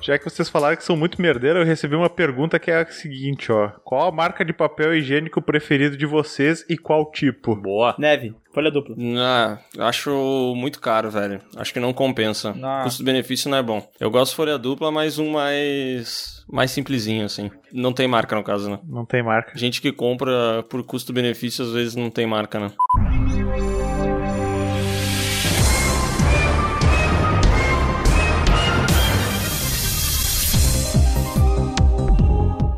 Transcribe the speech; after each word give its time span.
Já 0.00 0.18
que 0.18 0.24
vocês 0.24 0.48
falaram 0.48 0.76
que 0.76 0.84
são 0.84 0.96
muito 0.96 1.20
merdeiros, 1.20 1.60
eu 1.60 1.66
recebi 1.66 1.94
uma 1.94 2.10
pergunta 2.10 2.58
que 2.58 2.70
é 2.70 2.80
a 2.80 2.86
seguinte, 2.86 3.50
ó. 3.50 3.68
Qual 3.84 4.08
a 4.08 4.12
marca 4.12 4.44
de 4.44 4.52
papel 4.52 4.94
higiênico 4.94 5.40
preferido 5.40 5.96
de 5.96 6.06
vocês 6.06 6.64
e 6.68 6.76
qual 6.76 7.10
tipo? 7.10 7.54
Boa. 7.54 7.94
Neve, 7.98 8.34
folha 8.52 8.70
dupla. 8.70 8.96
Ah, 9.18 9.58
acho 9.78 10.54
muito 10.56 10.80
caro, 10.80 11.10
velho. 11.10 11.40
Acho 11.56 11.72
que 11.72 11.80
não 11.80 11.92
compensa. 11.92 12.54
Ah. 12.62 12.82
Custo-benefício 12.84 13.50
não 13.50 13.58
é 13.58 13.62
bom. 13.62 13.86
Eu 14.00 14.10
gosto 14.10 14.32
de 14.32 14.36
folha 14.36 14.58
dupla, 14.58 14.90
mas 14.90 15.18
um 15.18 15.30
mais 15.30 16.44
mais 16.48 16.70
simplesinho 16.70 17.24
assim. 17.24 17.50
Não 17.72 17.92
tem 17.92 18.06
marca 18.06 18.36
no 18.36 18.44
caso, 18.44 18.70
né? 18.70 18.78
Não 18.84 19.04
tem 19.04 19.22
marca. 19.22 19.56
Gente 19.56 19.80
que 19.80 19.92
compra 19.92 20.62
por 20.68 20.82
custo-benefício 20.84 21.64
às 21.64 21.72
vezes 21.72 21.94
não 21.94 22.10
tem 22.10 22.26
marca, 22.26 22.58
né? 22.58 22.72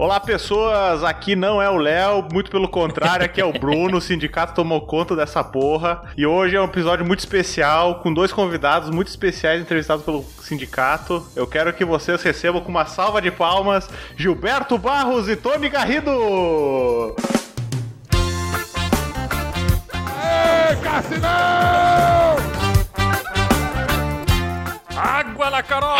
Olá, 0.05 0.21
pessoas! 0.21 1.03
Aqui 1.03 1.35
não 1.35 1.63
é 1.63 1.71
o 1.71 1.79
Léo, 1.79 2.29
muito 2.31 2.51
pelo 2.51 2.69
contrário, 2.69 3.25
aqui 3.25 3.41
é 3.41 3.45
o 3.45 3.51
Bruno. 3.59 3.97
O 3.97 4.01
sindicato 4.03 4.53
tomou 4.53 4.83
conta 4.83 5.17
dessa 5.17 5.43
porra. 5.43 6.03
E 6.15 6.27
hoje 6.27 6.55
é 6.55 6.61
um 6.61 6.67
episódio 6.67 7.07
muito 7.07 7.21
especial, 7.21 8.01
com 8.01 8.13
dois 8.13 8.31
convidados 8.31 8.91
muito 8.91 9.09
especiais 9.09 9.63
entrevistados 9.63 10.05
pelo 10.05 10.23
sindicato. 10.43 11.27
Eu 11.35 11.47
quero 11.47 11.73
que 11.73 11.87
vocês 11.87 12.23
recebam 12.23 12.61
com 12.61 12.69
uma 12.69 12.85
salva 12.85 13.23
de 13.23 13.31
palmas 13.31 13.89
Gilberto 14.15 14.77
Barros 14.77 15.27
e 15.27 15.37
Tony 15.37 15.71
Garrido! 15.71 17.17
Água 25.05 25.51
na 25.51 25.63
Carol! 25.63 25.99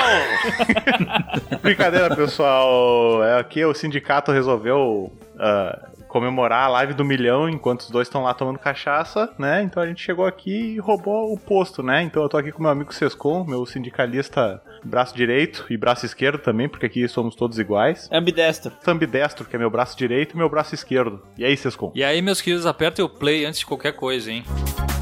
Brincadeira, 1.61 2.17
pessoal. 2.17 3.23
É, 3.23 3.39
Aqui 3.39 3.63
o 3.63 3.75
sindicato 3.75 4.33
resolveu 4.33 5.13
ah, 5.39 5.89
comemorar 6.09 6.65
a 6.65 6.69
live 6.69 6.95
do 6.95 7.05
milhão 7.05 7.47
enquanto 7.47 7.81
os 7.81 7.91
dois 7.91 8.09
estão 8.09 8.23
lá 8.23 8.33
tomando 8.33 8.59
cachaça, 8.59 9.31
né? 9.39 9.63
Então 9.63 9.83
a 9.83 9.87
gente 9.87 10.01
chegou 10.01 10.25
aqui 10.25 10.75
e 10.75 10.79
roubou 10.79 11.35
o 11.35 11.39
posto, 11.39 11.83
né? 11.83 12.03
Então 12.03 12.23
eu 12.23 12.31
tô 12.31 12.39
aqui 12.39 12.51
com 12.51 12.63
meu 12.63 12.71
amigo 12.71 12.95
Sescon, 12.95 13.45
meu 13.45 13.67
sindicalista 13.67 14.63
braço 14.83 15.15
direito 15.15 15.67
e 15.69 15.77
braço 15.77 16.07
esquerdo 16.07 16.39
também, 16.39 16.67
porque 16.67 16.87
aqui 16.87 17.07
somos 17.07 17.35
todos 17.35 17.59
iguais. 17.59 18.09
É 18.11 18.17
ambidestro. 18.17 18.73
Ambidestro, 18.87 19.45
que 19.45 19.55
é 19.55 19.59
meu 19.59 19.69
braço 19.69 19.99
direito 19.99 20.35
e 20.35 20.39
meu 20.39 20.49
braço 20.49 20.75
esquerdo. 20.75 21.23
E 21.37 21.45
aí, 21.45 21.55
Sescon? 21.59 21.93
E 21.95 22.03
aí, 22.03 22.23
meus 22.23 22.41
queridos, 22.41 22.65
apertem 22.65 23.05
o 23.05 23.09
play 23.09 23.45
antes 23.45 23.61
de 23.61 23.67
qualquer 23.67 23.93
coisa, 23.93 24.33
hein? 24.33 24.45
Olá, 24.47 24.94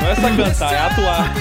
Não 0.00 0.08
é 0.08 0.14
só 0.14 0.28
cantar, 0.36 0.72
é 0.72 0.78
atuar. 0.78 1.34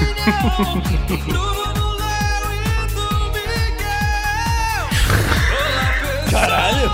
Caralho! 6.32 6.92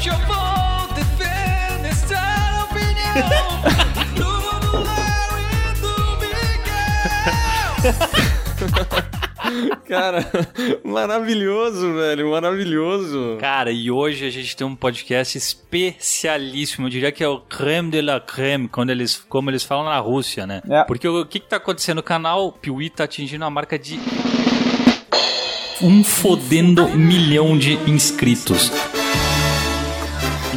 Hoje 0.00 0.08
eu 0.08 0.18
vou 0.20 0.88
defender 0.94 1.90
essa 1.90 2.22
opinião 2.64 3.14
e 4.16 4.20
do 5.80 5.92
Miguel. 8.90 9.09
Cara, 9.86 10.26
maravilhoso, 10.84 11.94
velho, 11.94 12.30
maravilhoso. 12.30 13.36
Cara, 13.40 13.70
e 13.70 13.90
hoje 13.90 14.26
a 14.26 14.30
gente 14.30 14.56
tem 14.56 14.66
um 14.66 14.76
podcast 14.76 15.36
especialíssimo. 15.36 16.86
Eu 16.86 16.90
diria 16.90 17.12
que 17.12 17.22
é 17.22 17.28
o 17.28 17.38
creme 17.38 17.90
de 17.90 18.02
la 18.02 18.20
creme, 18.20 18.68
quando 18.68 18.90
eles, 18.90 19.16
como 19.28 19.50
eles 19.50 19.64
falam 19.64 19.84
na 19.84 19.98
Rússia, 19.98 20.46
né? 20.46 20.62
É. 20.68 20.84
Porque 20.84 21.08
o 21.08 21.24
que, 21.26 21.40
que 21.40 21.48
tá 21.48 21.56
acontecendo? 21.56 21.98
O 21.98 22.02
canal 22.02 22.52
Piuí 22.52 22.90
tá 22.90 23.04
atingindo 23.04 23.44
a 23.44 23.50
marca 23.50 23.78
de 23.78 23.98
um 25.82 26.04
fodendo 26.04 26.88
milhão 26.90 27.56
de 27.56 27.74
inscritos. 27.90 28.70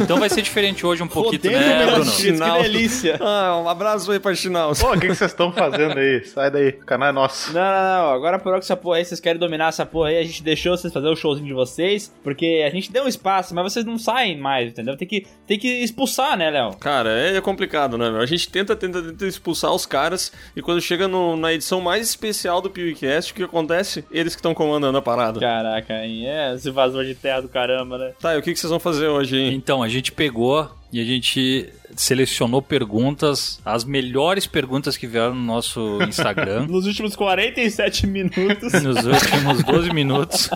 Então 0.00 0.18
vai 0.18 0.28
ser 0.28 0.42
diferente 0.42 0.84
hoje 0.84 1.02
um 1.02 1.06
pouquinho, 1.08 1.52
né, 1.52 1.86
Bruno? 1.86 2.02
inscritos, 2.02 2.40
que 2.40 2.62
delícia. 2.62 3.18
Ah, 3.24 3.58
um 3.62 3.68
abraço 3.68 4.10
aí 4.12 4.18
pra 4.20 4.34
Chinal. 4.34 4.72
Pô, 4.74 4.90
o 4.90 4.92
que 5.00 5.06
que 5.08 5.14
vocês 5.14 5.30
estão 5.30 5.50
fazendo 5.52 5.98
aí? 5.98 6.24
Sai 6.24 6.50
daí, 6.50 6.68
o 6.70 6.84
canal 6.84 7.08
é 7.08 7.12
nosso. 7.12 7.52
Não, 7.52 7.60
não, 7.62 8.02
não. 8.06 8.12
Agora 8.12 8.38
por 8.38 8.52
que 8.54 8.58
essa 8.60 8.76
porra 8.76 8.98
aí, 8.98 9.04
vocês 9.04 9.18
querem 9.20 9.38
dominar 9.38 9.68
essa 9.68 9.86
porra 9.86 10.10
aí, 10.10 10.18
a 10.18 10.22
gente 10.22 10.42
deixou 10.42 10.76
vocês 10.76 10.92
fazer 10.92 11.08
o 11.08 11.16
showzinho 11.16 11.46
de 11.46 11.52
vocês, 11.54 12.12
porque 12.22 12.62
a 12.66 12.70
gente 12.70 12.92
deu 12.92 13.04
um 13.04 13.08
espaço, 13.08 13.54
mas 13.54 13.72
vocês 13.72 13.84
não 13.84 13.98
saem 13.98 14.38
mais, 14.38 14.70
entendeu? 14.70 14.96
Tem 14.96 15.06
que, 15.08 15.26
tem 15.46 15.58
que 15.58 15.68
expulsar, 15.82 16.36
né, 16.36 16.50
Léo? 16.50 16.74
Cara, 16.76 17.10
é 17.10 17.40
complicado, 17.40 17.96
né, 17.96 18.10
meu? 18.10 18.20
A 18.20 18.26
gente 18.26 18.48
tenta, 18.48 18.76
tenta, 18.76 19.00
tenta 19.02 19.26
expulsar 19.26 19.72
os 19.72 19.86
caras 19.86 20.32
e 20.54 20.60
quando 20.62 20.80
chega 20.80 21.08
no- 21.08 21.36
na 21.36 21.52
edição 21.52 21.80
mais 21.80 22.06
especial 22.08 22.60
do 22.60 22.68
PewCast, 22.70 23.32
o 23.32 23.34
que 23.34 23.42
acontece? 23.42 24.04
Eles 24.10 24.34
que 24.34 24.40
estão 24.40 24.54
comandando 24.54 24.98
a 24.98 25.02
parada. 25.02 25.40
Caraca, 25.40 26.04
hein? 26.04 26.26
É, 26.28 26.54
esse 26.54 26.70
vazou 26.70 27.02
de 27.04 27.14
terra 27.14 27.40
do 27.40 27.48
caramba, 27.48 27.96
né? 27.98 28.12
Tá, 28.20 28.34
e 28.34 28.38
o 28.38 28.42
que, 28.42 28.52
que 28.52 28.58
vocês 28.58 28.70
vão 28.70 28.80
fazer 28.80 29.08
hoje, 29.08 29.36
hein? 29.38 29.54
Então, 29.54 29.83
a 29.84 29.88
gente 29.88 30.10
pegou 30.10 30.70
e 30.92 31.00
a 31.00 31.04
gente 31.04 31.68
selecionou 31.96 32.62
perguntas, 32.62 33.60
as 33.64 33.84
melhores 33.84 34.46
perguntas 34.46 34.96
que 34.96 35.06
vieram 35.06 35.34
no 35.34 35.42
nosso 35.42 35.98
Instagram. 36.02 36.66
Nos 36.70 36.86
últimos 36.86 37.14
47 37.14 38.06
minutos. 38.06 38.72
Nos 38.82 39.04
últimos 39.04 39.62
12 39.62 39.92
minutos. 39.92 40.48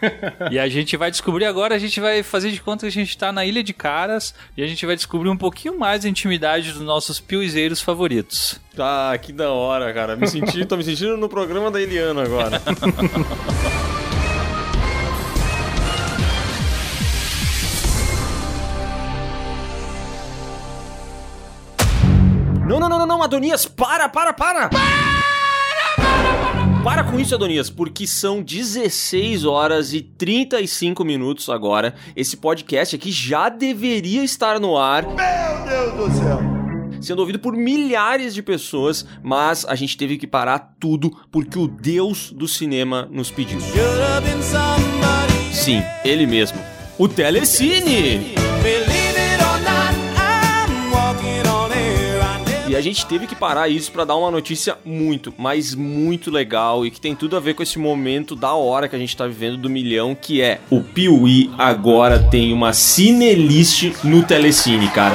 e 0.50 0.58
a 0.58 0.68
gente 0.68 0.96
vai 0.96 1.10
descobrir 1.10 1.44
agora, 1.46 1.74
a 1.74 1.78
gente 1.78 2.00
vai 2.00 2.22
fazer 2.22 2.50
de 2.50 2.60
conta 2.60 2.80
que 2.80 2.86
a 2.86 2.90
gente 2.90 3.16
tá 3.16 3.32
na 3.32 3.44
Ilha 3.44 3.62
de 3.62 3.72
Caras 3.72 4.34
e 4.56 4.62
a 4.62 4.66
gente 4.66 4.84
vai 4.86 4.96
descobrir 4.96 5.28
um 5.28 5.36
pouquinho 5.36 5.78
mais 5.78 6.02
da 6.02 6.08
intimidade 6.08 6.72
dos 6.72 6.82
nossos 6.82 7.18
piuizeiros 7.18 7.80
favoritos. 7.80 8.60
Tá, 8.74 9.16
que 9.18 9.32
da 9.32 9.50
hora, 9.50 9.92
cara. 9.92 10.16
Me 10.16 10.28
senti, 10.28 10.64
tô 10.64 10.76
me 10.76 10.84
sentindo 10.84 11.16
no 11.16 11.28
programa 11.28 11.70
da 11.70 11.80
Eliana 11.80 12.22
agora. 12.22 12.62
Não, 22.66 22.80
não, 22.80 22.88
não, 22.88 22.98
não, 22.98 23.06
não, 23.06 23.22
Adonias, 23.22 23.64
para, 23.64 24.08
para, 24.08 24.32
para! 24.32 24.70
Para 26.82 27.04
com 27.04 27.18
isso, 27.18 27.32
Adonias, 27.32 27.70
porque 27.70 28.08
são 28.08 28.42
16 28.42 29.44
horas 29.44 29.92
e 29.92 30.00
35 30.00 31.04
minutos 31.04 31.48
agora. 31.48 31.94
Esse 32.16 32.36
podcast 32.36 32.96
aqui 32.96 33.12
já 33.12 33.48
deveria 33.48 34.24
estar 34.24 34.58
no 34.58 34.76
ar. 34.76 35.04
Meu 35.06 35.14
Deus 35.14 36.10
do 36.10 36.18
céu! 36.18 36.40
Sendo 37.00 37.20
ouvido 37.20 37.38
por 37.38 37.54
milhares 37.54 38.34
de 38.34 38.42
pessoas, 38.42 39.06
mas 39.22 39.64
a 39.64 39.76
gente 39.76 39.96
teve 39.96 40.18
que 40.18 40.26
parar 40.26 40.74
tudo 40.80 41.16
porque 41.30 41.56
o 41.56 41.68
Deus 41.68 42.32
do 42.32 42.48
cinema 42.48 43.08
nos 43.12 43.30
pediu. 43.30 43.60
Sim, 45.52 45.84
ele 46.04 46.26
mesmo. 46.26 46.58
O 46.98 47.06
Telecine! 47.06 48.34
E 52.68 52.74
a 52.74 52.80
gente 52.80 53.06
teve 53.06 53.26
que 53.26 53.34
parar 53.36 53.68
isso 53.68 53.92
pra 53.92 54.04
dar 54.04 54.16
uma 54.16 54.30
notícia 54.30 54.76
muito, 54.84 55.32
mas 55.38 55.74
muito 55.74 56.30
legal 56.30 56.84
e 56.84 56.90
que 56.90 57.00
tem 57.00 57.14
tudo 57.14 57.36
a 57.36 57.40
ver 57.40 57.54
com 57.54 57.62
esse 57.62 57.78
momento 57.78 58.34
da 58.34 58.54
hora 58.54 58.88
que 58.88 58.96
a 58.96 58.98
gente 58.98 59.16
tá 59.16 59.26
vivendo 59.26 59.56
do 59.56 59.70
milhão, 59.70 60.16
que 60.16 60.42
é 60.42 60.60
o 60.68 60.80
Piuí 60.80 61.50
agora 61.56 62.18
tem 62.18 62.52
uma 62.52 62.72
Cinelist 62.72 63.92
no 64.02 64.24
Telecine, 64.24 64.88
cara. 64.88 65.14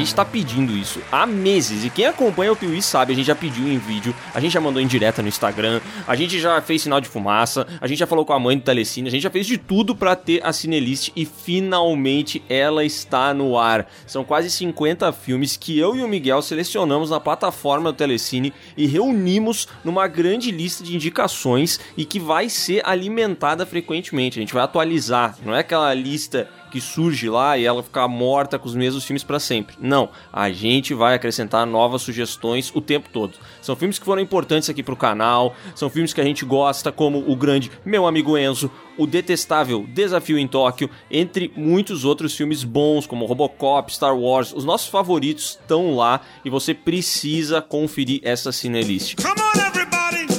Gente 0.00 0.14
tá 0.14 0.24
pedindo 0.24 0.74
isso 0.74 0.98
há 1.12 1.26
meses. 1.26 1.84
E 1.84 1.90
quem 1.90 2.06
acompanha 2.06 2.50
o 2.50 2.56
Piuí 2.56 2.80
sabe, 2.80 3.12
a 3.12 3.14
gente 3.14 3.26
já 3.26 3.34
pediu 3.34 3.70
em 3.70 3.76
vídeo, 3.76 4.14
a 4.32 4.40
gente 4.40 4.52
já 4.52 4.60
mandou 4.60 4.80
em 4.80 4.86
direta 4.86 5.20
no 5.20 5.28
Instagram, 5.28 5.78
a 6.08 6.16
gente 6.16 6.40
já 6.40 6.58
fez 6.62 6.80
sinal 6.80 7.02
de 7.02 7.06
fumaça, 7.06 7.66
a 7.78 7.86
gente 7.86 7.98
já 7.98 8.06
falou 8.06 8.24
com 8.24 8.32
a 8.32 8.38
mãe 8.38 8.56
do 8.56 8.64
Telecine, 8.64 9.08
a 9.08 9.10
gente 9.10 9.20
já 9.20 9.28
fez 9.28 9.46
de 9.46 9.58
tudo 9.58 9.94
pra 9.94 10.16
ter 10.16 10.40
a 10.42 10.54
Cinelist 10.54 11.12
e 11.14 11.26
finalmente 11.26 12.42
ela 12.48 12.82
está 12.82 13.34
no 13.34 13.58
ar. 13.58 13.86
São 14.06 14.24
quase 14.24 14.50
50 14.50 15.12
filmes 15.12 15.58
que 15.58 15.78
eu 15.78 15.94
e 15.94 16.02
o 16.02 16.08
Miguel 16.08 16.40
selecionamos 16.40 17.10
na 17.10 17.20
plataforma 17.20 17.92
do 17.92 17.98
Telecine 17.98 18.54
e 18.78 18.86
reunimos 18.86 19.68
numa 19.84 20.08
grande 20.08 20.50
lista 20.50 20.82
de 20.82 20.94
indicações 20.94 21.78
e 21.94 22.06
que 22.06 22.18
vai 22.18 22.48
ser 22.48 22.80
alimentada 22.86 23.66
frequentemente. 23.66 24.38
A 24.38 24.40
gente 24.40 24.54
vai 24.54 24.62
atualizar, 24.62 25.36
não 25.44 25.54
é 25.54 25.58
aquela 25.58 25.92
lista 25.92 26.48
que 26.70 26.80
surge 26.80 27.28
lá 27.28 27.58
e 27.58 27.64
ela 27.64 27.82
ficar 27.82 28.08
morta 28.08 28.58
com 28.58 28.66
os 28.66 28.74
mesmos 28.74 29.04
filmes 29.04 29.24
para 29.24 29.40
sempre. 29.40 29.76
Não, 29.80 30.08
a 30.32 30.50
gente 30.50 30.94
vai 30.94 31.14
acrescentar 31.14 31.66
novas 31.66 32.02
sugestões 32.02 32.70
o 32.74 32.80
tempo 32.80 33.08
todo. 33.12 33.38
São 33.60 33.76
filmes 33.76 33.98
que 33.98 34.04
foram 34.04 34.22
importantes 34.22 34.70
aqui 34.70 34.82
pro 34.82 34.96
canal, 34.96 35.54
são 35.74 35.90
filmes 35.90 36.12
que 36.12 36.20
a 36.20 36.24
gente 36.24 36.44
gosta, 36.44 36.92
como 36.92 37.18
o 37.30 37.36
grande 37.36 37.70
Meu 37.84 38.06
Amigo 38.06 38.38
Enzo, 38.38 38.70
o 38.96 39.06
detestável 39.06 39.86
Desafio 39.88 40.38
em 40.38 40.46
Tóquio, 40.46 40.90
entre 41.10 41.52
muitos 41.56 42.04
outros 42.04 42.36
filmes 42.36 42.62
bons, 42.62 43.06
como 43.06 43.26
Robocop, 43.26 43.92
Star 43.92 44.16
Wars. 44.16 44.52
Os 44.52 44.64
nossos 44.64 44.88
favoritos 44.88 45.58
estão 45.60 45.96
lá 45.96 46.20
e 46.44 46.50
você 46.50 46.72
precisa 46.74 47.60
conferir 47.60 48.20
essa 48.22 48.52
cinelist. 48.52 49.16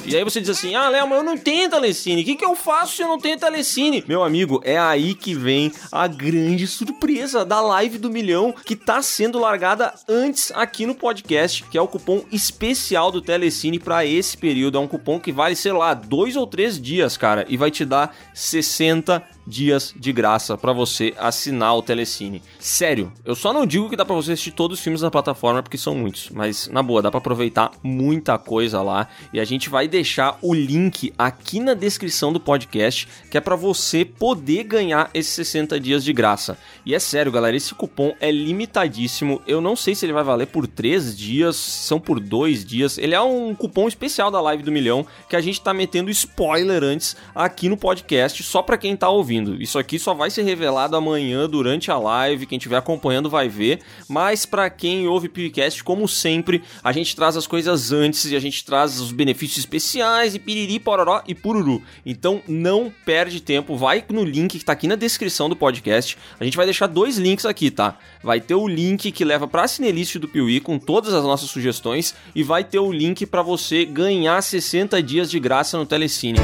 E 0.05 0.15
aí 0.15 0.23
você 0.23 0.41
diz 0.41 0.49
assim: 0.49 0.75
ah, 0.75 0.89
Léo, 0.89 1.07
mas 1.07 1.17
eu 1.19 1.23
não 1.23 1.37
tenho 1.37 1.69
telecine. 1.69 2.21
O 2.21 2.25
que, 2.25 2.35
que 2.35 2.45
eu 2.45 2.55
faço 2.55 2.95
se 2.95 3.01
eu 3.01 3.07
não 3.07 3.19
tenho 3.19 3.37
telecine? 3.37 4.03
Meu 4.07 4.23
amigo, 4.23 4.61
é 4.63 4.77
aí 4.77 5.13
que 5.13 5.33
vem 5.33 5.71
a 5.91 6.07
grande 6.07 6.67
surpresa 6.67 7.45
da 7.45 7.61
live 7.61 7.97
do 7.97 8.09
milhão 8.09 8.53
que 8.65 8.75
tá 8.75 9.01
sendo 9.01 9.39
largada 9.39 9.93
antes 10.07 10.51
aqui 10.55 10.85
no 10.85 10.95
podcast, 10.95 11.63
que 11.65 11.77
é 11.77 11.81
o 11.81 11.87
cupom 11.87 12.23
especial 12.31 13.11
do 13.11 13.21
Telecine 13.21 13.79
para 13.79 14.05
esse 14.05 14.37
período. 14.37 14.77
É 14.77 14.81
um 14.81 14.87
cupom 14.87 15.19
que 15.19 15.31
vale, 15.31 15.55
sei 15.55 15.71
lá, 15.71 15.93
dois 15.93 16.35
ou 16.35 16.47
três 16.47 16.81
dias, 16.81 17.15
cara, 17.17 17.45
e 17.47 17.55
vai 17.55 17.69
te 17.71 17.85
dar 17.85 18.15
60 18.33 19.23
dias 19.45 19.93
de 19.97 20.11
graça 20.11 20.57
pra 20.57 20.73
você 20.73 21.13
assinar 21.17 21.75
o 21.75 21.81
Telecine. 21.81 22.41
Sério, 22.59 23.11
eu 23.25 23.35
só 23.35 23.51
não 23.51 23.65
digo 23.65 23.89
que 23.89 23.95
dá 23.95 24.05
pra 24.05 24.15
você 24.15 24.33
assistir 24.33 24.51
todos 24.51 24.77
os 24.77 24.83
filmes 24.83 25.01
da 25.01 25.11
plataforma 25.11 25.63
porque 25.63 25.77
são 25.77 25.95
muitos, 25.95 26.29
mas 26.29 26.67
na 26.67 26.83
boa, 26.83 27.01
dá 27.01 27.09
pra 27.09 27.17
aproveitar 27.17 27.71
muita 27.83 28.37
coisa 28.37 28.81
lá 28.81 29.07
e 29.33 29.39
a 29.39 29.45
gente 29.45 29.69
vai 29.69 29.87
deixar 29.87 30.37
o 30.41 30.53
link 30.53 31.13
aqui 31.17 31.59
na 31.59 31.73
descrição 31.73 32.31
do 32.31 32.39
podcast, 32.39 33.07
que 33.29 33.37
é 33.37 33.41
pra 33.41 33.55
você 33.55 34.05
poder 34.05 34.63
ganhar 34.63 35.09
esses 35.13 35.33
60 35.33 35.79
dias 35.79 36.03
de 36.03 36.13
graça. 36.13 36.57
E 36.85 36.93
é 36.93 36.99
sério, 36.99 37.31
galera, 37.31 37.55
esse 37.55 37.73
cupom 37.73 38.13
é 38.19 38.31
limitadíssimo. 38.31 39.41
Eu 39.47 39.61
não 39.61 39.75
sei 39.75 39.95
se 39.95 40.05
ele 40.05 40.13
vai 40.13 40.23
valer 40.23 40.47
por 40.47 40.67
3 40.67 41.17
dias, 41.17 41.55
são 41.55 41.99
por 41.99 42.19
2 42.19 42.65
dias. 42.65 42.97
Ele 42.97 43.15
é 43.15 43.21
um 43.21 43.55
cupom 43.55 43.87
especial 43.87 44.29
da 44.29 44.41
Live 44.41 44.63
do 44.63 44.71
Milhão 44.71 45.05
que 45.29 45.35
a 45.35 45.41
gente 45.41 45.61
tá 45.61 45.73
metendo 45.73 46.09
spoiler 46.11 46.83
antes 46.83 47.15
aqui 47.33 47.69
no 47.69 47.77
podcast, 47.77 48.43
só 48.43 48.61
pra 48.61 48.77
quem 48.77 48.95
tá 48.95 49.09
ouvindo. 49.09 49.30
Isso 49.59 49.79
aqui 49.79 49.97
só 49.97 50.13
vai 50.13 50.29
ser 50.29 50.43
revelado 50.43 50.95
amanhã 50.95 51.49
durante 51.49 51.89
a 51.89 51.97
live, 51.97 52.45
quem 52.45 52.57
estiver 52.57 52.77
acompanhando 52.77 53.29
vai 53.29 53.47
ver. 53.47 53.79
Mas 54.07 54.45
pra 54.45 54.69
quem 54.69 55.07
ouve 55.07 55.29
podcast, 55.29 55.83
como 55.83 56.07
sempre, 56.07 56.61
a 56.83 56.91
gente 56.91 57.15
traz 57.15 57.37
as 57.37 57.47
coisas 57.47 57.91
antes 57.91 58.25
e 58.25 58.35
a 58.35 58.39
gente 58.39 58.63
traz 58.65 58.99
os 58.99 59.11
benefícios 59.11 59.59
especiais 59.59 60.35
e 60.35 60.39
piriri, 60.39 60.79
pororó 60.79 61.21
e 61.27 61.33
pururu. 61.33 61.81
Então 62.05 62.41
não 62.47 62.91
perde 63.05 63.41
tempo, 63.41 63.77
vai 63.77 64.03
no 64.09 64.23
link 64.23 64.57
que 64.57 64.65
tá 64.65 64.73
aqui 64.73 64.87
na 64.87 64.95
descrição 64.95 65.47
do 65.47 65.55
podcast. 65.55 66.17
A 66.39 66.43
gente 66.43 66.57
vai 66.57 66.65
deixar 66.65 66.87
dois 66.87 67.17
links 67.17 67.45
aqui, 67.45 67.71
tá? 67.71 67.97
Vai 68.23 68.41
ter 68.41 68.55
o 68.55 68.67
link 68.67 69.11
que 69.11 69.23
leva 69.23 69.47
pra 69.47 69.67
Cinelist 69.67 70.17
do 70.17 70.27
Piuí 70.27 70.59
com 70.59 70.77
todas 70.77 71.13
as 71.13 71.23
nossas 71.23 71.49
sugestões 71.49 72.13
e 72.35 72.43
vai 72.43 72.63
ter 72.63 72.79
o 72.79 72.91
link 72.91 73.25
pra 73.25 73.41
você 73.41 73.85
ganhar 73.85 74.41
60 74.41 75.01
dias 75.01 75.29
de 75.29 75.39
graça 75.39 75.77
no 75.77 75.85
Telecine. 75.85 76.39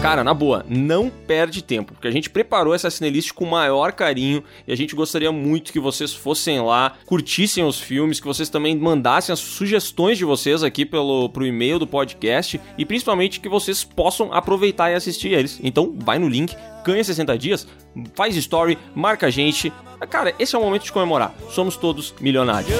Cara, 0.00 0.24
na 0.24 0.32
boa, 0.32 0.64
não 0.66 1.10
perde 1.10 1.62
tempo, 1.62 1.92
porque 1.92 2.08
a 2.08 2.10
gente 2.10 2.30
preparou 2.30 2.74
essa 2.74 2.88
cinelist 2.88 3.34
com 3.34 3.44
o 3.44 3.50
maior 3.50 3.92
carinho 3.92 4.42
e 4.66 4.72
a 4.72 4.76
gente 4.76 4.96
gostaria 4.96 5.30
muito 5.30 5.70
que 5.70 5.78
vocês 5.78 6.14
fossem 6.14 6.58
lá, 6.58 6.94
curtissem 7.04 7.62
os 7.62 7.78
filmes, 7.78 8.18
que 8.18 8.26
vocês 8.26 8.48
também 8.48 8.74
mandassem 8.78 9.30
as 9.30 9.38
sugestões 9.38 10.16
de 10.16 10.24
vocês 10.24 10.62
aqui 10.62 10.86
pelo 10.86 11.28
pro 11.28 11.46
e-mail 11.46 11.78
do 11.78 11.86
podcast 11.86 12.58
e 12.78 12.86
principalmente 12.86 13.40
que 13.40 13.48
vocês 13.48 13.84
possam 13.84 14.32
aproveitar 14.32 14.90
e 14.90 14.94
assistir 14.94 15.32
eles. 15.32 15.60
Então, 15.62 15.94
vai 15.98 16.18
no 16.18 16.30
link, 16.30 16.56
ganha 16.82 17.04
60 17.04 17.36
dias, 17.36 17.68
faz 18.14 18.34
story, 18.36 18.78
marca 18.94 19.26
a 19.26 19.30
gente. 19.30 19.70
Cara, 20.08 20.34
esse 20.38 20.56
é 20.56 20.58
o 20.58 20.62
momento 20.62 20.84
de 20.84 20.92
comemorar. 20.92 21.34
Somos 21.50 21.76
todos 21.76 22.14
milionários. 22.18 22.72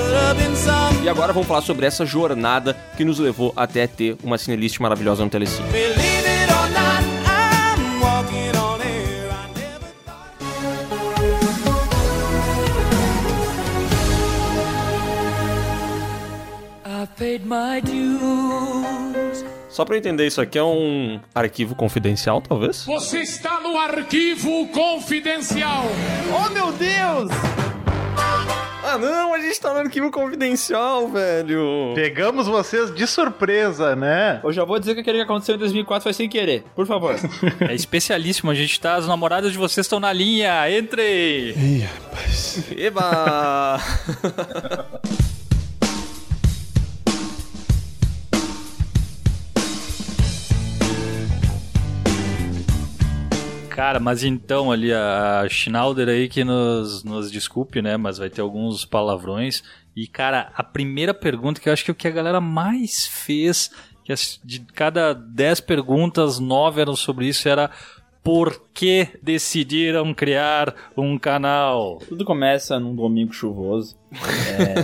E 1.04 1.08
agora 1.08 1.34
vamos 1.34 1.46
falar 1.46 1.60
sobre 1.60 1.84
essa 1.84 2.06
jornada 2.06 2.72
que 2.96 3.04
nos 3.04 3.18
levou 3.18 3.52
até 3.54 3.86
ter 3.86 4.16
uma 4.22 4.38
cinelist 4.38 4.80
maravilhosa 4.80 5.22
no 5.22 5.28
Telecine. 5.28 5.68
Só 19.68 19.84
pra 19.84 19.94
eu 19.94 19.98
entender, 19.98 20.26
isso 20.26 20.40
aqui 20.40 20.58
é 20.58 20.64
um 20.64 21.20
arquivo 21.34 21.74
confidencial, 21.74 22.40
talvez? 22.40 22.84
Você 22.86 23.20
está 23.20 23.60
no 23.60 23.76
arquivo 23.78 24.66
confidencial. 24.68 25.84
Oh, 26.34 26.50
meu 26.50 26.72
Deus! 26.72 27.30
Ah, 28.82 28.98
não, 28.98 29.34
a 29.34 29.38
gente 29.38 29.60
tá 29.60 29.72
no 29.72 29.80
arquivo 29.80 30.10
confidencial, 30.10 31.06
velho. 31.08 31.92
Pegamos 31.94 32.46
vocês 32.48 32.92
de 32.92 33.06
surpresa, 33.06 33.94
né? 33.94 34.40
Eu 34.42 34.52
já 34.52 34.64
vou 34.64 34.80
dizer 34.80 34.94
que 34.94 35.00
aquele 35.00 35.18
que 35.18 35.24
aconteceu 35.24 35.54
em 35.54 35.58
2004 35.58 36.02
foi 36.02 36.12
sem 36.12 36.28
querer. 36.28 36.64
Por 36.74 36.86
favor. 36.86 37.14
É 37.68 37.74
especialíssimo, 37.74 38.50
a 38.50 38.54
gente 38.54 38.80
tá. 38.80 38.94
As 38.94 39.06
namoradas 39.06 39.52
de 39.52 39.58
vocês 39.58 39.84
estão 39.86 40.00
na 40.00 40.12
linha, 40.12 40.68
entrem! 40.76 41.54
Eba! 42.76 43.78
Cara, 53.80 53.98
mas 53.98 54.22
então 54.22 54.70
ali 54.70 54.92
a 54.92 55.46
Schnauder 55.48 56.06
aí 56.06 56.28
que 56.28 56.44
nos, 56.44 57.02
nos 57.02 57.32
desculpe, 57.32 57.80
né? 57.80 57.96
Mas 57.96 58.18
vai 58.18 58.28
ter 58.28 58.42
alguns 58.42 58.84
palavrões. 58.84 59.62
E, 59.96 60.06
cara, 60.06 60.52
a 60.54 60.62
primeira 60.62 61.14
pergunta 61.14 61.58
que 61.58 61.66
eu 61.66 61.72
acho 61.72 61.82
que 61.82 61.90
é 61.90 61.92
o 61.92 61.94
que 61.94 62.06
a 62.06 62.10
galera 62.10 62.42
mais 62.42 63.06
fez, 63.06 63.70
que 64.04 64.12
de 64.44 64.60
cada 64.74 65.14
10 65.14 65.62
perguntas, 65.62 66.38
9 66.38 66.78
eram 66.78 66.94
sobre 66.94 67.26
isso, 67.26 67.48
era 67.48 67.70
por 68.22 68.66
que 68.74 69.08
decidiram 69.22 70.12
criar 70.12 70.74
um 70.94 71.18
canal? 71.18 72.00
Tudo 72.06 72.22
começa 72.22 72.78
num 72.78 72.94
domingo 72.94 73.32
chuvoso. 73.32 73.96
É... 74.58 74.74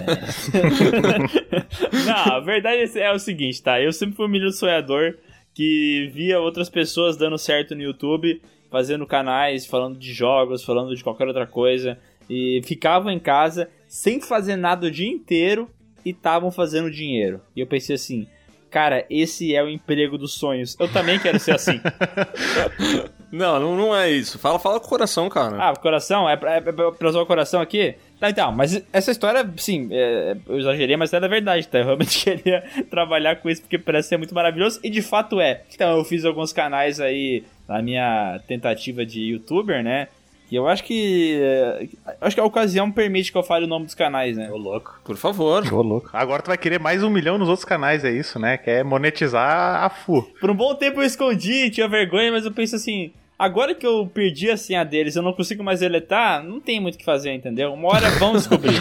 Não, 2.06 2.36
a 2.36 2.40
verdade 2.40 2.98
é 2.98 3.12
o 3.12 3.18
seguinte, 3.18 3.62
tá? 3.62 3.78
Eu 3.78 3.92
sempre 3.92 4.16
fui 4.16 4.24
um 4.24 4.30
menino 4.30 4.52
sonhador 4.52 5.18
que 5.52 6.10
via 6.14 6.40
outras 6.40 6.70
pessoas 6.70 7.18
dando 7.18 7.36
certo 7.36 7.74
no 7.74 7.82
YouTube, 7.82 8.40
fazendo 8.76 9.06
canais, 9.06 9.64
falando 9.64 9.98
de 9.98 10.12
jogos, 10.12 10.62
falando 10.62 10.94
de 10.94 11.02
qualquer 11.02 11.26
outra 11.26 11.46
coisa, 11.46 11.98
e 12.28 12.60
ficavam 12.62 13.10
em 13.10 13.18
casa 13.18 13.70
sem 13.88 14.20
fazer 14.20 14.54
nada 14.54 14.88
o 14.88 14.90
dia 14.90 15.08
inteiro 15.08 15.66
e 16.04 16.10
estavam 16.10 16.50
fazendo 16.50 16.90
dinheiro. 16.90 17.40
E 17.56 17.60
eu 17.60 17.66
pensei 17.66 17.94
assim, 17.94 18.26
cara, 18.70 19.06
esse 19.08 19.54
é 19.56 19.64
o 19.64 19.70
emprego 19.70 20.18
dos 20.18 20.34
sonhos. 20.34 20.76
Eu 20.78 20.92
também 20.92 21.18
quero 21.18 21.38
ser 21.40 21.52
assim. 21.52 21.80
não, 23.30 23.58
não, 23.58 23.76
não 23.76 23.96
é 23.96 24.10
isso. 24.10 24.38
Fala, 24.38 24.58
fala 24.58 24.80
com 24.80 24.86
o 24.86 24.88
coração, 24.88 25.28
cara. 25.28 25.56
Ah, 25.60 25.72
o 25.72 25.78
coração? 25.78 26.28
É 26.28 26.36
pra, 26.36 26.56
é 26.56 26.60
pra 26.60 27.08
usar 27.08 27.20
o 27.20 27.26
coração 27.26 27.60
aqui? 27.60 27.94
Tá, 28.18 28.30
então, 28.30 28.50
mas 28.50 28.82
essa 28.92 29.10
história, 29.10 29.46
sim, 29.58 29.88
é, 29.92 30.36
eu 30.48 30.58
exagerei, 30.58 30.96
mas 30.96 31.12
era 31.12 31.28
verdade, 31.28 31.68
tá? 31.68 31.78
Eu 31.78 31.84
realmente 31.84 32.18
queria 32.24 32.62
trabalhar 32.90 33.36
com 33.36 33.50
isso 33.50 33.60
porque 33.62 33.78
parece 33.78 34.08
ser 34.08 34.16
muito 34.16 34.34
maravilhoso 34.34 34.80
e 34.82 34.88
de 34.88 35.02
fato 35.02 35.40
é. 35.40 35.62
Então, 35.74 35.98
eu 35.98 36.04
fiz 36.04 36.24
alguns 36.24 36.52
canais 36.52 37.00
aí 37.00 37.44
na 37.68 37.82
minha 37.82 38.40
tentativa 38.46 39.04
de 39.04 39.20
youtuber, 39.20 39.82
né? 39.82 40.08
E 40.50 40.54
eu 40.54 40.68
acho 40.68 40.84
que. 40.84 41.38
é, 41.42 41.88
Acho 42.20 42.36
que 42.36 42.40
a 42.40 42.44
ocasião 42.44 42.90
permite 42.90 43.32
que 43.32 43.38
eu 43.38 43.42
fale 43.42 43.64
o 43.64 43.68
nome 43.68 43.86
dos 43.86 43.94
canais, 43.94 44.36
né? 44.36 44.50
Ô, 44.50 44.56
louco. 44.56 45.00
Por 45.04 45.16
favor. 45.16 45.64
Ô, 45.72 45.82
louco. 45.82 46.10
Agora 46.12 46.42
tu 46.42 46.46
vai 46.46 46.58
querer 46.58 46.78
mais 46.78 47.02
um 47.02 47.10
milhão 47.10 47.36
nos 47.36 47.48
outros 47.48 47.64
canais, 47.64 48.04
é 48.04 48.10
isso, 48.10 48.38
né? 48.38 48.56
Quer 48.56 48.84
monetizar 48.84 49.84
a 49.84 49.90
FU. 49.90 50.22
Por 50.40 50.50
um 50.50 50.54
bom 50.54 50.74
tempo 50.74 51.00
eu 51.00 51.04
escondi, 51.06 51.70
tinha 51.70 51.88
vergonha, 51.88 52.30
mas 52.30 52.44
eu 52.44 52.52
penso 52.52 52.76
assim. 52.76 53.12
Agora 53.38 53.74
que 53.74 53.86
eu 53.86 54.06
perdi 54.06 54.50
a 54.50 54.56
senha 54.56 54.82
deles, 54.82 55.14
eu 55.14 55.22
não 55.22 55.32
consigo 55.32 55.62
mais 55.62 55.80
deletar, 55.80 56.42
não 56.42 56.58
tem 56.58 56.80
muito 56.80 56.94
o 56.94 56.98
que 56.98 57.04
fazer, 57.04 57.32
entendeu? 57.34 57.72
Uma 57.74 57.88
hora 57.88 58.08
vão 58.18 58.32
descobrir. 58.32 58.80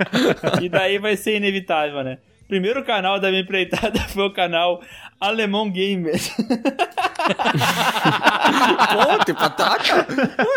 e 0.62 0.68
daí 0.70 0.98
vai 0.98 1.16
ser 1.16 1.36
inevitável, 1.36 2.02
né? 2.02 2.18
Primeiro 2.48 2.84
canal 2.84 3.18
da 3.18 3.30
minha 3.30 3.42
empreitada 3.42 4.00
foi 4.08 4.24
o 4.24 4.32
canal 4.32 4.80
Alemão 5.28 5.70
Gamer. 5.70 6.14
Ponte, 8.94 9.32
batata? 9.32 10.06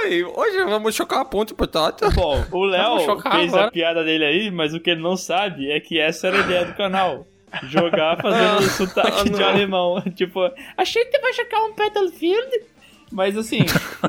Oi, 0.04 0.24
hoje 0.24 0.64
vamos 0.66 0.94
chocar 0.96 1.22
a 1.22 1.26
ponte, 1.26 1.54
batata. 1.54 2.10
Bom, 2.12 2.44
o 2.52 2.66
Léo 2.66 3.00
chocar 3.02 3.34
fez 3.38 3.54
agora. 3.54 3.68
a 3.68 3.72
piada 3.72 4.04
dele 4.04 4.26
aí, 4.26 4.52
mas 4.52 4.74
o 4.74 4.80
que 4.80 4.90
ele 4.90 5.02
não 5.02 5.16
sabe 5.16 5.72
é 5.72 5.80
que 5.80 6.00
essa 6.00 6.28
era 6.28 6.38
a 6.38 6.42
ideia 6.42 6.66
do 6.66 6.74
canal. 6.74 7.26
Jogar 7.64 8.18
fazendo 8.22 8.62
sotaque 8.70 9.22
Ah, 9.22 9.24
de 9.24 9.32
não. 9.32 9.48
alemão. 9.48 10.02
Tipo, 10.16 10.52
achei 10.78 11.06
que 11.06 11.18
vai 11.20 11.32
jogar 11.34 11.60
um 11.64 11.74
Battlefield. 11.74 12.62
Mas 13.10 13.38
assim, 13.38 13.60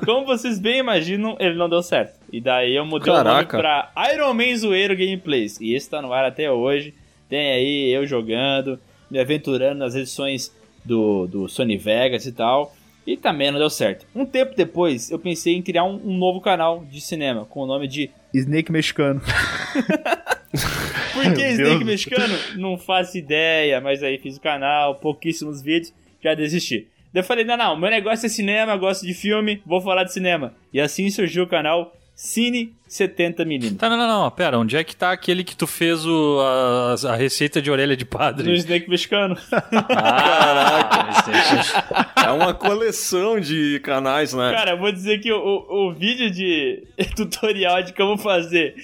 como 0.04 0.26
vocês 0.26 0.58
bem 0.58 0.78
imaginam, 0.78 1.36
ele 1.38 1.54
não 1.54 1.68
deu 1.68 1.82
certo. 1.82 2.18
E 2.32 2.40
daí 2.40 2.74
eu 2.74 2.84
mudei 2.84 3.12
Caraca. 3.12 3.56
o 3.56 3.62
nome 3.62 3.84
pra 3.94 4.12
Iron 4.12 4.34
Man 4.34 4.56
Zoeiro 4.56 4.96
Gameplays. 4.96 5.60
E 5.60 5.72
esse 5.74 5.88
tá 5.88 6.02
no 6.02 6.12
ar 6.12 6.24
até 6.24 6.50
hoje. 6.50 6.92
Tem 7.28 7.52
aí 7.52 7.90
eu 7.94 8.04
jogando, 8.06 8.80
me 9.10 9.18
aventurando 9.18 9.78
nas 9.78 9.94
edições 9.94 10.54
do, 10.84 11.26
do 11.26 11.48
Sony 11.48 11.76
Vegas 11.76 12.26
e 12.26 12.32
tal. 12.32 12.74
E 13.06 13.16
também 13.16 13.50
não 13.50 13.58
deu 13.58 13.70
certo. 13.70 14.06
Um 14.14 14.26
tempo 14.26 14.54
depois, 14.54 15.10
eu 15.10 15.18
pensei 15.18 15.54
em 15.54 15.62
criar 15.62 15.84
um, 15.84 15.98
um 16.04 16.16
novo 16.16 16.40
canal 16.40 16.84
de 16.84 17.00
cinema 17.00 17.46
com 17.46 17.60
o 17.60 17.66
nome 17.66 17.88
de 17.88 18.10
Snake 18.34 18.70
Mexicano. 18.70 19.20
Por 21.14 21.34
que 21.34 21.48
Snake 21.48 21.56
Deus. 21.56 21.84
Mexicano? 21.84 22.34
Não 22.56 22.76
faço 22.76 23.16
ideia, 23.16 23.80
mas 23.80 24.02
aí 24.02 24.18
fiz 24.18 24.36
o 24.36 24.40
canal, 24.40 24.96
pouquíssimos 24.96 25.62
vídeos, 25.62 25.92
já 26.22 26.34
desisti. 26.34 26.86
Daí 27.12 27.22
eu 27.22 27.24
falei, 27.24 27.44
não, 27.44 27.56
não, 27.56 27.76
meu 27.78 27.90
negócio 27.90 28.26
é 28.26 28.28
cinema, 28.28 28.76
gosto 28.76 29.06
de 29.06 29.14
filme, 29.14 29.62
vou 29.64 29.80
falar 29.80 30.04
de 30.04 30.12
cinema. 30.12 30.54
E 30.72 30.78
assim 30.78 31.08
surgiu 31.10 31.44
o 31.44 31.48
canal 31.48 31.96
Cine 32.14 32.74
70mm. 32.88 33.76
Tá, 33.76 33.88
não, 33.88 33.96
não, 33.96 34.08
não. 34.08 34.30
Pera, 34.30 34.58
onde 34.58 34.76
é 34.76 34.82
que 34.82 34.96
tá 34.96 35.12
aquele 35.12 35.44
que 35.44 35.56
tu 35.56 35.66
fez 35.66 36.06
o, 36.06 36.40
a, 36.40 36.94
a 37.10 37.16
receita 37.16 37.60
de 37.60 37.70
orelha 37.70 37.96
de 37.96 38.04
No 38.04 38.10
padre? 38.10 38.54
Snake 38.56 38.88
mexicano. 38.88 39.36
Caraca! 39.50 41.08
É 42.28 42.30
uma 42.30 42.52
coleção 42.52 43.40
de 43.40 43.80
canais, 43.80 44.34
né? 44.34 44.52
Cara, 44.52 44.72
eu 44.72 44.78
vou 44.78 44.92
dizer 44.92 45.18
que 45.18 45.32
o, 45.32 45.38
o, 45.38 45.88
o 45.88 45.94
vídeo 45.94 46.30
de 46.30 46.82
tutorial 47.16 47.82
de 47.82 47.92
como 47.92 48.18
fazer 48.18 48.74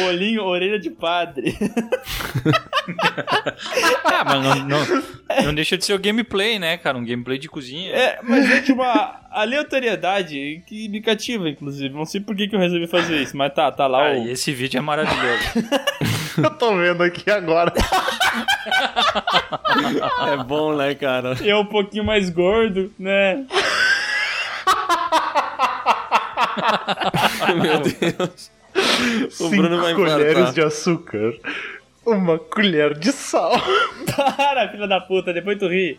bolinho 0.00 0.42
orelha 0.42 0.78
de 0.78 0.90
padre. 0.90 1.56
ah, 4.04 4.24
mas 4.24 4.42
não, 4.42 4.66
não, 4.66 5.44
não 5.46 5.54
deixa 5.54 5.76
de 5.76 5.84
ser 5.84 5.94
o 5.94 5.98
gameplay, 5.98 6.58
né, 6.58 6.76
cara? 6.76 6.96
Um 6.96 7.04
gameplay 7.04 7.38
de 7.38 7.48
cozinha. 7.48 7.90
É, 7.92 8.20
mas 8.22 8.48
é 8.50 8.60
de 8.60 8.72
uma 8.72 9.20
aleatoriedade 9.30 10.62
que 10.66 10.88
me 10.88 11.00
cativa, 11.00 11.48
inclusive. 11.48 11.92
Não 11.94 12.04
sei 12.04 12.20
por 12.20 12.36
que, 12.36 12.48
que 12.48 12.54
eu 12.54 12.60
resolvi 12.60 12.86
fazer 12.86 13.20
isso, 13.20 13.36
mas 13.36 13.51
tá, 13.54 13.70
tá 13.70 13.86
lá 13.86 14.08
Ah, 14.08 14.14
o. 14.14 14.28
esse 14.32 14.52
vídeo 14.52 14.78
é 14.78 14.80
maravilhoso. 14.80 15.42
Eu 16.42 16.50
tô 16.50 16.76
vendo 16.76 17.02
aqui 17.02 17.30
agora. 17.30 17.72
É 20.32 20.36
bom, 20.44 20.74
né, 20.76 20.94
cara? 20.94 21.36
Eu 21.42 21.58
um 21.60 21.66
pouquinho 21.66 22.04
mais 22.04 22.30
gordo, 22.30 22.92
né? 22.98 23.44
Meu 27.60 27.80
Deus. 27.80 28.50
O 28.74 29.30
Cinco 29.30 29.56
Bruno 29.56 29.80
vai 29.80 29.94
colheres 29.94 30.54
de 30.54 30.62
açúcar. 30.62 31.32
Uma 32.04 32.38
colher 32.38 32.94
de 32.98 33.12
sal. 33.12 33.52
Para, 34.36 34.68
filha 34.68 34.88
da 34.88 35.00
puta, 35.00 35.32
depois 35.32 35.56
tu 35.58 35.68
ri. 35.68 35.98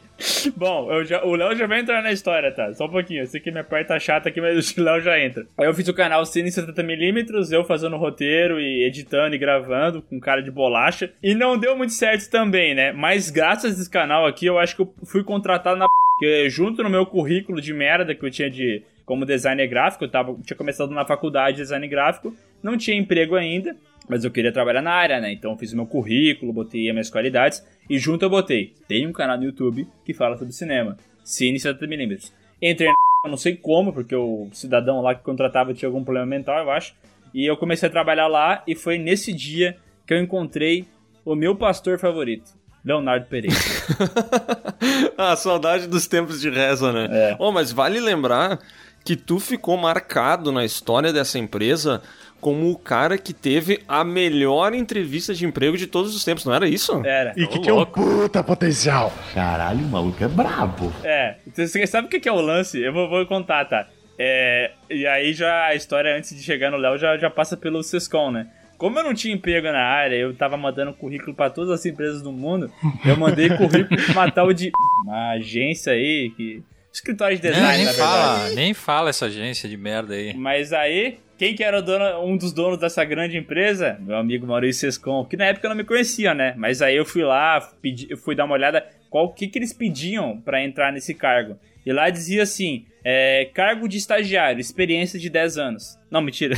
Bom, 0.56 0.92
eu 0.92 1.06
já- 1.06 1.24
o 1.24 1.34
Léo 1.36 1.56
já 1.56 1.66
vai 1.66 1.80
entrar 1.80 2.04
na 2.04 2.12
história, 2.12 2.52
tá? 2.52 2.74
Só 2.74 2.86
um 2.86 2.90
pouquinho. 2.90 3.22
Eu 3.24 3.28
sei 3.28 3.40
que 3.40 3.50
minha 3.52 3.64
parte 3.64 3.88
tá 3.88 3.98
chata 4.00 4.30
aqui, 4.30 4.42
mas 4.42 4.76
o 4.78 4.84
Léo 4.84 5.02
já 5.02 5.18
entra. 5.20 5.46
Aí 5.58 5.66
eu 5.66 5.74
fiz 5.74 5.88
o 5.88 5.94
canal 5.94 6.26
Cine 6.26 6.50
70mm, 6.50 7.52
eu 7.52 7.64
fazendo 7.64 7.96
roteiro 7.98 8.60
e 8.60 8.86
editando 8.86 9.34
e 9.36 9.40
gravando 9.40 10.02
com 10.02 10.20
cara 10.20 10.42
de 10.42 10.52
bolacha. 10.52 11.10
E 11.24 11.34
não 11.34 11.58
deu 11.58 11.76
muito 11.78 11.94
certo 11.94 12.30
também, 12.30 12.76
né? 12.76 12.92
Mas 12.92 13.30
graças 13.30 13.78
a 13.78 13.82
esse 13.82 13.90
canal 13.90 14.26
aqui, 14.26 14.46
eu 14.46 14.60
acho 14.60 14.76
que 14.76 14.82
eu 14.82 14.94
fui 15.06 15.24
contratado 15.24 15.78
na 15.78 15.88
porque 16.20 16.48
junto 16.50 16.84
no 16.84 16.90
meu 16.92 17.06
currículo 17.08 17.60
de 17.60 17.74
merda 17.74 18.14
que 18.14 18.24
eu 18.24 18.30
tinha 18.30 18.50
de 18.50 18.84
como 19.06 19.26
designer 19.26 19.68
gráfico, 19.68 20.04
eu 20.06 20.10
tava, 20.10 20.34
tinha 20.46 20.56
começado 20.56 20.92
na 20.92 21.04
faculdade 21.06 21.58
de 21.58 21.64
design 21.64 21.86
gráfico, 21.88 22.34
não 22.62 22.78
tinha 22.78 22.96
emprego 22.96 23.36
ainda, 23.36 23.76
mas 24.10 24.24
eu 24.24 24.32
queria 24.32 24.52
trabalhar 24.52 24.82
na 24.82 24.92
área, 24.92 25.20
né? 25.20 25.32
Então 25.32 25.52
eu 25.52 25.58
fiz 25.58 25.74
o 25.74 25.76
meu 25.76 25.86
currículo, 25.86 26.54
botei 26.54 26.88
as 26.88 26.94
minhas 26.94 27.10
qualidades 27.10 27.66
e 27.90 27.98
junto 27.98 28.24
eu 28.24 28.30
botei. 28.30 28.74
Tem 28.88 29.08
um 29.08 29.14
canal 29.14 29.38
no 29.38 29.46
YouTube 29.46 29.88
que 30.06 30.14
fala 30.14 30.38
sobre 30.38 30.54
cinema, 30.54 30.98
Cine 31.24 31.58
70mm. 31.58 32.32
Entrei 32.62 32.90
na 32.90 32.96
eu 33.26 33.30
não 33.32 33.38
sei 33.38 33.56
como, 33.56 33.94
porque 33.94 34.16
o 34.16 34.50
cidadão 34.52 35.02
lá 35.02 35.16
que 35.16 35.24
contratava 35.24 35.74
tinha 35.74 35.88
algum 35.88 36.04
problema 36.04 36.26
mental, 36.26 36.60
eu 36.60 36.72
acho. 36.72 36.94
E 37.34 37.46
eu 37.46 37.58
comecei 37.58 37.88
a 37.88 37.92
trabalhar 37.92 38.28
lá 38.28 38.62
e 38.68 38.76
foi 38.76 38.98
nesse 38.98 39.34
dia 39.34 39.78
que 40.06 40.14
eu 40.14 40.20
encontrei 40.20 40.86
o 41.26 41.36
meu 41.36 41.56
pastor 41.56 41.98
favorito, 41.98 42.52
Leonardo 42.84 43.26
Pereira. 43.28 43.56
ah, 45.18 45.36
saudade 45.36 45.88
dos 45.88 46.06
tempos 46.06 46.42
de 46.42 46.50
reza, 46.50 46.92
né? 46.92 47.08
É. 47.12 47.36
Oh, 47.40 47.52
mas 47.52 47.72
vale 47.72 48.00
lembrar 48.00 48.60
que 49.04 49.16
tu 49.16 49.40
ficou 49.40 49.78
marcado 49.78 50.52
na 50.52 50.64
história 50.64 51.12
dessa 51.12 51.38
empresa 51.38 52.02
como 52.44 52.70
o 52.70 52.78
cara 52.78 53.18
que 53.18 53.34
teve 53.34 53.82
a 53.88 54.04
melhor 54.04 54.74
entrevista 54.74 55.34
de 55.34 55.46
emprego 55.46 55.78
de 55.78 55.88
todos 55.88 56.14
os 56.14 56.26
tempos, 56.26 56.44
não 56.44 56.54
era 56.54 56.68
isso? 56.68 57.02
Era. 57.06 57.34
E 57.38 57.48
que 57.48 57.58
tinha 57.62 57.74
um 57.74 57.86
puta 57.86 58.44
potencial. 58.44 59.14
Caralho, 59.34 59.80
o 59.80 59.88
maluco 59.88 60.22
é 60.22 60.28
brabo. 60.28 60.92
É, 61.06 61.38
você 61.56 61.88
sabe 61.88 62.08
o 62.08 62.10
que 62.10 62.20
que 62.20 62.28
é 62.28 62.32
o 62.34 62.42
lance? 62.42 62.78
Eu 62.82 62.92
vou, 62.92 63.10
vou 63.10 63.26
contar, 63.26 63.64
tá? 63.64 63.88
É, 64.20 64.72
e 64.90 65.08
aí 65.08 65.32
já 65.32 65.68
a 65.68 65.74
história 65.74 66.14
antes 66.18 66.36
de 66.36 66.44
chegar 66.44 66.70
no 66.70 66.76
Léo 66.76 66.98
já, 66.98 67.18
já 67.18 67.30
passa 67.30 67.56
pelo 67.56 67.82
Sescom, 67.82 68.30
né? 68.30 68.48
Como 68.78 69.00
eu 69.00 69.04
não 69.06 69.14
tinha 69.14 69.34
emprego 69.34 69.72
na 69.72 69.82
área, 69.82 70.18
eu 70.18 70.36
tava 70.36 70.58
mandando 70.58 70.92
currículo 70.92 71.34
pra 71.34 71.50
todas 71.50 71.72
as 71.72 71.86
empresas 71.86 72.22
do 72.22 72.34
mundo, 72.34 72.70
eu 73.06 73.16
mandei 73.16 73.48
currículo 73.56 74.02
pra 74.04 74.12
uma 74.12 74.32
tal 74.32 74.52
de 74.52 74.70
uma 75.06 75.32
agência 75.32 75.94
aí, 75.94 76.30
que 76.36 76.62
escritório 76.92 77.38
de 77.38 77.42
design, 77.42 77.78
nem 77.78 77.86
na 77.86 77.92
verdade. 77.92 77.98
fala, 77.98 78.50
nem 78.50 78.74
fala 78.74 79.10
essa 79.10 79.28
agência 79.28 79.70
de 79.70 79.78
merda 79.78 80.14
aí. 80.14 80.34
Mas 80.34 80.74
aí, 80.74 81.20
quem 81.38 81.56
que 81.56 81.64
era 81.64 81.82
dono, 81.82 82.24
um 82.26 82.38
dos 82.38 82.54
donos 82.54 82.78
dessa 82.78 83.04
grande 83.04 83.38
empresa? 83.38 83.98
Meu 84.00 84.18
amigo 84.18 84.46
Maurício 84.48 84.82
Sescon, 84.92 85.26
que 85.26 85.38
na 85.38 85.46
época 85.46 85.68
não 85.70 85.76
me 85.76 85.84
conhecia, 85.84 86.34
né? 86.34 86.54
Mas 86.58 86.82
aí 86.82 86.96
eu 86.96 87.06
fui 87.06 87.24
lá, 87.24 87.60
pedi, 87.82 88.08
eu 88.10 88.18
fui 88.18 88.36
dar 88.36 88.46
uma 88.46 88.54
olhada 88.54 88.86
qual 89.10 89.32
que, 89.34 89.48
que 89.48 89.60
eles 89.60 89.74
pediam 89.74 90.40
pra 90.42 90.64
entrar 90.64 90.92
nesse 90.92 91.14
cargo. 91.14 91.58
E 91.86 91.92
lá 91.92 92.10
dizia 92.10 92.44
assim: 92.44 92.86
é, 93.04 93.50
cargo 93.54 93.90
de 93.90 93.98
estagiário, 93.98 94.60
experiência 94.62 95.20
de 95.20 95.30
10 95.30 95.58
anos. 95.58 96.00
Não, 96.10 96.22
mentira. 96.22 96.56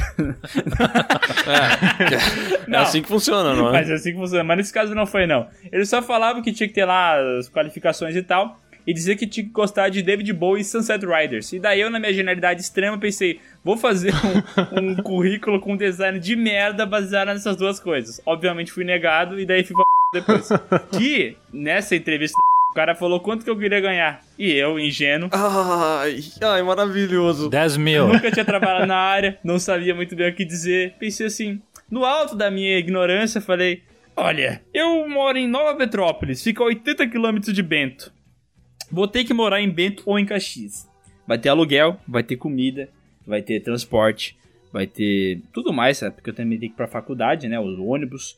É, 1.48 2.70
Não. 2.70 2.80
assim 2.80 3.02
que 3.02 3.08
funciona, 3.08 3.54
não 3.54 3.70
é? 3.70 3.72
Mas 3.72 3.90
é 3.90 3.94
assim 3.94 4.12
que 4.12 4.18
funciona. 4.18 4.44
Mas 4.44 4.58
nesse 4.58 4.74
caso 4.74 4.94
não 4.96 5.06
foi, 5.06 5.26
não. 5.28 5.48
Ele 5.72 5.86
só 5.86 6.02
falava 6.02 6.42
que 6.42 6.52
tinha 6.52 6.68
que 6.68 6.74
ter 6.74 6.86
lá 6.86 7.18
as 7.38 7.50
qualificações 7.50 8.16
e 8.16 8.24
tal. 8.24 8.60
E 8.88 8.94
dizia 8.94 9.16
que 9.16 9.26
tinha 9.26 9.46
que 9.46 9.52
gostar 9.52 9.90
de 9.90 10.02
David 10.02 10.32
Bowie 10.34 10.62
e 10.62 10.66
Sunset 10.66 11.06
Riders. 11.06 11.52
E 11.54 11.60
daí 11.60 11.82
eu, 11.82 11.90
na 11.90 12.00
minha 12.00 12.14
genialidade 12.14 12.62
extrema, 12.62 12.98
pensei: 12.98 13.40
vou 13.64 13.76
fazer 13.78 14.14
um, 14.14 14.80
um 14.92 14.96
currículo 14.98 15.60
com 15.60 15.76
design 15.76 16.20
de 16.20 16.36
merda 16.36 16.86
baseado 16.86 17.28
nessas 17.30 17.56
duas 17.56 17.80
coisas. 17.80 18.22
Obviamente 18.26 18.72
fui 18.72 18.84
negado 18.84 19.40
e 19.40 19.46
daí 19.46 19.64
fui 19.64 19.76
pra 19.76 19.84
depois. 20.14 20.50
que 20.98 21.36
nessa 21.52 21.96
entrevista 21.96 22.38
o 22.72 22.76
cara 22.76 22.94
falou 22.94 23.20
quanto 23.22 23.44
que 23.44 23.50
eu 23.50 23.58
queria 23.58 23.80
ganhar. 23.80 24.22
E 24.38 24.52
eu, 24.52 24.78
ingênuo, 24.78 25.30
Ai, 25.32 26.20
ai, 26.44 26.62
maravilhoso. 26.62 27.50
10 27.50 27.78
mil. 27.78 28.08
Nunca 28.08 28.30
tinha 28.30 28.44
trabalhado 28.46 28.86
na 28.86 28.98
área, 28.98 29.40
não 29.44 29.58
sabia 29.58 29.96
muito 29.96 30.16
bem 30.16 30.30
o 30.30 30.36
que 30.36 30.44
dizer. 30.46 30.94
Pensei 31.00 31.28
assim, 31.28 31.62
no 31.90 32.04
alto 32.06 32.36
da 32.36 32.52
minha 32.52 32.78
ignorância, 32.78 33.40
falei: 33.42 33.82
Olha, 34.16 34.62
eu 34.74 35.08
moro 35.08 35.38
em 35.38 35.48
Nova 35.48 35.76
Petrópolis, 35.76 36.44
fica 36.44 36.62
a 36.64 36.68
80 36.68 37.08
quilômetros 37.08 37.54
de 37.54 37.64
Bento. 37.64 38.14
Vou 38.96 39.08
ter 39.10 39.26
que 39.26 39.34
morar 39.34 39.60
em 39.60 39.70
Bento 39.70 40.04
ou 40.06 40.18
em 40.18 40.26
Caxias. 40.26 40.90
Vai 41.28 41.38
ter 41.38 41.50
aluguel, 41.50 42.00
vai 42.08 42.24
ter 42.24 42.38
comida, 42.38 42.88
vai 43.28 43.42
ter 43.42 43.60
transporte, 43.60 44.38
vai 44.72 44.88
ter 44.88 45.42
tudo 45.52 45.74
mais, 45.74 45.98
sabe? 45.98 46.16
Porque 46.16 46.30
eu 46.30 46.34
também 46.34 46.58
tenho 46.58 46.72
que 46.72 46.76
ir 46.76 46.78
pra 46.78 46.88
faculdade, 46.88 47.50
né? 47.50 47.60
Os 47.60 47.78
ônibus. 47.78 48.38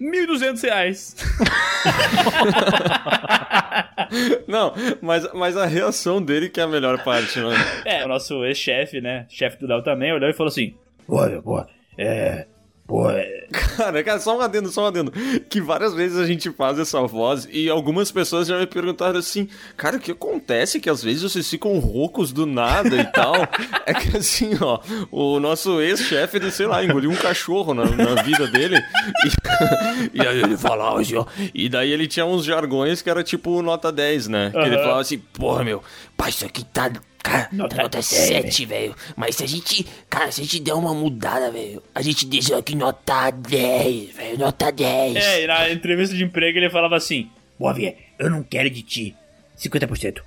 1.200 0.00 0.62
reais. 0.62 1.14
Não, 4.48 4.72
mas, 5.02 5.30
mas 5.34 5.58
a 5.58 5.66
reação 5.66 6.22
dele 6.22 6.48
que 6.48 6.58
é 6.58 6.62
a 6.62 6.68
melhor 6.68 7.04
parte, 7.04 7.38
né? 7.38 7.54
É, 7.84 8.02
o 8.02 8.08
nosso 8.08 8.46
ex-chefe, 8.46 9.02
né? 9.02 9.26
Chefe 9.28 9.58
do 9.58 9.66
Léo 9.66 9.82
também, 9.82 10.10
olhou 10.10 10.30
e 10.30 10.32
falou 10.32 10.48
assim: 10.48 10.74
Pô, 11.06 11.18
pô, 11.42 11.66
é. 11.98 12.46
Pô, 12.92 13.08
é, 13.08 13.46
Cara, 13.52 14.04
cara, 14.04 14.20
só 14.20 14.36
um 14.36 14.40
adendo, 14.42 14.70
só 14.70 14.84
um 14.84 14.86
adendo. 14.86 15.12
Que 15.48 15.62
várias 15.62 15.94
vezes 15.94 16.18
a 16.18 16.26
gente 16.26 16.50
faz 16.50 16.78
essa 16.78 17.00
voz 17.06 17.48
e 17.50 17.70
algumas 17.70 18.12
pessoas 18.12 18.46
já 18.48 18.58
me 18.58 18.66
perguntaram 18.66 19.18
assim, 19.18 19.48
cara, 19.78 19.96
o 19.96 19.98
que 20.00 20.10
acontece 20.10 20.78
que 20.78 20.90
às 20.90 21.02
vezes 21.02 21.22
vocês 21.22 21.48
ficam 21.48 21.78
roucos 21.78 22.32
do 22.32 22.44
nada 22.44 22.94
e 22.94 23.04
tal? 23.04 23.34
é 23.86 23.94
que 23.94 24.14
assim, 24.14 24.50
ó, 24.60 24.78
o 25.10 25.40
nosso 25.40 25.80
ex-chefe, 25.80 26.36
ele, 26.36 26.50
sei 26.50 26.66
lá, 26.66 26.84
engoliu 26.84 27.10
um 27.10 27.16
cachorro 27.16 27.72
na, 27.72 27.84
na 27.84 28.22
vida 28.22 28.46
dele. 28.46 28.76
E, 29.24 30.10
e 30.22 30.26
aí 30.26 30.42
ele 30.42 30.56
falava 30.58 31.00
assim, 31.00 31.16
ó. 31.16 31.24
E 31.54 31.70
daí 31.70 31.90
ele 31.90 32.06
tinha 32.06 32.26
uns 32.26 32.44
jargões 32.44 33.00
que 33.00 33.08
era 33.08 33.22
tipo 33.22 33.62
nota 33.62 33.90
10, 33.90 34.28
né? 34.28 34.50
Que 34.50 34.58
ele 34.58 34.74
Aham. 34.74 34.82
falava 34.82 35.00
assim, 35.00 35.18
porra, 35.18 35.64
meu, 35.64 35.82
pá, 36.14 36.28
isso 36.28 36.44
aqui 36.44 36.62
tá. 36.62 36.90
Cara, 37.22 37.48
Nota 37.52 37.76
Nota 37.76 37.98
10, 37.98 38.04
7, 38.06 38.66
velho. 38.66 38.96
Mas 39.16 39.36
se 39.36 39.44
a 39.44 39.46
gente. 39.46 39.86
Cara, 40.10 40.32
se 40.32 40.40
a 40.40 40.44
gente 40.44 40.58
der 40.60 40.74
uma 40.74 40.92
mudada, 40.92 41.50
velho. 41.50 41.82
A 41.94 42.02
gente 42.02 42.26
deixa 42.26 42.56
aqui 42.58 42.74
nota 42.74 43.30
10, 43.30 44.10
velho. 44.10 44.38
Nota 44.38 44.72
10. 44.72 45.16
É, 45.16 45.44
e 45.44 45.46
na 45.46 45.70
entrevista 45.70 46.16
de 46.16 46.24
emprego 46.24 46.58
ele 46.58 46.68
falava 46.68 46.96
assim: 46.96 47.30
Boa, 47.58 47.72
Via, 47.72 47.94
eu 48.18 48.28
não 48.28 48.42
quero 48.42 48.68
de 48.68 48.82
ti 48.82 49.14
50%, 49.56 50.20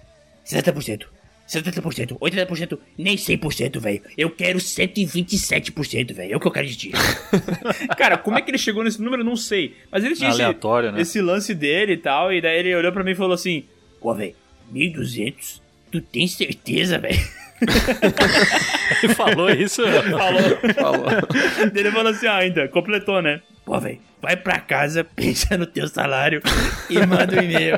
60%, 0.45 1.05
70%, 1.49 2.17
80%, 2.17 2.79
nem 2.97 3.15
100%, 3.17 3.77
velho. 3.79 4.01
Eu 4.17 4.29
quero 4.29 4.57
127%, 4.57 6.13
velho. 6.13 6.33
É 6.33 6.37
o 6.37 6.39
que 6.39 6.47
eu 6.47 6.51
quero 6.51 6.67
de 6.67 6.75
ti. 6.77 6.91
Cara, 7.97 8.17
como 8.17 8.37
é 8.37 8.41
que 8.41 8.49
ele 8.51 8.57
chegou 8.57 8.83
nesse 8.85 9.01
número? 9.01 9.21
Eu 9.21 9.25
Não 9.25 9.35
sei. 9.35 9.75
Mas 9.91 10.03
ele 10.03 10.15
tinha 10.15 10.29
esse- 10.29 10.41
Aleatório, 10.41 10.91
né? 10.93 11.01
esse 11.01 11.21
lance 11.21 11.53
dele 11.53 11.93
e 11.93 11.97
tal, 11.97 12.31
e 12.31 12.39
daí 12.41 12.57
ele 12.59 12.73
olhou 12.75 12.91
pra 12.93 13.03
mim 13.03 13.11
e 13.11 13.15
falou 13.15 13.33
assim: 13.33 13.65
Pô, 13.99 14.13
velho, 14.13 14.33
1.200? 14.73 15.61
Tu 15.95 16.01
tem 16.01 16.27
certeza, 16.27 16.97
velho? 16.99 17.17
Ele 19.01 19.13
falou 19.13 19.49
isso? 19.49 19.81
falou. 19.81 20.73
falou. 20.75 21.07
ele 21.73 21.89
falou 21.89 22.11
assim: 22.11 22.27
ah, 22.27 22.35
ainda, 22.35 22.67
completou, 22.67 23.21
né? 23.21 23.39
Pô, 23.63 23.79
velho, 23.79 23.97
vai 24.21 24.35
pra 24.35 24.59
casa, 24.59 25.05
pensa 25.15 25.57
no 25.57 25.65
teu 25.65 25.87
salário 25.87 26.41
e 26.89 26.99
manda 27.05 27.39
um 27.39 27.43
e-mail. 27.43 27.77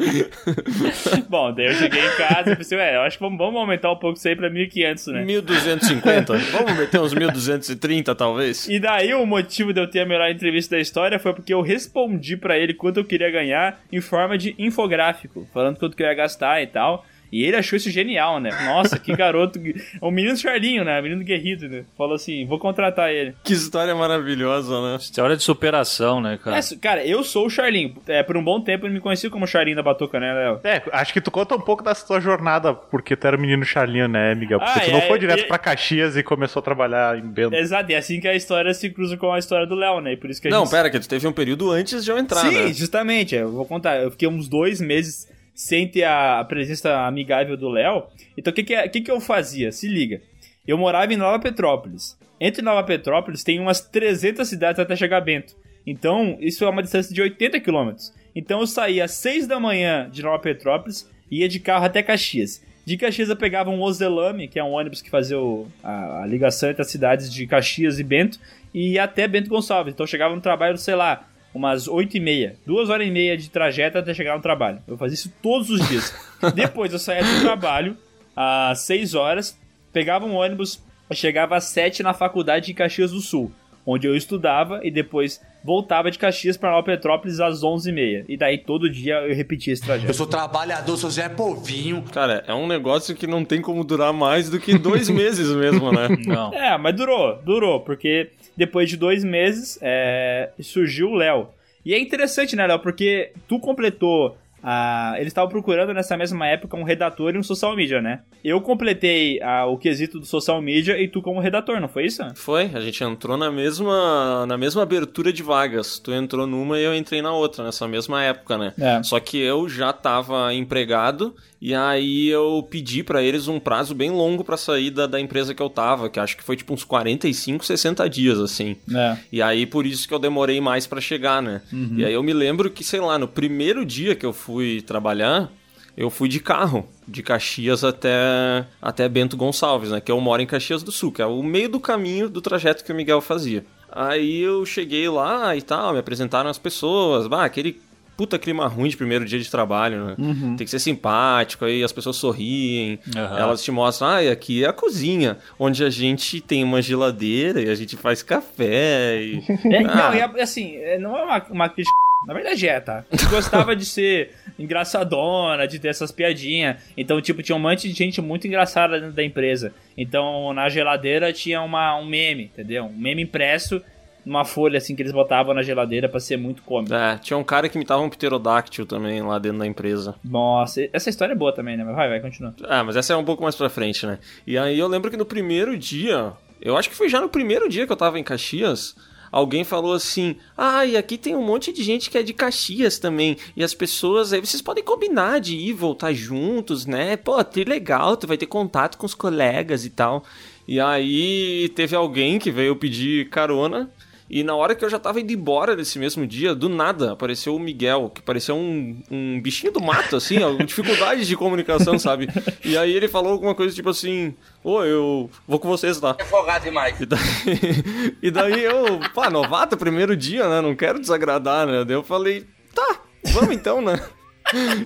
Bom, 1.28 1.52
daí 1.52 1.66
eu 1.66 1.74
cheguei 1.74 2.00
em 2.00 2.16
casa 2.16 2.52
e 2.52 2.56
pensei: 2.56 2.78
ué, 2.78 2.96
eu 2.96 3.02
acho 3.02 3.18
que 3.18 3.24
vamos, 3.24 3.38
vamos 3.38 3.60
aumentar 3.60 3.92
um 3.92 3.96
pouco 3.96 4.18
isso 4.18 4.26
aí 4.26 4.36
pra 4.36 4.50
1.500, 4.50 5.12
né? 5.12 5.24
1250? 5.24 6.36
Vamos 6.36 6.78
meter 6.78 7.00
uns 7.00 7.14
1230, 7.14 8.14
talvez? 8.14 8.68
E 8.68 8.78
daí 8.78 9.14
o 9.14 9.26
motivo 9.26 9.72
de 9.72 9.80
eu 9.80 9.88
ter 9.88 10.00
a 10.00 10.06
melhor 10.06 10.30
entrevista 10.30 10.76
da 10.76 10.80
história 10.80 11.18
foi 11.18 11.32
porque 11.32 11.52
eu 11.52 11.60
respondi 11.60 12.36
pra 12.36 12.58
ele 12.58 12.74
quanto 12.74 12.98
eu 12.98 13.04
queria 13.04 13.30
ganhar 13.30 13.80
em 13.92 14.00
forma 14.00 14.36
de 14.38 14.54
infográfico, 14.58 15.46
falando 15.52 15.78
quanto 15.78 15.96
que 15.96 16.02
eu 16.02 16.06
ia 16.06 16.14
gastar 16.14 16.62
e 16.62 16.66
tal. 16.66 17.04
E 17.32 17.44
ele 17.44 17.56
achou 17.56 17.76
isso 17.76 17.90
genial, 17.90 18.40
né? 18.40 18.50
Nossa, 18.64 18.98
que 18.98 19.14
garoto. 19.14 19.60
O 20.00 20.10
menino 20.12 20.36
Charlinho, 20.36 20.84
né? 20.84 20.98
O 20.98 21.02
menino 21.02 21.22
guerrido, 21.24 21.68
né? 21.68 21.84
Falou 21.96 22.14
assim: 22.14 22.44
vou 22.46 22.58
contratar 22.58 23.10
ele. 23.12 23.34
Que 23.44 23.52
história 23.52 23.94
maravilhosa, 23.94 24.80
né? 24.82 24.96
História 24.96 25.36
de 25.36 25.42
superação, 25.42 26.20
né, 26.20 26.38
cara? 26.42 26.58
É, 26.58 26.60
cara, 26.80 27.04
eu 27.06 27.22
sou 27.22 27.46
o 27.46 27.50
Charlinho. 27.50 27.94
É, 28.08 28.22
por 28.22 28.36
um 28.36 28.42
bom 28.42 28.60
tempo 28.60 28.86
ele 28.86 28.94
me 28.94 29.00
conhecia 29.00 29.30
como 29.30 29.46
Charlinho 29.46 29.76
da 29.76 29.82
Batuca, 29.82 30.18
né, 30.18 30.32
Léo? 30.32 30.60
É, 30.64 30.82
acho 30.92 31.12
que 31.12 31.20
tu 31.20 31.30
conta 31.30 31.54
um 31.54 31.60
pouco 31.60 31.82
da 31.84 31.94
tua 31.94 32.20
jornada, 32.20 32.74
porque 32.74 33.14
tu 33.16 33.26
era 33.26 33.36
o 33.36 33.40
menino 33.40 33.64
Charlinho, 33.64 34.08
né, 34.08 34.34
Miguel? 34.34 34.58
Porque 34.58 34.78
Ah, 34.78 34.82
tu 34.84 34.90
não 34.90 34.98
é, 34.98 35.08
foi 35.08 35.18
direto 35.18 35.40
e- 35.44 35.48
pra 35.48 35.58
Caxias 35.58 36.16
e 36.16 36.22
começou 36.22 36.60
a 36.60 36.62
trabalhar 36.64 37.16
em 37.18 37.22
Bento. 37.28 37.54
Exato, 37.54 37.90
e 37.90 37.94
é 37.94 37.98
assim 37.98 38.20
que 38.20 38.28
a 38.28 38.34
história 38.34 38.72
se 38.74 38.90
cruza 38.90 39.16
com 39.16 39.32
a 39.32 39.38
história 39.38 39.66
do 39.66 39.74
Léo, 39.74 40.00
né? 40.00 40.12
E 40.12 40.16
por 40.16 40.30
isso 40.30 40.40
que 40.42 40.48
a 40.48 40.50
Não, 40.50 40.64
gente... 40.64 40.70
pera, 40.72 40.90
que 40.90 40.98
tu 40.98 41.08
teve 41.08 41.26
um 41.26 41.32
período 41.32 41.70
antes 41.70 42.04
de 42.04 42.10
eu 42.10 42.18
entrar, 42.18 42.40
Sim, 42.40 42.64
né? 42.66 42.72
justamente. 42.72 43.36
é, 43.36 43.42
Eu 43.42 43.52
vou 43.52 43.64
contar. 43.64 43.96
Eu 44.02 44.10
fiquei 44.10 44.28
uns 44.28 44.48
dois 44.48 44.80
meses 44.80 45.28
sem 45.60 45.86
ter 45.86 46.04
a 46.04 46.42
presença 46.48 47.06
amigável 47.06 47.54
do 47.56 47.68
Léo. 47.68 48.04
Então, 48.36 48.50
o 48.50 48.54
que, 48.54 48.62
que, 48.62 48.74
é- 48.74 48.88
que, 48.88 49.00
que 49.02 49.10
eu 49.10 49.20
fazia? 49.20 49.70
Se 49.70 49.86
liga. 49.86 50.22
Eu 50.66 50.78
morava 50.78 51.12
em 51.12 51.16
Nova 51.18 51.38
Petrópolis. 51.38 52.16
Entre 52.40 52.62
Nova 52.62 52.82
Petrópolis 52.82 53.44
tem 53.44 53.60
umas 53.60 53.80
300 53.80 54.48
cidades 54.48 54.78
até 54.80 54.96
chegar 54.96 55.18
a 55.18 55.20
Bento. 55.20 55.54
Então, 55.86 56.38
isso 56.40 56.64
é 56.64 56.68
uma 56.68 56.82
distância 56.82 57.14
de 57.14 57.20
80 57.20 57.60
quilômetros. 57.60 58.10
Então, 58.34 58.60
eu 58.60 58.66
saía 58.66 59.04
às 59.04 59.10
6 59.12 59.46
da 59.46 59.60
manhã 59.60 60.08
de 60.10 60.22
Nova 60.22 60.38
Petrópolis 60.38 61.06
e 61.30 61.40
ia 61.40 61.48
de 61.48 61.60
carro 61.60 61.84
até 61.84 62.02
Caxias. 62.02 62.62
De 62.86 62.96
Caxias 62.96 63.28
eu 63.28 63.36
pegava 63.36 63.68
um 63.68 63.82
Ozelame, 63.82 64.48
que 64.48 64.58
é 64.58 64.64
um 64.64 64.70
ônibus 64.72 65.02
que 65.02 65.10
fazia 65.10 65.38
o- 65.38 65.66
a, 65.84 66.22
a 66.22 66.26
ligação 66.26 66.70
entre 66.70 66.80
as 66.80 66.90
cidades 66.90 67.30
de 67.32 67.46
Caxias 67.46 67.98
e 67.98 68.02
Bento, 68.04 68.38
e 68.72 68.92
ia 68.92 69.04
até 69.04 69.28
Bento 69.28 69.50
Gonçalves. 69.50 69.92
Então 69.92 70.04
eu 70.04 70.08
chegava 70.08 70.34
no 70.34 70.40
trabalho, 70.40 70.78
sei 70.78 70.94
lá, 70.94 71.28
umas 71.54 71.88
8 71.88 72.16
e 72.16 72.20
meia. 72.20 72.56
Duas 72.66 72.88
horas 72.88 73.06
e 73.06 73.10
meia 73.10 73.36
de 73.36 73.50
trajeto 73.50 73.98
até 73.98 74.14
chegar 74.14 74.36
no 74.36 74.42
trabalho. 74.42 74.78
Eu 74.86 74.96
fazia 74.96 75.14
isso 75.14 75.32
todos 75.42 75.70
os 75.70 75.86
dias. 75.88 76.14
Depois 76.54 76.92
eu 76.92 76.98
saía 76.98 77.24
do 77.24 77.40
trabalho 77.40 77.96
às 78.34 78.80
6 78.82 79.14
horas, 79.14 79.58
pegava 79.92 80.26
um 80.26 80.34
ônibus, 80.34 80.82
chegava 81.12 81.56
às 81.56 81.64
7 81.64 82.02
na 82.02 82.14
faculdade 82.14 82.66
de 82.66 82.74
Caxias 82.74 83.10
do 83.10 83.20
Sul, 83.20 83.50
onde 83.84 84.06
eu 84.06 84.16
estudava 84.16 84.80
e 84.84 84.90
depois 84.90 85.40
voltava 85.62 86.10
de 86.10 86.18
Caxias 86.18 86.56
para 86.56 86.70
Nova 86.70 86.84
Petrópolis 86.84 87.40
às 87.40 87.62
11h30. 87.62 88.24
E 88.28 88.36
daí 88.36 88.58
todo 88.58 88.88
dia 88.88 89.16
eu 89.16 89.34
repetia 89.34 89.72
esse 89.72 89.82
trajeto. 89.82 90.10
Eu 90.10 90.14
sou 90.14 90.26
trabalhador, 90.26 90.96
sou 90.96 91.10
Zé 91.10 91.28
Povinho. 91.28 92.02
Cara, 92.12 92.44
é 92.46 92.54
um 92.54 92.66
negócio 92.66 93.14
que 93.14 93.26
não 93.26 93.44
tem 93.44 93.60
como 93.60 93.84
durar 93.84 94.12
mais 94.12 94.48
do 94.48 94.58
que 94.58 94.78
dois 94.78 95.08
meses 95.10 95.48
mesmo, 95.54 95.92
né? 95.92 96.08
Não. 96.26 96.52
É, 96.54 96.78
mas 96.78 96.94
durou, 96.94 97.40
durou, 97.44 97.80
porque 97.80 98.30
depois 98.56 98.88
de 98.88 98.96
dois 98.96 99.24
meses 99.24 99.78
é, 99.80 100.50
surgiu 100.60 101.10
o 101.10 101.14
Léo. 101.14 101.48
E 101.84 101.94
é 101.94 101.98
interessante, 101.98 102.54
né, 102.54 102.66
Léo, 102.66 102.78
porque 102.78 103.32
tu 103.48 103.58
completou. 103.58 104.36
A... 104.62 105.14
Eles 105.16 105.28
estavam 105.28 105.48
procurando 105.50 105.92
nessa 105.94 106.16
mesma 106.16 106.46
época 106.46 106.76
um 106.76 106.82
redator 106.82 107.34
e 107.34 107.38
um 107.38 107.42
social 107.42 107.74
media, 107.76 108.00
né? 108.00 108.20
Eu 108.44 108.60
completei 108.60 109.40
a- 109.42 109.66
o 109.66 109.76
quesito 109.78 110.18
do 110.18 110.26
social 110.26 110.60
media 110.60 111.00
e 111.00 111.08
tu 111.08 111.20
como 111.22 111.40
redator, 111.40 111.80
não 111.80 111.88
foi 111.88 112.06
isso? 112.06 112.22
Foi, 112.34 112.70
a 112.74 112.80
gente 112.80 113.02
entrou 113.04 113.36
na 113.36 113.50
mesma, 113.50 114.46
na 114.46 114.56
mesma 114.56 114.82
abertura 114.82 115.32
de 115.32 115.42
vagas. 115.42 115.98
Tu 115.98 116.12
entrou 116.12 116.46
numa 116.46 116.78
e 116.78 116.84
eu 116.84 116.94
entrei 116.94 117.22
na 117.22 117.32
outra, 117.32 117.64
nessa 117.64 117.86
mesma 117.88 118.22
época, 118.22 118.56
né? 118.58 118.72
É. 118.78 119.02
Só 119.02 119.18
que 119.20 119.38
eu 119.38 119.68
já 119.68 119.92
tava 119.92 120.52
empregado 120.54 121.34
e 121.60 121.74
aí 121.74 122.28
eu 122.28 122.66
pedi 122.70 123.02
pra 123.02 123.22
eles 123.22 123.46
um 123.46 123.60
prazo 123.60 123.94
bem 123.94 124.10
longo 124.10 124.42
pra 124.42 124.56
sair 124.56 124.90
da, 124.90 125.06
da 125.06 125.20
empresa 125.20 125.54
que 125.54 125.62
eu 125.62 125.68
tava, 125.68 126.08
que 126.08 126.18
acho 126.18 126.36
que 126.36 126.42
foi 126.42 126.56
tipo 126.56 126.72
uns 126.72 126.84
45, 126.84 127.64
60 127.64 128.08
dias, 128.08 128.38
assim. 128.38 128.76
É. 128.94 129.16
E 129.30 129.42
aí 129.42 129.66
por 129.66 129.84
isso 129.84 130.08
que 130.08 130.14
eu 130.14 130.18
demorei 130.18 130.60
mais 130.60 130.86
pra 130.86 131.00
chegar, 131.00 131.42
né? 131.42 131.60
E 131.96 132.04
aí 132.04 132.12
eu 132.14 132.22
me 132.22 132.32
lembro 132.32 132.70
que, 132.70 132.82
sei 132.82 133.00
lá, 133.00 133.18
no 133.18 133.28
primeiro 133.28 133.84
dia 133.84 134.14
que 134.14 134.24
eu 134.24 134.32
fui 134.32 134.49
trabalhar, 134.86 135.50
eu 135.96 136.08
fui 136.10 136.28
de 136.28 136.40
carro, 136.40 136.86
de 137.06 137.22
Caxias 137.22 137.82
até, 137.84 138.64
até 138.80 139.08
Bento 139.08 139.36
Gonçalves, 139.36 139.90
né? 139.90 140.00
Que 140.00 140.10
eu 140.12 140.20
moro 140.20 140.40
em 140.40 140.46
Caxias 140.46 140.82
do 140.82 140.92
Sul, 140.92 141.12
que 141.12 141.20
é 141.22 141.26
o 141.26 141.42
meio 141.42 141.68
do 141.68 141.80
caminho 141.80 142.28
do 142.28 142.40
trajeto 142.40 142.84
que 142.84 142.92
o 142.92 142.94
Miguel 142.94 143.20
fazia. 143.20 143.64
Aí 143.90 144.40
eu 144.40 144.64
cheguei 144.64 145.08
lá 145.08 145.56
e 145.56 145.62
tal, 145.62 145.92
me 145.92 145.98
apresentaram 145.98 146.48
as 146.48 146.58
pessoas, 146.58 147.26
bah, 147.26 147.44
aquele 147.44 147.80
puta 148.16 148.38
clima 148.38 148.66
ruim 148.68 148.88
de 148.90 148.96
primeiro 148.98 149.24
dia 149.24 149.38
de 149.40 149.50
trabalho, 149.50 150.04
né? 150.08 150.16
Tem 150.56 150.64
que 150.64 150.70
ser 150.70 150.78
simpático, 150.78 151.64
aí 151.64 151.82
as 151.82 151.90
pessoas 151.90 152.16
sorriem, 152.16 152.98
Aham. 153.16 153.38
elas 153.38 153.62
te 153.64 153.72
mostram, 153.72 154.08
ah, 154.10 154.18
aqui 154.30 154.62
é 154.62 154.68
a 154.68 154.72
cozinha, 154.74 155.38
onde 155.58 155.82
a 155.82 155.88
gente 155.90 156.38
tem 156.40 156.62
uma 156.62 156.82
geladeira 156.82 157.62
e 157.62 157.68
a 157.70 157.74
gente 157.74 157.96
faz 157.96 158.22
café 158.22 159.22
e... 159.22 159.42
É, 159.72 159.78
Ah. 159.86 160.10
Não, 160.10 160.14
e 160.14 160.20
a- 160.20 160.42
assim, 160.42 160.76
é, 160.76 160.98
não 160.98 161.16
é 161.18 161.24
uma, 161.24 161.42
uma 161.50 161.68
crítica. 161.70 161.94
Na 162.26 162.34
verdade 162.34 162.68
é, 162.68 162.78
tá? 162.80 163.04
Gostava 163.30 163.74
de 163.74 163.84
ser 163.84 164.32
engraçadona, 164.58 165.66
de 165.66 165.78
ter 165.78 165.88
essas 165.88 166.12
piadinhas. 166.12 166.76
Então, 166.96 167.20
tipo, 167.20 167.42
tinha 167.42 167.56
um 167.56 167.60
monte 167.60 167.88
de 167.88 167.94
gente 167.94 168.20
muito 168.20 168.46
engraçada 168.46 169.00
dentro 169.00 169.16
da 169.16 169.24
empresa. 169.24 169.72
Então, 169.96 170.52
na 170.52 170.68
geladeira 170.68 171.32
tinha 171.32 171.62
uma, 171.62 171.96
um 171.96 172.04
meme, 172.04 172.44
entendeu? 172.44 172.84
Um 172.84 172.96
meme 172.96 173.22
impresso 173.22 173.82
numa 174.24 174.44
folha, 174.44 174.76
assim, 174.78 174.94
que 174.94 175.02
eles 175.02 175.12
botavam 175.12 175.54
na 175.54 175.62
geladeira 175.62 176.08
pra 176.08 176.20
ser 176.20 176.36
muito 176.36 176.62
cômico. 176.62 176.94
É, 176.94 177.16
tinha 177.18 177.38
um 177.38 177.44
cara 177.44 177.68
que 177.68 177.76
imitava 177.76 178.02
um 178.02 178.10
pterodáctilo 178.10 178.86
também 178.86 179.22
lá 179.22 179.38
dentro 179.38 179.58
da 179.58 179.66
empresa. 179.66 180.14
Nossa, 180.22 180.88
essa 180.92 181.08
história 181.08 181.32
é 181.32 181.36
boa 181.36 181.54
também, 181.54 181.76
né? 181.76 181.84
Mas 181.84 181.96
vai, 181.96 182.08
vai, 182.08 182.20
continua. 182.20 182.54
Ah, 182.64 182.84
mas 182.84 182.96
essa 182.96 183.14
é 183.14 183.16
um 183.16 183.24
pouco 183.24 183.42
mais 183.42 183.56
pra 183.56 183.70
frente, 183.70 184.06
né? 184.06 184.18
E 184.46 184.58
aí 184.58 184.78
eu 184.78 184.88
lembro 184.88 185.10
que 185.10 185.16
no 185.16 185.24
primeiro 185.24 185.76
dia, 185.76 186.32
eu 186.60 186.76
acho 186.76 186.90
que 186.90 186.94
foi 186.94 187.08
já 187.08 187.18
no 187.20 187.28
primeiro 187.28 187.68
dia 187.68 187.86
que 187.86 187.92
eu 187.92 187.96
tava 187.96 188.18
em 188.18 188.22
Caxias, 188.24 188.94
alguém 189.30 189.64
falou 189.64 189.92
assim: 189.92 190.36
Ah, 190.56 190.84
e 190.84 190.96
aqui 190.96 191.16
tem 191.16 191.36
um 191.36 191.44
monte 191.44 191.72
de 191.72 191.82
gente 191.82 192.10
que 192.10 192.18
é 192.18 192.22
de 192.22 192.32
Caxias 192.32 192.98
também. 192.98 193.36
E 193.56 193.62
as 193.62 193.74
pessoas, 193.74 194.32
aí 194.32 194.40
vocês 194.40 194.62
podem 194.62 194.84
combinar 194.84 195.40
de 195.40 195.56
ir 195.56 195.72
voltar 195.72 196.12
juntos, 196.12 196.86
né? 196.86 197.16
Pô, 197.16 197.42
que 197.44 197.64
legal, 197.64 198.16
tu 198.16 198.26
vai 198.26 198.36
ter 198.36 198.46
contato 198.46 198.98
com 198.98 199.06
os 199.06 199.14
colegas 199.14 199.84
e 199.84 199.90
tal. 199.90 200.24
E 200.66 200.78
aí 200.78 201.68
teve 201.74 201.96
alguém 201.96 202.38
que 202.38 202.50
veio 202.50 202.76
pedir 202.76 203.28
carona. 203.28 203.90
E 204.30 204.44
na 204.44 204.54
hora 204.54 204.76
que 204.76 204.84
eu 204.84 204.88
já 204.88 204.98
tava 204.98 205.20
indo 205.20 205.32
embora 205.32 205.74
desse 205.74 205.98
mesmo 205.98 206.24
dia, 206.24 206.54
do 206.54 206.68
nada, 206.68 207.12
apareceu 207.12 207.56
o 207.56 207.58
Miguel, 207.58 208.12
que 208.14 208.22
parecia 208.22 208.54
um, 208.54 209.02
um 209.10 209.40
bichinho 209.42 209.72
do 209.72 209.80
mato, 209.80 210.14
assim, 210.14 210.36
dificuldades 210.64 211.26
de 211.26 211.36
comunicação, 211.36 211.98
sabe? 211.98 212.28
E 212.64 212.78
aí 212.78 212.92
ele 212.92 213.08
falou 213.08 213.32
alguma 213.32 213.56
coisa 213.56 213.74
tipo 213.74 213.90
assim, 213.90 214.32
ô, 214.62 214.84
eu 214.84 215.28
vou 215.48 215.58
com 215.58 215.68
vocês 215.68 216.00
lá. 216.00 216.14
É 216.16 216.24
folgado 216.24 216.62
demais. 216.64 216.94
E 217.00 217.06
daí, 217.06 217.18
e 218.22 218.30
daí 218.30 218.62
eu, 218.62 219.00
pá, 219.12 219.28
novato, 219.28 219.76
primeiro 219.76 220.16
dia, 220.16 220.48
né? 220.48 220.60
Não 220.60 220.76
quero 220.76 221.00
desagradar, 221.00 221.66
né? 221.66 221.84
Daí 221.84 221.96
eu 221.96 222.04
falei, 222.04 222.46
tá, 222.72 223.00
vamos 223.32 223.52
então, 223.52 223.82
né? 223.82 224.00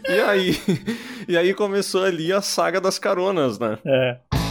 E 0.09 0.20
aí, 0.20 0.59
e 1.28 1.37
aí 1.37 1.52
começou 1.52 2.04
ali 2.04 2.33
a 2.33 2.40
saga 2.40 2.80
das 2.80 2.98
caronas, 2.98 3.59
né? 3.59 3.78
É. 3.85 4.43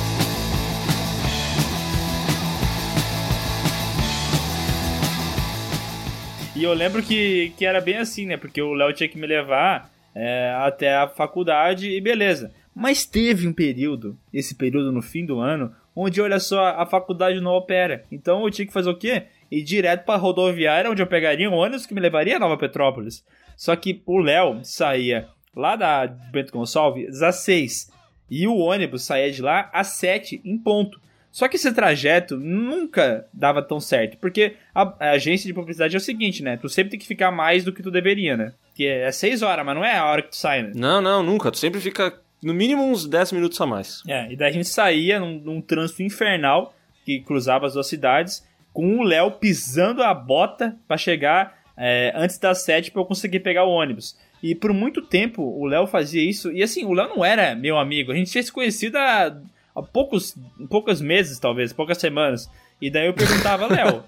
E 6.64 6.66
eu 6.66 6.74
lembro 6.74 7.04
que, 7.04 7.52
que 7.58 7.66
era 7.66 7.82
bem 7.82 7.98
assim, 7.98 8.26
né? 8.26 8.38
Porque 8.38 8.62
o 8.62 8.74
Léo 8.74 8.94
tinha 8.94 9.10
que 9.10 9.18
me 9.18 9.28
levar 9.28 9.92
é, 10.16 10.56
até 10.60 10.96
a 10.96 11.10
faculdade 11.10 11.90
e 11.90 12.00
beleza. 12.00 12.54
Mas 12.74 13.06
teve 13.06 13.46
um 13.46 13.52
período, 13.52 14.18
esse 14.34 14.56
período 14.56 14.90
no 14.90 15.02
fim 15.02 15.26
do 15.26 15.42
ano, 15.42 15.76
onde, 15.94 16.22
olha 16.22 16.40
só, 16.40 16.68
a 16.68 16.86
faculdade 16.86 17.42
não 17.42 17.52
opera. 17.52 18.06
Então 18.10 18.46
eu 18.46 18.50
tinha 18.50 18.66
que 18.66 18.72
fazer 18.72 18.90
o 18.90 18.96
quê? 18.96 19.24
Ir 19.52 19.62
direto 19.62 20.06
pra 20.06 20.16
rodoviária, 20.16 20.90
onde 20.90 21.02
eu 21.02 21.06
pegaria 21.06 21.50
um 21.50 21.56
ônibus 21.56 21.86
que 21.86 21.94
me 21.94 22.00
levaria 22.00 22.38
a 22.38 22.40
Nova 22.40 22.56
Petrópolis. 22.56 23.26
Só 23.58 23.76
que 23.76 24.02
o 24.06 24.20
Léo 24.20 24.62
saía 24.64 25.28
lá 25.54 25.76
da 25.76 26.08
Bento 26.08 26.54
Gonçalves 26.54 27.22
às 27.22 27.44
6 27.44 27.92
e 28.32 28.48
o 28.48 28.56
ônibus 28.56 29.04
saía 29.04 29.30
de 29.30 29.42
lá 29.42 29.70
às 29.74 29.88
7 29.98 30.42
em 30.46 30.58
ponto. 30.58 30.98
Só 31.34 31.48
que 31.48 31.56
esse 31.56 31.74
trajeto 31.74 32.38
nunca 32.38 33.26
dava 33.34 33.64
tão 33.64 33.80
certo, 33.80 34.20
porque 34.20 34.54
a, 34.74 34.94
a 35.00 35.12
agência 35.14 35.48
de 35.48 35.54
publicidade 35.54 35.96
é 35.96 35.98
o 35.98 36.00
seguinte, 36.00 36.44
né? 36.44 36.58
Tu 36.58 36.70
sempre 36.70 36.92
tem 36.92 37.00
que 37.00 37.08
ficar 37.08 37.32
mais 37.32 37.64
do 37.64 37.74
que 37.74 37.82
tu 37.82 37.90
deveria, 37.90 38.38
né? 38.38 38.54
Que 38.76 38.86
é 38.86 39.12
6 39.12 39.42
horas, 39.42 39.66
mas 39.66 39.76
não 39.76 39.84
é 39.84 39.98
a 39.98 40.06
hora 40.06 40.22
que 40.22 40.30
tu 40.30 40.36
sai, 40.36 40.62
né? 40.62 40.72
Não, 40.76 41.02
não, 41.02 41.24
nunca. 41.24 41.50
Tu 41.50 41.58
sempre 41.58 41.82
fica 41.82 42.14
no 42.44 42.54
mínimo 42.54 42.84
uns 42.84 43.08
10 43.08 43.32
minutos 43.32 43.60
a 43.60 43.66
mais. 43.66 44.04
É, 44.08 44.32
e 44.32 44.36
daí 44.36 44.52
a 44.52 44.54
gente 44.54 44.70
saía 44.70 45.20
num, 45.20 45.40
num 45.40 45.60
trânsito 45.60 46.04
infernal 46.04 46.76
que 47.04 47.20
cruzava 47.22 47.66
as 47.66 47.74
duas 47.74 47.88
cidades, 47.88 48.48
com 48.72 49.00
o 49.00 49.04
Léo 49.04 49.32
pisando 49.32 50.04
a 50.04 50.14
bota 50.14 50.78
pra 50.88 50.98
chegar 50.98 51.58
é, 51.76 52.14
antes 52.16 52.38
das 52.38 52.62
7 52.62 52.92
pra 52.92 53.02
eu 53.02 53.06
conseguir 53.06 53.40
pegar 53.40 53.64
o 53.64 53.72
ônibus. 53.72 54.16
E 54.44 54.54
por 54.54 54.72
muito 54.72 55.02
tempo 55.02 55.42
o 55.42 55.66
Léo 55.66 55.88
fazia 55.88 56.22
isso, 56.22 56.52
e 56.52 56.62
assim, 56.62 56.86
o 56.86 56.94
Léo 56.94 57.10
não 57.10 57.26
era 57.26 57.56
meu 57.56 57.80
amigo, 57.80 58.12
a 58.12 58.16
gente 58.16 58.32
tinha 58.32 58.44
se 58.44 58.52
conhecido 58.52 58.98
há, 58.98 59.36
há 59.76 59.82
poucos, 59.82 60.36
poucos 60.70 61.02
meses, 61.02 61.40
talvez, 61.40 61.72
poucas 61.74 61.98
semanas. 61.98 62.50
E 62.82 62.90
daí 62.92 63.08
eu 63.08 63.14
perguntava, 63.14 63.68
Léo, 63.68 64.04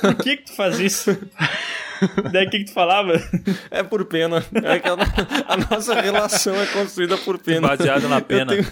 por 0.00 0.14
que 0.16 0.36
que 0.38 0.44
tu 0.44 0.52
faz 0.52 0.78
isso? 0.78 1.16
daí 2.32 2.46
o 2.46 2.50
que 2.50 2.58
que 2.58 2.64
tu 2.66 2.72
falava? 2.72 3.12
É 3.70 3.82
por 3.82 4.04
pena. 4.04 4.44
É 4.62 4.78
que 4.78 4.88
a, 4.88 4.94
a 5.48 5.56
nossa 5.56 5.94
relação 6.00 6.54
é 6.60 6.66
construída 6.66 7.16
por 7.16 7.38
pena. 7.38 7.68
Baseado 7.68 8.08
na 8.08 8.18
Eu 8.18 8.22
pena. 8.22 8.52
tenho- 8.52 8.66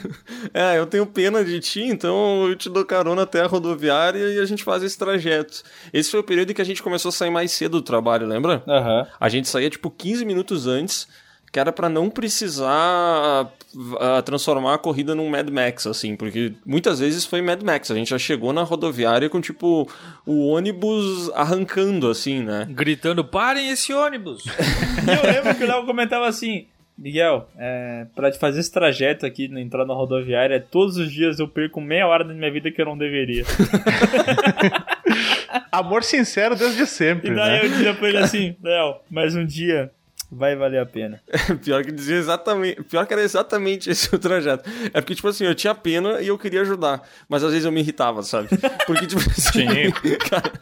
é, 0.53 0.79
eu 0.79 0.87
tenho 0.87 1.07
pena 1.07 1.43
de 1.45 1.59
ti, 1.61 1.83
então 1.83 2.47
eu 2.49 2.57
te 2.57 2.69
dou 2.69 2.85
carona 2.85 3.23
até 3.23 3.41
a 3.41 3.47
rodoviária 3.47 4.19
e 4.35 4.39
a 4.39 4.45
gente 4.45 4.63
faz 4.65 4.83
esse 4.83 4.99
trajeto. 4.99 5.63
Esse 5.93 6.11
foi 6.11 6.21
o 6.21 6.25
período 6.25 6.51
em 6.51 6.55
que 6.55 6.61
a 6.63 6.65
gente 6.67 6.83
começou 6.83 7.09
a 7.09 7.13
sair 7.13 7.31
mais 7.31 7.53
cedo 7.53 7.73
do 7.79 7.83
trabalho, 7.83 8.27
lembra? 8.27 8.63
Aham. 8.69 9.07
A 9.19 9.29
gente 9.31 9.49
saía 9.49 9.71
tipo 9.71 9.91
15 9.91 10.25
minutos 10.27 10.67
antes, 10.67 11.09
que 11.53 11.61
era 11.61 11.71
pra 11.71 11.91
não 11.91 12.09
precisar 12.09 13.53
ah, 14.01 14.23
transformar 14.25 14.75
a 14.75 14.79
corrida 14.79 15.15
num 15.15 15.29
Mad 15.29 15.51
Max, 15.51 15.87
assim, 15.87 16.17
porque 16.17 16.55
muitas 16.65 16.99
vezes 16.99 17.27
foi 17.27 17.43
Mad 17.43 17.63
Max. 17.63 17.91
A 17.91 17.95
gente 17.95 18.09
já 18.09 18.19
chegou 18.19 18.55
na 18.55 18.63
rodoviária 18.63 19.29
com, 19.29 19.39
tipo, 19.39 19.87
o 20.25 20.49
ônibus 20.49 21.31
arrancando, 21.35 22.09
assim, 22.09 22.43
né? 22.43 22.67
Gritando, 22.71 23.23
parem 23.23 23.69
esse 23.71 23.93
ônibus! 23.93 24.45
E 24.47 24.49
eu 25.15 25.31
lembro 25.31 25.55
que 25.55 25.63
o 25.63 25.67
Léo 25.67 25.85
comentava 25.85 26.27
assim: 26.27 26.67
Miguel, 26.97 27.47
é, 27.59 28.07
pra 28.17 28.31
te 28.31 28.39
fazer 28.39 28.61
esse 28.61 28.73
trajeto 28.73 29.27
aqui 29.27 29.47
na 29.47 29.61
entrada 29.61 29.89
na 29.89 29.95
rodoviária, 29.95 30.59
todos 30.59 30.97
os 30.97 31.13
dias 31.13 31.39
eu 31.39 31.47
perco 31.47 31.83
meia 31.83 32.07
hora 32.07 32.25
da 32.25 32.33
minha 32.33 32.51
vida 32.51 32.71
que 32.71 32.81
eu 32.81 32.87
não 32.87 32.97
deveria. 32.97 33.45
Amor 35.71 36.03
sincero 36.03 36.57
desde 36.57 36.87
sempre, 36.87 37.31
E 37.31 37.35
daí 37.35 37.61
né? 37.61 37.65
eu 37.67 37.69
dizia 37.69 37.95
pra 37.95 38.09
ele 38.09 38.19
assim: 38.19 38.57
Léo, 38.63 38.97
mais 39.11 39.37
um 39.37 39.45
dia 39.45 39.91
vai 40.33 40.57
valer 40.57 40.81
a 40.81 40.87
pena. 40.87 41.21
Pior 41.63 41.85
que 41.85 41.93
dizia 41.93 42.17
exatamente. 42.17 42.83
Pior 42.85 43.07
que 43.07 43.13
era 43.13 43.23
exatamente 43.23 43.91
esse 43.91 44.13
o 44.15 44.19
trajeto. 44.19 44.69
É 44.95 45.01
porque, 45.01 45.15
tipo 45.15 45.29
assim, 45.29 45.45
eu 45.45 45.55
tinha 45.55 45.75
pena 45.75 46.23
e 46.23 46.29
eu 46.29 46.39
queria 46.39 46.63
ajudar. 46.63 47.07
Mas 47.29 47.45
às 47.45 47.51
vezes 47.51 47.67
eu 47.67 47.73
me 47.73 47.81
irritava, 47.81 48.23
sabe? 48.23 48.49
Porque, 48.87 49.07
tipo 49.07 49.21
assim. 49.31 49.67
cara, 50.31 50.53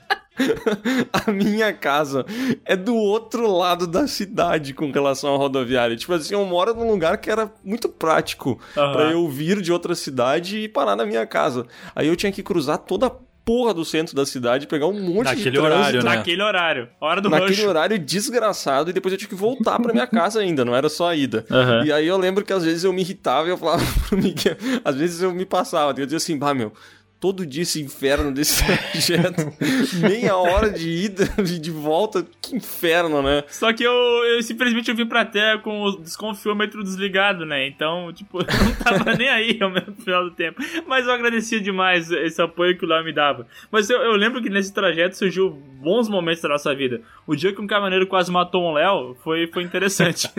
a 1.12 1.30
minha 1.30 1.72
casa 1.72 2.24
é 2.64 2.74
do 2.74 2.96
outro 2.96 3.50
lado 3.50 3.86
da 3.86 4.08
cidade 4.08 4.74
com 4.74 4.90
relação 4.90 5.34
à 5.34 5.38
rodoviária. 5.38 5.96
Tipo 5.96 6.14
assim, 6.14 6.34
eu 6.34 6.44
moro 6.44 6.74
num 6.74 6.90
lugar 6.90 7.18
que 7.18 7.30
era 7.30 7.52
muito 7.62 7.88
prático 7.88 8.60
Aham. 8.76 8.92
pra 8.92 9.02
eu 9.12 9.28
vir 9.28 9.60
de 9.60 9.72
outra 9.72 9.94
cidade 9.94 10.58
e 10.58 10.68
parar 10.68 10.96
na 10.96 11.06
minha 11.06 11.26
casa. 11.26 11.66
Aí 11.94 12.08
eu 12.08 12.16
tinha 12.16 12.32
que 12.32 12.42
cruzar 12.42 12.78
toda 12.78 13.06
a 13.06 13.12
porra 13.50 13.74
do 13.74 13.84
centro 13.84 14.14
da 14.14 14.24
cidade, 14.24 14.68
pegar 14.68 14.86
um 14.86 14.92
monte 14.92 15.08
de 15.08 15.24
Naquele 15.24 15.50
trânsito. 15.50 15.60
horário, 15.64 16.04
né? 16.04 16.14
Naquele 16.14 16.42
horário, 16.42 16.88
hora 17.00 17.20
do 17.20 17.28
Naquele 17.28 17.66
horário 17.66 17.98
desgraçado, 17.98 18.90
e 18.90 18.92
depois 18.92 19.10
eu 19.12 19.18
tinha 19.18 19.28
que 19.28 19.34
voltar 19.34 19.76
pra 19.80 19.92
minha 19.92 20.06
casa 20.06 20.38
ainda, 20.38 20.64
não 20.64 20.72
era 20.72 20.88
só 20.88 21.08
a 21.08 21.16
ida. 21.16 21.44
Aham. 21.50 21.84
E 21.84 21.92
aí 21.92 22.06
eu 22.06 22.16
lembro 22.16 22.44
que 22.44 22.52
às 22.52 22.64
vezes 22.64 22.84
eu 22.84 22.92
me 22.92 23.02
irritava 23.02 23.48
e 23.48 23.50
eu 23.50 23.58
falava 23.58 23.82
pro 24.08 24.16
Miguel, 24.16 24.56
às 24.84 24.94
vezes 24.94 25.20
eu 25.20 25.32
me 25.34 25.44
passava, 25.44 25.90
eu 25.98 26.06
dizia 26.06 26.18
assim, 26.18 26.38
bah, 26.38 26.54
meu, 26.54 26.72
todo 27.20 27.46
dia 27.46 27.62
esse 27.62 27.80
inferno 27.82 28.32
desse 28.32 28.64
trajeto, 28.64 29.52
meia 30.00 30.36
hora 30.36 30.70
de 30.70 30.88
ida 30.88 31.28
e 31.38 31.58
de 31.58 31.70
volta, 31.70 32.26
que 32.40 32.56
inferno, 32.56 33.22
né? 33.22 33.44
Só 33.48 33.72
que 33.74 33.82
eu, 33.82 33.92
eu 33.92 34.42
simplesmente 34.42 34.90
eu 34.90 34.96
vim 34.96 35.04
pra 35.04 35.24
terra 35.24 35.58
com 35.58 35.82
o 35.82 35.98
desconfiômetro 35.98 36.82
desligado, 36.82 37.44
né? 37.44 37.66
Então, 37.66 38.10
tipo, 38.12 38.40
eu 38.40 38.64
não 38.64 38.74
tava 38.74 39.12
nem 39.18 39.28
aí 39.28 39.58
ao 39.60 39.70
mesmo 39.70 39.94
final 39.96 40.24
do 40.24 40.30
tempo. 40.30 40.62
Mas 40.86 41.06
eu 41.06 41.12
agradecia 41.12 41.60
demais 41.60 42.10
esse 42.10 42.40
apoio 42.40 42.76
que 42.78 42.84
o 42.86 42.88
Léo 42.88 43.04
me 43.04 43.12
dava. 43.12 43.46
Mas 43.70 43.90
eu, 43.90 43.98
eu 44.00 44.12
lembro 44.12 44.42
que 44.42 44.48
nesse 44.48 44.72
trajeto 44.72 45.16
surgiu 45.16 45.50
bons 45.50 46.08
momentos 46.08 46.42
da 46.42 46.48
nossa 46.48 46.74
vida. 46.74 47.02
O 47.26 47.36
dia 47.36 47.52
que 47.52 47.60
um 47.60 47.66
caminhoneiro 47.66 48.06
quase 48.06 48.30
matou 48.30 48.70
um 48.70 48.72
Léo 48.72 49.16
foi, 49.22 49.46
foi 49.46 49.62
interessante. 49.62 50.30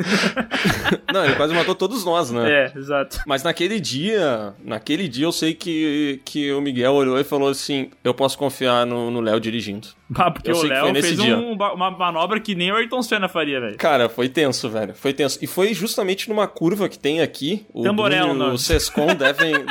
Não, 1.13 1.25
ele 1.25 1.35
quase 1.35 1.53
matou 1.53 1.75
todos 1.75 2.03
nós, 2.03 2.31
né? 2.31 2.51
é, 2.51 2.73
exato. 2.75 3.19
Mas 3.27 3.43
naquele 3.43 3.79
dia, 3.79 4.53
naquele 4.63 5.07
dia 5.07 5.25
eu 5.25 5.31
sei 5.31 5.53
que, 5.53 6.21
que 6.25 6.51
o 6.51 6.61
Miguel 6.71 6.93
olhou 6.93 7.19
e 7.19 7.23
falou 7.23 7.49
assim, 7.49 7.89
eu 8.03 8.13
posso 8.13 8.38
confiar 8.38 8.86
no 8.86 9.19
Léo 9.19 9.39
dirigindo. 9.39 9.89
Ah, 10.15 10.30
porque 10.32 10.52
Eu 10.52 10.56
o 10.58 10.63
Léo 10.63 10.93
fez 11.02 11.15
dia. 11.17 11.38
um- 11.38 11.54
uma 11.54 11.91
manobra 11.91 12.39
que 12.39 12.54
nem 12.56 12.71
o 12.71 12.76
Ayrton 12.76 13.02
Senna 13.02 13.28
faria, 13.30 13.60
velho. 13.62 13.78
Cara, 13.78 14.10
foi 14.10 14.28
tenso, 14.30 14.69
velho. 14.69 14.93
Foi 14.93 15.13
tenso. 15.13 15.39
E 15.41 15.47
foi 15.47 15.74
justamente 15.74 16.28
numa 16.30 16.47
curva 16.47 16.89
que 16.89 17.00
tem 17.00 17.21
aqui. 17.21 17.65
O 17.74 17.84
Tamborel, 17.84 18.26
Bruno 18.28 18.43
e 18.43 18.47
não. 18.47 18.54
o 18.56 18.58
Sescon 18.58 19.08
devem. 19.15 19.54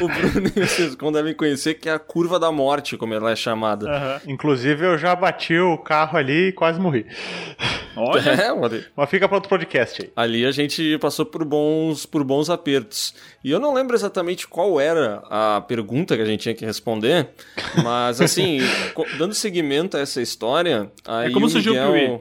o 0.00 0.08
Bruno 0.08 0.50
e 0.56 0.60
o 0.60 0.66
Sescon 0.66 1.12
devem 1.12 1.34
conhecer 1.34 1.74
que 1.74 1.88
é 1.88 1.92
a 1.92 1.98
curva 1.98 2.38
da 2.38 2.50
morte, 2.50 2.96
como 2.96 3.14
ela 3.14 3.30
é 3.30 3.36
chamada. 3.36 3.88
Aham. 3.90 4.20
Inclusive, 4.26 4.84
eu 4.86 4.98
já 4.98 5.14
bati 5.14 5.58
o 5.58 5.76
carro 5.78 6.16
ali 6.18 6.48
e 6.48 6.52
quase 6.52 6.80
morri. 6.80 7.06
Olha, 7.96 8.22
É, 8.42 8.52
olha. 8.52 8.84
Mas 8.96 9.10
fica 9.10 9.28
pra 9.28 9.36
outro 9.36 9.50
podcast 9.50 10.02
aí. 10.02 10.10
Ali 10.16 10.46
a 10.46 10.50
gente 10.50 10.96
passou 10.98 11.26
por 11.26 11.44
bons, 11.44 12.06
por 12.06 12.24
bons 12.24 12.48
apertos. 12.48 13.14
E 13.44 13.50
eu 13.50 13.60
não 13.60 13.74
lembro 13.74 13.94
exatamente 13.94 14.46
qual 14.48 14.80
era 14.80 15.22
a 15.28 15.60
pergunta 15.60 16.16
que 16.16 16.22
a 16.22 16.26
gente 16.26 16.40
tinha 16.40 16.54
que 16.54 16.64
responder, 16.64 17.28
mas 17.82 18.20
assim, 18.20 18.58
dando 19.18 19.34
seguimento 19.34 19.96
a 19.96 20.00
essa 20.00 20.20
história, 20.20 20.90
aí 21.06 21.28
É 21.28 21.30
como 21.32 21.46
o 21.46 21.48
surgiu 21.50 21.72
o 21.72 21.76
Miguel... 21.76 21.92
Piuí. 21.92 22.20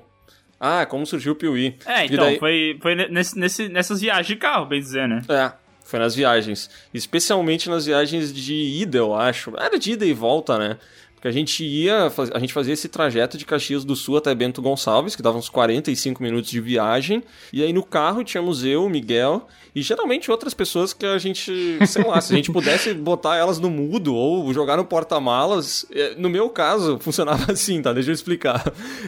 Ah, 0.59 0.85
como 0.85 1.05
surgiu 1.07 1.33
o 1.33 1.35
Piuí. 1.35 1.75
É, 1.85 2.05
então, 2.05 2.17
daí- 2.25 2.37
foi, 2.39 2.77
foi 2.81 2.93
nesse, 2.95 3.37
nesse- 3.39 3.67
nessas 3.69 3.99
viagens 4.01 4.27
de 4.27 4.35
carro, 4.35 4.65
bem 4.67 4.79
dizer, 4.79 5.07
né? 5.07 5.21
É, 5.27 5.51
foi 5.83 5.97
nas 5.99 6.13
viagens. 6.13 6.69
Especialmente 6.93 7.67
nas 7.69 7.85
viagens 7.87 8.31
de 8.33 8.53
ida, 8.53 8.99
eu 8.99 9.15
acho. 9.15 9.51
Era 9.57 9.79
de 9.79 9.93
ida 9.93 10.05
e 10.05 10.13
volta, 10.13 10.59
né? 10.59 10.77
Porque 11.21 11.27
a 11.27 11.31
gente 11.31 11.63
ia, 11.63 12.11
a 12.33 12.39
gente 12.39 12.51
fazia 12.51 12.73
esse 12.73 12.89
trajeto 12.89 13.37
de 13.37 13.45
Caxias 13.45 13.85
do 13.85 13.95
Sul 13.95 14.17
até 14.17 14.33
Bento 14.33 14.59
Gonçalves, 14.59 15.15
que 15.15 15.21
dava 15.21 15.37
uns 15.37 15.49
45 15.49 16.23
minutos 16.23 16.49
de 16.49 16.59
viagem. 16.59 17.21
E 17.53 17.61
aí 17.63 17.71
no 17.71 17.83
carro 17.83 18.23
tínhamos 18.23 18.65
eu, 18.65 18.89
Miguel 18.89 19.47
e 19.75 19.83
geralmente 19.83 20.31
outras 20.31 20.53
pessoas 20.55 20.93
que 20.93 21.05
a 21.05 21.17
gente, 21.19 21.77
sei 21.85 22.03
lá, 22.03 22.19
se 22.19 22.33
a 22.33 22.35
gente 22.35 22.51
pudesse 22.51 22.91
botar 22.95 23.35
elas 23.37 23.59
no 23.59 23.69
mudo 23.69 24.15
ou 24.15 24.51
jogar 24.51 24.77
no 24.77 24.83
porta-malas. 24.83 25.85
eh, 25.93 26.15
No 26.17 26.27
meu 26.29 26.49
caso, 26.49 26.97
funcionava 26.99 27.51
assim, 27.53 27.81
tá? 27.83 27.93
Deixa 27.93 28.09
eu 28.09 28.13
explicar. 28.15 28.63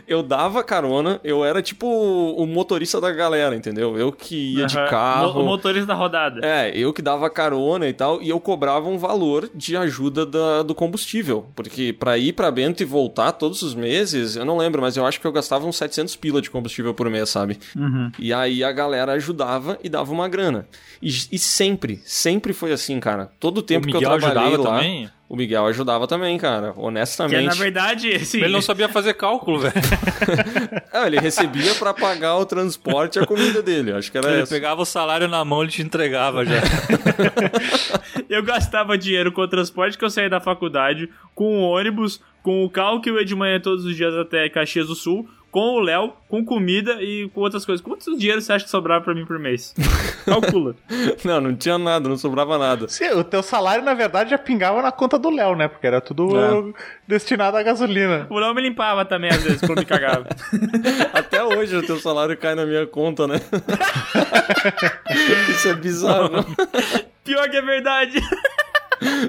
Eu 0.07 0.21
dava 0.21 0.63
carona, 0.63 1.19
eu 1.23 1.43
era 1.43 1.61
tipo 1.63 1.87
o 1.87 2.45
motorista 2.45 3.01
da 3.01 3.11
galera, 3.11 3.55
entendeu? 3.55 3.97
Eu 3.97 4.11
que 4.11 4.53
ia 4.57 4.65
de 4.67 4.77
Aham. 4.77 4.87
carro. 4.87 5.41
O 5.41 5.45
motorista 5.45 5.87
da 5.87 5.95
rodada. 5.95 6.45
É, 6.45 6.71
eu 6.77 6.93
que 6.93 7.01
dava 7.01 7.27
carona 7.29 7.87
e 7.89 7.93
tal, 7.93 8.21
e 8.21 8.29
eu 8.29 8.39
cobrava 8.39 8.87
um 8.87 8.97
valor 8.99 9.49
de 9.55 9.75
ajuda 9.75 10.25
da- 10.25 10.61
do 10.63 10.75
combustível. 10.75 11.47
Porque 11.55 11.91
pra 12.03 12.17
ir 12.17 12.33
pra 12.33 12.51
Bento 12.51 12.83
e 12.83 12.85
voltar 12.85 13.31
todos 13.31 13.61
os 13.61 13.73
meses, 13.73 14.35
eu 14.35 14.43
não 14.43 14.57
lembro, 14.57 14.81
mas 14.81 14.97
eu 14.97 15.05
acho 15.05 15.21
que 15.21 15.25
eu 15.25 15.31
gastava 15.31 15.65
uns 15.65 15.77
700 15.77 16.17
pila 16.17 16.41
de 16.41 16.49
combustível 16.49 16.93
por 16.93 17.09
mês, 17.09 17.29
sabe? 17.29 17.57
E 18.19 18.33
aí 18.33 18.61
a 18.61 18.73
galera 18.73 19.13
ajudava 19.13 19.79
e 19.81 19.87
dava 19.87 20.11
uma 20.11 20.27
grana. 20.27 20.67
E, 21.01 21.07
e 21.31 21.39
sempre, 21.39 22.01
sempre 22.03 22.51
foi 22.51 22.73
assim, 22.73 22.99
cara. 22.99 23.31
Todo 23.39 23.59
o 23.59 23.61
tempo 23.61 23.87
o 23.87 23.89
que 23.89 23.95
eu 23.95 24.01
trabalhei 24.01 24.53
ajudava 24.53 24.69
lá, 24.69 24.77
também? 24.79 25.09
O 25.29 25.35
Miguel 25.35 25.65
ajudava 25.65 26.07
também, 26.07 26.37
cara. 26.37 26.73
Que 26.73 26.79
Honestamente. 26.79 27.45
na 27.45 27.53
verdade, 27.53 28.13
assim, 28.13 28.39
Ele 28.39 28.53
não 28.53 28.61
sabia 28.61 28.87
fazer 28.89 29.13
cálculo, 29.15 29.59
velho. 29.59 29.73
Ah, 30.93 31.07
ele 31.07 31.19
recebia 31.19 31.73
pra 31.75 31.91
pagar 31.91 32.37
o 32.37 32.45
transporte 32.45 33.17
e 33.17 33.21
a 33.21 33.25
comida 33.25 33.63
dele. 33.63 33.91
Acho 33.93 34.11
que 34.11 34.17
era 34.17 34.31
Ele 34.31 34.41
essa. 34.43 34.53
pegava 34.53 34.83
o 34.83 34.85
salário 34.85 35.27
na 35.27 35.43
mão 35.43 35.63
e 35.63 35.67
te 35.67 35.81
entregava 35.81 36.45
já. 36.45 36.61
eu 38.29 38.43
gastava 38.43 38.95
dinheiro 38.97 39.31
com 39.31 39.41
o 39.41 39.47
transporte 39.47 39.97
que 39.97 40.05
eu 40.05 40.09
saía 40.09 40.29
da 40.29 40.39
faculdade, 40.39 41.09
com 41.33 41.57
o 41.57 41.61
ônibus, 41.63 42.21
com 42.43 42.63
o 42.63 42.69
carro 42.69 43.01
que 43.01 43.09
eu 43.09 43.17
ia 43.17 43.25
de 43.25 43.35
manhã 43.35 43.59
todos 43.59 43.85
os 43.85 43.95
dias 43.95 44.13
até 44.15 44.47
Caxias 44.49 44.87
do 44.87 44.93
Sul, 44.95 45.27
com 45.53 45.75
o 45.75 45.79
Léo, 45.79 46.13
com 46.27 46.43
comida 46.43 46.97
e 46.99 47.29
com 47.29 47.41
outras 47.41 47.63
coisas. 47.63 47.85
Quantos 47.85 48.17
dinheiro 48.17 48.41
você 48.41 48.53
acha 48.53 48.65
que 48.65 48.71
sobrava 48.71 49.03
pra 49.03 49.13
mim 49.13 49.23
por 49.23 49.37
mês? 49.37 49.75
Calcula. 50.25 50.73
Não, 51.23 51.39
não 51.39 51.55
tinha 51.55 51.77
nada, 51.77 52.09
não 52.09 52.17
sobrava 52.17 52.57
nada. 52.57 52.87
Sim, 52.89 53.09
o 53.11 53.23
teu 53.23 53.43
salário, 53.43 53.85
na 53.85 53.93
verdade, 53.93 54.31
já 54.31 54.37
pingava 54.39 54.81
na 54.81 54.91
conta 54.91 55.19
do 55.19 55.29
Léo, 55.29 55.55
né? 55.55 55.67
Porque 55.67 55.85
era 55.85 56.01
tudo 56.01 56.31
É. 56.35 56.73
destinado 57.07 57.55
à 57.55 57.61
gasolina. 57.61 58.25
O 58.31 58.39
Léo 58.39 58.55
me 58.55 58.63
limpava 58.63 59.05
também 59.05 59.29
às 59.29 59.43
vezes 59.43 59.61
quando 59.61 59.77
me 59.79 59.85
cagava. 59.85 60.25
Até 61.13 61.43
hoje 61.43 61.75
o 61.77 61.85
teu 61.85 61.99
salário 61.99 62.35
cai 62.35 62.55
na 62.55 62.65
minha 62.65 62.87
conta, 62.87 63.27
né? 63.27 63.39
Isso 65.49 65.69
é 65.69 65.73
bizarro, 65.75 66.29
não? 66.29 66.43
Pior 67.23 67.49
que 67.49 67.57
é 67.57 67.61
verdade. 67.61 68.19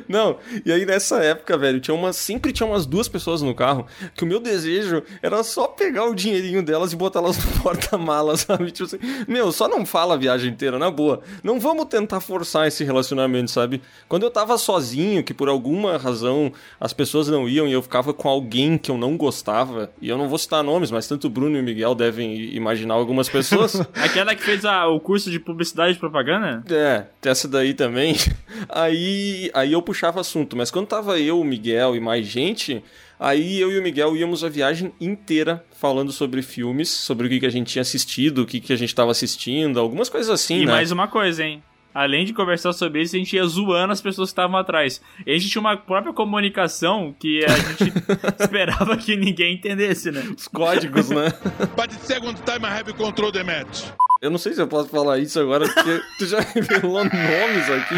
Não, 0.08 0.38
e 0.64 0.72
aí 0.72 0.84
nessa 0.86 1.22
época, 1.22 1.56
velho, 1.58 1.80
tinha 1.80 1.94
umas, 1.94 2.16
sempre 2.16 2.52
tinha 2.52 2.66
umas 2.66 2.86
duas 2.86 3.08
pessoas 3.08 3.42
no 3.42 3.54
carro 3.54 3.86
que 4.14 4.24
o 4.24 4.26
meu 4.26 4.40
desejo 4.40 5.02
era 5.22 5.42
só 5.42 5.66
pegar 5.66 6.04
o 6.06 6.14
dinheirinho 6.14 6.62
delas 6.62 6.92
e 6.92 6.96
botar 6.96 7.20
elas 7.20 7.36
no 7.44 7.52
porta-malas, 7.62 8.40
sabe? 8.40 8.70
Tipo 8.70 8.84
assim, 8.84 8.98
meu, 9.28 9.50
só 9.52 9.68
não 9.68 9.84
fala 9.86 10.14
a 10.14 10.16
viagem 10.16 10.50
inteira, 10.50 10.78
na 10.78 10.90
boa. 10.90 11.20
Não 11.42 11.58
vamos 11.60 11.86
tentar 11.86 12.20
forçar 12.20 12.66
esse 12.68 12.84
relacionamento, 12.84 13.50
sabe? 13.50 13.80
Quando 14.08 14.22
eu 14.24 14.30
tava 14.30 14.56
sozinho, 14.58 15.22
que 15.24 15.34
por 15.34 15.48
alguma 15.48 15.96
razão 15.96 16.52
as 16.80 16.92
pessoas 16.92 17.28
não 17.28 17.48
iam 17.48 17.66
e 17.68 17.72
eu 17.72 17.82
ficava 17.82 18.12
com 18.12 18.28
alguém 18.28 18.76
que 18.78 18.90
eu 18.90 18.96
não 18.98 19.16
gostava, 19.16 19.90
e 20.00 20.08
eu 20.08 20.18
não 20.18 20.28
vou 20.28 20.38
citar 20.38 20.62
nomes, 20.62 20.90
mas 20.90 21.06
tanto 21.08 21.26
o 21.26 21.30
Bruno 21.30 21.56
e 21.56 21.60
o 21.60 21.64
Miguel 21.64 21.94
devem 21.94 22.54
imaginar 22.54 22.94
algumas 22.94 23.28
pessoas. 23.28 23.80
Aquela 23.94 24.34
que 24.34 24.42
fez 24.42 24.64
a- 24.64 24.86
o 24.88 25.00
curso 25.00 25.30
de 25.30 25.38
publicidade 25.40 25.96
e 25.96 25.98
propaganda? 26.00 26.62
É, 26.70 27.04
essa 27.28 27.48
daí 27.48 27.74
também. 27.74 28.14
Aí, 28.68 29.50
aí 29.54 29.63
eu 29.72 29.82
puxava 29.82 30.20
assunto, 30.20 30.56
mas 30.56 30.70
quando 30.70 30.86
tava 30.86 31.18
eu, 31.18 31.40
o 31.40 31.44
Miguel 31.44 31.96
e 31.96 32.00
mais 32.00 32.26
gente, 32.26 32.82
aí 33.18 33.60
eu 33.60 33.70
e 33.72 33.78
o 33.78 33.82
Miguel 33.82 34.16
íamos 34.16 34.44
a 34.44 34.48
viagem 34.48 34.92
inteira 35.00 35.64
falando 35.78 36.12
sobre 36.12 36.42
filmes, 36.42 36.88
sobre 36.88 37.26
o 37.26 37.30
que, 37.30 37.40
que 37.40 37.46
a 37.46 37.50
gente 37.50 37.72
tinha 37.72 37.82
assistido, 37.82 38.42
o 38.42 38.46
que, 38.46 38.60
que 38.60 38.72
a 38.72 38.76
gente 38.76 38.94
tava 38.94 39.10
assistindo, 39.10 39.78
algumas 39.80 40.08
coisas 40.08 40.30
assim, 40.30 40.62
E 40.62 40.66
né? 40.66 40.72
mais 40.72 40.90
uma 40.92 41.08
coisa, 41.08 41.44
hein? 41.44 41.62
Além 41.94 42.24
de 42.24 42.32
conversar 42.32 42.72
sobre 42.72 43.02
isso, 43.02 43.14
a 43.14 43.18
gente 43.20 43.36
ia 43.36 43.46
zoando 43.46 43.92
as 43.92 44.00
pessoas 44.00 44.30
que 44.30 44.32
estavam 44.32 44.58
atrás. 44.58 45.00
E 45.24 45.30
a 45.30 45.38
gente 45.38 45.48
tinha 45.48 45.60
uma 45.60 45.76
própria 45.76 46.12
comunicação 46.12 47.14
que 47.20 47.44
a 47.44 47.50
gente 47.50 47.92
esperava 48.40 48.96
que 48.96 49.14
ninguém 49.14 49.54
entendesse, 49.54 50.10
né? 50.10 50.24
Os 50.36 50.48
códigos, 50.48 51.08
né? 51.10 51.32
But 51.76 51.90
the 51.90 51.98
second 52.04 52.34
time 52.44 52.64
I 52.64 52.80
have 52.80 52.92
control 52.94 53.30
the 53.30 53.44
match. 53.44 53.84
Eu 54.22 54.30
não 54.30 54.38
sei 54.38 54.54
se 54.54 54.60
eu 54.60 54.66
posso 54.66 54.88
falar 54.88 55.18
isso 55.18 55.38
agora, 55.38 55.66
porque 55.66 56.00
tu 56.18 56.26
já 56.26 56.40
revelou 56.40 57.04
nomes 57.04 57.70
aqui. 57.70 57.94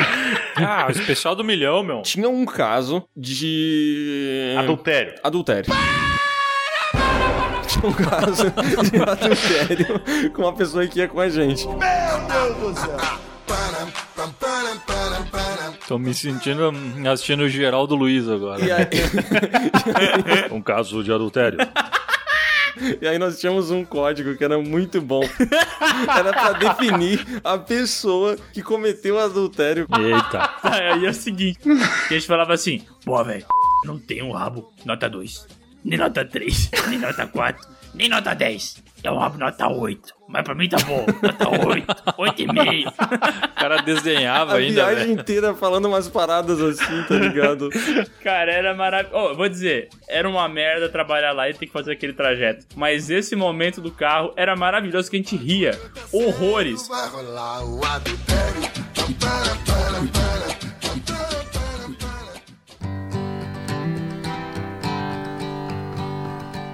Ah, 0.56 0.86
o 0.88 0.90
especial 0.90 1.36
do 1.36 1.44
milhão, 1.44 1.82
meu. 1.82 2.02
Tinha 2.02 2.28
um 2.28 2.44
caso 2.44 3.04
de... 3.16 4.54
Adultério. 4.58 5.14
Adultério. 5.22 5.72
um 7.84 7.92
caso 7.92 8.44
de 8.90 9.02
adultério 9.02 10.30
com 10.32 10.42
uma 10.42 10.54
pessoa 10.54 10.86
que 10.86 10.98
ia 10.98 11.06
com 11.08 11.20
a 11.20 11.28
gente. 11.28 11.66
Tô 15.86 15.98
me 15.98 16.12
sentindo 16.12 16.72
assistindo 17.12 17.44
o 17.44 17.48
Geraldo 17.48 17.94
Luiz 17.94 18.28
agora. 18.28 18.64
E 18.64 18.72
aí, 18.72 18.86
Um 20.50 20.60
caso 20.60 21.04
de 21.04 21.12
adultério. 21.12 21.58
E 23.00 23.06
aí 23.06 23.18
nós 23.18 23.38
tínhamos 23.40 23.70
um 23.70 23.84
código 23.84 24.36
que 24.36 24.44
era 24.44 24.58
muito 24.58 25.00
bom. 25.00 25.22
Era 26.08 26.32
pra 26.32 26.52
definir 26.52 27.24
a 27.42 27.56
pessoa 27.58 28.36
que 28.52 28.62
cometeu 28.62 29.16
o 29.16 29.18
adultério. 29.18 29.86
Eita. 29.98 30.50
Aí 30.62 31.06
é 31.06 31.08
o 31.08 31.14
seguinte, 31.14 31.58
que 31.60 32.14
a 32.14 32.18
gente 32.18 32.26
falava 32.26 32.52
assim, 32.52 32.82
Pô, 33.04 33.22
velho, 33.22 33.46
não 33.84 33.98
tem 33.98 34.22
um 34.22 34.32
rabo 34.32 34.70
nota 34.84 35.08
2, 35.08 35.46
nem 35.84 35.98
nota 35.98 36.24
3, 36.24 36.70
nem 36.88 36.98
nota 36.98 37.26
4, 37.26 37.68
nem 37.94 38.08
nota 38.08 38.34
10. 38.34 38.82
É 39.06 39.10
um 39.12 39.18
rabo 39.18 39.38
nota 39.38 39.68
8. 39.68 40.12
Mas 40.28 40.42
pra 40.42 40.52
mim 40.52 40.68
tá 40.68 40.78
bom. 40.78 41.06
Nota 41.22 41.48
8, 41.68 41.86
8,5. 42.18 42.88
O 42.88 43.54
cara 43.54 43.76
desenhava 43.82 44.54
A 44.54 44.56
ainda, 44.56 44.84
viagem 44.86 45.06
velho. 45.06 45.20
inteira 45.20 45.54
falando 45.54 45.84
umas 45.86 46.08
paradas 46.08 46.60
assim, 46.60 47.04
tá 47.04 47.14
ligado? 47.14 47.68
cara, 48.24 48.50
era 48.52 48.74
maravilhoso. 48.74 49.16
Oh, 49.16 49.28
eu 49.28 49.36
vou 49.36 49.48
dizer, 49.48 49.90
era 50.08 50.28
uma 50.28 50.48
merda 50.48 50.88
trabalhar 50.88 51.30
lá 51.30 51.48
e 51.48 51.54
ter 51.54 51.66
que 51.66 51.72
fazer 51.72 51.92
aquele 51.92 52.14
trajeto. 52.14 52.66
Mas 52.74 53.08
esse 53.08 53.36
momento 53.36 53.80
do 53.80 53.92
carro 53.92 54.32
era 54.36 54.56
maravilhoso 54.56 55.08
que 55.08 55.16
a 55.16 55.20
gente 55.20 55.36
ria. 55.36 55.78
Horrores. 56.12 56.88
Vai 56.88 57.08
rolar 57.08 57.64
o 57.64 57.84
adultério. 57.84 58.66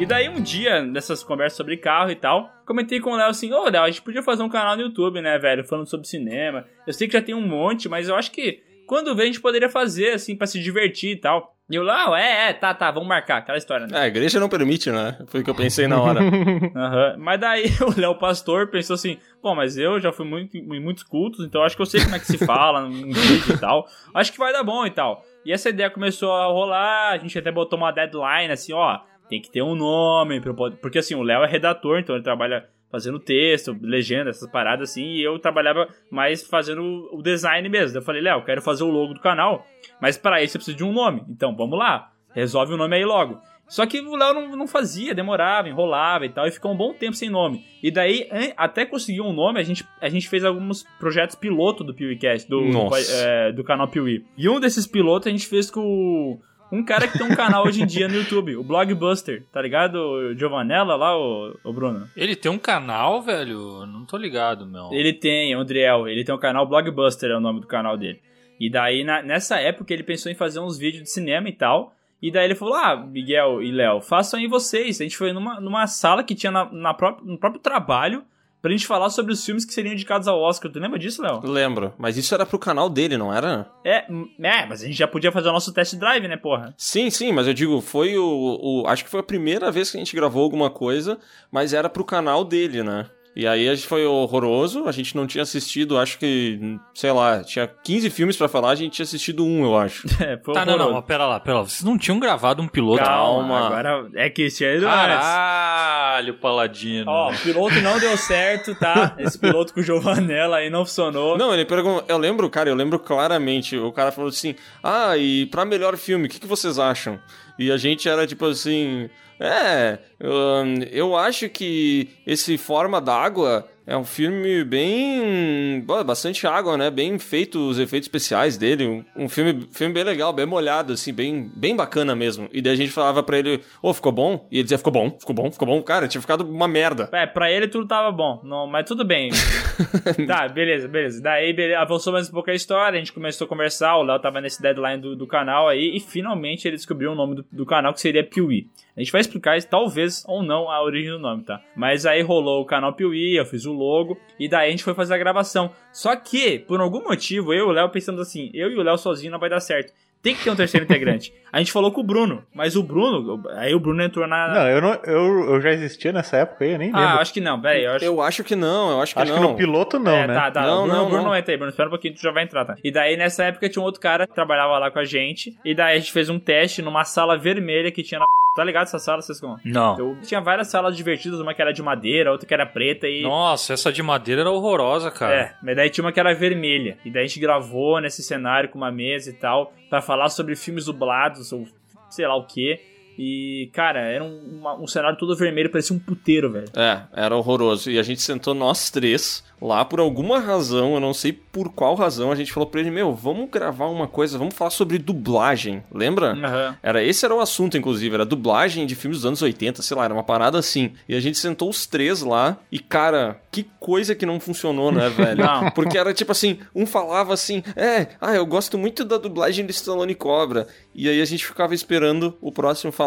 E 0.03 0.07
daí 0.07 0.29
um 0.29 0.43
dia, 0.43 0.83
nessas 0.83 1.23
conversas 1.23 1.57
sobre 1.57 1.77
carro 1.77 2.11
e 2.11 2.17
tal, 2.17 2.51
comentei 2.67 2.99
com 2.99 3.13
o 3.13 3.17
Léo 3.17 3.29
assim, 3.29 3.53
ô 3.53 3.69
Léo, 3.71 3.85
a 3.85 3.87
gente 3.89 4.03
podia 4.03 4.21
fazer 4.21 4.43
um 4.43 4.49
canal 4.49 4.75
no 4.75 4.83
YouTube, 4.83 5.21
né, 5.21 5.39
velho, 5.39 5.63
falando 5.63 5.87
sobre 5.87 6.09
cinema. 6.09 6.67
Eu 6.85 6.93
sei 6.93 7.07
que 7.07 7.13
já 7.13 7.23
tem 7.23 7.37
um 7.37 7.47
monte, 7.47 7.89
mas 7.89 8.09
eu 8.09 8.17
acho 8.17 8.33
que 8.33 8.65
quando 8.85 9.15
vem 9.15 9.23
a 9.23 9.27
gente 9.27 9.41
poderia 9.41 9.69
fazer, 9.69 10.11
assim, 10.15 10.35
pra 10.35 10.49
se 10.49 10.61
divertir 10.61 11.13
e 11.13 11.17
tal. 11.21 11.55
E 11.71 11.77
eu 11.77 11.85
lá, 11.85 12.21
é, 12.21 12.49
é, 12.49 12.53
tá, 12.53 12.75
tá, 12.75 12.91
vamos 12.91 13.09
marcar, 13.09 13.39
aquela 13.39 13.57
história, 13.57 13.87
né? 13.87 13.97
É, 13.97 14.03
a 14.03 14.07
igreja 14.09 14.41
não 14.41 14.49
permite, 14.49 14.91
né? 14.91 15.17
Foi 15.29 15.41
o 15.41 15.45
que 15.45 15.51
eu 15.51 15.55
pensei 15.55 15.87
na 15.87 16.03
hora. 16.03 16.19
Aham. 16.75 17.17
Mas 17.19 17.41
daí 17.41 17.67
o 17.81 17.99
Léo 17.99 18.17
Pastor 18.17 18.67
pensou 18.73 18.95
assim: 18.95 19.19
bom, 19.41 19.55
mas 19.55 19.79
eu 19.79 20.01
já 20.01 20.11
fui 20.11 20.27
muito, 20.27 20.57
em 20.57 20.81
muitos 20.81 21.05
cultos, 21.05 21.47
então 21.47 21.63
acho 21.63 21.77
que 21.77 21.81
eu 21.81 21.87
sei 21.87 22.03
como 22.03 22.17
é 22.17 22.19
que 22.19 22.27
se 22.27 22.39
fala 22.45 22.81
num 22.83 23.13
vídeo 23.13 23.55
e 23.55 23.59
tal. 23.59 23.87
Acho 24.13 24.33
que 24.33 24.39
vai 24.39 24.53
dar 24.53 24.65
bom 24.65 24.85
e 24.85 24.91
tal. 24.91 25.25
E 25.47 25.53
essa 25.53 25.71
ideia 25.71 25.89
começou 25.89 26.33
a 26.33 26.47
rolar, 26.47 27.13
a 27.13 27.19
gente 27.19 27.39
até 27.39 27.53
botou 27.53 27.79
uma 27.79 27.93
deadline 27.93 28.53
assim: 28.53 28.73
ó, 28.73 28.99
tem 29.33 29.41
que 29.41 29.51
ter 29.51 29.63
um 29.63 29.75
nome, 29.75 30.43
porque 30.83 30.99
assim, 30.99 31.15
o 31.15 31.23
Léo 31.23 31.43
é 31.43 31.47
redator, 31.47 31.99
então 31.99 32.15
ele 32.15 32.23
trabalha 32.23 32.67
fazendo 32.91 33.19
texto, 33.19 33.75
legenda, 33.81 34.29
essas 34.29 34.47
paradas 34.51 34.91
assim, 34.91 35.07
e 35.15 35.23
eu 35.23 35.39
trabalhava 35.39 35.89
mais 36.11 36.47
fazendo 36.47 37.09
o 37.11 37.23
design 37.23 37.67
mesmo. 37.71 37.97
Eu 37.97 38.03
falei, 38.03 38.21
Léo, 38.21 38.41
eu 38.41 38.45
quero 38.45 38.61
fazer 38.61 38.85
o 38.85 38.91
logo 38.91 39.15
do 39.15 39.21
canal, 39.21 39.65
mas 39.99 40.19
para 40.19 40.43
isso 40.43 40.57
eu 40.57 40.59
preciso 40.59 40.77
de 40.77 40.85
um 40.85 40.93
nome. 40.93 41.23
Então, 41.31 41.57
vamos 41.57 41.79
lá, 41.79 42.11
resolve 42.35 42.75
o 42.75 42.77
nome 42.77 42.95
aí 42.95 43.05
logo. 43.07 43.41
Só 43.67 43.87
que 43.87 44.01
o 44.01 44.15
Léo 44.17 44.35
não, 44.35 44.55
não 44.55 44.67
fazia, 44.67 45.15
demorava, 45.15 45.67
enrolava 45.67 46.27
e 46.27 46.29
tal, 46.29 46.47
e 46.47 46.51
ficou 46.51 46.75
um 46.75 46.77
bom 46.77 46.93
tempo 46.93 47.15
sem 47.17 47.31
nome. 47.31 47.65
E 47.83 47.91
daí, 47.91 48.29
até 48.55 48.85
conseguir 48.85 49.23
um 49.23 49.33
nome, 49.33 49.59
a 49.59 49.63
gente, 49.63 49.83
a 49.99 50.11
gente 50.11 50.29
fez 50.29 50.45
alguns 50.45 50.83
projetos 50.99 51.35
piloto 51.37 51.83
do 51.83 51.95
PeeWeeCast, 51.95 52.47
do, 52.51 52.61
Nossa. 52.61 53.01
é, 53.25 53.53
do 53.53 53.65
canal 53.65 53.89
Piuí. 53.89 54.23
E 54.37 54.47
um 54.51 54.61
desses 54.61 54.87
pilotos 54.87 55.29
a 55.29 55.31
gente 55.31 55.47
fez 55.47 55.71
com 55.71 55.81
o- 55.81 56.41
um 56.73 56.85
cara 56.85 57.07
que 57.07 57.19
tem 57.19 57.27
um 57.27 57.35
canal 57.37 57.65
hoje 57.67 57.83
em 57.83 57.87
dia 57.87 58.09
no 58.09 58.15
YouTube, 58.17 58.57
o 58.57 58.65
Blogbuster, 58.65 59.45
tá 59.53 59.61
ligado? 59.61 59.97
O 59.97 60.35
Giovanella 60.35 60.97
lá, 60.97 61.17
o, 61.17 61.55
o 61.63 61.73
Bruno. 61.73 62.09
Ele 62.17 62.35
tem 62.35 62.51
um 62.51 62.59
canal, 62.59 63.21
velho? 63.23 63.87
Não 63.87 64.05
tô 64.05 64.17
ligado, 64.17 64.67
meu. 64.67 64.89
Ele 64.93 65.13
tem, 65.13 65.55
o 65.55 65.61
Andriel, 65.61 66.09
ele 66.09 66.25
tem 66.25 66.35
um 66.35 66.39
canal 66.39 66.67
Blogbuster, 66.67 67.31
é 67.31 67.37
o 67.37 67.41
nome 67.41 67.61
do 67.61 67.67
canal 67.67 67.97
dele. 67.97 68.21
E 68.59 68.71
daí, 68.71 69.05
na- 69.05 69.23
nessa 69.23 69.59
época, 69.61 69.93
ele 69.93 70.03
pensou 70.03 70.31
em 70.33 70.35
fazer 70.35 70.61
uns 70.61 70.79
vídeos 70.79 71.03
de 71.05 71.11
cinema 71.11 71.49
e 71.49 71.53
tal. 71.53 71.95
E 72.21 72.31
daí 72.31 72.45
ele 72.45 72.55
falou: 72.55 72.75
Ah, 72.75 72.97
Miguel 72.97 73.61
e 73.63 73.73
Léo, 73.73 74.01
façam 74.01 74.39
aí 74.39 74.47
vocês. 74.47 75.01
A 75.01 75.05
gente 75.05 75.17
foi 75.17 75.33
numa, 75.33 75.61
numa 75.61 75.87
sala 75.89 76.23
que 76.23 76.35
tinha 76.35 76.53
na, 76.53 76.71
na 76.73 76.95
própria, 76.95 77.25
no 77.27 77.37
próprio 77.37 77.61
trabalho 77.61 78.23
pra 78.63 78.71
gente 78.71 78.87
falar 78.87 79.11
sobre 79.11 79.33
os 79.33 79.45
filmes 79.45 79.65
que 79.65 79.75
seriam 79.75 79.93
indicados 79.93 80.27
ao 80.29 80.41
Oscar. 80.41 80.71
Tu 80.73 80.79
lembra 80.79 80.99
disso, 80.99 81.21
Léo? 81.21 81.41
Lembro. 81.45 81.93
Mas 81.99 82.17
isso 82.17 82.33
era 82.35 82.47
pro 82.47 82.59
canal 82.59 82.89
dele, 82.89 83.19
não 83.19 83.35
era? 83.35 83.67
É, 83.85 84.07
é, 84.41 84.67
mas 84.67 84.83
a 84.83 84.87
gente 84.87 84.97
já 84.97 85.09
podia 85.09 85.33
fazer 85.33 85.49
o 85.49 85.53
nosso 85.53 85.73
test 85.75 85.97
drive, 85.97 86.27
né, 86.29 86.37
porra? 86.37 86.73
Sim, 86.79 87.11
sim, 87.11 87.33
mas 87.33 87.47
eu 87.49 87.53
digo, 87.53 87.81
foi 87.81 88.17
o, 88.17 88.25
o- 88.63 88.87
Acho 88.87 89.05
que 89.05 89.11
foi 89.11 89.21
a 89.21 89.25
primeira 89.25 89.71
vez 89.71 89.91
que 89.91 89.97
a 89.97 90.01
gente 90.01 90.15
gravou 90.17 90.43
alguma 90.45 90.71
coisa, 90.71 91.19
mas 91.51 91.75
era 91.75 91.89
pro 91.91 92.05
canal 92.05 92.45
dele, 92.45 92.83
né? 92.83 93.07
E 93.35 93.47
aí 93.47 93.67
a 93.69 93.75
gente 93.75 93.87
foi 93.87 94.05
horroroso, 94.05 94.87
a 94.87 94.93
gente 94.93 95.17
não 95.17 95.27
tinha 95.27 95.43
assistido, 95.43 95.99
acho 95.99 96.19
que, 96.19 96.79
sei 96.95 97.11
lá, 97.13 97.43
tinha 97.43 97.67
15 97.67 98.11
filmes 98.11 98.37
pra 98.37 98.47
falar, 98.47 98.71
a 98.71 98.75
gente 98.75 98.93
tinha 98.93 99.05
assistido 99.05 99.45
um, 99.45 99.65
eu 99.65 99.77
acho. 99.77 100.07
É, 100.23 100.39
foi 100.45 100.55
Tá, 100.55 100.65
não, 100.65 100.77
não, 100.79 101.03
pera 101.03 101.27
lá, 101.27 101.41
pera 101.41 101.59
lá. 101.59 101.63
Vocês 101.65 101.83
não 101.83 101.99
tinham 101.99 102.21
gravado 102.21 102.63
um 102.63 102.69
piloto? 102.69 103.03
Calma, 103.03 103.67
agora 103.67 104.09
é 104.15 104.31
que 104.31 104.43
esse 104.43 104.65
aí 104.65 104.79
não 104.79 104.89
é. 104.89 104.93
Caralho, 104.93 106.35
Paladino. 106.35 107.11
Ó, 107.11 107.33
o 107.33 107.39
piloto 107.39 107.81
não 107.81 107.99
deu 107.99 108.17
certo, 108.17 108.75
tá? 108.75 109.17
Esse 109.19 109.39
piloto 109.39 109.75
com 109.75 109.81
o 109.81 109.83
Giovanella 109.83 110.59
aí 110.59 110.71
não 110.71 110.85
funcionou. 110.85 111.37
Não, 111.37 111.53
ele 111.53 111.65
perguntou, 111.65 112.05
eu 112.07 112.19
lembro, 112.19 112.49
cara, 112.51 112.69
eu 112.69 112.75
lembro 112.75 112.99
claramente, 112.99 113.77
o 113.77 113.91
cara 113.91 114.13
falou 114.13 114.29
assim, 114.29 114.55
ah, 114.83 115.17
e 115.17 115.47
pra 115.47 115.65
melhor 115.65 115.97
filme, 115.97 116.27
o 116.27 116.29
que, 116.29 116.39
que 116.39 116.47
vocês 116.47 116.79
acham? 116.79 117.19
E 117.59 117.71
a 117.71 117.77
gente 117.77 118.09
era 118.09 118.27
tipo 118.27 118.47
assim, 118.47 119.09
é, 119.39 119.99
hum, 120.23 120.75
eu 120.91 121.17
acho 121.17 121.49
que 121.49 122.09
esse 122.27 122.57
Forma 122.57 123.01
d'Água 123.01 123.69
é 123.93 123.97
um 123.97 124.05
filme 124.05 124.65
bem. 124.65 125.85
bastante 126.07 126.47
água, 126.47 126.79
né? 126.79 126.91
Bem 126.91 127.19
feito 127.19 127.59
os 127.59 127.79
efeitos 127.79 128.07
especiais 128.07 128.57
dele. 128.57 129.05
Um, 129.15 129.29
filme, 129.29 129.69
filme 129.71 129.93
bem 129.93 130.03
legal, 130.03 130.33
bem 130.33 130.47
molhado, 130.47 130.95
assim, 130.95 131.13
bem, 131.13 131.53
bem 131.55 131.77
bacana 131.77 132.17
mesmo. 132.17 132.49
E 132.55 132.63
daí 132.63 132.73
a 132.73 132.77
gente 132.77 132.91
falava 132.91 133.23
pra 133.23 133.39
ele, 133.39 133.61
ô, 133.83 133.93
ficou 133.93 134.11
bom? 134.11 134.49
E 134.51 134.57
ele 134.57 134.63
dizia, 134.63 134.79
ficou 134.79 134.95
bom, 134.95 135.11
ficou 135.21 135.35
bom, 135.35 135.53
ficou 135.53 135.69
bom. 135.69 135.83
Cara, 135.83 136.09
tinha 136.09 136.23
ficado 136.23 136.41
uma 136.41 136.67
merda. 136.67 137.11
É, 137.13 137.27
pra 137.27 137.53
ele 137.53 137.69
tudo 137.69 137.87
tava 137.87 138.11
bom, 138.11 138.41
não, 138.43 138.67
mas 138.67 138.87
tudo 138.87 139.05
bem. 139.05 139.31
tá, 140.27 140.49
beleza, 140.49 140.89
beleza. 140.89 141.21
Daí 141.21 141.53
beleza, 141.53 141.79
avançou 141.79 142.15
mais 142.15 142.31
um 142.31 142.33
pouco 142.33 142.51
a 142.51 142.55
história, 142.55 142.97
a 142.97 142.99
gente 142.99 143.13
começou 143.13 143.45
a 143.45 143.49
conversar, 143.49 143.99
o 143.99 144.03
Léo 144.03 144.19
tava 144.19 144.41
nesse 144.41 144.63
deadline 144.63 145.03
do, 145.03 145.15
do 145.15 145.27
canal 145.27 145.69
aí, 145.69 145.95
e 145.95 146.01
finalmente 146.01 146.67
ele 146.67 146.77
descobriu 146.77 147.13
o 147.13 147.15
nome 147.15 147.35
do, 147.35 147.47
do 147.53 147.67
canal, 147.67 147.93
que 147.93 148.01
seria 148.01 148.25
Piuí. 148.25 148.71
A 148.95 149.01
gente 149.01 149.11
vai 149.11 149.23
explicar, 149.23 149.63
talvez 149.65 150.23
ou 150.27 150.43
não, 150.43 150.71
a 150.71 150.83
origem 150.83 151.11
do 151.11 151.19
nome, 151.19 151.45
tá? 151.45 151.63
Mas 151.75 152.05
aí 152.05 152.21
rolou 152.21 152.61
o 152.61 152.67
canal 152.67 152.93
Piuí, 152.93 153.37
eu 153.37 153.47
fiz 153.47 153.65
o 153.65 153.73
logo, 153.73 154.19
e 154.39 154.49
daí 154.49 154.69
a 154.69 154.71
gente 154.71 154.85
foi 154.85 154.93
fazer 154.93 155.15
a 155.15 155.19
gravação. 155.19 155.71
Só 155.93 156.15
que, 156.15 156.59
por 156.59 156.79
algum 156.81 157.03
motivo, 157.03 157.55
eu 157.55 157.67
e 157.67 157.71
o 157.71 157.73
Léo 157.73 157.89
pensamos 157.89 158.21
assim, 158.21 158.51
eu 158.53 158.71
e 158.71 158.77
o 158.77 158.83
Léo 158.83 158.99
sozinho 158.99 159.33
não 159.33 159.39
vai 159.39 159.49
dar 159.49 159.61
certo. 159.61 159.95
Tem 160.23 160.35
que 160.35 160.45
ter 160.45 160.51
um 160.51 160.57
terceiro 160.57 160.85
integrante. 160.85 161.33
A 161.53 161.59
gente 161.59 161.73
falou 161.73 161.91
com 161.91 162.01
o 162.01 162.05
Bruno, 162.05 162.45
mas 162.55 162.77
o 162.77 162.83
Bruno, 162.83 163.43
aí 163.57 163.75
o 163.75 163.81
Bruno 163.81 164.03
entrou 164.03 164.27
na... 164.27 164.55
Não, 164.55 164.69
eu, 164.69 164.81
não, 164.81 164.95
eu, 165.05 165.55
eu 165.55 165.61
já 165.61 165.71
existia 165.71 166.13
nessa 166.13 166.39
época 166.39 166.65
aí, 166.65 166.73
eu 166.73 166.79
nem 166.79 166.89
lembro. 166.89 167.01
Ah, 167.01 167.21
acho 167.21 167.33
que 167.33 167.41
não, 167.41 167.61
peraí, 167.61 167.85
eu 167.85 167.93
acho 167.93 168.05
Eu 168.05 168.23
acho 168.23 168.45
que 168.45 168.57
não, 168.57 168.91
eu 168.93 169.03
acho 169.03 169.15
que 169.15 169.21
Acho 169.21 169.33
não. 169.33 169.41
que 169.41 169.49
no 169.49 169.57
piloto 169.57 169.99
não, 169.99 170.13
é, 170.13 170.27
né? 170.27 170.35
tá, 170.35 170.51
tá. 170.51 170.63
Não, 170.63 170.85
o 170.85 170.87
Bruno, 170.87 170.95
não, 170.95 171.07
o 171.07 171.09
Bruno 171.09 171.25
não 171.25 171.37
entra 171.37 171.53
aí, 171.53 171.59
Bruno. 171.59 171.71
Espera 171.71 171.89
um 171.89 171.91
pouquinho, 171.91 172.15
tu 172.15 172.23
já 172.23 172.31
vai 172.31 172.45
entrar, 172.45 172.65
tá? 172.65 172.77
E 172.83 172.91
daí, 172.91 173.17
nessa 173.17 173.45
época, 173.45 173.69
tinha 173.69 173.83
um 173.83 173.85
outro 173.85 174.01
cara 174.01 174.27
que 174.27 174.35
trabalhava 174.35 174.79
lá 174.79 174.91
com 174.91 174.99
a 174.99 175.05
gente. 175.05 175.57
E 175.65 175.75
daí 175.75 175.97
a 175.97 175.99
gente 175.99 176.13
fez 176.13 176.29
um 176.31 176.39
teste 176.39 176.81
numa 176.83 177.05
sala 177.05 177.37
vermelha 177.37 177.91
que 177.91 178.03
tinha 178.03 178.21
na. 178.21 178.27
Tá 178.55 178.63
ligado 178.63 178.83
essa 178.83 178.99
sala, 178.99 179.23
vocês 179.23 179.41
como? 179.41 179.59
Não. 179.65 179.99
Eu 179.99 180.19
tinha 180.23 180.39
várias 180.39 180.69
salas 180.69 180.95
divertidas, 180.95 181.41
uma 181.41 181.55
que 181.55 181.63
era 181.63 181.73
de 181.73 181.83
madeira, 181.83 182.31
outra 182.31 182.47
que 182.47 182.53
era 182.53 182.67
preta 182.67 183.09
e. 183.09 183.23
Nossa, 183.23 183.73
essa 183.73 183.91
de 183.91 184.03
madeira 184.03 184.43
era 184.43 184.51
horrorosa, 184.51 185.11
cara. 185.11 185.35
É, 185.35 185.55
mas 185.63 185.75
daí 185.75 185.89
tinha 185.89 186.05
uma 186.05 186.13
que 186.13 186.21
era 186.21 186.35
vermelha. 186.35 186.99
E 187.03 187.11
daí 187.11 187.25
a 187.25 187.27
gente 187.27 187.41
gravou 187.41 187.99
nesse 187.99 188.23
cenário 188.23 188.69
com 188.69 188.77
uma 188.77 188.93
mesa 188.93 189.31
e 189.31 189.33
tal, 189.33 189.73
pra 189.93 190.01
falar 190.01 190.31
sobre 190.31 190.57
filmes 190.57 190.87
dublados, 190.87 191.53
ou 191.53 191.69
sei 192.09 192.27
lá 192.27 192.35
o 192.35 192.47
que. 192.47 192.81
E, 193.19 193.71
cara, 193.73 194.01
era 194.01 194.25
um, 194.25 194.59
uma- 194.61 194.75
um 194.81 194.87
cenário 194.87 195.19
todo 195.19 195.37
vermelho, 195.37 195.71
parecia 195.71 195.95
um 195.95 195.99
puteiro, 195.99 196.51
velho. 196.51 196.67
É, 196.75 197.03
era 197.15 197.37
horroroso. 197.37 197.91
E 197.91 197.99
a 197.99 198.03
gente 198.03 198.23
sentou 198.23 198.55
nós 198.55 198.91
três 198.91 199.45
lá 199.61 199.85
por 199.85 200.01
alguma 200.01 200.41
razão, 200.41 200.95
eu 200.95 201.01
não 201.01 201.15
sei 201.15 201.33
por 201.33 201.73
qual 201.73 201.95
razão, 201.95 202.33
a 202.33 202.35
gente 202.35 202.53
falou 202.53 202.69
pra 202.69 202.81
ele, 202.81 202.91
meu, 202.91 203.15
vamos 203.15 203.49
gravar 203.49 203.87
uma 203.87 204.09
coisa, 204.09 204.37
vamos 204.37 204.55
falar 204.57 204.71
sobre 204.71 204.99
dublagem, 204.99 205.85
lembra? 205.95 206.33
Aham. 206.33 206.77
Era, 206.83 207.03
esse 207.05 207.25
era 207.25 207.33
o 207.33 207.39
assunto, 207.39 207.77
inclusive, 207.79 208.13
era 208.13 208.25
dublagem 208.27 208.85
de 208.87 208.97
filmes 208.97 209.19
dos 209.19 209.27
anos 209.27 209.41
80, 209.41 209.81
sei 209.81 209.97
lá, 209.97 210.05
era 210.05 210.13
uma 210.15 210.25
parada 210.25 210.59
assim. 210.59 210.93
E 211.09 211.15
a 211.15 211.21
gente 211.21 211.39
sentou 211.39 211.71
os 211.71 211.87
três 211.87 212.23
lá 212.23 212.57
e, 212.73 212.81
cara, 212.81 213.41
que 213.53 213.65
coisa 213.79 214.17
que 214.17 214.27
não 214.27 214.41
funcionou, 214.41 214.91
né, 214.91 215.09
velho? 215.15 215.45
Não. 215.45 215.71
Porque 215.71 215.97
era 215.97 216.13
tipo 216.13 216.33
assim, 216.33 216.59
um 216.75 216.85
falava 216.85 217.33
assim, 217.33 217.63
é, 217.77 218.09
ah, 218.21 218.35
eu 218.35 218.45
gosto 218.45 218.77
muito 218.77 219.05
da 219.05 219.17
dublagem 219.17 219.65
do 219.65 219.71
Stallone 219.71 220.15
Cobra. 220.17 220.67
E 220.93 221.09
aí 221.09 221.21
a 221.23 221.25
gente 221.25 221.47
ficava 221.47 221.73
esperando 221.73 222.37
o 222.41 222.51
próximo 222.51 222.91
falar. 222.91 223.02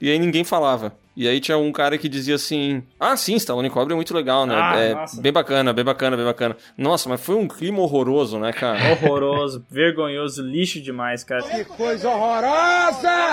E 0.00 0.10
aí 0.10 0.18
ninguém 0.18 0.44
falava. 0.44 0.92
E 1.16 1.28
aí 1.28 1.38
tinha 1.40 1.56
um 1.56 1.70
cara 1.70 1.96
que 1.96 2.08
dizia 2.08 2.34
assim: 2.34 2.82
Ah, 2.98 3.16
sim, 3.16 3.34
Stallone 3.36 3.70
Cobra 3.70 3.94
é 3.94 3.96
muito 3.96 4.12
legal, 4.14 4.46
né? 4.46 4.54
Ah, 4.56 4.76
é 4.78 4.94
nossa. 4.94 5.20
bem 5.20 5.32
bacana, 5.32 5.72
bem 5.72 5.84
bacana, 5.84 6.16
bem 6.16 6.24
bacana. 6.26 6.56
Nossa, 6.76 7.08
mas 7.08 7.20
foi 7.20 7.36
um 7.36 7.46
clima 7.46 7.80
horroroso, 7.80 8.38
né, 8.38 8.52
cara? 8.52 8.78
Horroroso, 8.92 9.64
vergonhoso, 9.70 10.42
lixo 10.42 10.80
demais, 10.80 11.22
cara. 11.22 11.42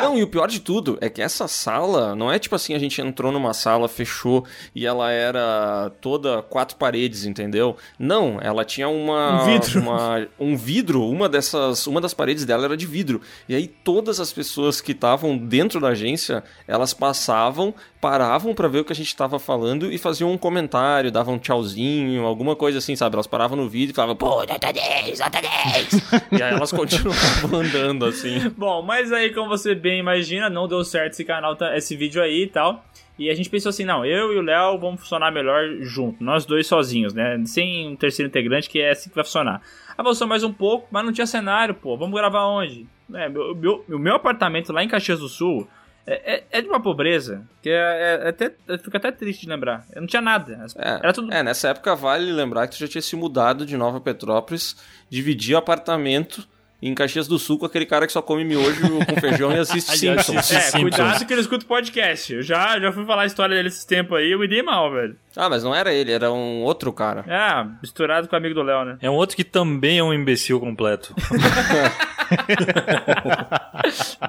Não, 0.01 0.17
e 0.17 0.23
o 0.23 0.27
pior 0.27 0.47
de 0.47 0.59
tudo 0.59 0.97
é 1.01 1.09
que 1.09 1.21
essa 1.21 1.47
sala, 1.47 2.15
não 2.15 2.31
é 2.31 2.37
tipo 2.37 2.55
assim, 2.55 2.73
a 2.75 2.79
gente 2.79 3.01
entrou 3.01 3.31
numa 3.31 3.53
sala, 3.53 3.87
fechou 3.87 4.45
e 4.75 4.85
ela 4.85 5.11
era 5.11 5.91
toda 6.01 6.41
quatro 6.43 6.77
paredes, 6.77 7.25
entendeu? 7.25 7.75
Não, 7.97 8.37
ela 8.41 8.63
tinha 8.63 8.87
uma 8.89 9.43
Um 9.43 9.45
vidro. 9.45 9.79
uma- 9.81 10.27
um 10.39 10.55
vidro, 10.55 11.07
uma 11.07 11.27
dessas, 11.27 11.87
uma 11.87 11.99
das 12.01 12.13
paredes 12.13 12.45
dela 12.45 12.65
era 12.65 12.77
de 12.77 12.85
vidro. 12.85 13.21
E 13.49 13.55
aí 13.55 13.67
todas 13.67 14.19
as 14.19 14.31
pessoas 14.31 14.79
que 14.81 14.91
estavam 14.91 15.37
dentro 15.37 15.79
da 15.79 15.89
agência, 15.89 16.43
elas 16.67 16.93
passavam, 16.93 17.70
paravam 17.99 18.53
pra 18.53 18.67
ver 18.67 18.79
o 18.79 18.85
que 18.85 18.91
a 18.93 18.95
gente 18.95 19.15
tava 19.15 19.37
falando 19.39 19.91
e 19.91 19.97
faziam 19.97 20.31
um 20.31 20.37
comentário, 20.37 21.11
davam 21.11 21.35
um 21.35 21.39
tchauzinho, 21.39 22.25
alguma 22.25 22.55
coisa 22.55 22.79
assim, 22.79 22.95
sabe? 22.95 23.15
Elas 23.15 23.27
paravam 23.27 23.57
no 23.57 23.69
vídeo 23.69 23.91
e 23.91 23.95
falavam, 23.95 24.15
pô, 24.15 24.37
nota 24.45 24.71
10, 24.73 25.19
nota 25.19 25.39
10. 25.41 25.93
e 26.39 26.43
aí 26.43 26.53
elas 26.53 26.71
continuavam 26.71 27.59
andando 27.61 28.05
assim. 28.05 28.49
Bom, 28.57 28.81
mas 28.81 29.11
aí, 29.11 29.33
como 29.33 29.49
você 29.49 29.75
bem 29.75 29.99
imagina, 29.99 30.49
não 30.49 30.67
deu 30.67 30.83
certo 30.83 31.13
esse 31.13 31.23
canal, 31.25 31.55
tá- 31.55 31.75
esse 31.77 31.95
vídeo 31.95 32.21
aí 32.21 32.43
e 32.43 32.47
tal. 32.47 32.83
E 33.19 33.29
a 33.29 33.35
gente 33.35 33.49
pensou 33.49 33.69
assim, 33.69 33.85
não, 33.85 34.03
eu 34.03 34.33
e 34.33 34.37
o 34.37 34.41
Léo 34.41 34.79
vamos 34.79 35.01
funcionar 35.01 35.31
melhor 35.31 35.61
junto, 35.81 36.23
nós 36.23 36.43
dois 36.43 36.65
sozinhos, 36.65 37.13
né? 37.13 37.39
Sem 37.45 37.87
um 37.89 37.95
terceiro 37.95 38.29
integrante, 38.29 38.67
que 38.67 38.79
é 38.81 38.91
assim 38.91 39.09
que 39.09 39.15
vai 39.15 39.23
funcionar. 39.23 39.61
Avançou 39.95 40.25
mais 40.27 40.43
um 40.43 40.51
pouco, 40.51 40.87
mas 40.89 41.05
não 41.05 41.11
tinha 41.13 41.27
cenário, 41.27 41.75
pô. 41.75 41.95
Vamos 41.95 42.15
gravar 42.19 42.45
onde? 42.47 42.87
É, 43.13 43.29
meu, 43.29 43.53
meu- 43.53 43.85
o 43.89 43.99
meu 43.99 44.15
apartamento 44.15 44.73
lá 44.73 44.83
em 44.83 44.87
Caxias 44.87 45.19
do 45.19 45.27
Sul 45.29 45.67
é, 46.05 46.33
é- 46.35 46.43
é 46.51 46.61
de 46.61 46.67
uma 46.67 46.81
pobreza, 46.81 47.43
que 47.61 47.69
é, 47.69 47.73
é- 47.73 48.25
é 48.25 48.29
até, 48.29 48.53
eu 48.67 48.79
fico 48.79 48.95
até 48.97 49.11
triste 49.11 49.41
de 49.41 49.49
lembrar. 49.49 49.85
Eu 49.93 50.01
não 50.01 50.07
tinha 50.07 50.21
nada. 50.21 50.65
É, 50.77 50.89
Era 50.89 51.13
tudo 51.13 51.31
é, 51.33 51.43
nessa 51.43 51.69
época 51.69 51.95
vale 51.95 52.31
lembrar 52.31 52.67
que 52.67 52.75
tu 52.75 52.79
já 52.79 52.87
tinha 52.87 53.01
se 53.01 53.15
mudado 53.15 53.65
de 53.65 53.77
Nova 53.77 53.99
Petrópolis, 54.01 54.75
dividir 55.09 55.55
apartamento 55.55 56.47
em 56.81 56.95
Caxias 56.95 57.27
do 57.27 57.37
Sul 57.37 57.59
com 57.59 57.65
aquele 57.65 57.85
cara 57.85 58.07
que 58.07 58.13
só 58.13 58.21
come 58.21 58.43
miojo 58.43 58.81
com 59.05 59.21
feijão 59.21 59.51
e 59.51 59.59
assiste 59.59 59.91
Simpsons. 59.97 60.37
assiste 60.37 60.55
É, 60.57 60.61
Simpsons. 60.61 60.81
cuidado 60.95 61.25
que 61.27 61.33
ele 61.33 61.41
escuta 61.41 61.63
o 61.63 61.67
podcast. 61.67 62.33
Eu 62.33 62.41
já, 62.41 62.79
já 62.79 62.91
fui 62.91 63.05
falar 63.05 63.23
a 63.23 63.27
história 63.27 63.55
dele 63.55 63.67
esses 63.67 63.85
tempos 63.85 64.17
aí, 64.17 64.31
eu 64.31 64.39
me 64.39 64.47
dei 64.47 64.63
mal, 64.63 64.91
velho. 64.91 65.15
Ah, 65.35 65.47
mas 65.49 65.63
não 65.63 65.73
era 65.75 65.93
ele, 65.93 66.11
era 66.11 66.31
um 66.31 66.63
outro 66.63 66.91
cara. 66.91 67.23
É, 67.27 67.63
misturado 67.81 68.27
com 68.27 68.35
o 68.35 68.37
amigo 68.37 68.55
do 68.55 68.63
Léo, 68.63 68.83
né? 68.83 68.97
É 69.01 69.09
um 69.09 69.13
outro 69.13 69.35
que 69.35 69.43
também 69.43 69.99
é 69.99 70.03
um 70.03 70.13
imbecil 70.13 70.59
completo. 70.59 71.13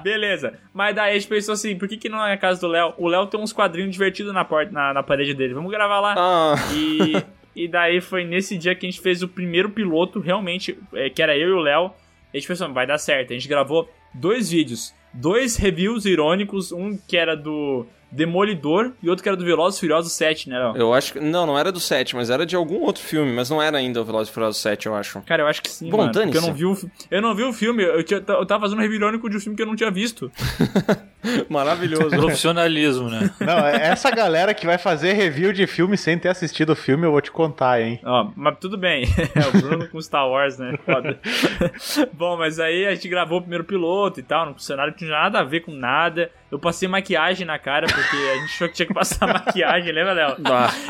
Beleza. 0.03 0.53
Mas 0.73 0.95
daí 0.95 1.11
a 1.11 1.13
gente 1.13 1.27
pensou 1.27 1.53
assim, 1.53 1.77
por 1.77 1.87
que, 1.87 1.97
que 1.97 2.09
não 2.09 2.25
é 2.25 2.33
a 2.33 2.37
casa 2.37 2.61
do 2.61 2.67
Léo? 2.67 2.93
O 2.97 3.07
Léo 3.07 3.25
tem 3.27 3.39
uns 3.39 3.53
quadrinhos 3.53 3.91
divertidos 3.91 4.33
na, 4.33 4.43
porta, 4.45 4.71
na, 4.71 4.93
na 4.93 5.03
parede 5.03 5.33
dele. 5.33 5.53
Vamos 5.53 5.71
gravar 5.71 5.99
lá. 5.99 6.15
Ah, 6.17 6.55
E, 6.73 7.23
e 7.55 7.67
daí 7.67 8.01
foi 8.01 8.23
nesse 8.23 8.57
dia 8.57 8.75
que 8.75 8.85
a 8.85 8.89
gente 8.89 9.01
fez 9.01 9.21
o 9.23 9.27
primeiro 9.27 9.69
piloto, 9.69 10.19
realmente, 10.19 10.77
é, 10.93 11.09
que 11.09 11.21
era 11.21 11.37
eu 11.37 11.49
e 11.49 11.53
o 11.53 11.59
Léo. 11.59 11.91
A 12.33 12.37
gente 12.37 12.47
pensou, 12.47 12.71
vai 12.73 12.87
dar 12.87 12.97
certo. 12.97 13.31
A 13.31 13.33
gente 13.35 13.47
gravou 13.47 13.89
dois 14.13 14.49
vídeos. 14.49 14.93
Dois 15.13 15.55
reviews 15.57 16.05
irônicos, 16.05 16.71
um 16.71 16.97
que 17.07 17.15
era 17.15 17.35
do 17.37 17.85
Demolidor 18.11 18.93
e 19.01 19.09
outro 19.09 19.21
que 19.23 19.29
era 19.29 19.35
do 19.37 19.43
Velozes 19.45 19.77
e 19.77 19.81
Furiosos 19.81 20.11
7, 20.13 20.49
né, 20.49 20.57
Léo? 20.59 20.75
eu 20.77 20.93
acho 20.93 21.13
que. 21.13 21.19
Não, 21.19 21.45
não 21.45 21.57
era 21.57 21.71
do 21.71 21.79
7, 21.79 22.15
mas 22.15 22.29
era 22.29 22.45
de 22.45 22.55
algum 22.55 22.81
outro 22.81 23.03
filme, 23.03 23.31
mas 23.31 23.49
não 23.49 23.61
era 23.61 23.77
ainda 23.77 24.01
o 24.01 24.05
Velozes 24.05 24.29
e 24.29 24.33
Furiosos 24.33 24.61
7, 24.61 24.85
eu 24.87 24.95
acho. 24.95 25.21
Cara, 25.21 25.43
eu 25.43 25.47
acho 25.47 25.61
que 25.61 25.69
sim, 25.69 25.89
Bom, 25.89 25.97
mano. 25.97 26.11
Eu 26.33 26.41
não 26.41 26.53
vi 26.53 26.65
o, 26.65 26.77
eu 27.11 27.21
não 27.21 27.35
vi 27.35 27.43
o 27.43 27.53
filme. 27.53 27.83
Eu, 27.83 28.03
tinha- 28.03 28.23
eu 28.27 28.45
tava 28.45 28.61
fazendo 28.61 28.77
um 28.79 28.81
review 28.81 28.97
irônico 28.97 29.29
de 29.29 29.37
um 29.37 29.39
filme 29.39 29.55
que 29.55 29.61
eu 29.61 29.67
não 29.67 29.75
tinha 29.75 29.91
visto. 29.91 30.31
Maravilhoso. 31.49 32.09
Profissionalismo, 32.09 33.09
né? 33.09 33.29
Não, 33.39 33.65
é 33.65 33.87
essa 33.87 34.11
galera 34.11 34.53
que 34.53 34.65
vai 34.65 34.77
fazer 34.77 35.13
review 35.13 35.53
de 35.53 35.65
filme 35.67 35.97
sem 35.97 36.17
ter 36.17 36.29
assistido 36.29 36.71
o 36.71 36.75
filme, 36.75 37.05
eu 37.05 37.11
vou 37.11 37.21
te 37.21 37.31
contar, 37.31 37.81
hein? 37.81 37.99
Ó, 38.03 38.31
mas 38.35 38.57
tudo 38.59 38.77
bem. 38.77 39.05
É 39.33 39.47
o 39.47 39.61
Bruno 39.61 39.87
com 39.87 39.99
Star 39.99 40.27
Wars, 40.29 40.59
né? 40.59 40.77
Foda. 40.85 41.17
Bom, 42.13 42.37
mas 42.37 42.59
aí 42.59 42.85
a 42.85 42.93
gente 42.93 43.07
gravou 43.07 43.39
o 43.39 43.41
primeiro 43.41 43.63
piloto 43.63 44.19
e 44.19 44.23
tal, 44.23 44.45
no 44.45 44.59
cenário 44.59 44.91
não 44.91 44.97
tinha 44.97 45.09
nada 45.09 45.39
a 45.39 45.43
ver 45.43 45.61
com 45.61 45.71
nada. 45.71 46.29
Eu 46.51 46.59
passei 46.59 46.87
maquiagem 46.87 47.47
na 47.47 47.57
cara, 47.57 47.87
porque 47.87 48.15
a 48.15 48.35
gente 48.35 48.45
achou 48.45 48.67
que 48.69 48.75
tinha 48.75 48.85
que 48.85 48.93
passar 48.93 49.25
maquiagem, 49.25 49.91
lembra, 49.91 50.13
Léo? 50.13 50.37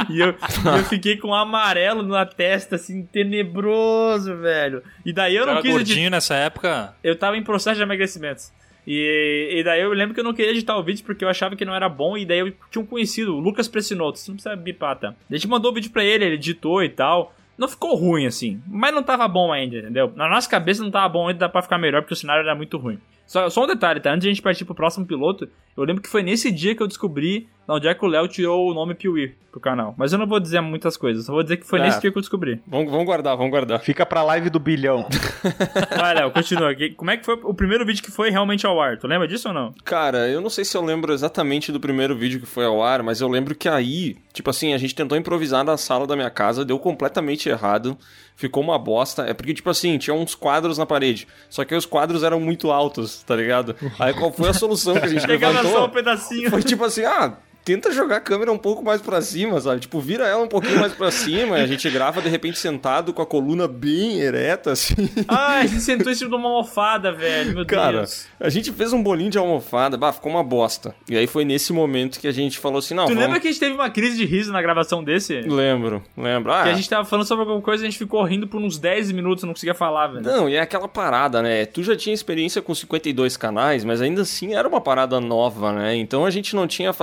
E 0.09 0.19
eu, 0.19 0.27
eu 0.27 0.83
fiquei 0.89 1.15
com 1.15 1.29
um 1.29 1.33
amarelo 1.33 2.03
na 2.03 2.25
testa, 2.25 2.75
assim, 2.75 3.05
tenebroso, 3.05 4.35
velho. 4.37 4.83
E 5.05 5.13
daí 5.13 5.35
eu 5.35 5.45
não 5.45 5.53
Tava 5.53 5.61
quis 5.61 5.71
gordinho 5.71 6.09
nessa 6.09 6.35
época. 6.35 6.93
Eu 7.01 7.17
tava 7.17 7.37
em 7.37 7.43
processo 7.43 7.77
de 7.77 7.83
emagrecimento. 7.83 8.43
E, 8.85 9.49
e 9.57 9.63
daí 9.63 9.81
eu 9.81 9.93
lembro 9.93 10.13
que 10.13 10.19
eu 10.19 10.23
não 10.23 10.33
queria 10.33 10.51
editar 10.51 10.77
o 10.77 10.83
vídeo 10.83 11.03
porque 11.05 11.23
eu 11.23 11.29
achava 11.29 11.55
que 11.55 11.65
não 11.65 11.75
era 11.75 11.87
bom. 11.87 12.17
E 12.17 12.25
daí 12.25 12.39
eu 12.39 12.53
tinha 12.69 12.81
um 12.81 12.85
conhecido, 12.85 13.35
o 13.35 13.39
Lucas 13.39 13.67
Pressinotto. 13.67 14.19
Você 14.19 14.31
não 14.31 14.35
precisa 14.35 14.55
bipar, 14.55 14.97
tá? 14.97 15.15
A 15.29 15.33
gente 15.35 15.47
mandou 15.47 15.71
o 15.71 15.73
vídeo 15.73 15.91
pra 15.91 16.03
ele, 16.03 16.25
ele 16.25 16.35
editou 16.35 16.83
e 16.83 16.89
tal. 16.89 17.33
Não 17.57 17.67
ficou 17.67 17.95
ruim 17.95 18.25
assim, 18.25 18.61
mas 18.67 18.93
não 18.93 19.03
tava 19.03 19.27
bom 19.27 19.51
ainda, 19.51 19.77
entendeu? 19.77 20.11
Na 20.15 20.27
nossa 20.27 20.49
cabeça 20.49 20.81
não 20.81 20.89
tava 20.89 21.07
bom 21.07 21.27
ainda, 21.27 21.41
dá 21.41 21.49
pra 21.49 21.61
ficar 21.61 21.77
melhor 21.77 22.01
porque 22.01 22.13
o 22.13 22.17
cenário 22.17 22.41
era 22.41 22.55
muito 22.55 22.77
ruim. 22.77 22.99
Só, 23.33 23.49
só 23.49 23.63
um 23.63 23.67
detalhe, 23.67 23.99
tá? 23.99 24.11
Antes 24.11 24.21
de 24.21 24.27
a 24.27 24.31
gente 24.31 24.43
partir 24.43 24.63
pro 24.63 24.75
próximo 24.75 25.07
piloto, 25.07 25.49
eu 25.75 25.83
lembro 25.83 26.03
que 26.03 26.07
foi 26.07 26.21
nesse 26.21 26.51
dia 26.51 26.75
que 26.75 26.83
eu 26.83 26.87
descobri 26.87 27.39
de 27.67 27.73
onde 27.73 27.87
é 27.87 27.93
que 27.95 28.05
o 28.05 28.07
Léo 28.07 28.27
tirou 28.27 28.69
o 28.69 28.75
nome 28.75 28.93
Piuí 28.93 29.33
pro 29.49 29.59
canal. 29.59 29.95
Mas 29.97 30.13
eu 30.13 30.19
não 30.19 30.27
vou 30.27 30.39
dizer 30.39 30.61
muitas 30.61 30.95
coisas, 30.95 31.25
só 31.25 31.33
vou 31.33 31.41
dizer 31.41 31.57
que 31.57 31.65
foi 31.65 31.79
Ah. 31.79 31.83
nesse 31.85 31.99
dia 31.99 32.11
que 32.11 32.17
eu 32.17 32.21
descobri. 32.21 32.61
Vamos, 32.67 32.91
vamos 32.91 33.05
guardar, 33.07 33.35
vamos 33.35 33.49
guardar. 33.49 33.79
Fica 33.79 34.05
pra 34.05 34.21
live 34.21 34.51
do 34.51 34.59
bilhão. 34.59 35.07
Vai, 35.97 36.13
Léo, 36.13 36.29
continua. 36.29 36.75
Como 36.95 37.09
é 37.09 37.17
que 37.17 37.25
foi 37.25 37.33
o 37.41 37.55
primeiro 37.55 37.83
vídeo 37.83 38.03
que 38.03 38.11
foi 38.11 38.29
realmente 38.29 38.67
ao 38.67 38.79
ar? 38.79 38.99
Tu 38.99 39.07
lembra 39.07 39.27
disso 39.27 39.47
ou 39.47 39.53
não? 39.53 39.73
Cara, 39.83 40.27
eu 40.29 40.39
não 40.39 40.49
sei 40.51 40.63
se 40.63 40.77
eu 40.77 40.83
lembro 40.83 41.11
exatamente 41.11 41.71
do 41.71 41.79
primeiro 41.79 42.15
vídeo 42.15 42.39
que 42.39 42.45
foi 42.45 42.65
ao 42.65 42.83
ar, 42.83 43.01
mas 43.01 43.19
eu 43.19 43.27
lembro 43.27 43.55
que 43.55 43.67
aí, 43.67 44.15
tipo 44.31 44.51
assim, 44.51 44.75
a 44.75 44.77
gente 44.77 44.93
tentou 44.93 45.17
improvisar 45.17 45.63
na 45.63 45.75
sala 45.75 46.05
da 46.05 46.15
minha 46.15 46.29
casa, 46.29 46.63
deu 46.63 46.77
completamente 46.77 47.49
errado, 47.49 47.97
ficou 48.35 48.61
uma 48.63 48.77
bosta. 48.79 49.23
É 49.23 49.33
porque, 49.33 49.53
tipo 49.53 49.69
assim, 49.69 49.97
tinha 49.97 50.13
uns 50.13 50.35
quadros 50.35 50.77
na 50.77 50.85
parede, 50.85 51.27
só 51.49 51.63
que 51.63 51.73
aí 51.73 51.77
os 51.77 51.85
quadros 51.85 52.23
eram 52.23 52.39
muito 52.39 52.71
altos, 52.71 53.23
tá 53.23 53.35
ligado? 53.35 53.75
Aí 53.99 54.13
qual 54.13 54.31
foi 54.31 54.49
a 54.49 54.53
solução 54.53 54.93
que 54.93 55.05
a 55.05 55.07
gente 55.07 55.25
Pegava 55.27 55.53
só 55.55 55.59
um 55.61 55.65
levantou? 55.65 55.89
pedacinho. 55.89 56.49
Foi 56.49 56.63
tipo 56.63 56.83
assim, 56.83 57.03
ah, 57.05 57.37
tenta 57.63 57.91
jogar 57.91 58.17
a 58.17 58.21
câmera 58.21 58.51
um 58.51 58.57
pouco 58.57 58.83
mais 58.83 59.01
pra 59.01 59.21
cima, 59.21 59.59
sabe? 59.61 59.81
Tipo, 59.81 59.99
vira 59.99 60.25
ela 60.27 60.43
um 60.43 60.47
pouquinho 60.47 60.79
mais 60.79 60.93
pra 60.93 61.11
cima, 61.11 61.59
e 61.59 61.61
a 61.61 61.67
gente 61.67 61.89
grava 61.89 62.21
de 62.21 62.29
repente 62.29 62.57
sentado 62.57 63.13
com 63.13 63.21
a 63.21 63.25
coluna 63.25 63.67
bem 63.67 64.19
ereta, 64.19 64.71
assim. 64.71 64.95
Ah, 65.27 65.59
a 65.59 65.65
gente 65.65 65.81
sentou 65.81 66.11
em 66.11 66.15
cima 66.15 66.29
de 66.29 66.35
uma 66.35 66.49
almofada, 66.49 67.11
velho. 67.11 67.53
Meu 67.55 67.65
Cara, 67.65 67.99
Deus. 67.99 68.25
a 68.39 68.49
gente 68.49 68.71
fez 68.71 68.91
um 68.93 69.01
bolinho 69.01 69.29
de 69.29 69.37
almofada, 69.37 69.97
bah, 69.97 70.11
ficou 70.13 70.31
uma 70.31 70.43
bosta. 70.43 70.93
E 71.09 71.15
aí 71.17 71.27
foi 71.27 71.45
nesse 71.45 71.71
momento 71.73 72.19
que 72.19 72.27
a 72.27 72.31
gente 72.31 72.57
falou 72.59 72.79
assim, 72.79 72.93
não, 72.93 73.05
Tu 73.05 73.09
vamos... 73.09 73.23
lembra 73.23 73.39
que 73.39 73.47
a 73.47 73.51
gente 73.51 73.59
teve 73.59 73.73
uma 73.73 73.89
crise 73.89 74.17
de 74.17 74.25
riso 74.25 74.51
na 74.51 74.61
gravação 74.61 75.03
desse? 75.03 75.41
Lembro, 75.41 76.03
lembro. 76.17 76.51
Ah, 76.51 76.63
Que 76.63 76.69
a 76.69 76.73
gente 76.73 76.89
tava 76.89 77.05
falando 77.05 77.25
sobre 77.25 77.43
alguma 77.43 77.61
coisa 77.61 77.83
e 77.83 77.87
a 77.87 77.89
gente 77.89 77.97
ficou 77.99 78.23
rindo 78.23 78.47
por 78.47 78.61
uns 78.61 78.77
10 78.77 79.11
minutos, 79.11 79.43
não 79.43 79.53
conseguia 79.53 79.73
falar, 79.73 80.07
velho. 80.07 80.21
Não, 80.21 80.49
e 80.49 80.55
é 80.55 80.59
aquela 80.61 80.87
parada, 80.87 81.41
né? 81.41 81.65
Tu 81.65 81.83
já 81.83 81.95
tinha 81.95 82.13
experiência 82.13 82.61
com 82.61 82.73
52 82.73 83.37
canais, 83.37 83.83
mas 83.83 84.01
ainda 84.01 84.21
assim 84.23 84.53
era 84.53 84.67
uma 84.67 84.81
parada 84.81 85.19
nova, 85.19 85.71
né? 85.71 85.95
Então 85.95 86.25
a 86.25 86.29
gente 86.29 86.55
não 86.55 86.67
tinha 86.67 86.89
a 86.89 86.93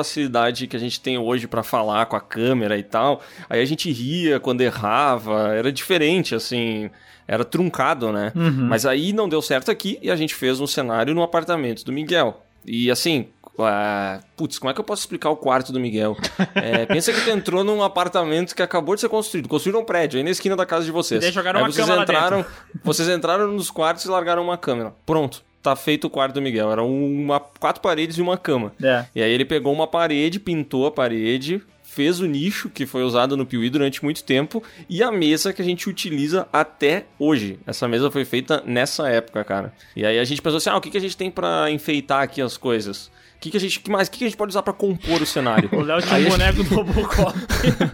facilidade 0.50 0.66
que 0.66 0.76
a 0.76 0.80
gente 0.80 1.00
tem 1.00 1.18
hoje 1.18 1.46
pra 1.46 1.62
falar 1.62 2.06
com 2.06 2.16
a 2.16 2.20
câmera 2.20 2.76
e 2.76 2.82
tal. 2.82 3.22
Aí 3.48 3.60
a 3.60 3.64
gente 3.64 3.90
ria 3.90 4.38
quando 4.38 4.60
errava, 4.60 5.54
era 5.54 5.72
diferente, 5.72 6.34
assim, 6.34 6.90
era 7.26 7.44
truncado, 7.44 8.12
né? 8.12 8.32
Mas 8.34 8.84
aí 8.84 9.12
não 9.12 9.28
deu 9.28 9.40
certo 9.40 9.70
aqui 9.70 9.98
e 10.02 10.10
a 10.10 10.16
gente 10.16 10.34
fez 10.34 10.60
um 10.60 10.66
cenário 10.66 11.14
no 11.14 11.22
apartamento 11.22 11.84
do 11.84 11.92
Miguel. 11.92 12.42
E 12.66 12.90
assim. 12.90 13.28
ah, 13.58 14.20
putz, 14.36 14.58
como 14.58 14.70
é 14.70 14.74
que 14.74 14.80
eu 14.80 14.84
posso 14.84 15.02
explicar 15.02 15.30
o 15.30 15.36
quarto 15.36 15.72
do 15.72 15.80
Miguel? 15.80 16.16
É, 16.54 16.84
pensa 16.86 17.12
que 17.12 17.20
tu 17.22 17.30
entrou 17.30 17.64
num 17.64 17.82
apartamento 17.82 18.54
que 18.54 18.62
acabou 18.62 18.94
de 18.94 19.00
ser 19.00 19.08
construído. 19.08 19.48
Construíram 19.48 19.80
um 19.80 19.84
prédio 19.84 20.18
aí 20.18 20.24
na 20.24 20.30
esquina 20.30 20.56
da 20.56 20.66
casa 20.66 20.84
de 20.84 20.90
vocês. 20.90 21.24
E 21.24 21.32
jogaram 21.32 21.60
Aí 21.60 21.64
uma 21.64 21.72
vocês 21.72 21.88
entraram, 21.88 22.44
vocês 22.84 23.08
entraram 23.08 23.48
nos 23.48 23.70
quartos 23.70 24.04
e 24.04 24.08
largaram 24.08 24.42
uma 24.42 24.58
câmera. 24.58 24.92
Pronto, 25.06 25.42
tá 25.62 25.76
feito 25.76 26.06
o 26.06 26.10
quarto 26.10 26.34
do 26.34 26.42
Miguel. 26.42 26.70
Era 26.70 26.82
uma, 26.82 27.40
quatro 27.40 27.82
paredes 27.82 28.16
e 28.18 28.22
uma 28.22 28.36
cama. 28.36 28.72
É. 28.82 29.04
E 29.14 29.22
aí 29.22 29.30
ele 29.30 29.44
pegou 29.44 29.72
uma 29.72 29.86
parede, 29.86 30.40
pintou 30.40 30.86
a 30.86 30.90
parede, 30.90 31.62
fez 31.82 32.20
o 32.20 32.26
nicho 32.26 32.70
que 32.70 32.86
foi 32.86 33.02
usado 33.02 33.36
no 33.36 33.44
Piuí 33.44 33.68
durante 33.68 34.02
muito 34.04 34.22
tempo 34.22 34.62
e 34.88 35.02
a 35.02 35.10
mesa 35.10 35.52
que 35.52 35.60
a 35.60 35.64
gente 35.64 35.88
utiliza 35.88 36.46
até 36.52 37.06
hoje. 37.18 37.58
Essa 37.66 37.88
mesa 37.88 38.10
foi 38.10 38.24
feita 38.24 38.62
nessa 38.64 39.08
época, 39.08 39.42
cara. 39.42 39.72
E 39.96 40.06
aí 40.06 40.18
a 40.18 40.24
gente 40.24 40.40
pensou 40.40 40.58
assim, 40.58 40.70
ah, 40.70 40.76
o 40.76 40.80
que, 40.80 40.90
que 40.90 40.96
a 40.96 41.00
gente 41.00 41.16
tem 41.16 41.30
pra 41.30 41.70
enfeitar 41.70 42.22
aqui 42.22 42.40
as 42.40 42.56
coisas? 42.56 43.10
O 43.40 43.42
que, 43.42 43.50
que 43.52 43.56
a 43.56 43.60
gente, 43.60 43.80
que 43.80 43.90
mais? 43.90 44.06
O 44.06 44.10
que, 44.10 44.18
que 44.18 44.24
a 44.24 44.28
gente 44.28 44.36
pode 44.36 44.50
usar 44.50 44.62
pra 44.62 44.74
compor 44.74 45.22
o 45.22 45.24
cenário? 45.24 45.70
O 45.72 45.80
Léo 45.80 46.02
tinha 46.02 46.20
um 46.20 46.28
boneco 46.28 46.62
do 46.62 46.74
Robocop. 46.74 47.38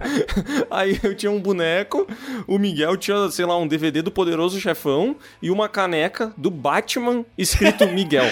Aí 0.68 0.98
eu 1.04 1.14
tinha 1.14 1.30
um 1.30 1.38
boneco, 1.38 2.04
o 2.48 2.59
Miguel 2.59 2.96
tinha, 2.96 3.30
sei 3.30 3.46
lá, 3.46 3.56
um 3.56 3.64
DVD 3.64 4.02
do 4.02 4.11
Poderoso 4.11 4.61
Chefão 4.61 5.14
e 5.40 5.48
uma 5.48 5.68
caneca 5.68 6.32
do 6.37 6.50
Batman 6.50 7.24
escrito 7.38 7.87
Miguel. 7.87 8.24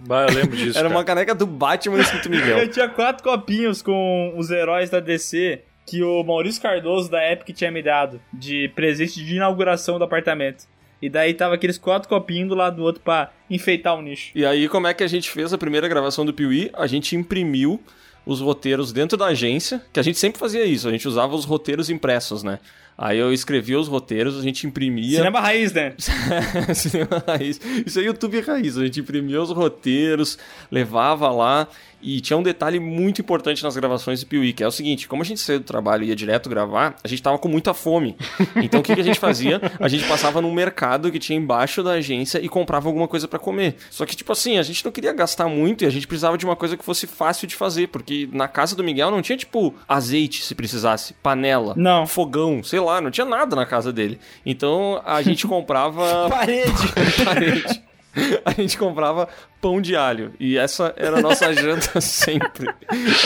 Bah, 0.00 0.26
eu 0.28 0.34
lembro 0.34 0.56
disso. 0.56 0.76
Era 0.76 0.88
cara. 0.88 0.98
uma 0.98 1.04
caneca 1.04 1.32
do 1.32 1.46
Batman 1.46 2.00
escrito 2.00 2.26
Eu 2.26 2.30
Miguel. 2.32 2.68
tinha 2.72 2.88
quatro 2.88 3.22
copinhos 3.22 3.82
com 3.82 4.34
os 4.36 4.50
heróis 4.50 4.90
da 4.90 4.98
DC 4.98 5.62
que 5.86 6.02
o 6.02 6.24
Maurício 6.24 6.60
Cardoso 6.60 7.08
da 7.08 7.30
Epic 7.30 7.54
tinha 7.54 7.70
me 7.70 7.84
dado 7.84 8.20
de 8.32 8.68
presente 8.74 9.24
de 9.24 9.36
inauguração 9.36 9.96
do 9.96 10.04
apartamento. 10.04 10.64
E 11.00 11.08
daí 11.08 11.34
tava 11.34 11.54
aqueles 11.54 11.78
quatro 11.78 12.08
copinhos 12.08 12.48
do 12.48 12.54
lado 12.54 12.76
do 12.76 12.82
outro 12.82 13.02
pra 13.02 13.30
enfeitar 13.50 13.94
o 13.94 14.02
nicho. 14.02 14.30
E 14.34 14.44
aí, 14.44 14.68
como 14.68 14.86
é 14.86 14.94
que 14.94 15.04
a 15.04 15.08
gente 15.08 15.30
fez 15.30 15.52
a 15.52 15.58
primeira 15.58 15.86
gravação 15.86 16.24
do 16.24 16.32
Piuí? 16.32 16.70
A 16.74 16.86
gente 16.86 17.14
imprimiu 17.14 17.80
os 18.26 18.40
roteiros 18.40 18.92
dentro 18.92 19.16
da 19.16 19.26
agência, 19.26 19.82
que 19.92 20.00
a 20.00 20.02
gente 20.02 20.18
sempre 20.18 20.38
fazia 20.38 20.64
isso, 20.64 20.88
a 20.88 20.90
gente 20.90 21.06
usava 21.06 21.34
os 21.34 21.44
roteiros 21.44 21.90
impressos, 21.90 22.42
né? 22.42 22.58
Aí 22.96 23.18
eu 23.18 23.32
escrevia 23.32 23.78
os 23.78 23.88
roteiros, 23.88 24.38
a 24.38 24.42
gente 24.42 24.66
imprimia. 24.68 25.16
Cinema 25.16 25.40
raiz, 25.40 25.72
né? 25.72 25.94
Cinema 26.74 27.22
raiz. 27.26 27.60
Isso 27.84 27.98
é 27.98 28.04
YouTube 28.04 28.40
raiz. 28.40 28.78
A 28.78 28.84
gente 28.84 29.00
imprimia 29.00 29.42
os 29.42 29.50
roteiros, 29.50 30.38
levava 30.70 31.28
lá. 31.28 31.66
E 32.04 32.20
tinha 32.20 32.36
um 32.36 32.42
detalhe 32.42 32.78
muito 32.78 33.22
importante 33.22 33.64
nas 33.64 33.74
gravações 33.74 34.20
do 34.20 34.26
Piuí, 34.26 34.52
que 34.52 34.62
é 34.62 34.66
o 34.66 34.70
seguinte: 34.70 35.08
como 35.08 35.22
a 35.22 35.24
gente 35.24 35.40
saiu 35.40 35.58
do 35.58 35.64
trabalho 35.64 36.04
e 36.04 36.08
ia 36.08 36.16
direto 36.16 36.50
gravar, 36.50 36.96
a 37.02 37.08
gente 37.08 37.22
tava 37.22 37.38
com 37.38 37.48
muita 37.48 37.72
fome. 37.72 38.14
Então 38.56 38.80
o 38.80 38.82
que, 38.82 38.94
que 38.94 39.00
a 39.00 39.04
gente 39.04 39.18
fazia? 39.18 39.60
A 39.80 39.88
gente 39.88 40.06
passava 40.06 40.42
num 40.42 40.52
mercado 40.52 41.10
que 41.10 41.18
tinha 41.18 41.38
embaixo 41.38 41.82
da 41.82 41.92
agência 41.92 42.38
e 42.44 42.48
comprava 42.48 42.88
alguma 42.88 43.08
coisa 43.08 43.26
pra 43.26 43.38
comer. 43.38 43.76
Só 43.90 44.04
que, 44.04 44.14
tipo 44.14 44.30
assim, 44.32 44.58
a 44.58 44.62
gente 44.62 44.84
não 44.84 44.92
queria 44.92 45.12
gastar 45.12 45.48
muito 45.48 45.84
e 45.84 45.86
a 45.86 45.90
gente 45.90 46.06
precisava 46.06 46.36
de 46.36 46.44
uma 46.44 46.54
coisa 46.56 46.76
que 46.76 46.84
fosse 46.84 47.06
fácil 47.06 47.46
de 47.48 47.54
fazer, 47.56 47.88
porque 47.88 48.28
na 48.32 48.48
casa 48.48 48.76
do 48.76 48.84
Miguel 48.84 49.10
não 49.10 49.22
tinha, 49.22 49.38
tipo, 49.38 49.74
azeite 49.88 50.44
se 50.44 50.54
precisasse, 50.54 51.14
panela, 51.22 51.72
Não. 51.76 52.06
fogão, 52.06 52.62
sei 52.62 52.80
lá, 52.80 53.00
não 53.00 53.10
tinha 53.10 53.24
nada 53.24 53.56
na 53.56 53.64
casa 53.64 53.92
dele. 53.92 54.18
Então 54.44 55.00
a 55.06 55.22
gente 55.22 55.46
comprava. 55.46 56.28
Parede! 56.28 56.72
parede. 57.24 57.82
A 58.44 58.50
gente 58.52 58.78
comprava 58.78 59.28
pão 59.60 59.80
de 59.80 59.96
alho. 59.96 60.32
E 60.38 60.56
essa 60.56 60.94
era 60.96 61.18
a 61.18 61.20
nossa 61.20 61.52
janta 61.52 62.00
sempre. 62.02 62.68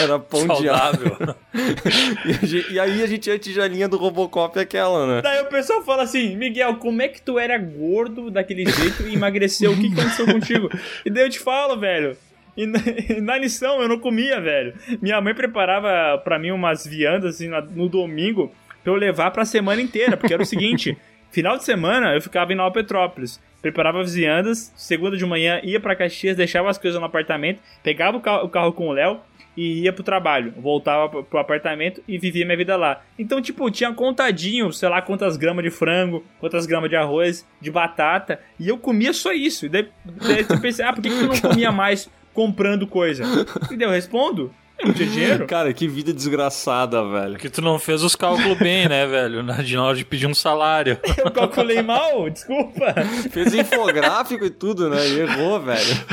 Era 0.01 0.17
pão 0.19 0.47
de 0.47 0.67
alho. 0.69 1.15
Saudável. 1.17 1.35
E, 2.25 2.31
a 2.31 2.45
gente- 2.45 2.73
e 2.73 2.79
aí 2.79 3.03
a 3.03 3.07
gente 3.07 3.19
tinha 3.21 3.35
a 3.35 3.39
tigelinha 3.39 3.87
do 3.87 3.97
Robocop 3.97 4.57
aquela, 4.59 5.07
né? 5.07 5.21
Daí 5.21 5.41
o 5.41 5.45
pessoal 5.45 5.83
fala 5.83 6.03
assim, 6.03 6.35
Miguel, 6.35 6.75
como 6.75 7.01
é 7.01 7.07
que 7.07 7.21
tu 7.21 7.37
era 7.39 7.57
gordo 7.57 8.29
daquele 8.29 8.69
jeito 8.69 9.03
e 9.07 9.15
emagreceu? 9.15 9.71
O 9.71 9.75
que 9.75 9.89
que 9.93 9.99
aconteceu 9.99 10.25
contigo? 10.25 10.69
E 11.05 11.09
daí 11.09 11.23
eu 11.25 11.29
te 11.29 11.39
falo, 11.39 11.77
velho. 11.79 12.15
E 12.55 12.65
na, 12.65 12.79
e 13.09 13.21
na 13.21 13.37
lição 13.37 13.81
eu 13.81 13.87
não 13.87 13.99
comia, 13.99 14.39
velho. 14.41 14.73
Minha 15.01 15.19
mãe 15.21 15.33
preparava 15.33 16.17
pra 16.23 16.37
mim 16.39 16.51
umas 16.51 16.85
viandas 16.85 17.35
assim 17.35 17.47
na- 17.47 17.61
no 17.61 17.87
domingo 17.89 18.51
pra 18.83 18.91
eu 18.93 18.95
levar 18.97 19.31
pra 19.31 19.45
semana 19.45 19.81
inteira, 19.81 20.15
porque 20.17 20.33
era 20.33 20.43
o 20.43 20.45
seguinte: 20.45 20.97
final 21.31 21.57
de 21.57 21.63
semana 21.63 22.13
eu 22.13 22.21
ficava 22.21 22.51
em 22.53 22.55
Nova 22.55 22.71
Petrópolis, 22.73 23.39
preparava 23.61 24.01
as 24.01 24.13
viandas, 24.13 24.71
segunda 24.75 25.17
de 25.17 25.25
manhã 25.25 25.59
ia 25.63 25.79
pra 25.79 25.95
Caxias, 25.95 26.35
deixava 26.37 26.69
as 26.69 26.77
coisas 26.77 26.99
no 26.99 27.05
apartamento, 27.05 27.59
pegava 27.83 28.17
o 28.17 28.21
carro, 28.21 28.45
o 28.45 28.49
carro 28.49 28.73
com 28.73 28.87
o 28.87 28.91
Léo 28.93 29.19
e 29.57 29.81
ia 29.81 29.91
pro 29.91 30.03
trabalho. 30.03 30.53
Voltava 30.57 31.23
pro- 31.23 31.39
apartamento 31.39 32.01
e 32.07 32.17
vivia 32.17 32.45
minha 32.45 32.55
vida 32.57 32.77
lá. 32.77 33.01
Então, 33.17 33.41
tipo, 33.41 33.69
tinha 33.69 33.91
contadinho, 33.93 34.71
sei 34.71 34.87
lá, 34.87 35.01
quantas 35.01 35.35
gramas 35.35 35.63
de 35.63 35.69
frango, 35.71 36.23
quantas 36.39 36.65
gramas 36.65 36.89
de 36.89 36.95
arroz, 36.95 37.45
de 37.59 37.69
batata, 37.69 38.39
e 38.59 38.69
eu 38.69 38.77
comia 38.77 39.11
só 39.11 39.33
isso. 39.33 39.65
E 39.65 39.69
daí, 39.69 39.87
daí 40.05 40.45
eu 40.49 40.61
pensei, 40.61 40.85
ah, 40.85 40.93
por 40.93 41.01
que, 41.01 41.09
que 41.09 41.15
tu 41.19 41.27
não 41.27 41.39
comia 41.39 41.71
mais 41.71 42.09
comprando 42.33 42.87
coisa? 42.87 43.23
E 43.69 43.75
daí 43.75 43.87
eu 43.87 43.91
respondo, 43.91 44.53
dinheiro. 44.93 45.45
Cara, 45.47 45.73
que 45.73 45.87
vida 45.87 46.13
desgraçada, 46.13 47.03
velho. 47.07 47.31
Porque 47.33 47.49
tu 47.49 47.61
não 47.61 47.77
fez 47.77 48.03
os 48.03 48.15
cálculos 48.15 48.57
bem, 48.57 48.87
né, 48.87 49.05
velho? 49.05 49.43
Na 49.43 49.55
hora 49.83 49.95
de 49.97 50.05
pedir 50.05 50.27
um 50.27 50.33
salário. 50.33 50.97
Eu 51.17 51.31
calculei 51.31 51.81
mal, 51.81 52.29
desculpa. 52.29 52.93
Fez 53.31 53.53
infográfico 53.53 54.45
e 54.45 54.49
tudo, 54.49 54.89
né? 54.89 55.07
E 55.07 55.19
errou, 55.19 55.59
velho. 55.59 56.05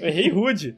Eu 0.00 0.08
errei 0.08 0.30
rude. 0.30 0.76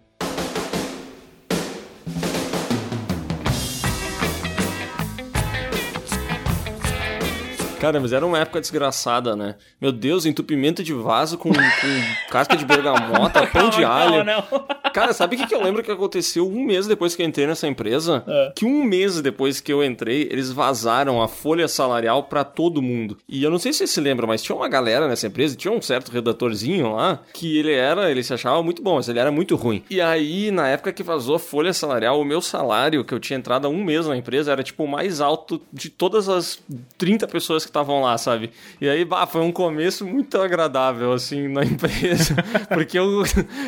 Cara, 7.80 7.98
mas 7.98 8.12
era 8.12 8.26
uma 8.26 8.38
época 8.38 8.60
desgraçada, 8.60 9.34
né? 9.34 9.54
Meu 9.80 9.90
Deus, 9.90 10.26
entupimento 10.26 10.82
de 10.82 10.92
vaso 10.92 11.38
com, 11.38 11.48
com 11.48 11.58
casca 12.30 12.54
de 12.54 12.66
bergamota, 12.66 13.46
pão 13.46 13.70
de 13.70 13.82
alho. 13.82 14.22
não, 14.22 14.44
não. 14.50 14.80
Cara, 14.92 15.12
sabe 15.12 15.36
o 15.36 15.38
que, 15.38 15.46
que 15.46 15.54
eu 15.54 15.62
lembro 15.62 15.82
que 15.82 15.90
aconteceu 15.90 16.46
um 16.46 16.64
mês 16.64 16.86
depois 16.86 17.14
que 17.14 17.22
eu 17.22 17.26
entrei 17.26 17.46
nessa 17.46 17.66
empresa? 17.66 18.24
É. 18.26 18.52
Que 18.56 18.66
um 18.66 18.82
mês 18.84 19.22
depois 19.22 19.60
que 19.60 19.72
eu 19.72 19.84
entrei, 19.84 20.28
eles 20.30 20.50
vazaram 20.50 21.22
a 21.22 21.28
folha 21.28 21.68
salarial 21.68 22.24
pra 22.24 22.44
todo 22.44 22.82
mundo. 22.82 23.16
E 23.28 23.42
eu 23.42 23.50
não 23.50 23.58
sei 23.58 23.72
se 23.72 23.78
você 23.78 23.86
se 23.86 24.00
lembra, 24.00 24.26
mas 24.26 24.42
tinha 24.42 24.56
uma 24.56 24.68
galera 24.68 25.06
nessa 25.08 25.26
empresa, 25.28 25.56
tinha 25.56 25.72
um 25.72 25.80
certo 25.80 26.10
redatorzinho 26.10 26.92
lá, 26.94 27.20
que 27.32 27.58
ele 27.58 27.72
era, 27.72 28.10
ele 28.10 28.22
se 28.22 28.34
achava 28.34 28.62
muito 28.62 28.82
bom, 28.82 28.96
mas 28.96 29.08
ele 29.08 29.20
era 29.20 29.30
muito 29.30 29.54
ruim. 29.56 29.82
E 29.88 30.00
aí, 30.00 30.50
na 30.50 30.68
época 30.68 30.92
que 30.92 31.02
vazou 31.02 31.36
a 31.36 31.38
folha 31.38 31.72
salarial, 31.72 32.20
o 32.20 32.24
meu 32.24 32.42
salário, 32.42 33.04
que 33.04 33.14
eu 33.14 33.20
tinha 33.20 33.38
entrado 33.38 33.66
há 33.66 33.70
um 33.70 33.84
mês 33.84 34.06
na 34.06 34.16
empresa, 34.16 34.52
era 34.52 34.62
tipo 34.62 34.84
o 34.84 34.88
mais 34.88 35.20
alto 35.20 35.62
de 35.72 35.88
todas 35.88 36.28
as 36.28 36.60
30 36.98 37.28
pessoas 37.28 37.64
que 37.64 37.69
estavam 37.70 38.02
lá, 38.02 38.16
sabe? 38.18 38.50
E 38.80 38.88
aí, 38.88 39.04
bah, 39.04 39.26
foi 39.26 39.40
um 39.40 39.52
começo 39.52 40.06
muito 40.06 40.40
agradável, 40.40 41.12
assim, 41.12 41.48
na 41.48 41.62
empresa. 41.64 42.34
Porque 42.68 42.98
eu, 42.98 43.22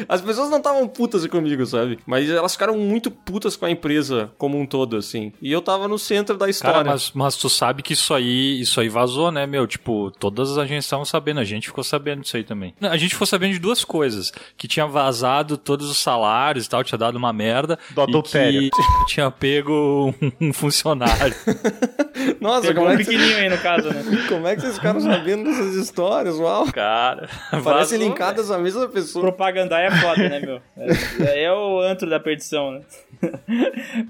as 0.08 0.20
pessoas 0.20 0.50
não 0.50 0.58
estavam 0.58 0.86
putas 0.88 1.26
comigo, 1.26 1.64
sabe? 1.66 1.98
Mas 2.06 2.28
elas 2.28 2.52
ficaram 2.52 2.76
muito 2.76 3.10
putas 3.10 3.56
com 3.56 3.64
a 3.66 3.70
empresa 3.70 4.30
como 4.38 4.58
um 4.58 4.66
todo, 4.66 4.96
assim. 4.96 5.32
E 5.40 5.50
eu 5.52 5.60
tava 5.62 5.88
no 5.88 5.98
centro 5.98 6.36
da 6.36 6.48
história. 6.48 6.78
Cara, 6.78 6.90
mas, 6.90 7.12
mas 7.14 7.36
tu 7.36 7.48
sabe 7.48 7.82
que 7.82 7.92
isso 7.94 8.12
aí, 8.14 8.60
isso 8.60 8.80
aí 8.80 8.88
vazou, 8.88 9.30
né, 9.30 9.46
meu? 9.46 9.66
Tipo, 9.66 10.10
todas 10.18 10.50
as 10.52 10.58
agências 10.58 10.84
estavam 10.84 11.04
sabendo, 11.04 11.40
a 11.40 11.44
gente 11.44 11.68
ficou 11.68 11.84
sabendo 11.84 12.22
disso 12.22 12.36
aí 12.36 12.44
também. 12.44 12.74
A 12.80 12.96
gente 12.96 13.12
ficou 13.12 13.26
sabendo 13.26 13.52
de 13.52 13.58
duas 13.58 13.84
coisas. 13.84 14.32
Que 14.56 14.68
tinha 14.68 14.86
vazado 14.86 15.56
todos 15.56 15.88
os 15.90 15.98
salários 15.98 16.66
e 16.66 16.68
tal, 16.68 16.82
tinha 16.84 16.98
dado 16.98 17.16
uma 17.16 17.32
merda. 17.32 17.78
Do 17.90 18.00
e 18.00 18.04
adultério. 18.04 18.70
que 18.70 19.06
tinha 19.06 19.30
pego 19.30 20.14
um- 20.40 20.48
um 20.48 20.52
funcionário. 20.52 21.34
Nossa, 22.40 22.68
Pegou 22.68 22.84
como 22.84 22.88
um 22.88 22.90
é, 22.94 22.96
que, 22.98 23.04
pequenininho 23.04 23.36
aí 23.38 23.48
no 23.48 23.58
caso, 23.58 23.88
né? 23.90 23.91
como 24.28 24.46
é 24.46 24.54
que 24.54 24.62
vocês 24.62 24.74
ficaram 24.76 25.00
sabendo 25.00 25.44
dessas 25.44 25.74
histórias? 25.76 26.36
Uau! 26.38 26.66
Cara, 26.72 27.28
Parecem 27.50 27.62
vazou, 27.62 27.98
linkadas 27.98 28.50
à 28.50 28.58
mesma 28.58 28.88
pessoa. 28.88 29.22
Propagandar 29.24 29.80
é 29.82 29.90
foda, 29.90 30.28
né, 30.28 30.40
meu? 30.40 30.60
É, 31.26 31.44
é 31.44 31.52
o 31.52 31.80
antro 31.80 32.08
da 32.08 32.18
perdição, 32.20 32.72
né? 32.72 32.80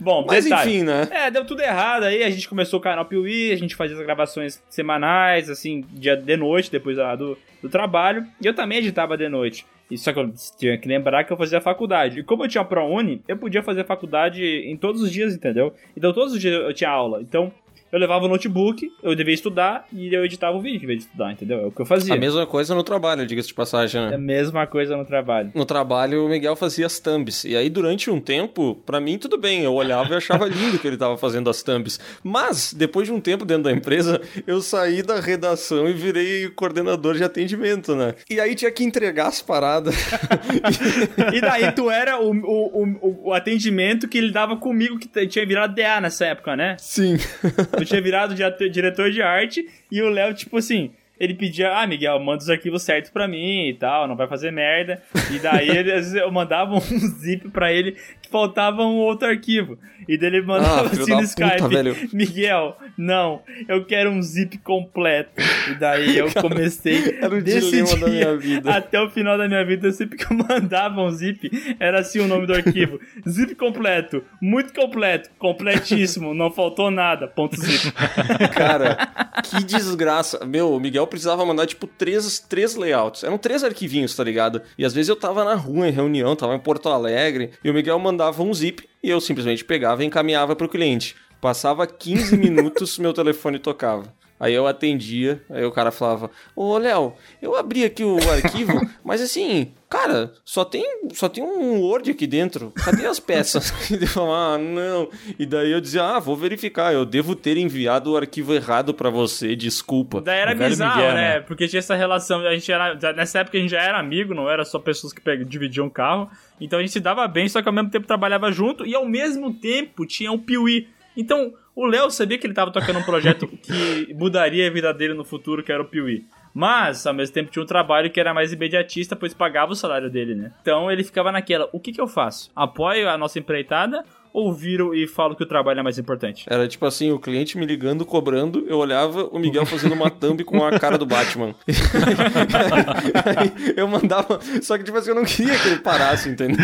Bom, 0.01 0.24
Mas 0.26 0.45
detalhe. 0.45 0.70
enfim, 0.70 0.83
né? 0.85 1.09
É, 1.11 1.30
deu 1.30 1.45
tudo 1.45 1.61
errado 1.61 2.05
aí, 2.05 2.22
a 2.22 2.30
gente 2.30 2.49
começou 2.49 2.78
o 2.78 2.83
canal 2.83 3.05
Piuí, 3.05 3.53
a 3.53 3.57
gente 3.57 3.74
fazia 3.76 3.97
as 3.97 4.03
gravações 4.03 4.62
semanais, 4.70 5.51
assim, 5.51 5.85
dia 5.91 6.16
de 6.16 6.37
noite, 6.37 6.70
depois 6.70 6.97
da- 6.97 7.14
do, 7.16 7.37
do 7.62 7.68
trabalho, 7.68 8.26
e 8.41 8.47
eu 8.47 8.55
também 8.55 8.78
editava 8.78 9.16
de 9.16 9.28
noite. 9.28 9.66
E 9.91 9.99
só 9.99 10.11
que 10.12 10.18
eu 10.20 10.33
tinha 10.59 10.78
que 10.78 10.89
lembrar 10.89 11.24
que 11.24 11.33
eu 11.33 11.37
fazia 11.37 11.61
faculdade. 11.61 12.20
E 12.20 12.22
como 12.22 12.45
eu 12.45 12.49
tinha 12.49 12.64
ProUni, 12.64 13.20
eu 13.28 13.37
podia 13.37 13.62
fazer 13.62 13.85
faculdade 13.85 14.43
em 14.43 14.74
todos 14.74 15.03
os 15.03 15.12
dias, 15.12 15.35
entendeu? 15.35 15.74
Então 15.95 16.14
todos 16.14 16.33
os 16.33 16.41
dias 16.41 16.55
eu 16.55 16.72
tinha 16.72 16.89
aula. 16.89 17.20
Então 17.20 17.53
eu 17.93 17.99
levava 17.99 18.24
o 18.24 18.28
notebook, 18.28 18.90
eu 19.03 19.14
devia 19.14 19.34
estudar 19.34 19.86
e 19.93 20.12
eu 20.14 20.24
editava 20.24 20.57
o 20.57 20.61
vídeo 20.61 20.84
em 20.84 20.86
vez 20.86 21.01
de 21.01 21.05
estudar, 21.05 21.30
entendeu? 21.32 21.61
É 21.61 21.66
o 21.66 21.70
que 21.70 21.82
eu 21.82 21.86
fazia. 21.86 22.14
A 22.14 22.18
mesma 22.18 22.47
coisa 22.47 22.74
no 22.74 22.82
trabalho, 22.82 23.26
diga-se 23.26 23.49
de 23.49 23.55
passagem, 23.55 24.01
É 24.03 24.09
né? 24.11 24.14
a 24.16 24.18
mesma 24.18 24.66
coisa 24.66 24.97
no 24.97 25.05
trabalho. 25.05 25.53
No 25.55 25.64
trabalho, 25.66 26.24
o 26.24 26.28
Miguel 26.28 26.57
fazia 26.57 26.86
as 26.86 26.99
thumbs. 26.99 27.45
E 27.45 27.55
aí, 27.57 27.68
durante 27.68 28.11
um 28.11 28.20
tempo, 28.20 28.74
pra 28.86 29.01
mim, 29.01 29.18
tudo 29.18 29.36
bem. 29.36 29.62
Eu 29.62 29.74
olhava 29.74 30.14
e 30.14 30.16
achava 30.16 30.47
lindo 30.47 30.78
que 30.78 30.86
ele 30.86 30.97
tava 30.97 31.16
fazendo 31.18 31.51
as 31.51 31.62
thumbs. 31.62 32.01
Mas, 32.24 32.72
depois 32.72 33.07
de 33.07 33.12
um 33.12 33.20
tempo 33.20 33.45
dentro 33.45 33.64
da 33.64 33.72
empresa, 33.72 34.20
eu 34.47 34.62
saí 34.62 35.03
da 35.03 35.20
redação 35.20 35.86
e 35.88 35.93
virei 35.93 36.49
coordenador 36.49 37.14
de 37.16 37.24
atendimento, 37.24 37.95
né? 37.95 38.14
E 38.30 38.40
aí 38.40 38.55
tinha 38.55 38.70
que 38.70 38.82
entregar 38.84 39.26
as 39.28 39.43
paradas. 39.43 39.95
E 41.32 41.40
daí 41.40 41.72
tu 41.72 41.90
era 41.90 42.18
o, 42.20 42.30
o, 42.30 42.82
o, 43.01 43.28
o 43.28 43.32
atendimento 43.32 44.09
que 44.09 44.18
ele 44.18 44.30
dava 44.32 44.57
comigo, 44.57 44.99
que 44.99 45.26
tinha 45.26 45.47
virado 45.47 45.74
DA 45.74 46.01
nessa 46.01 46.26
época, 46.26 46.57
né? 46.57 46.76
Sim. 46.78 47.16
Eu 47.83 47.87
tinha 47.87 48.01
virado 48.01 48.35
diretor 48.70 49.11
de 49.11 49.20
arte 49.20 49.68
e 49.91 50.01
o 50.01 50.09
Léo, 50.09 50.35
tipo 50.35 50.57
assim, 50.57 50.93
ele 51.18 51.35
pedia, 51.35 51.76
ah, 51.76 51.87
Miguel, 51.87 52.18
manda 52.18 52.43
os 52.43 52.51
arquivos 52.51 52.83
certos 52.83 53.11
pra 53.11 53.28
mim 53.28 53.68
e 53.68 53.74
tal, 53.74 54.09
não 54.09 54.16
vai 54.16 54.26
fazer 54.26 54.51
merda. 54.51 55.01
E 55.30 55.39
daí 55.39 55.70
às 55.78 55.85
vezes, 55.85 56.14
eu 56.14 56.30
mandava 56.33 56.74
um 56.74 56.80
zip 57.20 57.49
pra 57.51 57.72
ele 57.72 57.97
faltava 58.33 58.83
um 58.83 58.97
outro 58.97 59.28
arquivo. 59.28 59.78
E 60.09 60.18
daí 60.18 60.30
ele 60.30 60.43
mandava 60.43 60.89
Ah, 60.89 60.91
assim 60.91 60.99
no 60.99 61.07
puta, 61.07 61.22
Skype, 61.22 61.68
velho. 61.68 61.97
Miguel, 62.12 62.76
não, 62.99 63.43
eu 63.68 63.85
quero 63.85 64.11
um 64.11 64.20
zip 64.20 64.59
completo. 64.59 65.30
E 65.70 65.74
daí 65.74 66.18
eu 66.18 66.28
comecei 66.33 67.18
era 67.22 67.35
o 67.35 67.41
desse 67.41 67.70
dilema 67.70 67.91
da 67.91 67.97
dia 67.97 68.09
minha 68.09 68.37
vida. 68.37 68.74
Até 68.74 69.01
o 69.01 69.09
final 69.11 69.39
da 69.39 69.47
minha 69.47 69.64
vida, 69.64 69.93
sempre 69.93 70.18
que 70.18 70.24
eu 70.33 70.37
mandava 70.37 71.01
um 71.01 71.11
zip, 71.11 71.49
era 71.78 72.01
assim 72.01 72.18
o 72.20 72.26
nome 72.26 72.47
do 72.47 72.55
arquivo. 72.55 72.99
Zip 73.28 73.55
completo, 73.55 74.24
muito 74.41 74.72
completo, 74.74 75.30
completíssimo, 75.39 76.35
não 76.35 76.51
faltou 76.51 76.91
nada, 76.91 77.28
ponto 77.28 77.55
zip. 77.61 77.93
Cara, 78.55 78.97
que 79.45 79.62
desgraça. 79.62 80.45
Meu, 80.45 80.72
o 80.72 80.80
Miguel 80.80 81.07
precisava 81.07 81.45
mandar, 81.45 81.66
tipo, 81.66 81.87
três, 81.87 82.39
três 82.41 82.74
layouts. 82.74 83.22
Eram 83.24 83.39
três 83.39 83.62
arquivinhos, 83.62 84.14
tá 84.16 84.24
ligado? 84.24 84.62
E 84.76 84.85
às 84.85 84.93
vezes 84.93 85.09
eu 85.09 85.16
tava 85.16 85.45
na 85.45 85.55
rua, 85.55 85.89
em 85.89 85.93
reunião, 85.93 86.35
tava 86.35 86.55
em 86.55 86.59
Porto 86.59 86.89
Alegre, 86.89 87.51
e 87.62 87.70
o 87.70 87.74
Miguel 87.74 87.99
mandava 87.99 88.22
um 88.31 88.55
zip, 88.55 88.89
e 89.03 89.11
eu 89.11 89.20
simplesmente 89.20 89.64
pegava 89.64 90.03
e 90.03 90.07
encaminhava 90.07 90.55
pro 90.55 90.68
cliente. 90.68 91.16
Passava 91.41 91.87
15 91.87 92.37
minutos, 92.39 92.99
meu 92.99 93.12
telefone 93.12 93.59
tocava. 93.59 94.14
Aí 94.43 94.55
eu 94.55 94.66
atendia, 94.66 95.40
aí 95.49 95.64
o 95.64 95.70
cara 95.70 95.93
falava: 95.93 96.28
Ô 96.57 96.76
Léo, 96.76 97.14
eu 97.40 97.55
abri 97.55 97.84
aqui 97.84 98.03
o 98.03 98.16
arquivo, 98.28 98.72
mas 99.05 99.22
assim, 99.22 99.70
cara, 99.88 100.32
só 100.45 100.64
tem, 100.64 100.84
só 101.14 101.28
tem 101.28 101.45
um 101.45 101.80
Word 101.80 102.11
aqui 102.11 102.26
dentro. 102.26 102.72
Cadê 102.72 103.07
as 103.07 103.20
peças? 103.20 103.72
E 103.88 103.95
ele 103.95 104.07
falava, 104.09 104.55
ah, 104.55 104.59
não. 104.59 105.09
E 105.38 105.47
daí 105.47 105.70
eu 105.70 105.80
dizia: 105.80 106.03
ah, 106.03 106.18
vou 106.18 106.34
verificar, 106.34 106.93
eu 106.93 107.07
devo 107.07 107.36
ter 107.36 107.57
enviado 107.57 108.11
o 108.11 108.16
arquivo 108.16 108.53
errado 108.53 108.93
pra 108.93 109.11
você, 109.11 109.55
desculpa. 109.55 110.20
Daí 110.20 110.40
era 110.40 110.57
bizarro, 110.57 110.97
Miguel, 110.97 111.14
né? 111.14 111.34
né? 111.34 111.40
Porque 111.40 111.68
tinha 111.68 111.78
essa 111.78 111.95
relação, 111.95 112.45
a 112.45 112.53
gente 112.53 112.72
era, 112.72 113.12
nessa 113.12 113.38
época 113.38 113.59
a 113.59 113.61
gente 113.61 113.70
já 113.70 113.80
era 113.80 114.01
amigo, 114.01 114.34
não 114.34 114.51
era 114.51 114.64
só 114.64 114.80
pessoas 114.80 115.12
que 115.12 115.45
dividiam 115.45 115.88
carro. 115.88 116.28
Então 116.61 116.80
a 116.80 116.82
gente 116.82 116.90
se 116.90 117.01
dava 117.01 117.28
bem, 117.28 117.49
só 117.49 117.62
que 117.62 117.68
ao 117.68 117.74
mesmo 117.74 117.90
tempo 117.90 118.09
trabalhava 118.09 118.51
junto 118.51 118.84
e 118.84 118.93
ao 118.93 119.07
mesmo 119.07 119.55
tempo 119.55 120.05
tinha 120.05 120.32
o 120.32 120.38
Piuí. 120.40 120.88
Então 121.16 121.53
o 121.75 121.87
Léo 121.87 122.11
sabia 122.11 122.39
que 122.39 122.47
ele 122.47 122.55
tava 122.55 122.70
tocando 122.70 122.99
um 122.99 123.05
projeto 123.05 123.47
que 123.62 124.12
mudaria 124.14 124.66
a 124.66 124.70
vida 124.70 124.93
dele 124.93 125.14
no 125.14 125.25
futuro, 125.25 125.62
que 125.62 125.73
era 125.73 125.83
o 125.83 125.87
Piuí. 125.87 126.25
Mas, 126.55 127.07
ao 127.07 127.14
mesmo 127.14 127.35
tempo, 127.35 127.51
tinha 127.51 127.62
um 127.62 127.66
trabalho 127.66 128.11
que 128.11 128.20
era 128.20 128.35
mais 128.35 128.53
imediatista, 128.53 129.16
pois 129.16 129.33
pagava 129.33 129.73
o 129.73 129.77
salário 129.77 130.11
dele, 130.11 130.35
né? 130.35 130.53
Então 130.61 130.91
ele 130.91 131.03
ficava 131.03 131.33
naquela: 131.33 131.68
o 131.73 131.81
que, 131.81 131.93
que 131.93 132.01
eu 132.01 132.07
faço? 132.07 132.51
Apoio 132.55 133.09
a 133.09 133.16
nossa 133.16 133.39
empreitada 133.39 134.05
ou 134.33 134.53
viro 134.53 134.95
e 134.95 135.07
falo 135.07 135.37
que 135.37 135.43
o 135.43 135.47
trabalho 135.47 135.80
é 135.80 135.83
mais 135.83 135.99
importante? 135.99 136.47
Era 136.49 136.66
tipo 136.66 136.87
assim, 136.87 137.12
o 137.12 137.18
cliente 137.18 137.59
me 137.59 137.66
ligando, 137.66 138.07
cobrando, 138.07 138.64
eu 138.68 138.78
olhava 138.78 139.24
o 139.26 139.39
Miguel 139.39 139.66
fazendo 139.66 139.93
uma 139.93 140.11
thumb 140.11 140.43
com 140.45 140.64
a 140.64 140.78
cara 140.78 140.97
do 140.97 141.07
Batman. 141.07 141.55
Eu 143.76 143.89
mandava, 143.89 144.41
só 144.62 144.78
que 144.78 144.85
tipo 144.85 144.97
assim, 144.97 145.11
eu 145.11 145.14
não 145.14 145.24
queria 145.24 145.59
que 145.59 145.68
ele 145.68 145.78
parasse, 145.78 146.28
entendeu? 146.28 146.57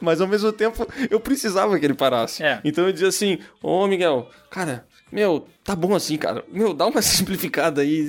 Mas 0.00 0.20
ao 0.20 0.26
mesmo 0.26 0.52
tempo, 0.52 0.86
eu 1.10 1.20
precisava 1.20 1.78
que 1.78 1.84
ele 1.84 1.94
parasse. 1.94 2.42
É. 2.42 2.60
Então 2.64 2.86
eu 2.86 2.92
dizia 2.92 3.08
assim, 3.08 3.38
ô 3.62 3.86
Miguel, 3.86 4.28
cara, 4.50 4.84
meu, 5.10 5.46
tá 5.64 5.74
bom 5.74 5.94
assim, 5.94 6.16
cara. 6.16 6.44
Meu, 6.50 6.72
dá 6.74 6.86
uma 6.86 7.00
simplificada 7.02 7.82
aí. 7.82 8.06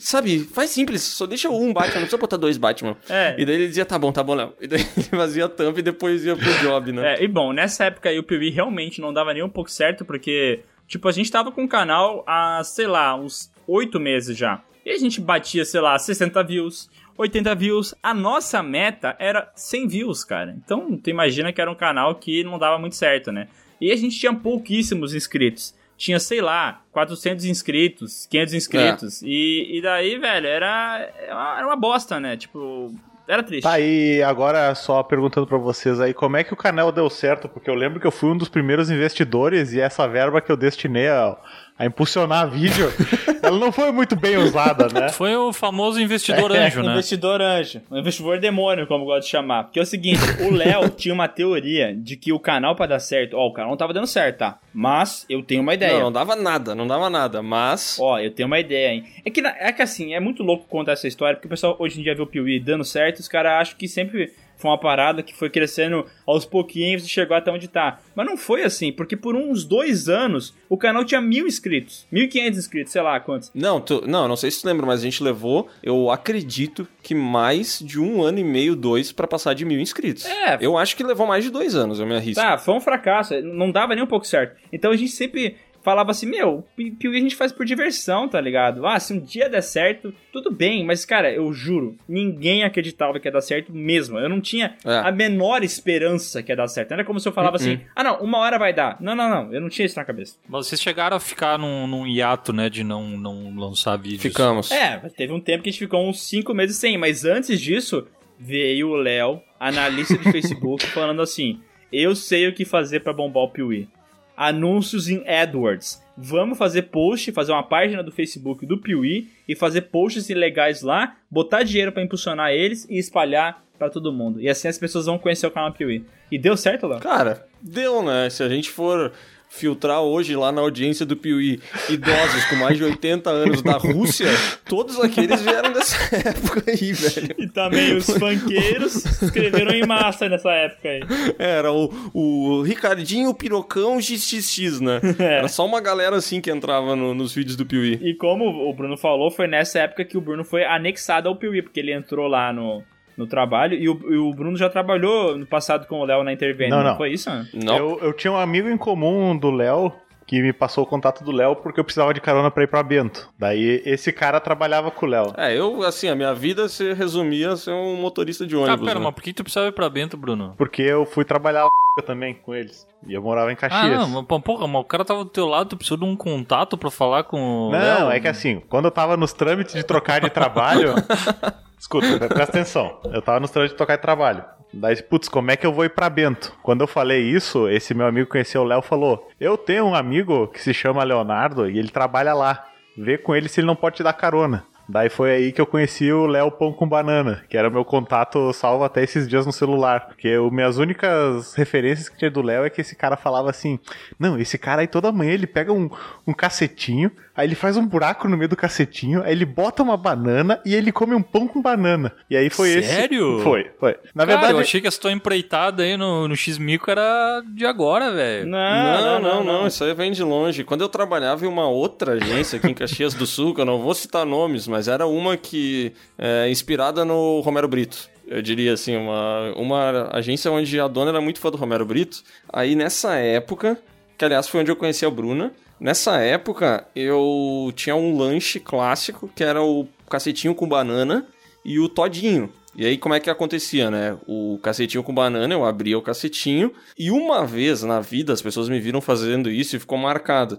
Sabe, 0.00 0.40
faz 0.40 0.70
simples, 0.70 1.02
só 1.02 1.26
deixa 1.26 1.48
um 1.48 1.72
Batman, 1.72 1.94
não 1.94 2.00
precisa 2.02 2.18
botar 2.18 2.36
dois 2.36 2.56
Batman. 2.56 2.96
É. 3.08 3.34
E 3.38 3.44
daí 3.44 3.54
ele 3.54 3.68
dizia, 3.68 3.84
tá 3.84 3.98
bom, 3.98 4.12
tá 4.12 4.22
bom, 4.22 4.34
Léo. 4.34 4.52
E 4.60 4.66
daí 4.66 4.80
ele 4.96 5.06
fazia 5.06 5.46
a 5.46 5.48
thumb 5.48 5.78
e 5.78 5.82
depois 5.82 6.24
ia 6.24 6.36
pro 6.36 6.52
job, 6.58 6.92
né? 6.92 7.14
É, 7.14 7.24
e 7.24 7.28
bom, 7.28 7.52
nessa 7.52 7.84
época 7.84 8.08
aí 8.08 8.18
o 8.18 8.22
Piuí 8.22 8.50
realmente 8.50 9.00
não 9.00 9.12
dava 9.12 9.32
nem 9.32 9.42
um 9.42 9.48
pouco 9.48 9.70
certo, 9.70 10.04
porque, 10.04 10.60
tipo, 10.86 11.08
a 11.08 11.12
gente 11.12 11.30
tava 11.30 11.52
com 11.52 11.64
o 11.64 11.68
canal 11.68 12.24
há, 12.26 12.62
sei 12.64 12.86
lá, 12.86 13.14
uns 13.14 13.50
oito 13.66 13.98
meses 14.00 14.36
já. 14.36 14.62
E 14.84 14.90
a 14.90 14.98
gente 14.98 15.20
batia, 15.20 15.64
sei 15.64 15.80
lá, 15.80 15.98
60 15.98 16.42
views, 16.44 16.88
80 17.18 17.54
views. 17.56 17.94
A 18.02 18.14
nossa 18.14 18.62
meta 18.62 19.16
era 19.18 19.50
100 19.56 19.88
views, 19.88 20.24
cara. 20.24 20.56
Então, 20.64 20.96
tu 20.96 21.10
imagina 21.10 21.52
que 21.52 21.60
era 21.60 21.70
um 21.70 21.74
canal 21.74 22.14
que 22.14 22.44
não 22.44 22.58
dava 22.58 22.78
muito 22.78 22.94
certo, 22.94 23.32
né? 23.32 23.48
E 23.80 23.90
a 23.90 23.96
gente 23.96 24.18
tinha 24.18 24.32
pouquíssimos 24.32 25.14
inscritos. 25.14 25.74
Tinha, 25.96 26.20
sei 26.20 26.40
lá, 26.40 26.82
400 26.92 27.44
inscritos, 27.46 28.26
500 28.26 28.54
inscritos. 28.54 29.22
E, 29.22 29.78
e 29.78 29.82
daí, 29.82 30.18
velho, 30.18 30.46
era, 30.46 31.10
era 31.26 31.66
uma 31.66 31.76
bosta, 31.76 32.20
né? 32.20 32.36
Tipo, 32.36 32.92
era 33.26 33.42
triste. 33.42 33.64
Tá 33.64 33.72
aí, 33.72 34.22
agora 34.22 34.74
só 34.74 35.02
perguntando 35.02 35.46
pra 35.46 35.58
vocês 35.58 36.00
aí, 36.00 36.14
como 36.14 36.36
é 36.36 36.44
que 36.44 36.52
o 36.52 36.56
canal 36.56 36.92
deu 36.92 37.10
certo? 37.10 37.48
Porque 37.48 37.68
eu 37.68 37.74
lembro 37.74 37.98
que 37.98 38.06
eu 38.06 38.12
fui 38.12 38.30
um 38.30 38.36
dos 38.36 38.48
primeiros 38.48 38.90
investidores 38.90 39.72
e 39.72 39.80
essa 39.80 40.06
verba 40.06 40.40
que 40.40 40.52
eu 40.52 40.56
destinei 40.56 41.08
a, 41.08 41.36
a 41.78 41.84
impulsionar 41.84 42.48
vídeo, 42.50 42.90
ela 43.42 43.58
não 43.58 43.70
foi 43.70 43.92
muito 43.92 44.16
bem 44.16 44.36
usada, 44.36 44.88
né? 44.88 45.10
Foi 45.10 45.36
o 45.36 45.52
famoso 45.52 46.00
investidor 46.00 46.50
anjo, 46.50 46.82
né? 46.82 46.92
Investidor 46.92 47.42
anjo. 47.42 47.82
Um 47.90 47.98
investidor 47.98 48.38
demônio, 48.40 48.86
como 48.86 49.04
eu 49.04 49.06
gosto 49.06 49.24
de 49.24 49.30
chamar. 49.30 49.64
Porque 49.64 49.78
é 49.78 49.82
o 49.82 49.86
seguinte, 49.86 50.20
o 50.40 50.50
Léo 50.52 50.88
tinha 50.96 51.12
uma 51.12 51.28
teoria 51.28 51.94
de 51.94 52.16
que 52.16 52.32
o 52.32 52.40
canal 52.40 52.74
pra 52.74 52.86
dar 52.86 52.98
certo... 52.98 53.36
Ó, 53.36 53.46
o 53.46 53.52
canal 53.52 53.70
não 53.70 53.76
tava 53.76 53.92
dando 53.92 54.06
certo, 54.06 54.38
tá? 54.38 54.58
Mas 54.72 55.26
eu 55.28 55.42
tenho 55.42 55.60
uma 55.60 55.74
ideia. 55.74 55.94
Não, 55.94 56.04
não 56.04 56.12
dava 56.12 56.34
nada, 56.34 56.74
não 56.74 56.86
dava 56.86 57.10
nada, 57.10 57.42
mas... 57.42 57.98
Ó, 58.00 58.18
eu 58.18 58.30
tenho 58.30 58.46
uma 58.46 58.58
ideia, 58.58 58.94
hein? 58.94 59.04
É 59.24 59.30
que, 59.30 59.40
é 59.40 59.72
que 59.72 59.82
assim, 59.82 60.14
é 60.14 60.20
muito 60.20 60.42
louco 60.42 60.66
contar 60.66 60.92
essa 60.92 61.06
história, 61.06 61.36
porque 61.36 61.46
o 61.46 61.50
pessoal 61.50 61.76
hoje 61.78 62.00
em 62.00 62.02
dia 62.02 62.14
vê 62.14 62.22
o 62.22 62.26
Piuí 62.26 62.58
dando 62.58 62.84
certo, 62.84 63.18
os 63.18 63.28
caras 63.28 63.52
acham 63.60 63.76
que 63.76 63.86
sempre 63.86 64.32
foi 64.56 64.70
uma 64.70 64.78
parada 64.78 65.22
que 65.22 65.34
foi 65.34 65.50
crescendo 65.50 66.06
aos 66.26 66.44
pouquinhos 66.44 67.04
e 67.04 67.08
chegou 67.08 67.36
até 67.36 67.50
onde 67.50 67.68
tá. 67.68 68.00
Mas 68.14 68.26
não 68.26 68.36
foi 68.36 68.62
assim, 68.62 68.92
porque 68.92 69.16
por 69.16 69.36
uns 69.36 69.64
dois 69.64 70.08
anos 70.08 70.54
o 70.68 70.76
canal 70.76 71.04
tinha 71.04 71.20
mil 71.20 71.46
inscritos, 71.46 72.06
mil 72.10 72.24
e 72.24 72.28
quinhentos 72.28 72.58
inscritos, 72.58 72.92
sei 72.92 73.02
lá 73.02 73.18
quantos. 73.20 73.50
Não, 73.54 73.80
tu, 73.80 74.02
não, 74.06 74.26
não 74.26 74.36
sei 74.36 74.50
se 74.50 74.62
tu 74.62 74.66
lembra, 74.66 74.86
mas 74.86 75.00
a 75.00 75.04
gente 75.04 75.22
levou, 75.22 75.68
eu 75.82 76.10
acredito 76.10 76.86
que 77.02 77.14
mais 77.14 77.78
de 77.78 78.00
um 78.00 78.22
ano 78.22 78.38
e 78.38 78.44
meio, 78.44 78.74
dois, 78.74 79.12
pra 79.12 79.26
passar 79.26 79.54
de 79.54 79.64
mil 79.64 79.80
inscritos. 79.80 80.24
É. 80.26 80.58
Eu 80.60 80.76
acho 80.76 80.96
que 80.96 81.02
levou 81.02 81.26
mais 81.26 81.44
de 81.44 81.50
dois 81.50 81.74
anos, 81.74 82.00
eu 82.00 82.06
me 82.06 82.16
arrisco. 82.16 82.42
Tá, 82.42 82.58
foi 82.58 82.74
um 82.74 82.80
fracasso, 82.80 83.40
não 83.42 83.70
dava 83.70 83.94
nem 83.94 84.02
um 84.02 84.08
pouco 84.08 84.26
certo. 84.26 84.56
Então 84.72 84.90
a 84.90 84.96
gente 84.96 85.12
sempre 85.12 85.56
falava 85.86 86.10
assim, 86.10 86.26
meu, 86.26 86.66
Pi- 86.76 86.90
Piuí 86.90 87.16
a 87.16 87.20
gente 87.20 87.36
faz 87.36 87.52
por 87.52 87.64
diversão, 87.64 88.28
tá 88.28 88.40
ligado? 88.40 88.84
Ah, 88.84 88.98
se 88.98 89.12
um 89.12 89.20
dia 89.20 89.48
der 89.48 89.62
certo, 89.62 90.12
tudo 90.32 90.50
bem, 90.50 90.84
mas 90.84 91.04
cara, 91.04 91.32
eu 91.32 91.52
juro, 91.52 91.96
ninguém 92.08 92.64
acreditava 92.64 93.20
que 93.20 93.28
ia 93.28 93.32
dar 93.32 93.40
certo 93.40 93.72
mesmo. 93.72 94.18
Eu 94.18 94.28
não 94.28 94.40
tinha 94.40 94.74
É. 94.84 94.96
a 94.98 95.12
menor 95.12 95.62
esperança 95.62 96.42
que 96.42 96.50
ia 96.50 96.56
dar 96.56 96.66
certo. 96.66 96.90
Não 96.90 96.96
era 96.96 97.04
como 97.04 97.20
se 97.20 97.28
eu 97.28 97.32
falava 97.32 97.54
assim, 97.54 97.78
ah 97.94 98.02
não, 98.02 98.18
uma 98.20 98.38
hora 98.38 98.58
vai 98.58 98.72
dar. 98.74 98.96
Não, 99.00 99.14
não, 99.14 99.30
não, 99.30 99.54
eu 99.54 99.60
não 99.60 99.68
tinha 99.68 99.86
isso 99.86 99.96
na 99.98 100.04
cabeça. 100.04 100.36
Mas 100.48 100.66
vocês 100.66 100.80
chegaram 100.82 101.16
a 101.16 101.20
ficar 101.20 101.56
num, 101.56 101.86
num 101.86 102.04
hiato, 102.06 102.52
né, 102.52 102.68
de 102.68 102.82
não, 102.82 103.06
não 103.16 103.54
lançar 103.56 103.96
vídeos. 103.96 104.22
Ficamos. 104.22 104.72
É, 104.72 104.98
teve 105.16 105.32
um 105.32 105.40
tempo 105.40 105.62
que 105.62 105.68
a 105.68 105.72
gente 105.72 105.78
ficou 105.80 106.08
uns 106.08 106.20
5 106.28 106.52
meses 106.52 106.76
sem, 106.76 106.98
mas 106.98 107.24
antes 107.24 107.60
disso, 107.60 108.06
veio 108.38 108.88
o 108.88 108.96
Léo, 108.96 109.40
analista 109.60 110.18
de 110.18 110.24
Facebook, 110.32 110.84
falando 110.88 111.22
assim: 111.22 111.60
Eu 111.92 112.16
sei 112.16 112.48
o 112.48 112.52
que 112.52 112.64
fazer 112.64 113.00
pra 113.00 113.12
bombar 113.12 113.44
o 113.44 113.50
Piuí. 113.50 113.88
Anúncios 114.36 115.08
em 115.08 115.26
AdWords. 115.26 116.02
Vamos 116.16 116.56
fazer 116.56 116.82
post, 116.82 117.30
fazer 117.32 117.52
uma 117.52 117.62
página 117.62 118.02
do 118.02 118.12
Facebook 118.12 118.64
do 118.64 118.78
Piuí 118.78 119.28
e 119.46 119.54
fazer 119.54 119.82
posts 119.82 120.30
ilegais 120.30 120.82
lá, 120.82 121.16
botar 121.30 121.62
dinheiro 121.62 121.92
pra 121.92 122.02
impulsionar 122.02 122.50
eles 122.50 122.86
e 122.88 122.98
espalhar 122.98 123.62
pra 123.78 123.90
todo 123.90 124.12
mundo. 124.12 124.40
E 124.40 124.48
assim 124.48 124.68
as 124.68 124.78
pessoas 124.78 125.06
vão 125.06 125.18
conhecer 125.18 125.46
o 125.46 125.50
canal 125.50 125.72
Piuí. 125.72 126.04
E 126.30 126.38
deu 126.38 126.56
certo, 126.56 126.86
Léo? 126.86 127.00
Cara, 127.00 127.46
deu, 127.60 128.02
né? 128.02 128.28
Se 128.30 128.42
a 128.42 128.48
gente 128.48 128.70
for 128.70 129.12
filtrar 129.56 130.00
hoje 130.02 130.36
lá 130.36 130.52
na 130.52 130.60
audiência 130.60 131.04
do 131.06 131.16
Piuí 131.16 131.60
idosos 131.88 132.44
com 132.46 132.56
mais 132.56 132.76
de 132.76 132.84
80 132.84 133.30
anos 133.30 133.62
da 133.62 133.72
Rússia, 133.78 134.26
todos 134.68 135.00
aqueles 135.00 135.40
vieram 135.40 135.72
dessa 135.72 135.96
época 136.16 136.62
aí, 136.70 136.92
velho. 136.92 137.34
E 137.38 137.48
também 137.48 137.96
os 137.96 138.06
funkeiros 138.06 139.04
escreveram 139.22 139.72
em 139.72 139.86
massa 139.86 140.28
nessa 140.28 140.50
época 140.52 140.88
aí. 140.88 141.00
Era 141.38 141.72
o, 141.72 141.92
o 142.14 142.62
Ricardinho 142.62 143.32
Pirocão 143.34 144.00
XXX, 144.00 144.80
né? 144.80 145.00
Era 145.18 145.48
só 145.48 145.64
uma 145.64 145.80
galera 145.80 146.16
assim 146.16 146.40
que 146.40 146.50
entrava 146.50 146.94
no- 146.94 147.14
nos 147.14 147.32
vídeos 147.34 147.56
do 147.56 147.64
Piuí. 147.66 147.98
E 148.02 148.14
como 148.14 148.44
o 148.68 148.74
Bruno 148.74 148.96
falou, 148.96 149.30
foi 149.30 149.46
nessa 149.46 149.78
época 149.80 150.04
que 150.04 150.16
o 150.16 150.20
Bruno 150.20 150.44
foi 150.44 150.64
anexado 150.64 151.28
ao 151.28 151.36
Piuí, 151.36 151.62
porque 151.62 151.80
ele 151.80 151.92
entrou 151.92 152.26
lá 152.28 152.52
no, 152.52 152.82
no 153.16 153.26
trabalho. 153.26 153.74
E 153.76 153.88
o, 153.88 154.12
e 154.12 154.16
o 154.16 154.30
Bruno 154.32 154.56
já 154.56 154.68
trabalhou 154.68 155.36
no 155.36 155.46
passado 155.46 155.86
com 155.86 156.00
o 156.00 156.04
Léo 156.04 156.22
na 156.22 156.32
Intervene. 156.32 156.70
Não, 156.70 156.82
não. 156.82 156.96
Foi 156.96 157.12
isso? 157.12 157.30
Não. 157.54 157.76
Eu, 157.76 157.98
eu 158.02 158.12
tinha 158.12 158.32
um 158.32 158.38
amigo 158.38 158.68
em 158.68 158.76
comum 158.76 159.36
do 159.36 159.50
Léo 159.50 159.92
que 160.26 160.42
me 160.42 160.52
passou 160.52 160.84
o 160.84 160.86
contato 160.86 161.22
do 161.22 161.30
Léo 161.30 161.54
porque 161.56 161.78
eu 161.78 161.84
precisava 161.84 162.12
de 162.12 162.20
carona 162.20 162.50
pra 162.50 162.64
ir 162.64 162.66
pra 162.66 162.82
Bento. 162.82 163.28
Daí 163.38 163.80
esse 163.86 164.12
cara 164.12 164.40
trabalhava 164.40 164.90
com 164.90 165.06
o 165.06 165.08
Léo. 165.08 165.32
É, 165.36 165.56
eu, 165.56 165.82
assim, 165.84 166.08
a 166.08 166.14
minha 166.14 166.34
vida 166.34 166.68
se 166.68 166.92
resumia 166.94 167.52
a 167.52 167.56
ser 167.56 167.70
um 167.72 167.96
motorista 167.96 168.46
de 168.46 168.54
Ah, 168.56 168.60
ônibus. 168.60 168.86
pera, 168.86 168.98
né? 168.98 169.04
mas 169.04 169.14
por 169.14 169.22
que 169.22 169.32
tu 169.32 169.44
precisava 169.44 169.68
ir 169.68 169.72
pra 169.72 169.88
Bento, 169.88 170.16
Bruno? 170.16 170.54
Porque 170.58 170.82
eu 170.82 171.06
fui 171.06 171.24
trabalhar 171.24 171.68
também 172.04 172.34
com 172.34 172.54
eles. 172.54 172.86
E 173.06 173.14
eu 173.14 173.22
morava 173.22 173.50
em 173.50 173.54
Ah, 173.54 173.56
Caxias. 173.56 173.98
não, 174.10 174.24
mas, 174.28 174.42
porra, 174.42 174.66
mas 174.66 174.80
o 174.80 174.84
cara 174.84 175.04
tava 175.04 175.22
do 175.24 175.30
teu 175.30 175.46
lado, 175.46 175.68
tu 175.70 175.76
precisou 175.76 175.96
de 175.96 176.04
um 176.04 176.16
contato 176.16 176.76
pra 176.76 176.90
falar 176.90 177.22
com 177.24 177.68
o 177.68 177.70
Não, 177.70 177.78
Léo? 177.78 178.10
é 178.10 178.18
que 178.20 178.26
assim, 178.28 178.60
quando 178.68 178.86
eu 178.86 178.90
tava 178.90 179.16
nos 179.16 179.32
trâmites 179.32 179.74
de 179.74 179.84
trocar 179.84 180.20
de 180.20 180.28
trabalho. 180.28 180.94
Escuta, 181.78 182.18
presta 182.28 182.42
atenção. 182.44 182.98
Eu 183.12 183.22
tava 183.22 183.38
nos 183.38 183.50
trâmites 183.50 183.72
de 183.74 183.76
trocar 183.76 183.96
de 183.96 184.02
trabalho. 184.02 184.42
Daí, 184.78 185.02
putz, 185.02 185.26
como 185.26 185.50
é 185.50 185.56
que 185.56 185.66
eu 185.66 185.72
vou 185.72 185.86
ir 185.86 185.90
pra 185.90 186.10
Bento? 186.10 186.54
Quando 186.62 186.82
eu 186.82 186.86
falei 186.86 187.22
isso, 187.22 187.66
esse 187.66 187.94
meu 187.94 188.06
amigo 188.06 188.28
conheceu 188.28 188.60
o 188.60 188.64
Léo 188.64 188.82
falou: 188.82 189.26
Eu 189.40 189.56
tenho 189.56 189.86
um 189.86 189.94
amigo 189.94 190.48
que 190.48 190.60
se 190.60 190.74
chama 190.74 191.02
Leonardo 191.02 191.68
e 191.70 191.78
ele 191.78 191.88
trabalha 191.88 192.34
lá. 192.34 192.66
Vê 192.96 193.16
com 193.16 193.34
ele 193.34 193.48
se 193.48 193.60
ele 193.60 193.66
não 193.66 193.76
pode 193.76 193.96
te 193.96 194.02
dar 194.02 194.12
carona. 194.12 194.64
Daí 194.88 195.08
foi 195.08 195.30
aí 195.32 195.52
que 195.52 195.60
eu 195.60 195.66
conheci 195.66 196.12
o 196.12 196.26
Léo 196.26 196.50
Pão 196.50 196.72
com 196.72 196.88
Banana, 196.88 197.42
que 197.48 197.56
era 197.56 197.68
o 197.68 197.72
meu 197.72 197.84
contato 197.84 198.52
salvo 198.52 198.84
até 198.84 199.02
esses 199.02 199.26
dias 199.28 199.44
no 199.44 199.52
celular. 199.52 200.06
Porque 200.06 200.28
as 200.28 200.52
minhas 200.52 200.78
únicas 200.78 201.54
referências 201.54 202.08
que 202.08 202.16
tinha 202.16 202.30
do 202.30 202.42
Léo 202.42 202.64
é 202.64 202.70
que 202.70 202.80
esse 202.80 202.94
cara 202.94 203.16
falava 203.16 203.50
assim: 203.50 203.78
Não, 204.18 204.38
esse 204.38 204.56
cara 204.56 204.82
aí 204.82 204.86
toda 204.86 205.10
manhã 205.10 205.32
ele 205.32 205.46
pega 205.46 205.72
um, 205.72 205.90
um 206.26 206.32
cacetinho, 206.32 207.10
aí 207.34 207.48
ele 207.48 207.54
faz 207.54 207.76
um 207.76 207.86
buraco 207.86 208.28
no 208.28 208.36
meio 208.36 208.48
do 208.48 208.56
cacetinho, 208.56 209.22
aí 209.22 209.32
ele 209.32 209.44
bota 209.44 209.82
uma 209.82 209.96
banana 209.96 210.60
e 210.64 210.74
ele 210.74 210.92
come 210.92 211.14
um 211.14 211.22
pão 211.22 211.48
com 211.48 211.60
banana. 211.60 212.12
E 212.30 212.36
aí 212.36 212.48
foi 212.48 212.70
esse. 212.70 212.88
Sério? 212.88 213.40
Foi, 213.40 213.70
foi. 213.80 213.96
Na 214.14 214.24
Cara, 214.24 214.38
verdade. 214.38 214.52
eu 214.52 214.60
achei 214.60 214.80
que 214.80 214.86
essa 214.86 215.00
tua 215.00 215.12
empreitada 215.12 215.82
aí 215.82 215.96
no, 215.96 216.28
no 216.28 216.36
X-Mico 216.36 216.90
era 216.90 217.42
de 217.54 217.66
agora, 217.66 218.12
velho. 218.12 218.46
Não, 218.46 219.20
não, 219.20 219.44
não, 219.44 219.66
isso 219.66 219.82
aí 219.82 219.94
vem 219.94 220.12
de 220.12 220.22
longe. 220.22 220.62
Quando 220.62 220.82
eu 220.82 220.88
trabalhava 220.88 221.44
em 221.44 221.48
uma 221.48 221.68
outra 221.68 222.12
agência 222.12 222.58
aqui 222.58 222.68
em 222.68 222.74
Caxias 222.74 223.14
do 223.14 223.26
Sul, 223.26 223.54
que 223.54 223.60
eu 223.60 223.64
não 223.64 223.80
vou 223.80 223.94
citar 223.94 224.24
nomes, 224.24 224.68
mas 224.68 224.75
era 224.86 225.06
uma 225.06 225.36
que 225.36 225.92
é 226.18 226.50
inspirada 226.50 227.04
no 227.04 227.40
Romero 227.40 227.68
Brito. 227.68 228.08
Eu 228.26 228.42
diria 228.42 228.72
assim, 228.72 228.96
uma, 228.96 229.52
uma 229.56 230.10
agência 230.12 230.50
onde 230.50 230.78
a 230.80 230.88
dona 230.88 231.10
era 231.10 231.20
muito 231.20 231.38
fã 231.38 231.50
do 231.50 231.56
Romero 231.56 231.86
Brito. 231.86 232.22
Aí 232.52 232.74
nessa 232.74 233.14
época, 233.14 233.78
que 234.18 234.24
aliás 234.24 234.48
foi 234.48 234.60
onde 234.60 234.70
eu 234.70 234.76
conheci 234.76 235.06
a 235.06 235.10
Bruna, 235.10 235.52
Nessa 235.78 236.16
época, 236.20 236.86
eu 236.96 237.70
tinha 237.76 237.94
um 237.94 238.16
lanche 238.16 238.58
clássico, 238.58 239.30
que 239.34 239.44
era 239.44 239.62
o 239.62 239.86
cacetinho 240.08 240.54
com 240.54 240.66
banana 240.66 241.26
e 241.64 241.78
o 241.78 241.88
todinho. 241.88 242.50
E 242.74 242.86
aí, 242.86 242.96
como 242.96 243.14
é 243.14 243.20
que 243.20 243.28
acontecia, 243.28 243.90
né? 243.90 244.16
O 244.26 244.58
cacetinho 244.62 245.02
com 245.02 245.14
banana, 245.14 245.52
eu 245.52 245.64
abria 245.64 245.98
o 245.98 246.02
cacetinho, 246.02 246.72
e 246.98 247.10
uma 247.10 247.46
vez 247.46 247.82
na 247.82 248.00
vida 248.00 248.32
as 248.32 248.42
pessoas 248.42 248.68
me 248.68 248.80
viram 248.80 249.00
fazendo 249.00 249.50
isso 249.50 249.76
e 249.76 249.78
ficou 249.78 249.98
marcado. 249.98 250.56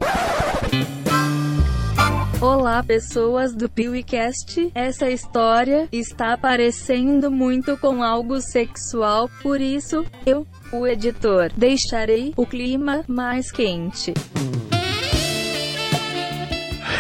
Olá, 2.40 2.84
pessoas 2.84 3.56
do 3.56 3.68
PeeWeeCast. 3.68 4.72
Essa 4.76 5.10
história 5.10 5.90
está 5.92 6.38
parecendo 6.38 7.32
muito 7.32 7.76
com 7.78 8.04
algo 8.04 8.40
sexual, 8.40 9.28
por 9.42 9.60
isso, 9.60 10.06
eu, 10.24 10.46
o 10.72 10.86
editor, 10.86 11.52
deixarei 11.58 12.34
o 12.38 12.46
clima 12.46 13.04
mais 13.08 13.52
quente. 13.52 14.14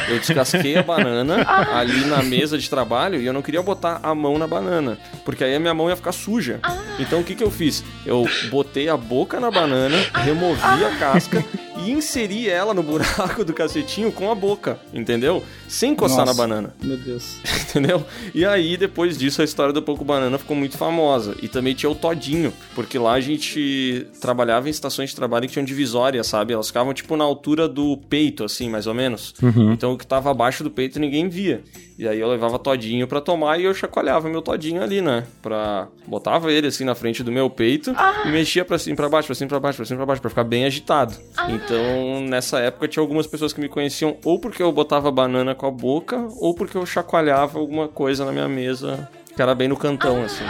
Eu 0.07 0.19
descasquei 0.19 0.77
a 0.77 0.83
banana 0.83 1.45
ali 1.73 2.05
na 2.05 2.23
mesa 2.23 2.57
de 2.57 2.69
trabalho 2.69 3.19
e 3.19 3.25
eu 3.25 3.33
não 3.33 3.41
queria 3.41 3.61
botar 3.61 3.99
a 4.01 4.13
mão 4.15 4.37
na 4.37 4.47
banana, 4.47 4.97
porque 5.25 5.43
aí 5.43 5.55
a 5.55 5.59
minha 5.59 5.73
mão 5.73 5.89
ia 5.89 5.95
ficar 5.95 6.11
suja. 6.11 6.59
Então 6.99 7.19
o 7.19 7.23
que, 7.23 7.35
que 7.35 7.43
eu 7.43 7.51
fiz? 7.51 7.83
Eu 8.05 8.25
botei 8.49 8.89
a 8.89 8.97
boca 8.97 9.39
na 9.39 9.51
banana, 9.51 9.97
removi 10.13 10.61
a 10.61 10.95
casca 10.97 11.43
e 11.77 11.91
inseri 11.91 12.49
ela 12.49 12.73
no 12.73 12.81
buraco 12.81 13.43
do 13.43 13.53
cacetinho 13.53 14.11
com 14.11 14.31
a 14.31 14.35
boca, 14.35 14.79
entendeu? 14.93 15.43
Sem 15.67 15.91
encostar 15.91 16.25
Nossa. 16.25 16.37
na 16.37 16.47
banana. 16.47 16.73
Meu 16.81 16.97
Deus. 16.97 17.37
entendeu? 17.69 18.03
E 18.33 18.45
aí, 18.45 18.77
depois 18.77 19.17
disso, 19.17 19.41
a 19.41 19.45
história 19.45 19.73
do 19.73 19.81
Pouco 19.81 20.03
Banana 20.03 20.37
ficou 20.37 20.55
muito 20.55 20.77
famosa. 20.77 21.35
E 21.41 21.47
também 21.47 21.73
tinha 21.73 21.89
o 21.89 21.95
Todinho, 21.95 22.53
porque 22.73 22.97
lá 22.97 23.13
a 23.13 23.19
gente 23.19 24.07
trabalhava 24.19 24.67
em 24.67 24.71
estações 24.71 25.09
de 25.09 25.15
trabalho 25.15 25.47
que 25.47 25.53
tinham 25.53 25.65
divisória, 25.65 26.23
sabe? 26.23 26.53
Elas 26.53 26.67
ficavam, 26.67 26.93
tipo, 26.93 27.15
na 27.15 27.23
altura 27.23 27.67
do 27.67 27.97
peito, 28.09 28.43
assim, 28.43 28.69
mais 28.69 28.87
ou 28.87 28.93
menos. 28.93 29.33
Então, 29.71 29.96
o 29.97 29.99
que 29.99 30.07
tava 30.07 30.31
abaixo 30.31 30.63
do 30.63 30.71
peito 30.71 30.99
ninguém 30.99 31.27
via. 31.27 31.61
E 31.97 32.07
aí 32.07 32.19
eu 32.19 32.29
levava 32.29 32.59
Todinho 32.59 33.07
pra 33.07 33.19
tomar 33.19 33.59
e 33.59 33.65
eu 33.65 33.73
chacoalhava 33.73 34.29
meu 34.29 34.41
Todinho 34.41 34.81
ali, 34.81 35.01
né? 35.01 35.25
Pra... 35.41 35.87
Botava 36.05 36.51
ele, 36.51 36.67
assim, 36.67 36.85
na 36.85 36.95
frente 36.95 37.23
do 37.23 37.31
meu 37.31 37.49
peito 37.49 37.93
e 38.25 38.29
mexia 38.29 38.63
pra 38.63 38.77
cima, 38.77 38.95
pra 38.95 39.09
baixo, 39.09 39.25
pra 39.27 39.35
cima, 39.35 39.49
pra 39.49 39.59
baixo, 39.59 39.77
pra 39.77 39.85
cima, 39.85 39.97
pra 39.97 40.05
baixo, 40.05 40.21
pra 40.21 40.29
ficar 40.29 40.43
bem 40.43 40.65
agitado. 40.65 41.15
Então, 41.49 42.21
nessa 42.21 42.59
época, 42.59 42.87
tinha 42.87 43.01
algumas 43.01 43.27
pessoas 43.27 43.51
que 43.51 43.59
me 43.59 43.67
conheciam 43.67 44.15
ou 44.23 44.39
porque 44.39 44.61
eu 44.63 44.71
botava 44.71 45.11
banana 45.11 45.55
com 45.55 45.65
a 45.65 45.71
boca 45.71 46.27
ou 46.39 46.53
porque 46.53 46.77
eu 46.77 46.85
chacoalhava 46.85 47.59
alguma 47.59 47.87
coisa 47.87 48.23
na 48.23 48.31
minha 48.31 48.47
mesa 48.47 49.09
que 49.35 49.41
era 49.41 49.53
bem 49.53 49.67
no 49.67 49.75
cantão, 49.75 50.23
assim. 50.23 50.43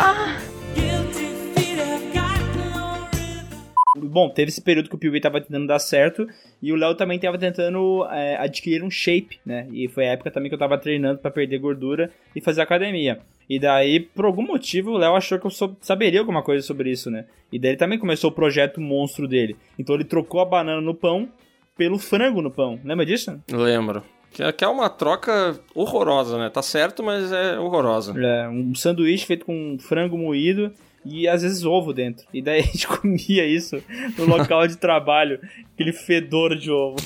Bom, 4.17 4.29
teve 4.31 4.49
esse 4.49 4.59
período 4.63 4.89
que 4.89 4.95
o 4.95 4.97
Piuí 4.97 5.21
tava 5.21 5.39
tentando 5.39 5.67
dar 5.67 5.77
certo 5.77 6.27
e 6.59 6.73
o 6.73 6.75
Léo 6.75 6.95
também 6.95 7.19
tava 7.19 7.37
tentando 7.37 8.03
é, 8.09 8.35
adquirir 8.37 8.83
um 8.83 8.89
shape, 8.89 9.37
né? 9.45 9.67
E 9.71 9.87
foi 9.87 10.07
a 10.07 10.13
época 10.13 10.31
também 10.31 10.49
que 10.49 10.55
eu 10.55 10.59
tava 10.59 10.75
treinando 10.75 11.19
pra 11.19 11.29
perder 11.29 11.59
gordura 11.59 12.09
e 12.35 12.41
fazer 12.41 12.61
academia. 12.61 13.19
E 13.47 13.59
daí, 13.59 13.99
por 13.99 14.25
algum 14.25 14.41
motivo, 14.41 14.89
o 14.93 14.97
Léo 14.97 15.15
achou 15.15 15.37
que 15.37 15.45
eu 15.45 15.51
sou- 15.51 15.77
saberia 15.81 16.19
alguma 16.19 16.41
coisa 16.41 16.65
sobre 16.65 16.89
isso, 16.89 17.11
né? 17.11 17.25
E 17.53 17.59
daí 17.59 17.69
ele 17.71 17.77
também 17.77 17.99
começou 17.99 18.31
o 18.31 18.33
projeto 18.33 18.81
monstro 18.81 19.27
dele. 19.27 19.55
Então 19.77 19.93
ele 19.93 20.03
trocou 20.03 20.41
a 20.41 20.45
banana 20.45 20.81
no 20.81 20.95
pão 20.95 21.29
pelo 21.77 21.99
frango 21.99 22.41
no 22.41 22.49
pão. 22.49 22.79
Lembra 22.83 23.05
disso? 23.05 23.39
Lembro. 23.51 24.01
Que 24.57 24.65
é 24.65 24.67
uma 24.67 24.89
troca 24.89 25.59
horrorosa, 25.75 26.39
né? 26.39 26.49
Tá 26.49 26.63
certo, 26.63 27.03
mas 27.03 27.31
é 27.31 27.59
horrorosa. 27.59 28.13
É, 28.19 28.47
um 28.49 28.73
sanduíche 28.73 29.27
feito 29.27 29.45
com 29.45 29.77
frango 29.79 30.17
moído 30.17 30.73
e 31.09 31.27
às 31.27 31.41
vezes 31.41 31.63
ovo 31.63 31.93
dentro. 31.93 32.25
E 32.33 32.41
daí 32.41 32.59
a 32.59 32.63
gente 32.63 32.87
comia 32.87 33.45
isso 33.45 33.81
no 34.17 34.25
local 34.25 34.67
de 34.67 34.77
trabalho, 34.77 35.39
aquele 35.73 35.93
fedor 35.93 36.55
de 36.55 36.71
ovo. 36.71 36.97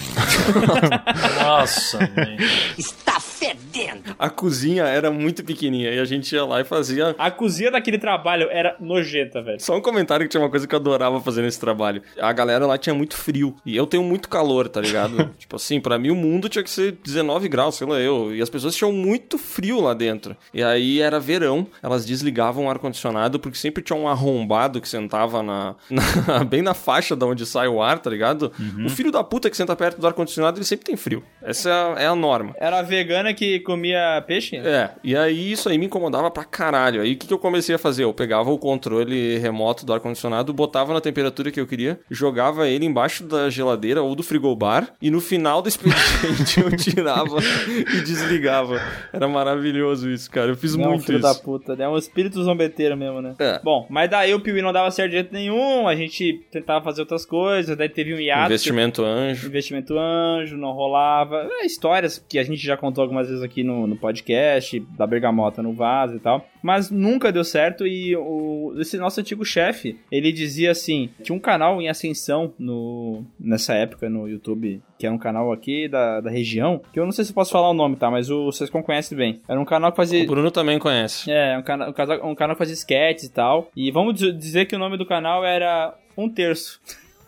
Nossa, 1.41 1.99
velho. 2.07 2.37
Está 2.77 3.19
fedendo. 3.45 4.15
A 4.19 4.29
cozinha 4.29 4.83
era 4.83 5.09
muito 5.09 5.43
pequenininha 5.43 5.91
e 5.91 5.99
a 5.99 6.05
gente 6.05 6.33
ia 6.33 6.45
lá 6.45 6.61
e 6.61 6.63
fazia 6.63 7.15
A 7.17 7.31
cozinha 7.31 7.71
daquele 7.71 7.97
trabalho 7.97 8.47
era 8.51 8.75
nojenta, 8.79 9.41
velho. 9.41 9.59
Só 9.59 9.75
um 9.75 9.81
comentário 9.81 10.25
que 10.25 10.29
tinha 10.31 10.41
uma 10.43 10.49
coisa 10.49 10.67
que 10.67 10.75
eu 10.75 10.79
adorava 10.79 11.19
fazer 11.19 11.41
nesse 11.41 11.59
trabalho. 11.59 12.01
A 12.19 12.31
galera 12.31 12.65
lá 12.67 12.77
tinha 12.77 12.93
muito 12.93 13.15
frio. 13.17 13.55
E 13.65 13.75
eu 13.75 13.87
tenho 13.87 14.03
muito 14.03 14.29
calor, 14.29 14.69
tá 14.69 14.79
ligado? 14.79 15.31
tipo 15.39 15.55
assim, 15.55 15.79
pra 15.79 15.97
mim 15.97 16.11
o 16.11 16.15
mundo 16.15 16.47
tinha 16.49 16.63
que 16.63 16.69
ser 16.69 16.91
19 17.03 17.47
graus, 17.49 17.75
sei 17.75 17.87
lá 17.87 17.99
eu. 17.99 18.35
E 18.35 18.41
as 18.41 18.49
pessoas 18.49 18.75
tinham 18.75 18.91
muito 18.91 19.37
frio 19.37 19.81
lá 19.81 19.93
dentro. 19.93 20.35
E 20.53 20.61
aí 20.63 21.01
era 21.01 21.19
verão, 21.19 21.65
elas 21.81 22.05
desligavam 22.05 22.65
o 22.65 22.69
ar-condicionado 22.69 23.39
porque 23.39 23.57
sempre 23.57 23.81
tinha 23.83 23.97
um 23.97 24.07
arrombado 24.07 24.79
que 24.79 24.87
sentava 24.87 25.41
na, 25.41 25.75
na- 25.89 26.43
bem 26.43 26.61
na 26.61 26.73
faixa 26.73 27.15
da 27.15 27.25
onde 27.25 27.45
sai 27.45 27.67
o 27.67 27.81
ar, 27.81 27.99
tá 27.99 28.09
ligado? 28.09 28.51
O 28.85 28.89
filho 28.89 29.11
da 29.11 29.23
puta 29.23 29.49
que 29.49 29.57
senta 29.57 29.75
perto 29.75 29.99
do 29.99 30.05
ar-condicionado, 30.07 30.57
ele 30.57 30.65
sempre 30.65 30.85
tem 30.85 30.95
frio. 30.95 31.23
Essa 31.41 31.69
é 31.69 31.73
a, 31.73 32.01
é 32.03 32.07
a 32.07 32.15
norma. 32.15 32.53
Era 32.59 32.79
a 32.79 32.83
vegana 33.31 33.33
que 33.33 33.59
comia 33.59 34.23
peixe? 34.25 34.57
É, 34.57 34.91
e 35.03 35.15
aí 35.15 35.51
isso 35.51 35.69
aí 35.69 35.77
me 35.77 35.85
incomodava 35.85 36.29
pra 36.29 36.43
caralho. 36.43 37.01
Aí 37.01 37.13
o 37.13 37.17
que, 37.17 37.27
que 37.27 37.33
eu 37.33 37.39
comecei 37.39 37.75
a 37.75 37.77
fazer? 37.77 38.03
Eu 38.03 38.13
pegava 38.13 38.51
o 38.51 38.57
controle 38.57 39.37
remoto 39.37 39.85
do 39.85 39.93
ar-condicionado, 39.93 40.53
botava 40.53 40.93
na 40.93 41.01
temperatura 41.01 41.51
que 41.51 41.59
eu 41.59 41.67
queria, 41.67 41.99
jogava 42.09 42.67
ele 42.67 42.85
embaixo 42.85 43.23
da 43.23 43.49
geladeira 43.49 44.01
ou 44.01 44.15
do 44.15 44.23
frigobar, 44.23 44.93
e 45.01 45.09
no 45.09 45.21
final 45.21 45.61
do 45.61 45.69
expediente 45.69 46.59
eu 46.61 46.75
tirava 46.75 47.37
e 47.67 48.01
desligava. 48.01 48.81
Era 49.11 49.27
maravilhoso 49.27 50.09
isso, 50.09 50.29
cara. 50.29 50.51
Eu 50.51 50.55
fiz 50.55 50.75
Não, 50.75 50.89
muito 50.89 51.05
filho 51.05 51.19
isso. 51.19 51.27
da 51.27 51.35
puta. 51.35 51.73
É 51.73 51.87
um 51.87 51.97
espírito 51.97 52.43
zombeteiro 52.43 52.95
mesmo, 52.97 53.21
né? 53.21 53.35
É. 53.39 53.59
Bom, 53.63 53.87
mas 53.89 54.09
daí 54.09 54.33
o 54.33 54.39
Piuí 54.39 54.61
não 54.61 54.73
dava 54.73 54.91
certo 54.91 55.09
de 55.11 55.15
jeito 55.17 55.33
nenhum, 55.33 55.87
a 55.87 55.95
gente 55.95 56.45
tentava 56.51 56.83
fazer 56.83 57.01
outras 57.01 57.25
coisas, 57.25 57.75
daí 57.77 57.89
teve 57.89 58.13
um 58.13 58.19
hiato. 58.19 58.45
Investimento 58.45 59.03
anjo. 59.03 59.47
Investimento 59.47 59.97
anjo, 59.97 60.57
não 60.57 60.71
rolava. 60.71 61.47
É, 61.61 61.65
histórias 61.65 62.23
que 62.27 62.37
a 62.37 62.43
gente 62.43 62.63
já 62.63 62.77
contou 62.77 63.01
algumas 63.01 63.20
vezes 63.27 63.43
aqui 63.43 63.63
no, 63.63 63.87
no 63.87 63.95
podcast, 63.95 64.79
da 64.97 65.05
bergamota 65.05 65.61
no 65.61 65.73
vaso 65.73 66.15
e 66.15 66.19
tal. 66.19 66.45
Mas 66.61 66.91
nunca 66.91 67.31
deu 67.31 67.43
certo 67.43 67.85
e 67.87 68.15
o, 68.15 68.73
esse 68.79 68.97
nosso 68.97 69.19
antigo 69.19 69.43
chefe, 69.43 69.97
ele 70.11 70.31
dizia 70.31 70.71
assim, 70.71 71.09
tinha 71.21 71.35
um 71.35 71.39
canal 71.39 71.81
em 71.81 71.89
ascensão 71.89 72.53
no, 72.57 73.23
nessa 73.39 73.73
época 73.73 74.09
no 74.09 74.27
YouTube, 74.27 74.81
que 74.97 75.05
era 75.05 75.15
um 75.15 75.17
canal 75.17 75.51
aqui 75.51 75.87
da, 75.87 76.21
da 76.21 76.29
região, 76.29 76.81
que 76.93 76.99
eu 76.99 77.05
não 77.05 77.11
sei 77.11 77.25
se 77.25 77.33
posso 77.33 77.51
falar 77.51 77.69
o 77.69 77.73
nome, 77.73 77.95
tá? 77.95 78.11
Mas 78.11 78.29
o, 78.29 78.45
vocês 78.45 78.69
conhecem 78.69 79.17
bem. 79.17 79.41
Era 79.47 79.59
um 79.59 79.65
canal 79.65 79.91
que 79.91 79.97
fazia... 79.97 80.23
O 80.23 80.27
Bruno 80.27 80.51
também 80.51 80.77
conhece. 80.77 81.31
É, 81.31 81.57
um 81.57 81.63
canal, 81.63 81.89
um 81.89 81.93
canal, 81.93 82.29
um 82.31 82.35
canal 82.35 82.55
que 82.55 82.59
fazia 82.59 82.75
sketches 82.75 83.25
e 83.25 83.31
tal. 83.31 83.71
E 83.75 83.91
vamos 83.91 84.15
diz- 84.15 84.37
dizer 84.37 84.65
que 84.65 84.75
o 84.75 84.79
nome 84.79 84.97
do 84.97 85.05
canal 85.05 85.43
era 85.43 85.95
Um 86.15 86.29
Terço. 86.29 86.79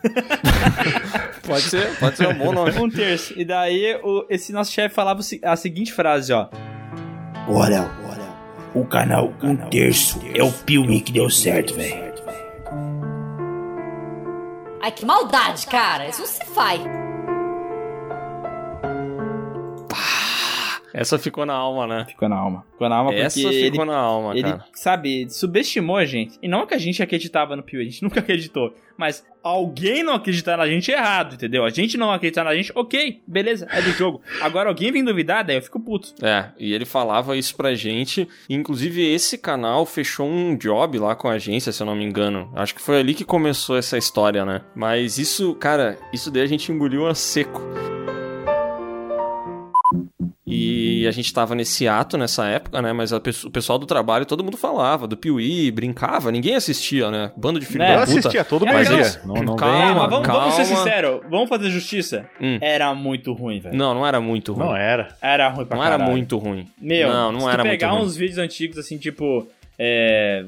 Pode 1.46 1.62
ser, 1.62 1.98
pode 1.98 2.16
ser 2.16 2.28
um 2.28 2.34
bom 2.34 2.52
nome. 2.52 2.70
Um 2.78 2.88
terço. 2.88 3.38
E 3.38 3.44
daí 3.44 3.98
o- 4.02 4.24
esse 4.30 4.50
nosso 4.52 4.72
chefe 4.72 4.94
falava 4.94 5.20
o 5.20 5.24
a 5.48 5.56
seguinte 5.56 5.92
frase, 5.92 6.32
ó. 6.32 6.48
Olha, 7.46 7.90
o 8.74 8.84
canal 8.86 9.32
Um 9.42 9.54
Terço 9.68 10.20
é 10.34 10.42
o 10.42 10.50
Piuí 10.50 11.00
que 11.00 11.12
deu 11.12 11.28
certo, 11.28 11.74
velho. 11.74 12.02
Ai, 14.82 14.90
que 14.90 15.04
maldade, 15.06 15.66
cara. 15.66 16.08
Isso 16.08 16.20
não 16.20 16.26
se 16.26 16.44
faz. 16.46 16.80
Essa 20.94 21.18
ficou 21.18 21.44
na 21.44 21.54
alma, 21.54 21.88
né? 21.88 22.06
Ficou 22.08 22.28
na 22.28 22.36
alma. 22.36 22.64
Ficou 22.70 22.88
na 22.88 22.94
alma 22.94 23.12
Essa 23.12 23.40
porque 23.40 23.64
ficou 23.64 23.82
ele, 23.82 23.90
na 23.90 23.98
alma, 23.98 24.32
ele, 24.32 24.42
cara. 24.44 24.64
sabe, 24.72 25.28
subestimou 25.28 25.96
a 25.96 26.04
gente. 26.04 26.38
E 26.40 26.46
não 26.46 26.60
é 26.60 26.66
que 26.66 26.74
a 26.74 26.78
gente 26.78 27.02
acreditava 27.02 27.56
no 27.56 27.64
Pio, 27.64 27.80
a 27.80 27.84
gente 27.84 28.00
nunca 28.04 28.20
acreditou. 28.20 28.72
Mas 28.96 29.26
alguém 29.42 30.04
não 30.04 30.14
acreditar 30.14 30.56
na 30.56 30.68
gente 30.68 30.92
é 30.92 30.96
errado, 30.96 31.34
entendeu? 31.34 31.64
A 31.64 31.70
gente 31.70 31.96
não 31.96 32.12
acreditar 32.12 32.44
na 32.44 32.54
gente, 32.54 32.70
ok, 32.76 33.20
beleza, 33.26 33.66
é 33.72 33.82
do 33.82 33.90
jogo. 33.90 34.22
Agora 34.40 34.68
alguém 34.68 34.92
vem 34.92 35.04
duvidar, 35.04 35.44
daí 35.44 35.56
eu 35.56 35.62
fico 35.62 35.80
puto. 35.80 36.14
É, 36.24 36.50
e 36.56 36.72
ele 36.72 36.84
falava 36.84 37.36
isso 37.36 37.56
pra 37.56 37.74
gente. 37.74 38.28
Inclusive, 38.48 39.04
esse 39.04 39.36
canal 39.36 39.84
fechou 39.84 40.28
um 40.28 40.56
job 40.56 40.96
lá 41.00 41.16
com 41.16 41.26
a 41.26 41.32
agência, 41.32 41.72
se 41.72 41.82
eu 41.82 41.86
não 41.86 41.96
me 41.96 42.04
engano. 42.04 42.52
Acho 42.54 42.72
que 42.72 42.80
foi 42.80 43.00
ali 43.00 43.14
que 43.14 43.24
começou 43.24 43.76
essa 43.76 43.98
história, 43.98 44.44
né? 44.44 44.60
Mas 44.76 45.18
isso, 45.18 45.56
cara, 45.56 45.98
isso 46.12 46.30
daí 46.30 46.42
a 46.42 46.46
gente 46.46 46.70
engoliu 46.70 47.08
a 47.08 47.16
seco. 47.16 47.60
E 51.04 51.08
a 51.08 51.10
gente 51.10 51.32
tava 51.32 51.54
nesse 51.54 51.86
ato 51.86 52.16
nessa 52.16 52.46
época, 52.46 52.80
né? 52.82 52.92
Mas 52.92 53.12
o 53.12 53.20
pessoal 53.50 53.78
do 53.78 53.86
trabalho, 53.86 54.24
todo 54.26 54.42
mundo 54.42 54.56
falava 54.56 55.06
do 55.06 55.16
Piuí, 55.16 55.70
brincava, 55.70 56.32
ninguém 56.32 56.54
assistia, 56.54 57.10
né? 57.10 57.30
Bando 57.36 57.60
de 57.60 57.66
filho 57.66 57.80
Né? 57.80 57.88
da 57.88 58.02
Eu 58.02 58.06
puta. 58.06 58.18
assistia, 58.20 58.44
todo 58.44 58.66
mundo 58.66 58.76
assistia. 58.78 59.20
Não, 59.24 59.34
não 59.42 59.56
Calma, 59.56 59.76
vem, 59.76 59.84
mas 59.86 59.96
mano. 59.96 60.10
vamos, 60.10 60.26
vamos 60.26 60.54
ser 60.54 60.64
calma. 60.66 60.76
sinceros, 60.78 61.20
vamos 61.30 61.48
fazer 61.48 61.70
justiça. 61.70 62.26
Hum. 62.40 62.58
Era 62.60 62.94
muito 62.94 63.32
ruim, 63.32 63.60
velho. 63.60 63.76
Não, 63.76 63.94
não 63.94 64.06
era 64.06 64.20
muito 64.20 64.52
ruim. 64.52 64.64
Não 64.66 64.76
era. 64.76 65.08
Era 65.20 65.48
ruim 65.48 65.66
pra 65.66 65.76
Não 65.76 65.84
era 65.84 65.96
caralho. 65.96 66.10
muito 66.10 66.38
ruim. 66.38 66.66
Meu, 66.80 67.08
não, 67.12 67.32
não 67.32 67.40
se 67.40 67.46
era 67.48 67.56
tu 67.62 67.66
muito 67.66 67.70
pegar 67.80 67.90
ruim. 67.90 68.02
uns 68.02 68.16
vídeos 68.16 68.38
antigos, 68.38 68.78
assim, 68.78 68.96
tipo, 68.98 69.46
é, 69.78 70.44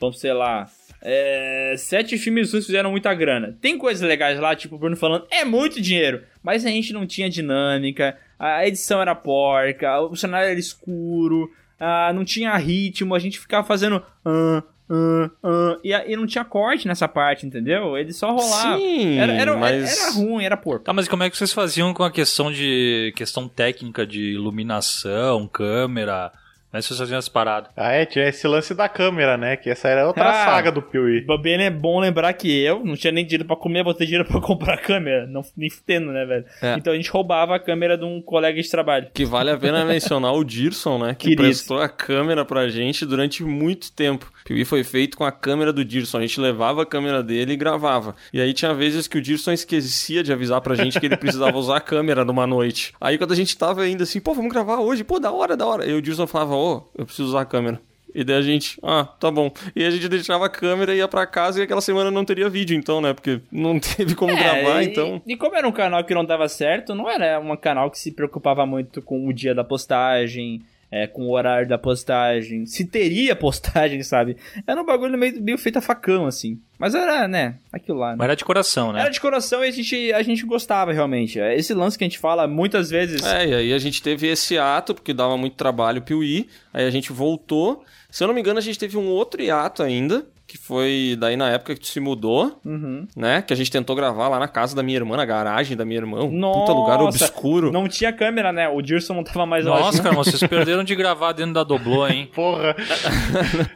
vamos 0.00 0.20
sei 0.20 0.32
lá, 0.32 0.68
é, 1.02 1.74
sete 1.78 2.16
filmes 2.18 2.52
ruins 2.52 2.66
fizeram 2.66 2.90
muita 2.90 3.12
grana. 3.14 3.56
Tem 3.60 3.76
coisas 3.78 4.06
legais 4.06 4.38
lá, 4.38 4.54
tipo 4.54 4.76
o 4.76 4.78
Bruno 4.78 4.96
falando, 4.96 5.26
é 5.30 5.44
muito 5.44 5.80
dinheiro, 5.80 6.22
mas 6.42 6.64
a 6.64 6.68
gente 6.68 6.92
não 6.92 7.06
tinha 7.06 7.28
dinâmica, 7.30 8.16
a 8.38 8.66
edição 8.66 9.00
era 9.00 9.14
porca, 9.14 10.00
o 10.00 10.14
cenário 10.16 10.50
era 10.50 10.58
escuro, 10.58 11.50
ah, 11.80 12.12
não 12.14 12.24
tinha 12.24 12.56
ritmo, 12.56 13.14
a 13.14 13.18
gente 13.18 13.38
ficava 13.38 13.66
fazendo... 13.66 14.02
ah, 14.24 14.62
"Ah, 14.88 15.30
ah", 15.42 15.78
e, 15.82 15.90
e 15.92 16.16
não 16.16 16.26
tinha 16.26 16.44
corte 16.44 16.86
nessa 16.86 17.08
parte, 17.08 17.44
entendeu? 17.44 17.96
Ele 17.98 18.12
só 18.12 18.30
rolava. 18.32 18.78
Sim, 18.78 19.18
era, 19.18 19.32
era, 19.32 19.56
mas- 19.56 20.00
era 20.00 20.12
ruim, 20.12 20.44
era 20.44 20.56
porco. 20.56 20.84
Tá, 20.84 20.92
mas 20.92 21.08
como 21.08 21.22
é 21.24 21.30
que 21.30 21.36
vocês 21.36 21.52
faziam 21.52 21.92
com 21.92 22.04
a 22.04 22.10
questão 22.10 22.52
de. 22.52 23.12
questão 23.16 23.48
técnica 23.48 24.06
de 24.06 24.32
iluminação, 24.34 25.48
câmera? 25.48 26.30
Como 26.76 26.80
é 26.80 26.82
que 26.82 26.88
vocês 26.88 26.98
faziam 27.00 27.18
as 27.18 27.28
paradas? 27.28 27.70
Ah, 27.74 27.92
é, 27.92 28.04
tinha 28.04 28.28
esse 28.28 28.46
lance 28.46 28.74
da 28.74 28.86
câmera, 28.86 29.38
né? 29.38 29.56
Que 29.56 29.70
essa 29.70 29.88
era 29.88 30.06
outra 30.06 30.28
Ah. 30.28 30.44
saga 30.44 30.70
do 30.70 30.82
Piuí. 30.82 31.24
Bem 31.42 31.62
é 31.64 31.70
bom 31.70 31.98
lembrar 32.00 32.30
que 32.34 32.60
eu 32.62 32.84
não 32.84 32.94
tinha 32.94 33.10
nem 33.12 33.24
dinheiro 33.24 33.46
pra 33.46 33.56
comer, 33.56 33.82
vou 33.82 33.94
ter 33.94 34.04
dinheiro 34.04 34.26
pra 34.26 34.40
comprar 34.42 34.74
a 34.74 34.78
câmera. 34.78 35.26
Não, 35.26 35.42
nem 35.56 35.70
fudendo, 35.70 36.12
né, 36.12 36.26
velho? 36.26 36.44
É. 36.60 36.74
Então 36.74 36.92
a 36.92 36.96
gente 36.96 37.10
roubava 37.10 37.54
a 37.56 37.58
câmera 37.58 37.96
de 37.96 38.04
um 38.04 38.20
colega 38.20 38.60
de 38.60 38.70
trabalho. 38.70 39.08
Que 39.14 39.24
vale 39.24 39.50
a 39.50 39.56
pena 39.56 39.84
mencionar 39.86 40.34
o 40.34 40.44
Dirson, 40.44 40.98
né? 40.98 41.14
Que 41.14 41.28
Querido. 41.30 41.42
prestou 41.42 41.78
a 41.80 41.88
câmera 41.88 42.44
pra 42.44 42.68
gente 42.68 43.06
durante 43.06 43.42
muito 43.42 43.90
tempo. 43.92 44.30
O 44.42 44.44
Piuí 44.44 44.64
foi 44.64 44.84
feito 44.84 45.16
com 45.16 45.24
a 45.24 45.32
câmera 45.32 45.72
do 45.72 45.84
Dirson. 45.84 46.18
A 46.18 46.20
gente 46.20 46.38
levava 46.40 46.82
a 46.82 46.86
câmera 46.86 47.22
dele 47.22 47.54
e 47.54 47.56
gravava. 47.56 48.14
E 48.34 48.40
aí 48.40 48.52
tinha 48.52 48.74
vezes 48.74 49.08
que 49.08 49.16
o 49.16 49.22
Dirson 49.22 49.52
esquecia 49.52 50.22
de 50.22 50.32
avisar 50.32 50.60
pra 50.60 50.74
gente 50.74 51.00
que 51.00 51.06
ele 51.06 51.16
precisava 51.16 51.56
usar 51.56 51.76
a 51.78 51.80
câmera 51.80 52.24
numa 52.24 52.46
noite. 52.46 52.92
Aí 53.00 53.16
quando 53.16 53.32
a 53.32 53.36
gente 53.36 53.56
tava 53.56 53.82
ainda 53.82 54.02
assim, 54.02 54.20
pô, 54.20 54.34
vamos 54.34 54.52
gravar 54.52 54.78
hoje, 54.80 55.02
pô, 55.04 55.18
da 55.18 55.30
hora, 55.32 55.56
da 55.56 55.66
hora. 55.66 55.86
E 55.86 55.94
o 55.94 56.02
Dirson 56.02 56.26
falava, 56.26 56.54
ô, 56.54 56.65
eu 56.96 57.04
preciso 57.06 57.28
usar 57.28 57.42
a 57.42 57.44
câmera. 57.46 57.80
E 58.14 58.24
daí 58.24 58.36
a 58.36 58.42
gente, 58.42 58.78
ah, 58.82 59.04
tá 59.04 59.30
bom. 59.30 59.50
E 59.74 59.84
a 59.84 59.90
gente 59.90 60.08
deixava 60.08 60.46
a 60.46 60.48
câmera 60.48 60.94
e 60.94 60.98
ia 60.98 61.06
pra 61.08 61.26
casa 61.26 61.60
e 61.60 61.62
aquela 61.62 61.82
semana 61.82 62.10
não 62.10 62.24
teria 62.24 62.48
vídeo, 62.48 62.74
então, 62.74 62.98
né? 63.00 63.12
Porque 63.12 63.42
não 63.52 63.78
teve 63.80 64.14
como 64.14 64.34
gravar, 64.34 64.80
É, 64.80 64.84
e- 64.84 64.86
então. 64.88 65.20
E, 65.26 65.36
como 65.36 65.54
era 65.54 65.68
um 65.68 65.72
canal 65.72 66.02
que 66.02 66.14
não 66.14 66.24
dava 66.24 66.48
certo, 66.48 66.94
não 66.94 67.10
era 67.10 67.38
um 67.38 67.54
canal 67.58 67.90
que 67.90 67.98
se 67.98 68.10
preocupava 68.12 68.64
muito 68.64 69.02
com 69.02 69.28
o 69.28 69.32
dia 69.34 69.54
da 69.54 69.62
postagem, 69.62 70.62
é, 70.90 71.06
com 71.06 71.22
o 71.22 71.32
horário 71.32 71.68
da 71.68 71.76
postagem, 71.78 72.66
se 72.66 72.84
teria 72.84 73.34
postagem, 73.36 74.02
sabe? 74.02 74.36
Era 74.66 74.80
um 74.80 74.84
bagulho 74.84 75.16
meio, 75.18 75.40
meio 75.42 75.58
feito 75.58 75.78
a 75.78 75.82
facão, 75.82 76.26
assim. 76.26 76.60
Mas 76.78 76.94
era, 76.94 77.26
né, 77.26 77.56
aquilo 77.72 77.98
lá. 77.98 78.10
né? 78.10 78.16
Mas 78.18 78.24
era 78.26 78.36
de 78.36 78.44
coração, 78.44 78.92
né? 78.92 79.00
Era 79.00 79.10
de 79.10 79.20
coração 79.20 79.64
e 79.64 79.68
a 79.68 79.70
gente, 79.70 80.12
a 80.12 80.22
gente 80.22 80.44
gostava 80.44 80.92
realmente. 80.92 81.38
Esse 81.38 81.74
lance 81.74 81.96
que 81.96 82.04
a 82.04 82.06
gente 82.06 82.18
fala 82.18 82.46
muitas 82.46 82.90
vezes. 82.90 83.24
É, 83.24 83.46
e 83.46 83.54
aí 83.54 83.72
a 83.72 83.78
gente 83.78 84.02
teve 84.02 84.26
esse 84.28 84.58
ato, 84.58 84.94
porque 84.94 85.12
dava 85.12 85.36
muito 85.36 85.56
trabalho 85.56 86.02
Piuí, 86.02 86.48
aí 86.72 86.84
a 86.86 86.90
gente 86.90 87.12
voltou. 87.12 87.84
Se 88.10 88.22
eu 88.22 88.28
não 88.28 88.34
me 88.34 88.40
engano, 88.40 88.58
a 88.58 88.62
gente 88.62 88.78
teve 88.78 88.96
um 88.96 89.08
outro 89.08 89.42
hiato 89.42 89.82
ainda, 89.82 90.26
que 90.56 90.64
foi 90.64 91.16
daí 91.18 91.36
na 91.36 91.50
época 91.50 91.74
que 91.74 91.80
tu 91.80 91.86
se 91.86 92.00
mudou, 92.00 92.58
Uhum. 92.64 93.06
né? 93.16 93.42
Que 93.42 93.52
a 93.52 93.56
gente 93.56 93.70
tentou 93.70 93.94
gravar 93.94 94.28
lá 94.28 94.38
na 94.38 94.48
casa 94.48 94.74
da 94.74 94.82
minha 94.82 94.96
irmã, 94.98 95.16
na 95.16 95.24
garagem 95.24 95.76
da 95.76 95.84
minha 95.84 95.98
irmã, 96.00 96.22
um 96.24 96.30
Nossa, 96.30 96.60
puta 96.60 96.72
lugar 96.72 97.00
obscuro. 97.02 97.70
Não 97.72 97.88
tinha 97.88 98.12
câmera, 98.12 98.52
né? 98.52 98.68
O 98.68 98.80
Dirson 98.82 99.14
não 99.14 99.24
tava 99.24 99.46
mais 99.46 99.64
Nossa, 99.64 99.88
ótimo. 99.88 100.02
cara, 100.02 100.14
vocês 100.16 100.40
perderam 100.42 100.82
de 100.84 100.94
gravar 100.94 101.32
dentro 101.32 101.52
da 101.54 101.62
Doblô, 101.64 102.06
hein? 102.06 102.30
Porra. 102.34 102.74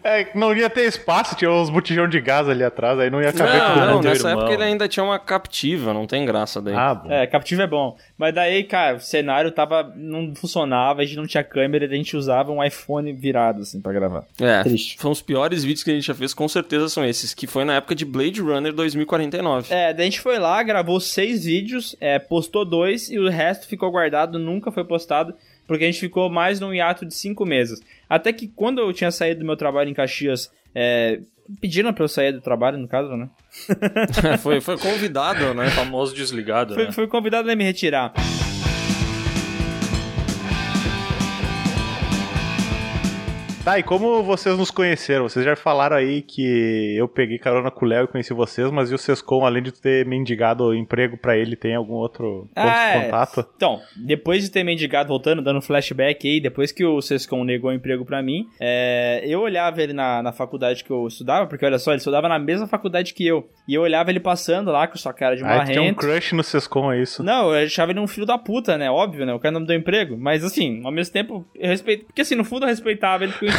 é, 0.02 0.28
não 0.34 0.54
ia 0.54 0.68
ter 0.70 0.86
espaço, 0.86 1.34
tinha 1.36 1.50
uns 1.50 1.70
botijão 1.70 2.08
de 2.08 2.20
gás 2.20 2.48
ali 2.48 2.64
atrás, 2.64 2.98
aí 2.98 3.10
não 3.10 3.20
ia 3.22 3.32
caber 3.32 3.58
Não, 3.60 3.74
tudo. 3.74 3.86
não, 3.86 4.02
nessa 4.02 4.28
irmão. 4.28 4.42
época 4.44 4.54
ele 4.54 4.64
ainda 4.64 4.88
tinha 4.88 5.04
uma 5.04 5.18
captiva, 5.18 5.92
não 5.92 6.06
tem 6.06 6.24
graça 6.24 6.60
daí. 6.60 6.74
Ah, 6.74 6.94
bom. 6.94 7.10
É, 7.10 7.26
captivo 7.26 7.62
é 7.62 7.66
bom. 7.66 7.96
Mas 8.16 8.34
daí, 8.34 8.64
cara, 8.64 8.96
o 8.96 9.00
cenário 9.00 9.50
tava. 9.52 9.92
não 9.96 10.34
funcionava, 10.34 11.02
a 11.02 11.04
gente 11.04 11.16
não 11.16 11.26
tinha 11.26 11.44
câmera, 11.44 11.84
a 11.86 11.88
gente 11.88 12.16
usava 12.16 12.50
um 12.52 12.62
iPhone 12.62 13.12
virado, 13.12 13.62
assim, 13.62 13.80
pra 13.80 13.92
gravar. 13.92 14.24
É, 14.40 14.62
Triste. 14.62 14.96
foram 14.98 15.12
os 15.12 15.22
piores 15.22 15.62
vídeos 15.64 15.82
que 15.82 15.90
a 15.90 15.94
gente 15.94 16.06
já 16.06 16.14
fez, 16.14 16.32
com 16.34 16.48
certeza 16.48 16.69
são 16.92 17.04
esses, 17.04 17.34
que 17.34 17.46
foi 17.46 17.64
na 17.64 17.76
época 17.76 17.94
de 17.94 18.04
Blade 18.04 18.40
Runner 18.40 18.72
2049. 18.72 19.72
É, 19.72 19.92
daí 19.92 20.02
a 20.02 20.04
gente 20.04 20.20
foi 20.20 20.38
lá, 20.38 20.62
gravou 20.62 21.00
seis 21.00 21.44
vídeos, 21.44 21.96
é, 22.00 22.18
postou 22.18 22.64
dois 22.64 23.10
e 23.10 23.18
o 23.18 23.28
resto 23.28 23.66
ficou 23.66 23.90
guardado, 23.90 24.38
nunca 24.38 24.70
foi 24.70 24.84
postado, 24.84 25.34
porque 25.66 25.84
a 25.84 25.86
gente 25.86 26.00
ficou 26.00 26.28
mais 26.30 26.60
num 26.60 26.72
hiato 26.72 27.04
de 27.06 27.14
cinco 27.14 27.44
meses. 27.44 27.80
Até 28.08 28.32
que 28.32 28.48
quando 28.48 28.80
eu 28.80 28.92
tinha 28.92 29.10
saído 29.10 29.40
do 29.40 29.46
meu 29.46 29.56
trabalho 29.56 29.90
em 29.90 29.94
Caxias, 29.94 30.50
é, 30.74 31.20
pediram 31.60 31.92
pra 31.92 32.04
eu 32.04 32.08
sair 32.08 32.32
do 32.32 32.40
trabalho, 32.40 32.78
no 32.78 32.88
caso, 32.88 33.16
né? 33.16 33.28
foi, 34.40 34.60
foi 34.60 34.78
convidado, 34.78 35.54
né? 35.54 35.70
Famoso 35.70 36.14
desligado, 36.14 36.74
Fui, 36.74 36.84
né? 36.84 36.92
fui 36.92 37.06
convidado 37.06 37.50
a 37.50 37.56
me 37.56 37.64
retirar. 37.64 38.12
Tá, 43.70 43.78
e 43.78 43.84
como 43.84 44.20
vocês 44.24 44.58
nos 44.58 44.68
conheceram? 44.70 45.28
Vocês 45.28 45.44
já 45.44 45.54
falaram 45.54 45.94
aí 45.96 46.22
que 46.22 46.96
eu 46.96 47.06
peguei 47.06 47.38
carona 47.38 47.70
com 47.70 47.84
o 47.84 47.88
Léo 47.88 48.04
e 48.04 48.08
conheci 48.08 48.34
vocês, 48.34 48.68
mas 48.70 48.90
e 48.90 48.94
o 48.94 48.98
Sescom, 48.98 49.44
além 49.44 49.62
de 49.62 49.70
ter 49.70 50.04
mendigado 50.04 50.74
emprego 50.74 51.16
pra 51.16 51.36
ele, 51.36 51.54
tem 51.54 51.76
algum 51.76 51.94
outro 51.94 52.48
ponto 52.52 52.66
Ah, 52.68 52.90
de 52.92 52.98
é. 52.98 53.04
contato? 53.04 53.46
Então, 53.54 53.80
depois 53.96 54.42
de 54.42 54.50
ter 54.50 54.64
mendigado, 54.64 55.08
voltando, 55.08 55.40
dando 55.40 55.62
flashback 55.62 56.26
aí, 56.28 56.40
depois 56.40 56.72
que 56.72 56.84
o 56.84 57.00
Sescom 57.00 57.44
negou 57.44 57.70
o 57.70 57.72
emprego 57.72 58.04
pra 58.04 58.20
mim, 58.20 58.48
é, 58.60 59.22
eu 59.24 59.40
olhava 59.40 59.80
ele 59.80 59.92
na, 59.92 60.20
na 60.20 60.32
faculdade 60.32 60.82
que 60.82 60.90
eu 60.90 61.06
estudava, 61.06 61.46
porque 61.46 61.64
olha 61.64 61.78
só, 61.78 61.92
ele 61.92 61.98
estudava 61.98 62.28
na 62.28 62.40
mesma 62.40 62.66
faculdade 62.66 63.14
que 63.14 63.24
eu. 63.24 63.48
E 63.68 63.74
eu 63.74 63.82
olhava 63.82 64.10
ele 64.10 64.18
passando 64.18 64.72
lá 64.72 64.88
com 64.88 64.98
sua 64.98 65.12
cara 65.12 65.36
de 65.36 65.44
Ah, 65.44 65.60
tu 65.60 65.66
tinha 65.66 65.80
um 65.80 65.84
marrento. 65.84 66.00
crush 66.00 66.32
no 66.34 66.42
Sescom, 66.42 66.90
é 66.92 67.00
isso? 67.00 67.22
Não, 67.22 67.54
eu 67.54 67.64
achava 67.64 67.92
ele 67.92 68.00
um 68.00 68.08
filho 68.08 68.26
da 68.26 68.36
puta, 68.36 68.76
né? 68.76 68.90
Óbvio, 68.90 69.24
né? 69.24 69.32
O 69.32 69.38
cara 69.38 69.52
não 69.52 69.60
me 69.60 69.66
deu 69.68 69.76
emprego. 69.76 70.16
Mas 70.18 70.44
assim, 70.44 70.80
ao 70.84 70.90
mesmo 70.90 71.12
tempo, 71.12 71.46
eu 71.54 71.68
respeito. 71.68 72.06
Porque 72.06 72.22
assim, 72.22 72.34
no 72.34 72.42
fundo 72.44 72.64
eu 72.64 72.68
respeitava 72.68 73.22
ele 73.22 73.32
porque 73.32 73.46
eu 73.46 73.50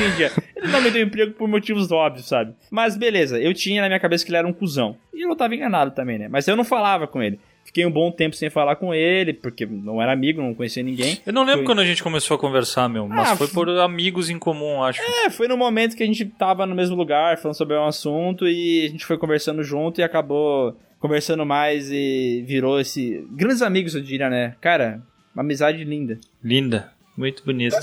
Ele 0.56 0.68
não 0.72 0.82
me 0.82 0.92
deu 0.92 1.02
emprego 1.04 1.34
por 1.34 1.48
motivos 1.48 1.92
óbvios, 1.92 2.28
sabe? 2.28 2.54
Mas 2.70 2.96
beleza, 2.98 3.40
eu 3.40 3.54
tinha 3.54 3.82
na 3.82 3.88
minha 3.88 4.00
cabeça 4.00 4.24
que 4.26 4.32
ele 4.32 4.38
era 4.38 4.48
um 4.48 4.54
cuzão. 4.54 4.96
E 5.14 5.22
eu 5.22 5.36
tava 5.36 5.56
enganado 5.56 5.92
também, 5.92 6.18
né? 6.20 6.28
Mas 6.28 6.48
eu 6.48 6.56
não 6.56 6.64
falava 6.64 7.08
com 7.08 7.22
ele. 7.22 7.40
Fiquei 7.64 7.86
um 7.86 7.92
bom 7.92 8.12
tempo 8.12 8.36
sem 8.36 8.50
falar 8.50 8.76
com 8.76 8.94
ele, 8.94 9.34
porque 9.34 9.66
não 9.66 10.02
era 10.02 10.12
amigo, 10.12 10.42
não 10.42 10.54
conhecia 10.54 10.82
ninguém. 10.84 11.20
Eu 11.26 11.32
não 11.32 11.44
lembro 11.44 11.60
Foi- 11.60 11.66
quando 11.68 11.80
a 11.80 11.86
gente 11.86 12.02
começou 12.04 12.36
a 12.36 12.40
conversar, 12.40 12.90
meu, 12.90 13.08
mas 13.08 13.32
Ah, 13.32 13.36
foi 13.36 13.48
por 13.48 13.70
amigos 13.70 14.30
em 14.30 14.38
comum, 14.40 14.84
acho. 14.84 15.00
É, 15.02 15.30
foi 15.30 15.48
no 15.48 15.56
momento 15.56 15.96
que 15.96 16.04
a 16.04 16.06
gente 16.06 16.26
tava 16.26 16.66
no 16.66 16.76
mesmo 16.76 16.96
lugar, 16.96 17.38
falando 17.38 17.56
sobre 17.56 17.76
um 17.78 17.86
assunto, 17.86 18.48
e 18.48 18.86
a 18.86 18.90
gente 18.90 19.06
foi 19.06 19.18
conversando 19.18 19.64
junto 19.64 20.02
e 20.02 20.04
acabou 20.04 20.76
conversando 21.00 21.46
mais 21.46 21.90
e 21.92 22.44
virou 22.48 22.80
esse. 22.80 23.26
Grandes 23.32 23.62
amigos, 23.62 23.96
eu 23.96 24.02
diria, 24.02 24.30
né? 24.30 24.56
Cara, 24.60 25.02
uma 25.34 25.42
amizade 25.44 25.84
linda. 25.84 26.20
Linda, 26.44 26.92
muito 27.18 27.44
bonita. 27.44 27.78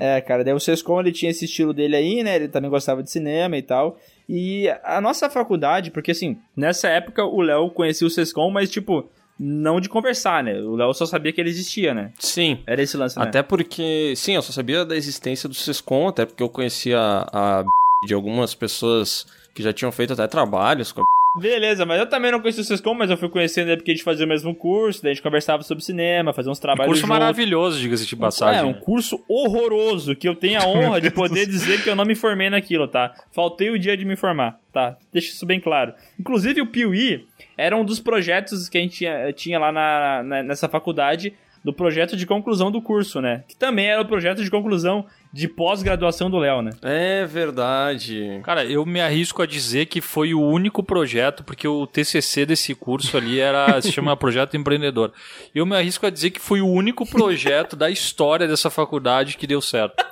É, 0.00 0.20
cara, 0.20 0.44
daí 0.44 0.54
o 0.54 0.60
Sescom 0.60 1.00
ele 1.00 1.12
tinha 1.12 1.30
esse 1.30 1.44
estilo 1.44 1.72
dele 1.72 1.96
aí, 1.96 2.22
né? 2.22 2.36
Ele 2.36 2.48
também 2.48 2.70
gostava 2.70 3.02
de 3.02 3.10
cinema 3.10 3.56
e 3.56 3.62
tal. 3.62 3.98
E 4.28 4.68
a 4.82 5.00
nossa 5.00 5.28
faculdade, 5.28 5.90
porque 5.90 6.10
assim, 6.10 6.38
nessa 6.56 6.88
época 6.88 7.24
o 7.24 7.40
Léo 7.40 7.70
conhecia 7.70 8.06
o 8.06 8.10
Sescom, 8.10 8.50
mas 8.50 8.70
tipo, 8.70 9.08
não 9.38 9.80
de 9.80 9.88
conversar, 9.88 10.42
né? 10.42 10.58
O 10.60 10.76
Léo 10.76 10.94
só 10.94 11.06
sabia 11.06 11.32
que 11.32 11.40
ele 11.40 11.50
existia, 11.50 11.92
né? 11.92 12.12
Sim. 12.18 12.60
Era 12.66 12.82
esse 12.82 12.96
lance, 12.96 13.18
né? 13.18 13.24
Até 13.24 13.42
porque, 13.42 14.14
sim, 14.16 14.34
eu 14.34 14.42
só 14.42 14.52
sabia 14.52 14.84
da 14.84 14.96
existência 14.96 15.48
do 15.48 15.54
Sescom, 15.54 16.08
até 16.08 16.24
porque 16.24 16.42
eu 16.42 16.48
conhecia 16.48 16.98
a 16.98 17.64
de 18.06 18.12
algumas 18.12 18.54
pessoas 18.54 19.26
que 19.54 19.62
já 19.62 19.72
tinham 19.72 19.90
feito 19.90 20.12
até 20.12 20.26
trabalhos 20.26 20.92
com 20.92 21.00
a 21.00 21.04
Beleza, 21.36 21.84
mas 21.84 21.98
eu 21.98 22.06
também 22.08 22.30
não 22.30 22.40
conhecia 22.40 22.62
o 22.62 22.64
Sescom, 22.64 22.94
mas 22.94 23.10
eu 23.10 23.16
fui 23.16 23.28
conhecendo 23.28 23.68
ele 23.68 23.78
porque 23.78 23.90
a 23.90 23.94
gente 23.94 24.04
fazia 24.04 24.24
o 24.24 24.28
mesmo 24.28 24.54
curso, 24.54 25.02
daí 25.02 25.10
a 25.10 25.14
gente 25.14 25.22
conversava 25.22 25.62
sobre 25.64 25.82
cinema, 25.82 26.32
fazia 26.32 26.52
uns 26.52 26.60
trabalhos 26.60 26.86
curso 26.90 27.00
juntos. 27.02 27.08
maravilhoso, 27.18 27.80
diga-se 27.80 28.06
de 28.06 28.14
passagem. 28.14 28.60
É, 28.60 28.64
um 28.64 28.72
curso 28.74 29.20
horroroso, 29.28 30.14
que 30.14 30.28
eu 30.28 30.34
tenho 30.36 30.60
a 30.60 30.66
honra 30.66 31.00
de 31.00 31.10
poder 31.10 31.46
dizer 31.46 31.82
que 31.82 31.90
eu 31.90 31.96
não 31.96 32.04
me 32.04 32.14
formei 32.14 32.48
naquilo, 32.50 32.86
tá? 32.86 33.12
Faltei 33.32 33.70
o 33.70 33.78
dia 33.78 33.96
de 33.96 34.04
me 34.04 34.14
formar, 34.14 34.60
tá? 34.72 34.96
Deixa 35.12 35.30
isso 35.32 35.44
bem 35.44 35.58
claro. 35.58 35.92
Inclusive, 36.20 36.60
o 36.60 36.66
Piuí 36.66 37.26
era 37.56 37.76
um 37.76 37.84
dos 37.84 37.98
projetos 37.98 38.68
que 38.68 38.78
a 38.78 38.80
gente 38.80 38.96
tinha, 38.96 39.32
tinha 39.32 39.58
lá 39.58 39.72
na, 39.72 40.22
na- 40.22 40.42
nessa 40.44 40.68
faculdade, 40.68 41.34
do 41.64 41.72
projeto 41.72 42.16
de 42.16 42.26
conclusão 42.26 42.70
do 42.70 42.82
curso, 42.82 43.22
né? 43.22 43.42
Que 43.48 43.56
também 43.56 43.86
era 43.86 44.02
o 44.02 44.04
projeto 44.04 44.44
de 44.44 44.50
conclusão 44.50 45.06
de 45.32 45.48
pós-graduação 45.48 46.30
do 46.30 46.38
Léo, 46.38 46.60
né? 46.60 46.70
É 46.82 47.24
verdade. 47.24 48.40
Cara, 48.44 48.64
eu 48.64 48.84
me 48.84 49.00
arrisco 49.00 49.42
a 49.42 49.46
dizer 49.46 49.86
que 49.86 50.00
foi 50.02 50.34
o 50.34 50.42
único 50.42 50.82
projeto, 50.82 51.42
porque 51.42 51.66
o 51.66 51.86
TCC 51.86 52.44
desse 52.44 52.74
curso 52.74 53.16
ali 53.16 53.40
era 53.40 53.80
se 53.82 53.90
chama 53.90 54.16
Projeto 54.16 54.56
Empreendedor. 54.56 55.12
Eu 55.54 55.64
me 55.64 55.74
arrisco 55.74 56.06
a 56.06 56.10
dizer 56.10 56.30
que 56.30 56.40
foi 56.40 56.60
o 56.60 56.68
único 56.68 57.08
projeto 57.08 57.74
da 57.74 57.90
história 57.90 58.46
dessa 58.46 58.68
faculdade 58.68 59.36
que 59.38 59.46
deu 59.46 59.62
certo. 59.62 60.04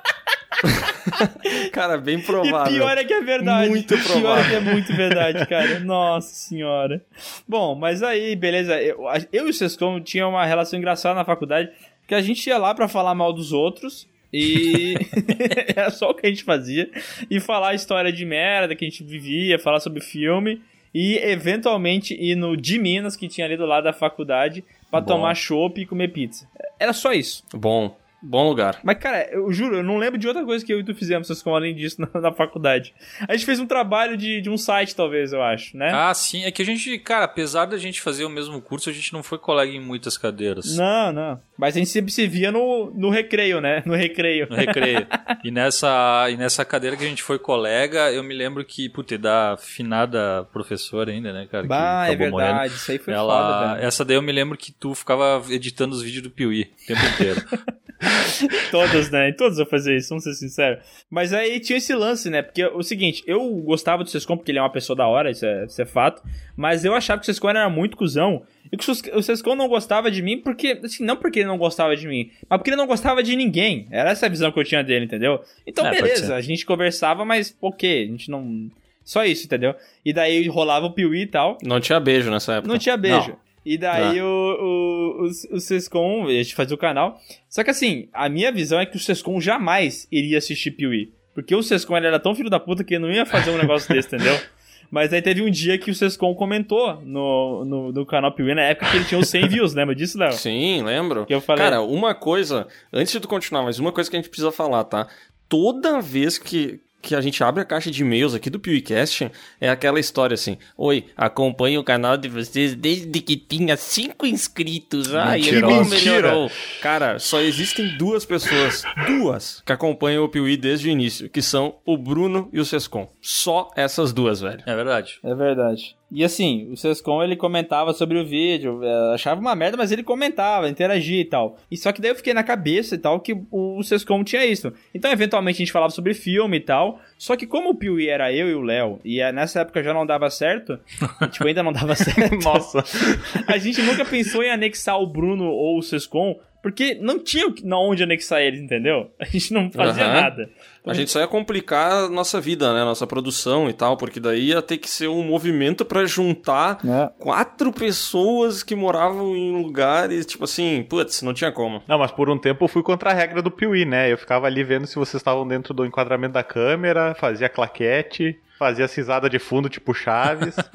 Cara, 1.71 1.97
bem 1.97 2.19
provável. 2.19 2.73
E 2.73 2.77
pior 2.77 2.97
é 2.97 3.03
que 3.03 3.13
é 3.13 3.21
verdade. 3.21 3.69
Muito 3.69 3.95
Pior 3.95 4.03
provável. 4.05 4.43
é 4.45 4.49
que 4.49 4.55
é 4.55 4.59
muito 4.73 4.93
verdade, 4.95 5.45
cara. 5.47 5.79
Nossa 5.79 6.33
senhora. 6.33 7.01
Bom, 7.47 7.75
mas 7.75 8.01
aí, 8.01 8.35
beleza. 8.35 8.81
Eu, 8.81 9.03
eu 9.31 9.47
e 9.47 9.49
o 9.49 9.53
Sescom 9.53 9.99
tinha 9.99 10.27
uma 10.27 10.45
relação 10.45 10.77
engraçada 10.79 11.15
na 11.15 11.25
faculdade, 11.25 11.69
que 12.07 12.15
a 12.15 12.21
gente 12.21 12.47
ia 12.47 12.57
lá 12.57 12.73
pra 12.73 12.87
falar 12.87 13.13
mal 13.15 13.33
dos 13.33 13.51
outros. 13.51 14.07
E 14.31 14.95
era 15.75 15.91
só 15.91 16.09
o 16.09 16.13
que 16.15 16.25
a 16.25 16.29
gente 16.29 16.43
fazia. 16.43 16.89
E 17.29 17.39
falar 17.39 17.69
a 17.69 17.75
história 17.75 18.11
de 18.11 18.25
merda 18.25 18.75
que 18.75 18.83
a 18.83 18.89
gente 18.89 19.03
vivia, 19.03 19.59
falar 19.59 19.79
sobre 19.79 20.01
filme. 20.01 20.61
E 20.93 21.17
eventualmente 21.17 22.13
ir 22.13 22.35
no 22.35 22.55
de 22.55 22.77
Minas, 22.79 23.15
que 23.15 23.27
tinha 23.27 23.45
ali 23.45 23.57
do 23.57 23.65
lado 23.65 23.83
da 23.83 23.93
faculdade, 23.93 24.63
pra 24.91 25.01
Bom. 25.01 25.07
tomar 25.07 25.35
chopp 25.35 25.81
e 25.81 25.85
comer 25.85 26.09
pizza. 26.09 26.47
Era 26.79 26.93
só 26.93 27.11
isso. 27.13 27.43
Bom. 27.53 27.95
Bom 28.25 28.47
lugar. 28.47 28.79
Mas, 28.83 28.97
cara, 28.99 29.29
eu 29.31 29.51
juro, 29.51 29.77
eu 29.77 29.83
não 29.83 29.97
lembro 29.97 30.17
de 30.17 30.27
outra 30.27 30.45
coisa 30.45 30.65
que 30.65 30.73
eu 30.73 30.79
e 30.79 30.83
tu 30.83 30.95
fizemos, 30.95 31.27
Sescom, 31.27 31.53
além 31.53 31.75
disso, 31.75 31.97
na, 32.13 32.21
na 32.21 32.31
faculdade. 32.31 32.93
A 33.27 33.33
gente 33.33 33.45
fez 33.45 33.59
um 33.59 33.65
trabalho 33.67 34.15
de, 34.15 34.39
de 34.39 34.49
um 34.49 34.57
site, 34.57 34.95
talvez, 34.95 35.33
eu 35.33 35.41
acho, 35.43 35.75
né? 35.75 35.91
Ah, 35.93 36.13
sim. 36.13 36.45
É 36.45 36.51
que 36.51 36.61
a 36.61 36.65
gente, 36.65 36.97
cara, 36.99 37.25
apesar 37.25 37.65
da 37.65 37.77
gente 37.77 37.99
fazer 38.01 38.23
o 38.23 38.29
mesmo 38.29 38.61
curso, 38.61 38.89
a 38.89 38.93
gente 38.93 39.11
não 39.11 39.21
foi 39.21 39.37
colega 39.37 39.71
em 39.71 39.79
muitas 39.81 40.17
cadeiras. 40.17 40.77
Não, 40.77 41.11
não. 41.11 41.41
Mas 41.57 41.75
a 41.75 41.79
gente 41.79 41.89
sempre 41.89 42.11
se 42.11 42.25
via 42.25 42.51
no, 42.51 42.91
no 42.95 43.09
recreio, 43.09 43.59
né? 43.59 43.83
No 43.85 43.93
recreio. 43.93 44.47
No 44.49 44.55
recreio. 44.55 45.05
e, 45.43 45.51
nessa, 45.51 46.27
e 46.29 46.37
nessa 46.37 46.63
cadeira 46.63 46.95
que 46.95 47.03
a 47.03 47.07
gente 47.07 47.21
foi 47.21 47.37
colega, 47.37 48.11
eu 48.11 48.23
me 48.23 48.33
lembro 48.33 48.63
que, 48.63 48.87
puta, 48.87 49.17
da 49.17 49.57
finada 49.59 50.47
professora 50.53 51.11
ainda, 51.11 51.33
né, 51.33 51.47
cara? 51.51 51.67
Bah, 51.67 52.07
é 52.07 52.15
verdade. 52.15 52.31
morrendo. 52.31 52.73
Isso 52.73 52.91
aí 52.91 52.97
foi 52.97 53.13
Ela, 53.13 53.33
foda, 53.33 53.73
velho. 53.73 53.87
essa 53.87 54.05
daí 54.05 54.15
eu 54.15 54.21
me 54.21 54.31
lembro 54.31 54.57
que 54.57 54.71
tu 54.71 54.95
ficava 54.95 55.43
editando 55.49 55.93
os 55.93 56.01
vídeos 56.01 56.23
do 56.23 56.29
Piuí 56.29 56.71
o 56.83 56.87
tempo 56.87 57.05
inteiro. 57.05 57.41
Todas, 58.71 59.09
né? 59.09 59.29
Em 59.29 59.33
todas 59.33 59.57
eu 59.59 59.65
fazia 59.65 59.95
isso, 59.95 60.09
vamos 60.09 60.23
ser 60.23 60.33
sinceros. 60.33 60.83
Mas 61.09 61.33
aí 61.33 61.59
tinha 61.59 61.77
esse 61.77 61.93
lance, 61.93 62.29
né? 62.29 62.41
Porque 62.41 62.65
o 62.65 62.83
seguinte, 62.83 63.23
eu 63.25 63.49
gostava 63.57 64.03
do 64.03 64.09
Sescom 64.09 64.37
porque 64.37 64.51
ele 64.51 64.59
é 64.59 64.61
uma 64.61 64.71
pessoa 64.71 64.95
da 64.95 65.07
hora, 65.07 65.31
isso 65.31 65.45
é, 65.45 65.65
isso 65.65 65.81
é 65.81 65.85
fato. 65.85 66.21
Mas 66.55 66.85
eu 66.85 66.93
achava 66.93 67.19
que 67.19 67.23
o 67.23 67.25
Sescom 67.25 67.49
era 67.49 67.69
muito 67.69 67.97
cuzão. 67.97 68.43
E 68.71 68.77
que 68.77 68.89
o 68.89 69.21
Sescom 69.21 69.55
não 69.55 69.67
gostava 69.67 70.09
de 70.09 70.21
mim 70.21 70.39
porque, 70.39 70.79
assim, 70.83 71.03
não 71.05 71.15
porque 71.15 71.39
ele 71.39 71.47
não 71.47 71.57
gostava 71.57 71.95
de 71.95 72.07
mim, 72.07 72.31
mas 72.49 72.57
porque 72.57 72.71
ele 72.71 72.77
não 72.77 72.87
gostava 72.87 73.21
de 73.21 73.35
ninguém. 73.35 73.87
Era 73.91 74.09
essa 74.09 74.25
a 74.25 74.29
visão 74.29 74.51
que 74.51 74.59
eu 74.59 74.63
tinha 74.63 74.83
dele, 74.83 75.05
entendeu? 75.05 75.41
Então, 75.65 75.85
É, 75.85 75.91
beleza, 75.91 76.35
a 76.35 76.41
gente 76.41 76.65
conversava, 76.65 77.23
mas 77.23 77.55
ok, 77.61 78.03
a 78.03 78.07
gente 78.07 78.31
não. 78.31 78.69
Só 79.03 79.25
isso, 79.25 79.45
entendeu? 79.45 79.75
E 80.03 80.13
daí 80.13 80.47
rolava 80.47 80.85
o 80.85 80.93
Piuí 80.93 81.23
e 81.23 81.27
tal. 81.27 81.57
Não 81.61 81.79
tinha 81.79 81.99
beijo 81.99 82.31
nessa 82.31 82.53
época. 82.53 82.67
Não 82.71 82.79
tinha 82.79 82.95
beijo. 82.95 83.31
Não. 83.31 83.37
E 83.65 83.77
daí 83.77 84.19
Ah. 84.19 84.25
o, 84.25 84.27
o, 84.27 85.23
o, 85.23 85.55
o 85.55 85.59
Sescom, 85.59 86.25
a 86.27 86.31
gente 86.31 86.53
fazia 86.55 86.75
o 86.75 86.77
canal. 86.77 87.19
Só 87.49 87.63
que 87.63 87.69
assim, 87.69 88.09
a 88.13 88.27
minha 88.27 88.51
visão 88.51 88.79
é 88.79 88.85
que 88.85 88.97
o 88.97 88.99
Sescom 88.99 89.39
jamais 89.39 90.07
iria 90.11 90.37
assistir 90.37 90.71
Piuí. 90.71 91.11
Porque 91.33 91.55
o 91.55 91.63
Sescom 91.63 91.95
era 91.97 92.19
tão 92.19 92.35
filho 92.35 92.49
da 92.49 92.59
puta 92.59 92.83
que 92.83 92.93
ele 92.95 93.03
não 93.03 93.11
ia 93.11 93.25
fazer 93.25 93.51
um 93.51 93.57
negócio 93.57 93.93
desse, 93.93 94.07
entendeu? 94.15 94.37
Mas 94.91 95.11
aí 95.11 95.23
teve 95.23 95.41
um 95.41 95.49
dia 95.49 95.75
que 95.79 95.89
o 95.89 95.95
Sescom 95.95 96.35
comentou 96.35 97.01
no, 97.01 97.65
no, 97.65 97.91
no 97.91 98.05
canal 98.05 98.31
Piuí, 98.31 98.53
na 98.53 98.61
época 98.61 98.91
que 98.91 98.97
ele 98.97 99.05
tinha 99.05 99.19
os 99.19 99.27
100 99.27 99.47
views, 99.47 99.73
lembra 99.75 99.95
disso, 99.95 100.19
Léo? 100.19 100.33
Sim, 100.33 100.83
lembro. 100.83 101.25
Que 101.25 101.33
eu 101.33 101.41
falei- 101.41 101.63
Cara, 101.63 101.81
uma 101.81 102.13
coisa, 102.13 102.67
antes 102.91 103.11
de 103.11 103.19
tu 103.19 103.27
continuar, 103.27 103.63
mas 103.63 103.79
uma 103.79 103.91
coisa 103.91 104.07
que 104.09 104.15
a 104.15 104.19
gente 104.19 104.29
precisa 104.29 104.51
falar, 104.51 104.83
tá? 104.83 105.07
Toda 105.49 105.99
vez 105.99 106.37
que, 106.37 106.79
que 107.03 107.13
a 107.13 107.19
gente 107.19 107.43
abre 107.43 107.61
a 107.61 107.65
caixa 107.65 107.91
de 107.91 108.01
e-mails 108.01 108.33
aqui 108.33 108.49
do 108.49 108.59
PewCast, 108.59 109.29
é 109.59 109.69
aquela 109.69 109.99
história 109.99 110.35
assim: 110.35 110.57
Oi, 110.77 111.05
acompanho 111.17 111.81
o 111.81 111.83
canal 111.83 112.15
de 112.15 112.29
vocês 112.29 112.73
desde 112.73 113.19
que 113.19 113.35
tinha 113.35 113.75
cinco 113.75 114.25
inscritos. 114.25 115.13
Ai, 115.13 115.41
ele 115.41 115.61
Mentira. 115.61 115.83
melhorou. 115.83 116.51
Cara, 116.81 117.19
só 117.19 117.41
existem 117.41 117.97
duas 117.97 118.25
pessoas, 118.25 118.83
duas, 119.05 119.61
que 119.65 119.73
acompanham 119.73 120.23
o 120.23 120.29
Piuí 120.29 120.55
desde 120.55 120.87
o 120.87 120.91
início, 120.91 121.29
que 121.29 121.41
são 121.41 121.75
o 121.85 121.97
Bruno 121.97 122.49
e 122.53 122.59
o 122.59 122.65
Sescom. 122.65 123.11
Só 123.21 123.69
essas 123.75 124.13
duas, 124.13 124.39
velho. 124.39 124.63
É 124.65 124.73
verdade. 124.73 125.19
É 125.23 125.35
verdade. 125.35 125.97
E 126.13 126.23
assim, 126.23 126.69
o 126.71 126.77
Sescom 126.77 127.23
ele 127.23 127.35
comentava 127.35 127.91
sobre 127.91 128.19
o 128.19 128.25
vídeo, 128.25 128.83
é, 128.83 129.13
achava 129.15 129.41
uma 129.41 129.55
merda, 129.55 129.75
mas 129.75 129.91
ele 129.91 130.03
comentava, 130.03 130.69
interagia 130.69 131.19
e 131.19 131.25
tal. 131.25 131.57
E 131.71 131.75
só 131.75 131.91
que 131.91 131.99
daí 131.99 132.11
eu 132.11 132.15
fiquei 132.15 132.35
na 132.35 132.43
cabeça 132.43 132.93
e 132.93 132.99
tal 132.99 133.19
que 133.19 133.35
o 133.51 133.81
Sescom 133.81 134.23
tinha 134.23 134.45
isso. 134.45 134.71
Então, 134.93 135.11
eventualmente, 135.11 135.57
a 135.57 135.65
gente 135.65 135.71
falava 135.71 135.91
sobre 135.91 136.13
filme 136.13 136.57
e 136.57 136.61
tal. 136.61 136.99
Só 137.17 137.35
que 137.35 137.47
como 137.47 137.69
o 137.69 137.75
Piuí 137.75 138.09
era 138.09 138.31
eu 138.31 138.47
e 138.47 138.53
o 138.53 138.61
Léo, 138.61 138.99
e 139.03 139.19
é, 139.19 139.31
nessa 139.31 139.61
época 139.61 139.81
já 139.81 139.91
não 139.91 140.05
dava 140.05 140.29
certo, 140.29 140.79
tipo, 141.31 141.47
ainda 141.47 141.63
não 141.63 141.73
dava 141.73 141.95
certo. 141.95 142.43
Nossa. 142.43 142.83
a 143.47 143.57
gente 143.57 143.81
nunca 143.81 144.05
pensou 144.05 144.43
em 144.43 144.51
anexar 144.51 144.99
o 144.99 145.07
Bruno 145.07 145.45
ou 145.45 145.79
o 145.79 145.81
Sescom, 145.81 146.39
porque 146.63 146.95
não 146.95 147.19
tinha 147.19 147.45
o 147.45 147.53
que- 147.53 147.63
na 147.63 147.77
onde 147.77 148.01
anexar 148.01 148.41
eles, 148.41 148.59
entendeu? 148.61 149.11
A 149.19 149.25
gente 149.25 149.53
não 149.53 149.69
fazia 149.71 150.03
Aham. 150.05 150.21
nada. 150.21 150.49
A 150.85 150.93
gente 150.93 151.11
só 151.11 151.19
ia 151.19 151.27
complicar 151.27 151.91
a 152.05 152.09
nossa 152.09 152.41
vida, 152.41 152.73
né? 152.73 152.83
Nossa 152.83 153.05
produção 153.07 153.69
e 153.69 153.73
tal, 153.73 153.95
porque 153.95 154.19
daí 154.19 154.47
ia 154.49 154.61
ter 154.61 154.77
que 154.77 154.89
ser 154.89 155.07
um 155.07 155.23
movimento 155.23 155.85
pra 155.85 156.05
juntar 156.05 156.79
É. 156.85 157.09
quatro 157.19 157.71
pessoas 157.71 158.63
que 158.63 158.75
moravam 158.75 159.35
em 159.35 159.51
lugares, 159.63 160.25
tipo 160.25 160.43
assim, 160.45 160.85
putz, 160.89 161.21
não 161.21 161.33
tinha 161.33 161.51
como. 161.51 161.81
Não, 161.87 161.97
mas 161.99 162.11
por 162.11 162.29
um 162.29 162.37
tempo 162.37 162.63
eu 162.65 162.67
fui 162.67 162.81
contra 162.83 163.11
a 163.11 163.13
regra 163.13 163.41
do 163.41 163.51
Piuí, 163.51 163.85
né? 163.85 164.11
Eu 164.11 164.17
ficava 164.17 164.47
ali 164.47 164.63
vendo 164.63 164.87
se 164.87 164.95
vocês 164.95 165.21
estavam 165.21 165.47
dentro 165.47 165.73
do 165.73 165.85
enquadramento 165.85 166.33
da 166.33 166.43
câmera, 166.43 167.15
fazia 167.15 167.47
claquete, 167.47 168.37
fazia 168.63 168.87
cisada 168.87 169.29
de 169.29 169.39
fundo 169.39 169.69
tipo 169.69 169.93
Chaves. 169.93 170.55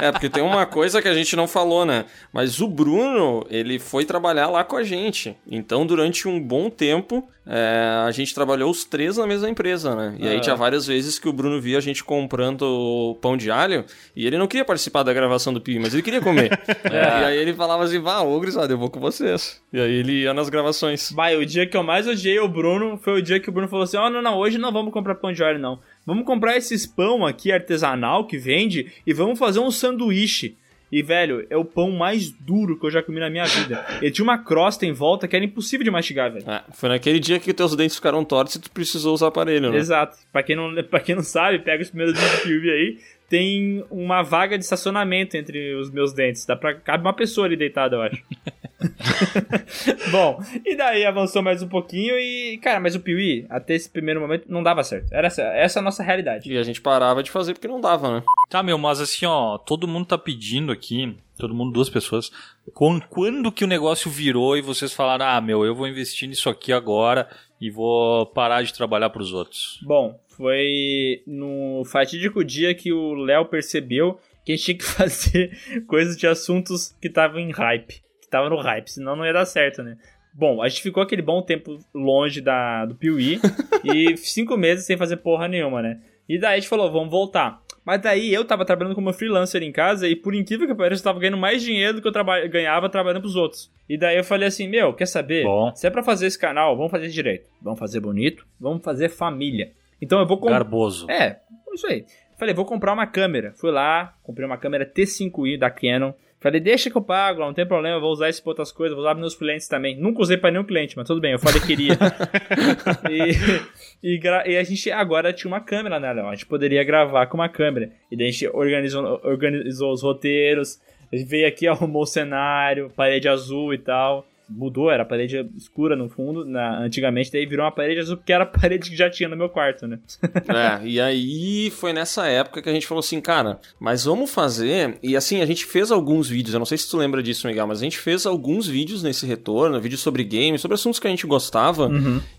É, 0.00 0.12
porque 0.12 0.30
tem 0.30 0.44
uma 0.44 0.64
coisa 0.64 1.02
que 1.02 1.08
a 1.08 1.12
gente 1.12 1.34
não 1.34 1.48
falou, 1.48 1.84
né? 1.84 2.04
Mas 2.32 2.60
o 2.60 2.68
Bruno, 2.68 3.44
ele 3.50 3.80
foi 3.80 4.04
trabalhar 4.04 4.46
lá 4.46 4.62
com 4.62 4.76
a 4.76 4.84
gente. 4.84 5.36
Então, 5.44 5.84
durante 5.84 6.28
um 6.28 6.40
bom 6.40 6.70
tempo, 6.70 7.28
é, 7.50 8.04
a 8.06 8.10
gente 8.10 8.34
trabalhou 8.34 8.70
os 8.70 8.84
três 8.84 9.16
na 9.16 9.26
mesma 9.26 9.48
empresa, 9.48 9.96
né? 9.96 10.14
E 10.18 10.28
aí 10.28 10.36
Ah. 10.36 10.40
tinha 10.40 10.54
várias 10.54 10.86
vezes 10.86 11.18
que 11.18 11.28
o 11.28 11.32
Bruno 11.32 11.58
via 11.60 11.78
a 11.78 11.80
gente 11.80 12.04
comprando 12.04 13.16
pão 13.22 13.36
de 13.36 13.50
alho 13.50 13.84
e 14.14 14.26
ele 14.26 14.36
não 14.36 14.46
queria 14.46 14.64
participar 14.64 15.02
da 15.02 15.12
gravação 15.12 15.52
do 15.52 15.60
Pi, 15.60 15.78
mas 15.78 15.94
ele 15.94 16.02
queria 16.02 16.20
comer. 16.20 16.50
É, 16.84 17.22
E 17.22 17.24
aí 17.24 17.36
ele 17.38 17.54
falava 17.54 17.84
assim, 17.84 17.98
vá, 18.00 18.20
ô 18.20 18.38
Grisado, 18.40 18.72
eu 18.72 18.78
vou 18.78 18.90
com 18.90 19.00
vocês. 19.00 19.60
E 19.72 19.80
aí 19.80 19.92
ele 19.92 20.22
ia 20.22 20.34
nas 20.34 20.48
gravações. 20.48 21.10
Vai, 21.12 21.36
o 21.36 21.44
dia 21.46 21.66
que 21.66 21.76
eu 21.76 21.82
mais 21.82 22.06
odiei 22.06 22.38
o 22.38 22.48
Bruno 22.48 22.98
foi 23.02 23.18
o 23.18 23.22
dia 23.22 23.40
que 23.40 23.48
o 23.48 23.52
Bruno 23.52 23.68
falou 23.68 23.84
assim: 23.84 23.96
Ó, 23.96 24.08
não, 24.10 24.20
não, 24.22 24.36
hoje 24.36 24.58
não 24.58 24.72
vamos 24.72 24.92
comprar 24.92 25.14
pão 25.14 25.32
de 25.32 25.42
alho, 25.42 25.58
não. 25.58 25.78
Vamos 26.06 26.24
comprar 26.24 26.56
esses 26.56 26.86
pão 26.86 27.26
aqui 27.26 27.50
artesanal 27.52 28.26
que 28.26 28.36
vende 28.38 28.92
e 29.06 29.12
vamos 29.12 29.38
fazer 29.38 29.60
um 29.60 29.70
sanduíche. 29.70 30.56
E, 30.90 31.02
velho, 31.02 31.46
é 31.50 31.56
o 31.56 31.64
pão 31.64 31.90
mais 31.90 32.30
duro 32.30 32.78
que 32.78 32.86
eu 32.86 32.90
já 32.90 33.02
comi 33.02 33.20
na 33.20 33.28
minha 33.28 33.44
vida. 33.44 33.84
Ele 34.00 34.10
tinha 34.10 34.24
uma 34.24 34.38
crosta 34.38 34.86
em 34.86 34.92
volta 34.92 35.28
que 35.28 35.36
era 35.36 35.44
impossível 35.44 35.84
de 35.84 35.90
mastigar, 35.90 36.32
velho. 36.32 36.50
É, 36.50 36.62
foi 36.72 36.88
naquele 36.88 37.20
dia 37.20 37.38
que 37.38 37.52
teus 37.52 37.76
dentes 37.76 37.96
ficaram 37.96 38.24
tortos 38.24 38.54
e 38.54 38.60
tu 38.60 38.70
precisou 38.70 39.14
usar 39.14 39.28
aparelho, 39.28 39.70
né? 39.70 39.76
Exato. 39.76 40.16
Pra 40.32 40.42
quem, 40.42 40.56
não, 40.56 40.74
pra 40.84 41.00
quem 41.00 41.14
não 41.14 41.22
sabe, 41.22 41.58
pega 41.58 41.82
os 41.82 41.90
primeiros 41.90 42.18
vídeos 42.18 42.36
do 42.36 42.42
filme 42.42 42.70
aí. 42.70 42.98
Tem 43.28 43.84
uma 43.90 44.22
vaga 44.22 44.56
de 44.56 44.64
estacionamento 44.64 45.36
entre 45.36 45.74
os 45.74 45.90
meus 45.90 46.14
dentes. 46.14 46.46
Dá 46.46 46.56
pra. 46.56 46.74
Cabe 46.74 47.04
uma 47.04 47.12
pessoa 47.12 47.46
ali 47.46 47.56
deitada, 47.56 47.96
eu 47.96 48.02
acho. 48.02 48.22
Bom, 50.10 50.40
e 50.64 50.76
daí 50.76 51.04
avançou 51.04 51.42
mais 51.42 51.62
um 51.62 51.68
pouquinho 51.68 52.18
e, 52.18 52.58
cara, 52.58 52.80
mas 52.80 52.94
o 52.94 53.00
Piuí, 53.00 53.46
até 53.50 53.74
esse 53.74 53.88
primeiro 53.90 54.20
momento, 54.20 54.44
não 54.48 54.62
dava 54.62 54.82
certo. 54.84 55.12
Era 55.12 55.26
essa, 55.26 55.42
essa 55.42 55.78
é 55.78 55.80
a 55.80 55.84
nossa 55.84 56.02
realidade. 56.02 56.50
E 56.52 56.56
a 56.56 56.62
gente 56.62 56.80
parava 56.80 57.22
de 57.22 57.30
fazer 57.30 57.54
porque 57.54 57.68
não 57.68 57.80
dava, 57.80 58.16
né? 58.20 58.22
Tá, 58.48 58.62
meu, 58.62 58.78
mas 58.78 59.00
assim, 59.00 59.26
ó, 59.26 59.58
todo 59.58 59.88
mundo 59.88 60.06
tá 60.06 60.16
pedindo 60.18 60.72
aqui, 60.72 61.16
todo 61.36 61.54
mundo, 61.54 61.72
duas 61.72 61.88
pessoas, 61.90 62.30
quan- 62.72 63.00
quando 63.00 63.52
que 63.52 63.64
o 63.64 63.68
negócio 63.68 64.10
virou 64.10 64.56
e 64.56 64.62
vocês 64.62 64.92
falaram, 64.92 65.26
ah, 65.26 65.40
meu, 65.40 65.64
eu 65.64 65.74
vou 65.74 65.86
investir 65.88 66.28
nisso 66.28 66.48
aqui 66.48 66.72
agora 66.72 67.28
e 67.60 67.70
vou 67.70 68.26
parar 68.26 68.62
de 68.62 68.72
trabalhar 68.72 69.10
pros 69.10 69.32
outros? 69.32 69.80
Bom, 69.82 70.18
foi 70.28 71.22
no 71.26 71.82
fatídico 71.84 72.44
dia 72.44 72.74
que 72.74 72.92
o 72.92 73.14
Léo 73.14 73.46
percebeu 73.46 74.18
que 74.44 74.52
a 74.52 74.56
gente 74.56 74.64
tinha 74.64 74.78
que 74.78 74.84
fazer 74.86 75.50
coisas 75.86 76.16
de 76.16 76.26
assuntos 76.26 76.94
que 77.00 77.08
estavam 77.08 77.38
em 77.40 77.50
hype. 77.50 78.00
Que 78.28 78.36
estavam 78.36 78.50
no 78.50 78.56
hype, 78.60 78.88
senão 78.88 79.16
não 79.16 79.24
ia 79.24 79.32
dar 79.32 79.46
certo, 79.46 79.82
né? 79.82 79.96
Bom, 80.34 80.62
a 80.62 80.68
gente 80.68 80.82
ficou 80.82 81.02
aquele 81.02 81.22
bom 81.22 81.42
tempo 81.42 81.78
longe 81.94 82.40
da, 82.40 82.84
do 82.84 82.94
Piuí 82.94 83.40
e 83.82 84.16
cinco 84.18 84.56
meses 84.56 84.84
sem 84.86 84.96
fazer 84.96 85.16
porra 85.16 85.48
nenhuma, 85.48 85.80
né? 85.82 86.00
E 86.28 86.38
daí 86.38 86.54
a 86.54 86.60
gente 86.60 86.68
falou, 86.68 86.92
vamos 86.92 87.10
voltar. 87.10 87.60
Mas 87.84 88.02
daí 88.02 88.32
eu 88.34 88.44
tava 88.44 88.66
trabalhando 88.66 88.94
como 88.94 89.10
freelancer 89.14 89.62
em 89.62 89.72
casa 89.72 90.06
e 90.06 90.14
por 90.14 90.34
incrível 90.34 90.66
que 90.68 90.74
pareça 90.74 91.00
eu 91.00 91.04
tava 91.04 91.18
ganhando 91.18 91.38
mais 91.38 91.62
dinheiro 91.62 91.94
do 91.94 92.02
que 92.02 92.06
eu 92.08 92.12
traba- 92.12 92.46
ganhava 92.46 92.88
trabalhando 92.90 93.22
pros 93.22 93.34
outros. 93.34 93.72
E 93.88 93.96
daí 93.96 94.18
eu 94.18 94.22
falei 94.24 94.46
assim, 94.46 94.68
meu, 94.68 94.92
quer 94.92 95.06
saber? 95.06 95.44
Bom. 95.44 95.74
Se 95.74 95.86
é 95.86 95.90
pra 95.90 96.02
fazer 96.02 96.26
esse 96.26 96.38
canal, 96.38 96.76
vamos 96.76 96.90
fazer 96.90 97.08
direito. 97.08 97.48
Vamos 97.62 97.78
fazer 97.78 97.98
bonito, 98.00 98.46
vamos 98.60 98.84
fazer 98.84 99.08
família. 99.08 99.72
Então 100.02 100.20
eu 100.20 100.26
vou 100.26 100.36
comprar. 100.36 100.58
Garboso. 100.58 101.10
É, 101.10 101.40
isso 101.72 101.86
aí. 101.86 102.04
Falei, 102.38 102.54
vou 102.54 102.66
comprar 102.66 102.92
uma 102.92 103.06
câmera. 103.06 103.54
Fui 103.56 103.70
lá, 103.70 104.14
comprei 104.22 104.46
uma 104.46 104.58
câmera 104.58 104.84
T5i 104.86 105.58
da 105.58 105.70
Canon. 105.70 106.12
Falei, 106.40 106.60
deixa 106.60 106.88
que 106.88 106.96
eu 106.96 107.02
pago, 107.02 107.40
não 107.40 107.52
tem 107.52 107.66
problema, 107.66 107.98
vou 107.98 108.12
usar 108.12 108.28
isso 108.28 108.40
pra 108.42 108.52
outras 108.52 108.70
coisas, 108.70 108.94
vou 108.94 109.02
usar 109.04 109.10
pros 109.10 109.20
meus 109.20 109.34
clientes 109.34 109.66
também. 109.66 109.98
Nunca 109.98 110.22
usei 110.22 110.36
pra 110.36 110.52
nenhum 110.52 110.62
cliente, 110.62 110.96
mas 110.96 111.06
tudo 111.06 111.20
bem, 111.20 111.32
eu 111.32 111.38
falei 111.38 111.60
que 111.60 111.66
queria. 111.66 111.98
e, 113.10 114.14
e, 114.14 114.20
e 114.46 114.56
a 114.56 114.62
gente 114.62 114.90
agora 114.92 115.32
tinha 115.32 115.50
uma 115.50 115.60
câmera, 115.60 115.98
né, 115.98 116.12
Léo? 116.12 116.28
A 116.28 116.34
gente 116.34 116.46
poderia 116.46 116.84
gravar 116.84 117.26
com 117.26 117.36
uma 117.36 117.48
câmera. 117.48 117.90
E 118.10 118.16
daí 118.16 118.28
a 118.28 118.30
gente 118.30 118.46
organizou, 118.48 119.20
organizou 119.24 119.92
os 119.92 120.02
roteiros, 120.02 120.80
veio 121.12 121.48
aqui, 121.48 121.66
arrumou 121.68 122.02
o 122.02 122.06
cenário, 122.06 122.92
parede 122.94 123.28
azul 123.28 123.74
e 123.74 123.78
tal. 123.78 124.24
Mudou, 124.48 124.90
era 124.90 125.04
parede 125.04 125.46
escura 125.56 125.94
no 125.94 126.08
fundo, 126.08 126.44
na, 126.44 126.78
antigamente, 126.80 127.30
daí 127.30 127.44
virou 127.46 127.64
uma 127.64 127.72
parede 127.72 128.00
azul, 128.00 128.16
porque 128.16 128.32
era 128.32 128.44
a 128.44 128.46
parede 128.60 128.90
que 128.90 128.96
já 128.96 129.10
tinha 129.10 129.28
no 129.28 129.36
meu 129.36 129.48
quarto, 129.48 129.86
né? 129.86 129.98
É, 130.48 130.86
e 130.86 131.00
aí 131.00 131.70
foi 131.70 131.92
nessa 131.92 132.26
época 132.26 132.62
que 132.62 132.68
a 132.68 132.72
gente 132.72 132.86
falou 132.86 133.00
assim, 133.00 133.20
cara, 133.20 133.60
mas 133.78 134.04
vamos 134.04 134.30
fazer. 134.30 134.98
E 135.02 135.16
assim, 135.16 135.40
a 135.40 135.46
gente 135.46 135.64
fez 135.66 135.90
alguns 135.90 136.28
vídeos, 136.28 136.54
eu 136.54 136.58
não 136.58 136.66
sei 136.66 136.78
se 136.78 136.88
tu 136.88 136.96
lembra 136.96 137.22
disso, 137.22 137.46
Miguel, 137.46 137.66
mas 137.66 137.80
a 137.80 137.84
gente 137.84 137.98
fez 137.98 138.24
alguns 138.24 138.66
vídeos 138.66 139.02
nesse 139.02 139.26
retorno, 139.26 139.80
vídeos 139.80 140.00
sobre 140.00 140.24
games, 140.24 140.60
sobre 140.60 140.74
assuntos 140.74 140.98
que 140.98 141.06
a 141.06 141.10
gente 141.10 141.26
gostava, 141.26 141.90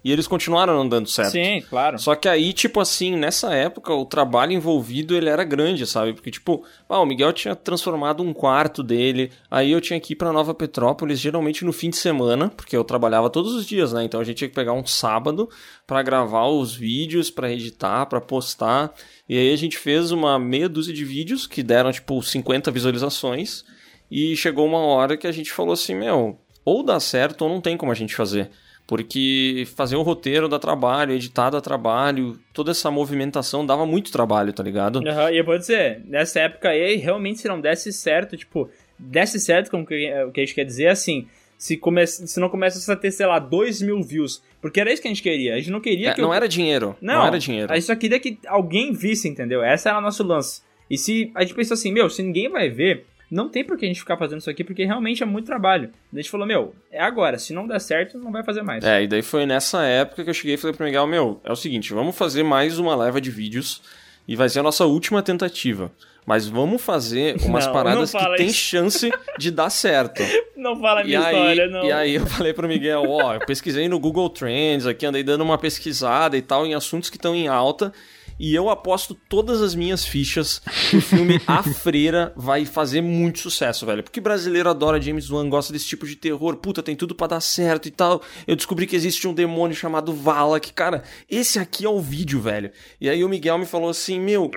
e 0.04 0.12
eles 0.12 0.28
continuaram 0.28 0.76
não 0.76 0.88
dando 0.88 1.08
certo. 1.08 1.32
Sim, 1.32 1.62
claro. 1.70 2.00
Só 2.00 2.16
que 2.16 2.28
aí, 2.28 2.52
tipo 2.52 2.80
assim, 2.80 3.16
nessa 3.16 3.54
época, 3.54 3.94
o 3.94 4.06
trabalho 4.06 4.54
envolvido, 4.54 5.16
ele 5.16 5.30
era 5.30 5.44
grande, 5.44 5.86
sabe? 5.86 6.14
Porque, 6.14 6.32
tipo, 6.32 6.64
ah, 6.88 7.00
o 7.00 7.06
Miguel 7.06 7.32
tinha 7.34 7.56
transformado 7.56 8.24
um 8.24 8.34
quarto 8.34 8.82
dele, 8.82 9.32
aí 9.50 9.72
eu 9.72 9.82
tinha 9.82 10.00
que 10.00 10.14
ir 10.14 10.16
pra 10.16 10.34
Nova 10.34 10.54
Petrópolis, 10.54 11.20
geralmente 11.20 11.64
no 11.64 11.74
fim 11.74 11.90
de 11.90 11.98
semana, 12.00 12.50
porque 12.50 12.76
eu 12.76 12.84
trabalhava 12.84 13.30
todos 13.30 13.54
os 13.54 13.66
dias, 13.66 13.94
né? 13.94 14.04
Então 14.04 14.20
a 14.20 14.24
gente 14.24 14.38
tinha 14.38 14.50
que 14.50 14.56
pegar 14.56 14.74
um 14.74 14.86
sábado 14.86 15.50
pra 15.86 16.02
gravar 16.02 16.48
os 16.48 16.74
vídeos, 16.74 17.30
pra 17.30 17.52
editar, 17.52 18.06
pra 18.06 18.22
postar. 18.22 18.94
E 19.28 19.38
aí 19.38 19.54
a 19.54 19.58
gente 19.58 19.78
fez 19.78 20.12
uma 20.12 20.40
meia 20.40 20.70
dúzia 20.70 20.94
de 20.94 21.06
vídeos 21.06 21.46
que 21.46 21.62
deram 21.62 21.92
tipo 21.92 22.22
50 22.22 22.72
visualizações. 22.72 23.64
E 24.10 24.36
chegou 24.36 24.66
uma 24.66 24.80
hora 24.80 25.18
que 25.18 25.28
a 25.28 25.32
gente 25.32 25.52
falou 25.52 25.74
assim: 25.74 25.96
meu, 25.96 26.40
ou 26.66 26.84
dá 26.84 27.00
certo 27.00 27.44
ou 27.44 27.50
não 27.50 27.62
tem 27.62 27.78
como 27.78 27.92
a 27.92 27.96
gente 27.96 28.16
fazer. 28.16 28.50
Porque 28.90 29.68
fazer 29.76 29.96
um 29.96 30.02
roteiro 30.02 30.50
dá 30.50 30.58
trabalho, 30.58 31.14
editar 31.14 31.52
dá 31.52 31.62
trabalho, 31.62 32.40
toda 32.52 32.72
essa 32.72 32.90
movimentação 32.90 33.64
dava 33.64 33.86
muito 33.86 34.12
trabalho, 34.12 34.52
tá 34.52 34.64
ligado? 34.64 35.08
Aham, 35.08 35.30
e 35.30 35.38
eu 35.38 35.46
vou 35.46 35.60
dizer, 35.60 36.02
nessa 36.06 36.40
época 36.40 36.70
aí, 36.70 36.96
realmente 36.96 37.40
se 37.40 37.48
não 37.48 37.62
desse 37.62 37.94
certo, 37.94 38.36
tipo, 38.36 38.68
desse 38.98 39.40
certo, 39.40 39.70
como 39.70 39.86
que, 39.86 40.12
o 40.24 40.32
que 40.32 40.42
a 40.42 40.44
gente 40.44 40.56
quer 40.56 40.66
dizer, 40.66 40.86
é 40.86 40.90
assim, 40.90 41.28
se, 41.60 41.76
come, 41.78 42.08
se 42.08 42.40
não 42.40 42.48
começasse 42.50 42.90
a 42.90 42.96
ter, 42.96 43.12
sei 43.12 43.26
lá, 43.26 43.38
2 43.38 43.82
mil 43.82 44.02
views, 44.02 44.42
porque 44.62 44.80
era 44.80 44.92
isso 44.92 45.02
que 45.02 45.08
a 45.10 45.12
gente 45.12 45.22
queria, 45.22 45.54
a 45.54 45.58
gente 45.58 45.70
não 45.70 45.82
queria 45.82 46.12
É, 46.12 46.14
que... 46.14 46.22
não 46.22 46.30
o- 46.30 46.34
era 46.34 46.48
dinheiro. 46.48 46.96
Não, 47.02 47.16
Não, 47.16 47.28
era 47.28 47.38
dinheiro. 47.38 47.72
a 47.72 47.76
gente 47.76 47.86
só 47.86 47.96
queria 47.96 48.20
que 48.20 48.40
alguém 48.48 48.94
visse, 48.94 49.28
entendeu? 49.28 49.62
Essa 49.62 49.90
era 49.90 49.98
o 49.98 50.02
nosso 50.02 50.24
lance. 50.24 50.62
E 50.90 50.98
se 50.98 51.30
a 51.36 51.42
gente 51.42 51.54
pensou 51.54 51.74
assim, 51.76 51.92
meu, 51.92 52.10
se 52.10 52.24
ninguém 52.24 52.48
vai 52.50 52.70
ver, 52.70 53.06
não 53.30 53.50
tem 53.50 53.64
por 53.64 53.78
que 53.78 53.84
a 53.86 53.88
gente 53.90 54.00
ficar 54.00 54.16
fazendo 54.18 54.40
isso 54.40 54.50
aqui, 54.50 54.64
porque 54.64 54.86
realmente 54.86 55.22
é 55.22 55.26
muito 55.26 55.46
trabalho. 55.46 55.92
A 56.12 56.16
gente 56.16 56.30
falou, 56.32 56.48
meu, 56.48 56.74
é 56.92 57.00
agora, 57.02 57.38
se 57.38 57.54
não 57.54 57.68
der 57.68 57.80
certo, 57.82 58.18
não 58.18 58.32
vai 58.32 58.44
fazer 58.44 58.64
mais. 58.64 58.84
É, 58.84 59.04
e 59.04 59.08
daí 59.08 59.22
foi 59.22 59.46
nessa 59.46 59.84
época 59.84 60.24
que 60.24 60.30
eu 60.30 60.34
cheguei 60.34 60.56
e 60.56 60.58
falei 60.58 60.76
pro 60.76 60.86
Miguel, 60.86 61.06
meu, 61.06 61.40
é 61.44 61.52
o 61.52 61.56
seguinte, 61.58 61.94
vamos 61.94 62.18
fazer 62.18 62.42
mais 62.42 62.80
uma 62.80 62.96
leva 62.96 63.20
de 63.22 63.30
vídeos 63.30 63.82
e 64.26 64.36
vai 64.36 64.48
ser 64.48 64.60
a 64.62 64.64
nossa 64.64 64.86
última 64.86 65.22
tentativa. 65.22 65.92
Mas 66.30 66.48
vamos 66.48 66.80
fazer 66.80 67.38
umas 67.44 67.66
Não, 67.66 67.74
paradas 67.74 68.14
não 68.14 68.20
que 68.22 68.36
tem 68.38 68.46
isso. 68.46 68.56
chance 68.60 69.12
de 69.40 69.50
dar 69.50 69.72
certo. 69.72 70.22
Não 70.56 70.80
fala 70.80 71.00
a 71.00 71.04
E 71.04 71.08
minha 71.08 71.22
aí, 71.26 71.36
história, 71.36 71.68
não. 71.70 71.86
e 71.86 71.92
aí 71.92 72.16
eu 72.16 72.26
falei 72.28 72.54
pro 72.54 72.68
Miguel, 72.68 73.04
ó, 73.10 73.34
eu 73.36 73.40
pesquisei 73.46 73.88
no 73.88 73.98
Google 73.98 74.30
Trends 74.30 74.86
aqui, 74.86 75.06
andei 75.06 75.24
dando 75.24 75.42
uma 75.42 75.58
pesquisada 75.58 76.36
e 76.38 76.42
tal 76.42 76.68
em 76.68 76.76
assuntos 76.76 77.10
que 77.10 77.16
estão 77.16 77.34
em 77.34 77.48
alta. 77.48 77.94
E 78.40 78.56
eu 78.56 78.70
aposto 78.70 79.14
todas 79.14 79.62
as 79.62 79.76
minhas 79.76 80.06
fichas 80.06 80.62
que 80.90 80.98
o 80.98 81.02
filme 81.02 81.42
A 81.46 81.62
Freira 81.62 82.32
vai 82.36 82.66
fazer 82.66 83.02
muito 83.02 83.40
sucesso, 83.40 83.86
velho. 83.86 84.02
Porque 84.02 84.22
brasileiro 84.22 84.70
adora 84.70 85.02
James 85.02 85.30
Wan, 85.30 85.50
gosta 85.50 85.74
desse 85.74 85.86
tipo 85.86 86.08
de 86.08 86.16
terror. 86.16 86.56
Puta, 86.56 86.82
tem 86.82 86.96
tudo 86.96 87.14
pra 87.14 87.28
dar 87.28 87.42
certo 87.42 87.88
e 87.88 87.92
tal. 87.92 88.22
Eu 88.48 88.56
descobri 88.56 88.88
que 88.88 88.96
existe 88.96 89.28
um 89.28 89.34
demônio 89.34 89.76
chamado 89.76 90.14
Valak. 90.14 90.72
Cara, 90.74 91.04
esse 91.30 91.60
aqui 91.60 91.86
é 91.86 91.90
o 91.90 92.00
vídeo, 92.00 92.40
velho. 92.40 92.72
E 93.02 93.10
aí 93.10 93.24
o 93.24 93.30
Miguel 93.30 93.58
me 93.58 93.66
falou 93.66 93.90
assim, 93.90 94.20
meu... 94.20 94.50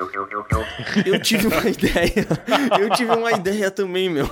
Eu 1.04 1.20
tive 1.20 1.46
uma 1.46 1.66
ideia. 1.68 2.26
Eu 2.80 2.90
tive 2.90 3.12
uma 3.12 3.32
ideia 3.32 3.70
também, 3.70 4.08
meu. 4.08 4.28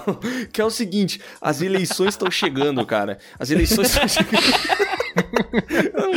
Que 0.53 0.61
é 0.61 0.65
o 0.65 0.71
seguinte: 0.71 1.21
as 1.41 1.61
eleições 1.61 2.11
estão 2.11 2.31
chegando, 2.31 2.85
cara. 2.85 3.19
As 3.39 3.51
eleições 3.51 3.89
estão 3.89 4.09
chegando. 4.09 4.41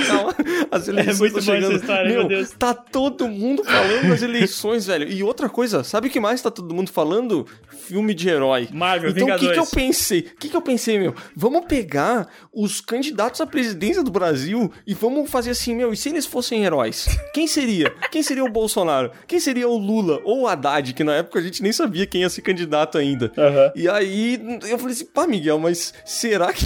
Calma. 0.07 0.35
As 0.71 0.87
eleições 0.87 1.15
É 1.15 1.19
muito 1.19 1.41
chegando. 1.41 1.75
história, 1.75 2.09
meu, 2.09 2.19
meu 2.19 2.27
Deus. 2.27 2.51
Tá 2.51 2.73
todo 2.73 3.27
mundo 3.27 3.63
falando 3.63 4.09
das 4.09 4.21
eleições, 4.21 4.85
velho. 4.85 5.07
E 5.07 5.23
outra 5.23 5.49
coisa, 5.49 5.83
sabe 5.83 6.07
o 6.07 6.11
que 6.11 6.19
mais 6.19 6.41
tá 6.41 6.49
todo 6.51 6.73
mundo 6.73 6.91
falando? 6.91 7.45
Filme 7.85 8.13
de 8.13 8.29
herói. 8.29 8.69
Marvel, 8.71 9.09
então, 9.11 9.27
o 9.27 9.39
que, 9.39 9.51
que 9.51 9.59
eu 9.59 9.65
pensei? 9.65 10.19
O 10.21 10.37
que, 10.37 10.49
que 10.49 10.55
eu 10.55 10.61
pensei, 10.61 10.97
meu? 10.99 11.13
Vamos 11.35 11.65
pegar 11.65 12.27
os 12.51 12.81
candidatos 12.81 13.41
à 13.41 13.45
presidência 13.45 14.03
do 14.03 14.11
Brasil 14.11 14.71
e 14.87 14.93
vamos 14.93 15.29
fazer 15.29 15.51
assim, 15.51 15.75
meu, 15.75 15.91
e 15.93 15.97
se 15.97 16.09
eles 16.09 16.25
fossem 16.25 16.63
heróis? 16.63 17.07
Quem 17.33 17.47
seria? 17.47 17.91
Quem 18.11 18.23
seria 18.23 18.43
o 18.43 18.49
Bolsonaro? 18.49 19.11
Quem 19.27 19.39
seria 19.39 19.67
o 19.67 19.77
Lula? 19.77 20.21
Ou 20.23 20.41
o 20.41 20.47
Haddad, 20.47 20.93
que 20.93 21.03
na 21.03 21.15
época 21.15 21.39
a 21.39 21.41
gente 21.41 21.61
nem 21.61 21.71
sabia 21.71 22.05
quem 22.05 22.21
ia 22.21 22.29
ser 22.29 22.41
candidato 22.41 22.97
ainda. 22.97 23.31
E 23.75 23.87
aí 23.89 24.39
eu 24.69 24.77
falei 24.77 24.93
assim, 24.93 25.05
pá, 25.05 25.27
Miguel, 25.27 25.59
mas 25.59 25.93
será 26.05 26.51
que. 26.53 26.65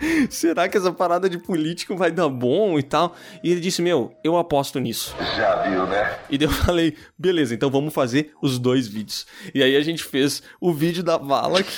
Será 0.30 0.68
que 0.68 0.76
essa 0.76 0.92
parada 0.92 1.28
de 1.28 1.38
político 1.38 1.96
vai 1.96 2.10
dar 2.10 2.28
bom 2.28 2.78
e 2.78 2.82
tal? 2.82 3.14
E 3.42 3.50
ele 3.50 3.60
disse: 3.60 3.82
Meu, 3.82 4.12
eu 4.22 4.36
aposto 4.36 4.78
nisso. 4.78 5.14
Já 5.36 5.62
viu, 5.62 5.86
né? 5.86 6.18
E 6.30 6.38
daí 6.38 6.48
eu 6.48 6.52
falei: 6.52 6.96
Beleza, 7.18 7.54
então 7.54 7.70
vamos 7.70 7.92
fazer 7.92 8.32
os 8.42 8.58
dois 8.58 8.86
vídeos. 8.86 9.26
E 9.54 9.62
aí 9.62 9.76
a 9.76 9.80
gente 9.80 10.04
fez 10.04 10.42
o 10.60 10.72
vídeo 10.72 11.02
da 11.02 11.16
Valak 11.16 11.68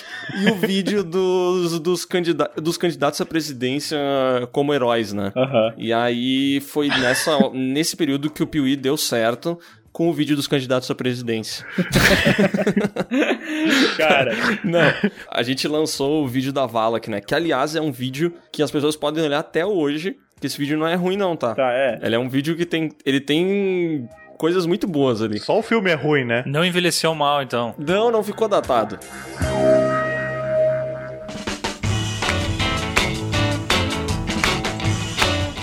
e 0.42 0.50
o 0.50 0.54
vídeo 0.56 1.02
dos, 1.04 1.78
dos, 1.80 2.04
candida 2.04 2.50
dos 2.56 2.76
candidatos 2.76 3.20
à 3.20 3.26
presidência 3.26 3.98
como 4.52 4.74
heróis, 4.74 5.12
né? 5.12 5.32
E 5.76 5.92
aí 5.92 6.60
foi 6.60 6.88
nessa, 6.88 7.50
nesse 7.50 7.96
período 7.96 8.30
que 8.30 8.42
o 8.42 8.46
Piuí 8.46 8.76
deu 8.76 8.96
certo 8.96 9.58
com 9.92 10.08
o 10.08 10.12
vídeo 10.12 10.36
dos 10.36 10.46
candidatos 10.46 10.90
à 10.90 10.94
presidência. 10.94 11.66
Cara, 13.96 14.32
Não, 14.64 14.92
a 15.30 15.42
gente 15.42 15.66
lançou 15.68 16.24
o 16.24 16.28
vídeo 16.28 16.52
da 16.52 16.66
Valak, 16.66 17.10
né? 17.10 17.20
Que 17.20 17.34
aliás 17.34 17.74
é 17.76 17.80
um 17.80 17.92
vídeo 17.92 18.34
que 18.52 18.62
as 18.62 18.70
pessoas 18.70 18.96
podem 18.96 19.24
olhar 19.24 19.40
até 19.40 19.64
hoje. 19.64 20.16
Que 20.40 20.46
esse 20.46 20.56
vídeo 20.56 20.78
não 20.78 20.86
é 20.86 20.94
ruim, 20.94 21.16
não, 21.16 21.36
tá? 21.36 21.54
Tá, 21.54 21.70
é. 21.72 21.98
Ele 22.02 22.14
é 22.14 22.18
um 22.18 22.28
vídeo 22.28 22.56
que 22.56 22.64
tem. 22.64 22.90
Ele 23.04 23.20
tem 23.20 24.08
coisas 24.38 24.64
muito 24.64 24.86
boas 24.86 25.20
ali. 25.20 25.38
Só 25.38 25.58
o 25.58 25.62
filme 25.62 25.90
é 25.90 25.94
ruim, 25.94 26.24
né? 26.24 26.42
Não 26.46 26.64
envelheceu 26.64 27.14
mal, 27.14 27.42
então. 27.42 27.74
Não, 27.78 28.10
não 28.10 28.22
ficou 28.22 28.48
datado. 28.48 28.98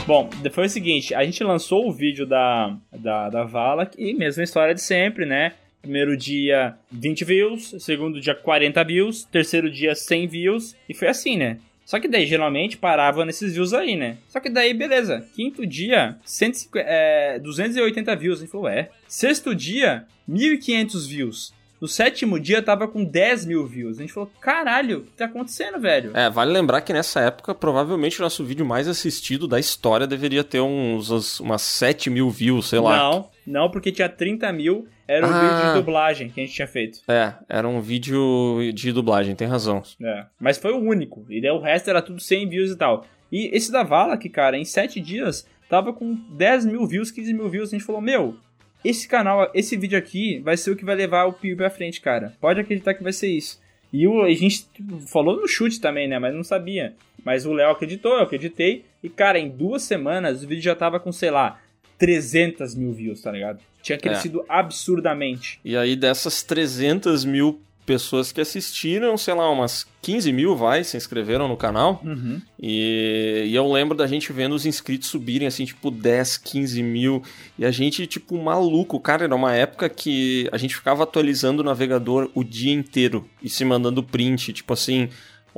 Bom, 0.06 0.30
foi 0.54 0.68
o 0.68 0.70
seguinte, 0.70 1.14
a 1.14 1.22
gente 1.26 1.44
lançou 1.44 1.86
o 1.86 1.92
vídeo 1.92 2.26
da, 2.26 2.78
da, 2.94 3.30
da 3.30 3.44
Valak 3.44 3.94
e 3.98 4.14
mesma 4.14 4.42
história 4.42 4.74
de 4.74 4.82
sempre, 4.82 5.26
né? 5.26 5.52
Primeiro 5.82 6.18
dia 6.18 6.76
20 6.92 7.24
views, 7.24 7.76
segundo 7.80 8.20
dia 8.20 8.36
40 8.36 8.84
views, 8.84 9.24
terceiro 9.26 9.72
dia 9.72 9.96
100 9.96 10.28
views 10.28 10.76
e 10.90 10.94
foi 10.94 11.08
assim, 11.08 11.38
né? 11.38 11.60
Só 11.86 11.98
que 12.00 12.08
daí 12.10 12.26
geralmente 12.26 12.76
parava 12.78 13.24
nesses 13.24 13.54
views 13.54 13.74
aí, 13.74 13.96
né? 13.96 14.18
Só 14.28 14.42
que 14.42 14.50
daí, 14.50 14.74
beleza. 14.74 15.26
Quinto 15.34 15.66
dia, 15.66 16.18
150, 16.26 16.86
é, 16.86 17.40
280 17.40 18.14
views. 18.18 18.40
A 18.40 18.42
gente 18.42 18.52
falou, 18.52 18.68
é. 18.68 18.90
Sexto 19.08 19.56
dia, 19.56 20.06
1.500 20.30 21.08
views. 21.08 21.54
No 21.80 21.88
sétimo 21.88 22.38
dia 22.40 22.62
tava 22.62 22.90
com 22.90 23.06
10 23.06 23.46
mil 23.46 23.66
views. 23.66 24.00
A 24.00 24.02
gente 24.02 24.12
falou, 24.12 24.30
caralho, 24.42 24.98
o 24.98 25.02
que 25.04 25.12
tá 25.12 25.26
acontecendo, 25.26 25.80
velho? 25.80 26.12
É, 26.18 26.30
vale 26.30 26.52
lembrar 26.52 26.82
que 26.82 26.92
nessa 26.92 27.22
época, 27.22 27.56
provavelmente 27.56 28.20
o 28.20 28.24
nosso 28.24 28.44
vídeo 28.44 28.66
mais 28.66 28.88
assistido 28.90 29.48
da 29.48 29.58
história 29.60 30.06
deveria 30.08 30.44
ter 30.44 30.60
uns, 30.60 31.10
uns- 31.10 31.40
umas 31.40 31.62
7 31.62 32.10
mil 32.10 32.30
views, 32.30 32.68
sei 32.68 32.80
lá. 32.80 32.98
Não, 32.98 33.30
não, 33.48 33.72
porque 33.72 33.92
tinha 33.92 34.10
30 34.10 34.52
mil. 34.52 34.88
Era 35.08 35.26
um 35.26 35.30
Ah. 35.32 35.40
vídeo 35.40 35.68
de 35.70 35.74
dublagem 35.80 36.30
que 36.30 36.40
a 36.42 36.44
gente 36.44 36.54
tinha 36.56 36.68
feito. 36.68 37.00
É, 37.08 37.34
era 37.48 37.68
um 37.68 37.80
vídeo 37.80 38.72
de 38.74 38.92
dublagem, 38.92 39.36
tem 39.36 39.48
razão. 39.48 39.82
É, 40.04 40.26
mas 40.40 40.58
foi 40.58 40.74
o 40.74 40.78
único. 40.80 41.26
E 41.30 41.40
daí 41.42 41.52
o 41.52 41.60
resto 41.60 41.90
era 41.90 42.02
tudo 42.02 42.20
100 42.20 42.50
views 42.50 42.72
e 42.72 42.76
tal. 42.78 43.06
E 43.32 43.50
esse 43.56 43.72
da 43.72 43.84
Valak, 43.84 44.28
cara, 44.30 44.58
em 44.58 44.66
7 44.66 45.00
dias, 45.00 45.48
tava 45.70 45.94
com 45.94 46.14
10 46.32 46.66
mil 46.66 46.86
views, 46.86 47.10
15 47.10 47.34
mil 47.34 47.50
views. 47.50 47.70
A 47.70 47.78
gente 47.78 47.86
falou, 47.86 48.02
meu, 48.02 48.36
esse 48.84 49.08
canal, 49.08 49.50
esse 49.54 49.76
vídeo 49.78 49.98
aqui 49.98 50.40
vai 50.40 50.56
ser 50.58 50.72
o 50.72 50.76
que 50.76 50.86
vai 50.86 50.96
levar 50.96 51.26
o 51.26 51.34
Piu 51.34 51.56
pra 51.58 51.70
frente, 51.70 52.00
cara. 52.02 52.34
Pode 52.40 52.60
acreditar 52.60 52.94
que 52.94 53.04
vai 53.04 53.14
ser 53.14 53.28
isso. 53.30 53.60
E 53.92 54.06
o, 54.08 54.24
a 54.24 54.30
gente 54.34 54.66
tipo, 54.74 55.00
falou 55.08 55.38
no 55.40 55.48
chute 55.48 55.80
também, 55.80 56.08
né? 56.08 56.20
Mas 56.20 56.36
não 56.36 56.44
sabia. 56.44 56.94
Mas 57.24 57.46
o 57.46 57.54
Léo 57.54 57.72
acreditou, 57.72 58.14
eu 58.14 58.22
acreditei. 58.24 58.84
E, 59.02 59.10
cara, 59.10 59.40
em 59.40 59.50
duas 59.50 59.84
semanas 59.84 60.44
o 60.44 60.48
vídeo 60.48 60.62
já 60.64 60.76
tava 60.76 61.00
com, 61.00 61.12
sei 61.12 61.32
lá, 61.32 61.60
300 61.98 62.76
mil 62.76 62.94
views, 62.94 63.22
tá 63.22 63.32
ligado? 63.32 63.60
Tinha 63.82 63.98
crescido 63.98 64.44
absurdamente. 64.50 65.60
E 65.64 65.76
aí, 65.78 65.96
dessas 65.96 66.44
300 66.44 67.24
mil 67.26 67.62
pessoas 67.88 68.34
que 68.34 68.42
assistiram, 68.42 69.18
sei 69.18 69.34
lá, 69.34 69.50
umas 69.50 69.88
15 70.02 70.34
mil, 70.34 70.58
vai, 70.58 70.84
se 70.84 70.98
inscreveram 70.98 71.48
no 71.48 71.56
canal. 71.56 72.02
Uhum. 72.04 72.42
E, 72.62 73.46
e 73.48 73.56
eu 73.56 73.72
lembro 73.72 73.96
da 73.96 74.06
gente 74.06 74.34
vendo 74.34 74.54
os 74.54 74.66
inscritos 74.66 75.08
subirem, 75.08 75.48
assim, 75.48 75.64
tipo, 75.64 75.90
10, 75.90 76.38
15 76.38 76.84
mil. 76.84 77.24
E 77.58 77.66
a 77.66 77.72
gente, 77.72 78.06
tipo, 78.06 78.38
maluco. 78.38 79.00
Cara, 79.00 79.24
era 79.24 79.34
uma 79.34 79.56
época 79.56 79.88
que 79.88 80.50
a 80.52 80.58
gente 80.58 80.76
ficava 80.76 81.04
atualizando 81.04 81.62
o 81.62 81.66
navegador 81.66 82.30
o 82.36 82.44
dia 82.44 82.74
inteiro 82.74 83.26
e 83.42 83.50
se 83.50 83.64
mandando 83.64 84.04
print, 84.04 84.52
tipo 84.52 84.74
assim. 84.74 85.10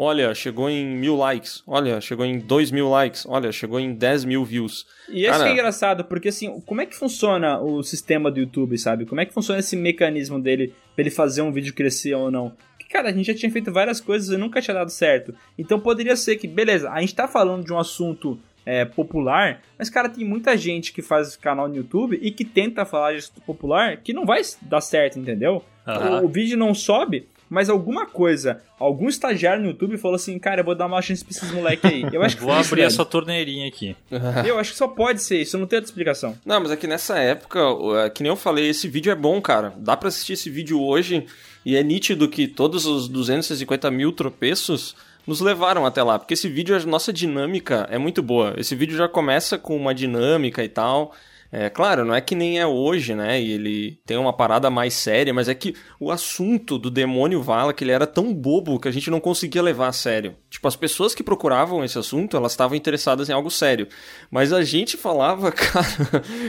Olha, 0.01 0.33
chegou 0.33 0.69
em 0.69 0.85
mil 0.85 1.17
likes. 1.17 1.61
Olha, 1.67 1.99
chegou 1.99 2.25
em 2.25 2.39
dois 2.39 2.71
mil 2.71 2.89
likes. 2.89 3.25
Olha, 3.27 3.51
chegou 3.51 3.81
em 3.81 3.93
10 3.93 4.23
mil 4.23 4.45
views. 4.45 4.87
E 5.09 5.23
que 5.23 5.27
é 5.27 5.51
engraçado, 5.51 6.05
porque 6.05 6.29
assim, 6.29 6.61
como 6.61 6.79
é 6.79 6.85
que 6.85 6.95
funciona 6.95 7.59
o 7.59 7.83
sistema 7.83 8.31
do 8.31 8.39
YouTube, 8.39 8.77
sabe? 8.77 9.05
Como 9.05 9.19
é 9.19 9.25
que 9.25 9.33
funciona 9.33 9.59
esse 9.59 9.75
mecanismo 9.75 10.39
dele 10.39 10.73
pra 10.95 11.03
ele 11.03 11.11
fazer 11.11 11.41
um 11.41 11.51
vídeo 11.51 11.73
crescer 11.73 12.13
ou 12.13 12.31
não? 12.31 12.53
Porque, 12.77 12.85
cara, 12.89 13.09
a 13.09 13.11
gente 13.11 13.25
já 13.25 13.33
tinha 13.33 13.51
feito 13.51 13.73
várias 13.73 13.99
coisas 13.99 14.29
e 14.29 14.37
nunca 14.37 14.61
tinha 14.61 14.73
dado 14.73 14.89
certo. 14.89 15.35
Então 15.57 15.77
poderia 15.77 16.15
ser 16.15 16.37
que, 16.37 16.47
beleza, 16.47 16.89
a 16.89 17.01
gente 17.01 17.13
tá 17.13 17.27
falando 17.27 17.65
de 17.65 17.73
um 17.73 17.77
assunto 17.77 18.39
é, 18.65 18.85
popular, 18.85 19.61
mas, 19.77 19.89
cara, 19.89 20.07
tem 20.07 20.23
muita 20.23 20.55
gente 20.55 20.93
que 20.93 21.01
faz 21.01 21.35
canal 21.35 21.67
no 21.67 21.75
YouTube 21.75 22.17
e 22.21 22.31
que 22.31 22.45
tenta 22.45 22.85
falar 22.85 23.11
de 23.11 23.17
assunto 23.17 23.41
popular 23.41 23.97
que 23.97 24.13
não 24.13 24.25
vai 24.25 24.41
dar 24.61 24.79
certo, 24.79 25.19
entendeu? 25.19 25.61
Aham. 25.85 26.21
O, 26.21 26.25
o 26.25 26.29
vídeo 26.29 26.57
não 26.57 26.73
sobe, 26.73 27.27
mas 27.49 27.69
alguma 27.69 28.05
coisa, 28.05 28.61
algum 28.77 29.09
estagiário 29.09 29.61
no 29.63 29.69
YouTube 29.69 29.97
falou 29.97 30.15
assim, 30.15 30.37
cara, 30.37 30.61
eu 30.61 30.65
vou 30.65 30.75
dar 30.75 30.85
uma 30.85 31.01
chance 31.01 31.23
pra 31.23 31.31
esses 31.31 31.51
moleque 31.51 31.87
aí. 31.87 32.05
Eu 32.13 32.21
acho 32.21 32.35
que 32.37 32.43
Vou 32.43 32.51
foi 32.53 32.61
isso, 32.61 32.69
abrir 32.69 32.81
velho. 32.81 32.93
essa 32.93 33.05
torneirinha 33.05 33.67
aqui. 33.67 33.95
Eu 34.45 34.59
acho 34.59 34.71
que 34.71 34.77
só 34.77 34.87
pode 34.87 35.21
ser 35.21 35.41
isso, 35.41 35.57
não 35.57 35.65
tem 35.65 35.77
outra 35.77 35.89
explicação. 35.89 36.37
Não, 36.45 36.59
mas 36.59 36.71
é 36.71 36.75
que 36.75 36.85
nessa 36.87 37.17
época, 37.17 37.59
é, 38.05 38.09
que 38.09 38.21
nem 38.21 38.29
eu 38.29 38.35
falei, 38.35 38.69
esse 38.69 38.87
vídeo 38.87 39.11
é 39.11 39.15
bom, 39.15 39.41
cara. 39.41 39.73
Dá 39.77 39.97
pra 39.97 40.09
assistir 40.09 40.33
esse 40.33 40.49
vídeo 40.49 40.81
hoje 40.81 41.25
e 41.65 41.75
é 41.75 41.83
nítido 41.83 42.29
que 42.29 42.47
todos 42.47 42.85
os 42.85 43.07
250 43.07 43.89
mil 43.91 44.11
tropeços 44.11 44.95
nos 45.25 45.41
levaram 45.41 45.85
até 45.85 46.01
lá. 46.03 46.17
Porque 46.17 46.33
esse 46.33 46.47
vídeo, 46.47 46.75
a 46.75 46.79
nossa 46.85 47.11
dinâmica 47.13 47.87
é 47.91 47.97
muito 47.97 48.21
boa. 48.23 48.53
Esse 48.57 48.75
vídeo 48.75 48.95
já 48.97 49.07
começa 49.07 49.57
com 49.57 49.75
uma 49.75 49.93
dinâmica 49.93 50.63
e 50.63 50.69
tal. 50.69 51.13
É 51.51 51.69
claro, 51.69 52.05
não 52.05 52.13
é 52.13 52.21
que 52.21 52.35
nem 52.35 52.59
é 52.59 52.67
hoje, 52.67 53.15
né? 53.15 53.41
E 53.41 53.51
ele 53.51 53.99
tem 54.05 54.17
uma 54.17 54.31
parada 54.31 54.69
mais 54.69 54.93
séria, 54.93 55.33
mas 55.33 55.49
é 55.49 55.55
que 55.55 55.73
o 55.99 56.11
assunto 56.11 56.77
do 56.77 56.91
demônio 56.91 57.41
Vala 57.41 57.73
que 57.73 57.83
ele 57.83 57.91
era 57.91 58.05
tão 58.05 58.33
bobo 58.33 58.79
que 58.79 58.87
a 58.87 58.91
gente 58.91 59.09
não 59.09 59.19
conseguia 59.19 59.61
levar 59.61 59.87
a 59.87 59.91
sério. 59.93 60.35
Tipo, 60.49 60.67
as 60.67 60.75
pessoas 60.75 61.13
que 61.13 61.21
procuravam 61.21 61.83
esse 61.83 61.97
assunto, 61.99 62.35
elas 62.35 62.53
estavam 62.53 62.75
interessadas 62.75 63.29
em 63.29 63.33
algo 63.33 63.51
sério. 63.51 63.87
Mas 64.31 64.51
a 64.51 64.63
gente 64.63 64.97
falava, 64.97 65.51
cara, 65.53 65.85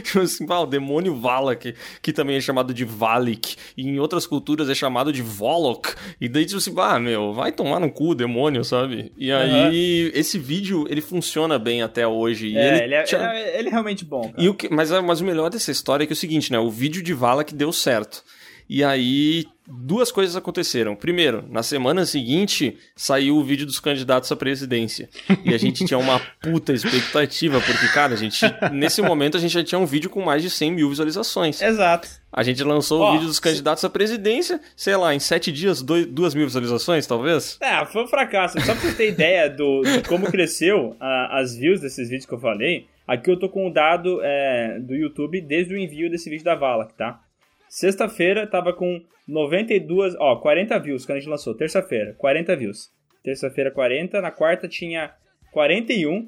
tipo 0.02 0.20
assim, 0.20 0.46
ah, 0.48 0.60
o 0.60 0.66
demônio 0.66 1.14
Vala 1.16 1.54
que, 1.54 1.74
que 2.00 2.10
também 2.10 2.36
é 2.36 2.40
chamado 2.40 2.72
de 2.72 2.82
Valik, 2.84 3.56
e 3.76 3.82
em 3.86 3.98
outras 4.00 4.26
culturas 4.26 4.70
é 4.70 4.74
chamado 4.74 5.12
de 5.12 5.20
Volok. 5.20 5.94
E 6.18 6.30
daí, 6.30 6.46
tipo 6.46 6.56
assim, 6.56 6.72
ah, 6.78 6.98
meu, 6.98 7.34
vai 7.34 7.52
tomar 7.52 7.78
no 7.78 7.90
cu 7.92 8.12
o 8.12 8.14
demônio, 8.14 8.64
sabe? 8.64 9.12
E 9.18 9.30
aí, 9.30 10.10
esse 10.14 10.38
vídeo, 10.38 10.86
ele 10.88 11.02
funciona 11.02 11.58
bem 11.58 11.82
até 11.82 12.06
hoje. 12.06 12.56
É, 12.56 12.76
ele, 12.76 12.84
ele 12.84 12.94
é, 12.94 13.04
ele 13.04 13.16
é- 13.22 13.58
ele 13.58 13.68
é 13.68 13.70
realmente 13.70 14.04
bom, 14.04 14.22
cara. 14.30 14.34
e 14.42 14.48
o 14.48 14.54
que, 14.54 14.68
mas, 14.72 14.90
mas 14.90 15.20
o 15.20 15.24
melhor 15.24 15.50
dessa 15.50 15.70
história 15.70 16.04
é 16.04 16.06
que 16.06 16.12
é 16.12 16.14
o 16.14 16.16
seguinte, 16.16 16.50
né? 16.50 16.58
O 16.58 16.70
vídeo 16.70 17.02
de 17.02 17.12
vala 17.12 17.44
que 17.44 17.54
deu 17.54 17.70
certo. 17.70 18.24
E 18.72 18.84
aí, 18.84 19.46
duas 19.66 20.12
coisas 20.12 20.36
aconteceram. 20.36 20.94
Primeiro, 20.94 21.44
na 21.50 21.60
semana 21.60 22.06
seguinte, 22.06 22.78
saiu 22.94 23.36
o 23.36 23.42
vídeo 23.42 23.66
dos 23.66 23.80
candidatos 23.80 24.30
à 24.30 24.36
presidência. 24.36 25.08
E 25.44 25.52
a 25.52 25.58
gente 25.58 25.84
tinha 25.84 25.98
uma 25.98 26.20
puta 26.40 26.72
expectativa, 26.72 27.60
porque, 27.60 27.88
cara, 27.88 28.14
a 28.14 28.16
gente. 28.16 28.40
Nesse 28.72 29.02
momento 29.02 29.36
a 29.36 29.40
gente 29.40 29.52
já 29.54 29.64
tinha 29.64 29.76
um 29.78 29.86
vídeo 29.86 30.08
com 30.08 30.22
mais 30.22 30.40
de 30.40 30.48
100 30.50 30.70
mil 30.70 30.88
visualizações. 30.88 31.60
Exato. 31.60 32.08
A 32.32 32.44
gente 32.44 32.62
lançou 32.62 33.02
o 33.02 33.12
vídeo 33.14 33.26
dos 33.26 33.40
candidatos 33.40 33.84
à 33.84 33.90
presidência, 33.90 34.60
sei 34.76 34.94
lá, 34.94 35.12
em 35.12 35.18
sete 35.18 35.50
dias, 35.50 35.82
dois, 35.82 36.06
duas 36.06 36.32
mil 36.32 36.44
visualizações, 36.46 37.08
talvez? 37.08 37.58
É, 37.60 37.84
foi 37.86 38.04
um 38.04 38.06
fracasso. 38.06 38.54
Só 38.60 38.72
pra 38.72 38.82
você 38.82 38.92
ter 38.94 39.08
ideia 39.08 39.50
do, 39.50 39.82
de 39.82 40.00
como 40.08 40.30
cresceu 40.30 40.94
a- 41.00 41.40
as 41.40 41.56
views 41.56 41.80
desses 41.80 42.08
vídeos 42.08 42.26
que 42.26 42.32
eu 42.34 42.38
falei, 42.38 42.86
aqui 43.04 43.28
eu 43.28 43.36
tô 43.36 43.48
com 43.48 43.66
o 43.68 43.72
dado 43.72 44.20
é, 44.22 44.78
do 44.78 44.94
YouTube 44.94 45.40
desde 45.40 45.74
o 45.74 45.76
envio 45.76 46.08
desse 46.08 46.30
vídeo 46.30 46.44
da 46.44 46.54
Valak, 46.54 46.94
tá? 46.94 47.18
Sexta-feira 47.70 48.48
tava 48.48 48.72
com 48.72 49.00
92, 49.28 50.16
ó, 50.18 50.34
40 50.40 50.76
views 50.80 51.06
quando 51.06 51.18
a 51.18 51.20
gente 51.20 51.30
lançou. 51.30 51.54
Terça-feira, 51.56 52.14
40 52.18 52.56
views. 52.56 52.90
Terça-feira, 53.22 53.70
40. 53.70 54.20
Na 54.20 54.32
quarta 54.32 54.66
tinha 54.66 55.12
41. 55.52 56.26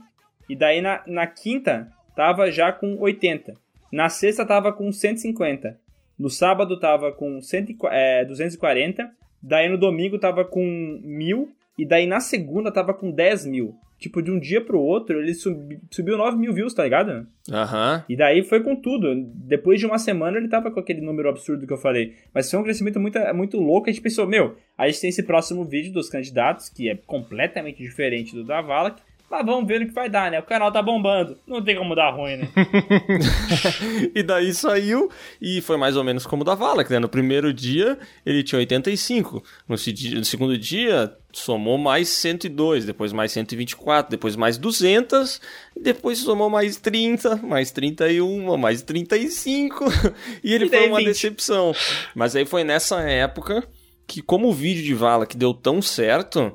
E 0.49 0.55
daí 0.55 0.81
na, 0.81 1.03
na 1.05 1.27
quinta 1.27 1.89
tava 2.15 2.49
já 2.51 2.71
com 2.71 2.97
80. 2.97 3.55
Na 3.93 4.09
sexta 4.09 4.47
tava 4.47 4.73
com 4.73 4.93
150. 4.93 5.77
No 6.17 6.31
sábado 6.31 6.79
tava 6.79 7.11
com 7.13 7.41
100, 7.41 7.65
e 7.71 7.75
qua- 7.75 7.91
é, 7.93 8.25
240. 8.25 9.11
Daí 9.43 9.69
no 9.69 9.77
domingo 9.77 10.21
tava 10.21 10.45
com 10.45 10.63
1000. 11.03 11.49
E 11.77 11.85
daí 11.85 12.07
na 12.07 12.21
segunda 12.21 12.71
tava 12.71 12.95
com 12.95 13.11
10 13.11 13.47
mil. 13.47 13.75
Tipo, 14.03 14.21
de 14.21 14.31
um 14.31 14.39
dia 14.41 14.61
pro 14.61 14.81
outro, 14.81 15.21
ele 15.21 15.33
subi- 15.33 15.79
subiu 15.91 16.17
9 16.19 16.37
mil 16.37 16.53
views, 16.53 16.75
tá 16.75 16.83
ligado? 16.85 17.25
Aham. 17.51 18.05
E 18.09 18.17
daí 18.17 18.43
foi 18.43 18.61
com 18.61 18.75
tudo. 18.75 19.15
Depois 19.35 19.79
de 19.79 19.87
uma 19.87 19.99
semana 19.99 20.37
ele 20.39 20.49
tava 20.49 20.71
com 20.71 20.81
aquele 20.81 21.01
número 21.01 21.29
absurdo 21.29 21.67
que 21.67 21.73
eu 21.73 21.79
falei. 21.79 22.15
Mas 22.35 22.51
foi 22.51 22.59
um 22.59 22.65
crescimento 22.65 22.99
muito, 22.99 23.19
muito 23.35 23.59
louco. 23.61 23.89
A 23.89 23.93
gente 23.93 24.03
pensou, 24.03 24.27
meu, 24.27 24.57
a 24.77 24.89
gente 24.89 25.01
tem 25.01 25.11
esse 25.11 25.23
próximo 25.23 25.65
vídeo 25.65 25.93
dos 25.93 26.09
candidatos, 26.11 26.69
que 26.69 26.89
é 26.91 26.97
completamente 27.07 27.79
diferente 27.83 28.35
do 28.35 28.43
da 28.45 28.61
Valak. 28.61 29.01
Mas 29.31 29.47
vamos 29.47 29.67
ver 29.67 29.81
no 29.81 29.87
que 29.87 29.95
vai 29.95 30.11
dar, 30.11 30.31
né? 30.31 30.39
O 30.41 30.43
canal 30.43 30.71
tá 30.71 30.83
bombando. 30.83 31.39
Não 31.47 31.63
tem 31.65 31.75
como 31.75 31.95
dar 31.95 32.11
ruim, 32.11 32.37
né? 32.37 32.49
e 34.15 34.23
daí 34.23 34.53
saiu 34.53 35.11
e 35.41 35.61
foi 35.63 35.77
mais 35.77 35.97
ou 35.97 36.05
menos 36.05 36.27
como 36.27 36.43
o 36.43 36.45
da 36.45 36.55
Vala, 36.55 36.85
que 36.85 36.93
né? 36.93 36.99
no 36.99 37.09
primeiro 37.09 37.53
dia 37.53 37.99
ele 38.27 38.43
tinha 38.43 38.59
85, 38.59 39.43
no, 39.69 39.79
se- 39.79 40.15
no 40.15 40.25
segundo 40.25 40.57
dia 40.59 41.13
somou 41.33 41.79
mais 41.79 42.09
102, 42.09 42.85
depois 42.85 43.13
mais 43.13 43.33
124, 43.33 44.11
depois 44.11 44.37
mais 44.37 44.59
200, 44.59 45.41
e 45.77 45.81
depois 45.81 46.19
somou 46.19 46.51
mais 46.51 46.77
30, 46.77 47.37
mais 47.43 47.71
31, 47.71 48.57
mais 48.57 48.83
35, 48.83 49.85
e 50.45 50.53
ele 50.55 50.67
E 50.67 50.69
foi 50.69 50.87
uma 50.89 50.99
20. 50.99 51.07
decepção. 51.07 51.75
Mas 52.15 52.37
aí 52.37 52.45
foi 52.45 52.65
nessa 52.65 53.01
época 53.03 53.67
que 54.07 54.21
como 54.21 54.49
o 54.49 54.53
vídeo 54.53 54.83
de 54.83 54.95
Vala 54.95 55.27
que 55.27 55.37
deu 55.37 55.55
tão 55.55 55.81
certo, 55.81 56.53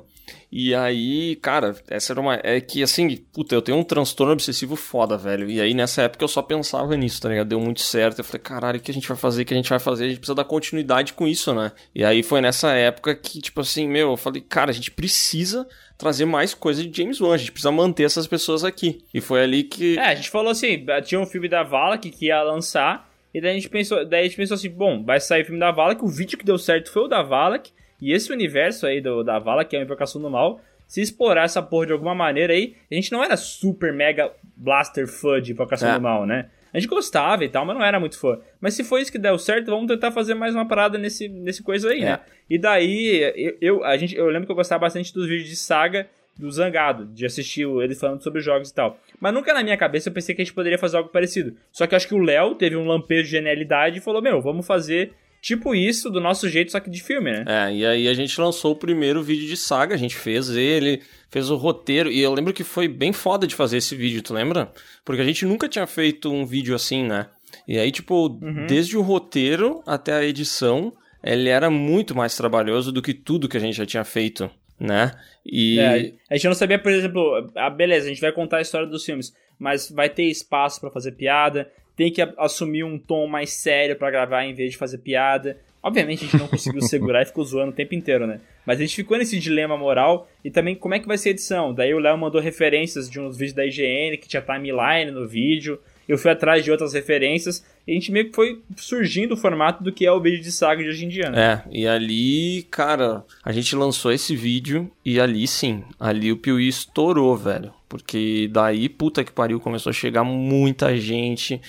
e 0.50 0.74
aí, 0.74 1.36
cara, 1.36 1.76
essa 1.88 2.12
era 2.12 2.20
uma. 2.20 2.40
É 2.42 2.58
que 2.58 2.82
assim, 2.82 3.16
puta, 3.16 3.54
eu 3.54 3.60
tenho 3.60 3.76
um 3.76 3.84
transtorno 3.84 4.32
obsessivo 4.32 4.76
foda, 4.76 5.16
velho. 5.16 5.48
E 5.50 5.60
aí 5.60 5.74
nessa 5.74 6.02
época 6.02 6.24
eu 6.24 6.28
só 6.28 6.40
pensava 6.40 6.96
nisso, 6.96 7.20
tá 7.20 7.28
ligado? 7.28 7.48
Deu 7.48 7.60
muito 7.60 7.82
certo. 7.82 8.20
Eu 8.20 8.24
falei, 8.24 8.40
caralho, 8.40 8.78
o 8.78 8.82
que 8.82 8.90
a 8.90 8.94
gente 8.94 9.06
vai 9.06 9.16
fazer? 9.16 9.42
O 9.42 9.44
que 9.44 9.52
a 9.52 9.56
gente 9.56 9.68
vai 9.68 9.78
fazer? 9.78 10.06
A 10.06 10.08
gente 10.08 10.18
precisa 10.18 10.34
dar 10.34 10.44
continuidade 10.44 11.12
com 11.12 11.28
isso, 11.28 11.54
né? 11.54 11.70
E 11.94 12.02
aí 12.02 12.22
foi 12.22 12.40
nessa 12.40 12.72
época 12.72 13.14
que, 13.14 13.42
tipo 13.42 13.60
assim, 13.60 13.86
meu, 13.86 14.12
eu 14.12 14.16
falei, 14.16 14.40
cara, 14.40 14.70
a 14.70 14.74
gente 14.74 14.90
precisa 14.90 15.68
trazer 15.98 16.24
mais 16.24 16.54
coisa 16.54 16.82
de 16.82 16.96
James 16.96 17.20
Wan. 17.20 17.34
A 17.34 17.38
gente 17.38 17.52
precisa 17.52 17.70
manter 17.70 18.04
essas 18.04 18.26
pessoas 18.26 18.64
aqui. 18.64 19.04
E 19.12 19.20
foi 19.20 19.42
ali 19.42 19.64
que. 19.64 19.98
É, 19.98 20.06
a 20.06 20.14
gente 20.14 20.30
falou 20.30 20.50
assim, 20.50 20.82
tinha 21.04 21.20
um 21.20 21.26
filme 21.26 21.48
da 21.48 21.62
Valak 21.62 22.10
que 22.10 22.26
ia 22.26 22.42
lançar, 22.42 23.10
e 23.34 23.40
daí 23.40 23.50
a 23.50 23.54
gente 23.54 23.68
pensou, 23.68 24.02
daí 24.06 24.22
a 24.22 24.24
gente 24.24 24.36
pensou 24.36 24.54
assim, 24.54 24.70
bom, 24.70 25.04
vai 25.04 25.20
sair 25.20 25.42
o 25.42 25.44
filme 25.44 25.60
da 25.60 25.70
Valak, 25.70 26.02
o 26.02 26.08
vídeo 26.08 26.38
que 26.38 26.44
deu 26.44 26.56
certo 26.56 26.90
foi 26.90 27.02
o 27.02 27.08
da 27.08 27.22
Valak, 27.22 27.70
e 28.00 28.12
esse 28.12 28.32
universo 28.32 28.86
aí 28.86 29.00
do, 29.00 29.22
da 29.22 29.38
Valak, 29.38 29.70
que 29.70 29.76
é 29.76 29.80
a 29.80 29.82
Invocação 29.82 30.20
do 30.20 30.30
Mal, 30.30 30.60
se 30.86 31.00
explorar 31.02 31.44
essa 31.44 31.62
porra 31.62 31.86
de 31.86 31.92
alguma 31.92 32.14
maneira 32.14 32.52
aí, 32.52 32.74
a 32.90 32.94
gente 32.94 33.12
não 33.12 33.22
era 33.22 33.36
super 33.36 33.92
mega 33.92 34.32
blaster 34.56 35.06
fã 35.06 35.40
de 35.40 35.52
Invocação 35.52 35.90
É. 35.90 35.94
do 35.94 36.00
Mal, 36.00 36.24
né? 36.26 36.48
A 36.72 36.78
gente 36.78 36.88
gostava 36.88 37.44
e 37.44 37.48
tal, 37.48 37.64
mas 37.64 37.76
não 37.76 37.84
era 37.84 37.98
muito 37.98 38.18
fã. 38.18 38.38
Mas 38.60 38.74
se 38.74 38.84
foi 38.84 39.00
isso 39.00 39.10
que 39.10 39.18
deu 39.18 39.38
certo, 39.38 39.70
vamos 39.70 39.86
tentar 39.86 40.12
fazer 40.12 40.34
mais 40.34 40.54
uma 40.54 40.68
parada 40.68 40.98
nesse, 40.98 41.26
nesse 41.28 41.62
coisa 41.62 41.90
aí, 41.90 42.00
É. 42.00 42.04
né? 42.04 42.20
E 42.48 42.58
daí, 42.58 43.32
eu, 43.36 43.56
eu, 43.60 43.84
a 43.84 43.96
gente, 43.96 44.14
eu 44.14 44.26
lembro 44.28 44.46
que 44.46 44.52
eu 44.52 44.56
gostava 44.56 44.80
bastante 44.82 45.12
dos 45.12 45.26
vídeos 45.26 45.48
de 45.48 45.56
saga 45.56 46.06
do 46.38 46.50
Zangado, 46.50 47.06
de 47.06 47.26
assistir 47.26 47.66
ele 47.66 47.94
falando 47.94 48.22
sobre 48.22 48.40
jogos 48.40 48.70
e 48.70 48.74
tal. 48.74 48.98
Mas 49.20 49.34
nunca 49.34 49.52
na 49.52 49.62
minha 49.62 49.76
cabeça 49.76 50.08
eu 50.08 50.12
pensei 50.12 50.34
que 50.34 50.40
a 50.42 50.44
gente 50.44 50.54
poderia 50.54 50.78
fazer 50.78 50.96
algo 50.98 51.08
parecido. 51.08 51.56
Só 51.72 51.86
que 51.86 51.94
eu 51.94 51.96
acho 51.96 52.06
que 52.06 52.14
o 52.14 52.18
Léo 52.22 52.54
teve 52.54 52.76
um 52.76 52.86
lampejo 52.86 53.24
de 53.24 53.30
genialidade 53.30 53.98
e 53.98 54.00
falou: 54.00 54.22
Meu, 54.22 54.40
vamos 54.40 54.64
fazer 54.66 55.12
tipo 55.40 55.74
isso 55.74 56.10
do 56.10 56.20
nosso 56.20 56.48
jeito, 56.48 56.72
só 56.72 56.80
que 56.80 56.90
de 56.90 57.02
filme, 57.02 57.30
né? 57.30 57.44
É, 57.46 57.74
e 57.74 57.86
aí 57.86 58.08
a 58.08 58.14
gente 58.14 58.40
lançou 58.40 58.72
o 58.72 58.76
primeiro 58.76 59.22
vídeo 59.22 59.46
de 59.46 59.56
saga, 59.56 59.94
a 59.94 59.98
gente 59.98 60.16
fez 60.16 60.50
ele, 60.50 61.02
fez 61.30 61.50
o 61.50 61.56
roteiro, 61.56 62.10
e 62.10 62.20
eu 62.20 62.32
lembro 62.32 62.52
que 62.52 62.64
foi 62.64 62.88
bem 62.88 63.12
foda 63.12 63.46
de 63.46 63.54
fazer 63.54 63.78
esse 63.78 63.94
vídeo, 63.94 64.22
tu 64.22 64.34
lembra? 64.34 64.72
Porque 65.04 65.22
a 65.22 65.24
gente 65.24 65.44
nunca 65.44 65.68
tinha 65.68 65.86
feito 65.86 66.32
um 66.32 66.44
vídeo 66.44 66.74
assim, 66.74 67.04
né? 67.04 67.26
E 67.66 67.78
aí, 67.78 67.90
tipo, 67.90 68.28
desde 68.66 68.96
o 68.96 69.02
roteiro 69.02 69.82
até 69.86 70.12
a 70.12 70.24
edição, 70.24 70.92
ele 71.22 71.48
era 71.48 71.70
muito 71.70 72.14
mais 72.14 72.36
trabalhoso 72.36 72.92
do 72.92 73.02
que 73.02 73.12
tudo 73.12 73.48
que 73.48 73.56
a 73.56 73.60
gente 73.60 73.76
já 73.76 73.86
tinha 73.86 74.04
feito, 74.04 74.50
né? 74.78 75.12
E. 75.44 75.78
É, 75.78 76.14
a 76.30 76.36
gente 76.36 76.46
não 76.46 76.54
sabia, 76.54 76.78
por 76.78 76.92
exemplo, 76.92 77.50
ah, 77.54 77.70
beleza, 77.70 78.06
a 78.06 78.08
gente 78.08 78.20
vai 78.20 78.32
contar 78.32 78.58
a 78.58 78.62
história 78.62 78.86
dos 78.86 79.04
filmes, 79.04 79.34
mas 79.58 79.90
vai 79.90 80.08
ter 80.08 80.24
espaço 80.24 80.80
pra 80.80 80.90
fazer 80.90 81.12
piada, 81.12 81.70
tem 81.98 82.12
que 82.12 82.22
assumir 82.38 82.84
um 82.84 82.96
tom 82.96 83.26
mais 83.26 83.50
sério 83.50 83.96
pra 83.96 84.08
gravar 84.08 84.44
em 84.44 84.54
vez 84.54 84.70
de 84.70 84.78
fazer 84.78 84.98
piada. 84.98 85.58
Obviamente 85.82 86.24
a 86.24 86.28
gente 86.28 86.38
não 86.38 86.46
conseguiu 86.48 86.80
segurar 86.80 87.22
e 87.22 87.26
ficou 87.26 87.44
zoando 87.44 87.72
o 87.72 87.74
tempo 87.74 87.92
inteiro, 87.92 88.24
né? 88.24 88.40
Mas 88.64 88.78
a 88.78 88.82
gente 88.82 88.94
ficou 88.94 89.18
nesse 89.18 89.36
dilema 89.36 89.76
moral 89.76 90.30
e 90.44 90.50
também 90.50 90.76
como 90.76 90.94
é 90.94 91.00
que 91.00 91.08
vai 91.08 91.18
ser 91.18 91.30
a 91.30 91.32
edição. 91.32 91.74
Daí 91.74 91.92
o 91.92 91.98
Léo 91.98 92.16
mandou 92.16 92.40
referências 92.40 93.10
de 93.10 93.18
uns 93.18 93.36
vídeos 93.36 93.56
da 93.56 93.66
IGN 93.66 94.16
que 94.16 94.28
tinha 94.28 94.40
timeline 94.40 95.10
no 95.10 95.26
vídeo. 95.26 95.80
Eu 96.08 96.16
fui 96.16 96.30
atrás 96.30 96.64
de 96.64 96.70
outras 96.70 96.92
referências 96.92 97.66
e 97.84 97.90
a 97.90 97.94
gente 97.94 98.12
meio 98.12 98.28
que 98.28 98.36
foi 98.36 98.62
surgindo 98.76 99.34
o 99.34 99.36
formato 99.36 99.82
do 99.82 99.92
que 99.92 100.06
é 100.06 100.12
o 100.12 100.20
vídeo 100.20 100.40
de 100.40 100.52
saga 100.52 100.82
de 100.82 100.88
hoje 100.88 101.04
em 101.04 101.08
dia, 101.08 101.30
né? 101.30 101.64
É, 101.66 101.68
e 101.76 101.86
ali, 101.86 102.62
cara, 102.70 103.24
a 103.44 103.50
gente 103.50 103.74
lançou 103.74 104.12
esse 104.12 104.36
vídeo 104.36 104.88
e 105.04 105.20
ali 105.20 105.46
sim, 105.48 105.82
ali 105.98 106.30
o 106.30 106.36
Piuí 106.36 106.68
estourou, 106.68 107.36
velho. 107.36 107.72
Porque 107.88 108.48
daí, 108.52 108.88
puta 108.88 109.24
que 109.24 109.32
pariu, 109.32 109.58
começou 109.58 109.90
a 109.90 109.92
chegar 109.92 110.24
muita 110.24 110.96
gente. 110.96 111.60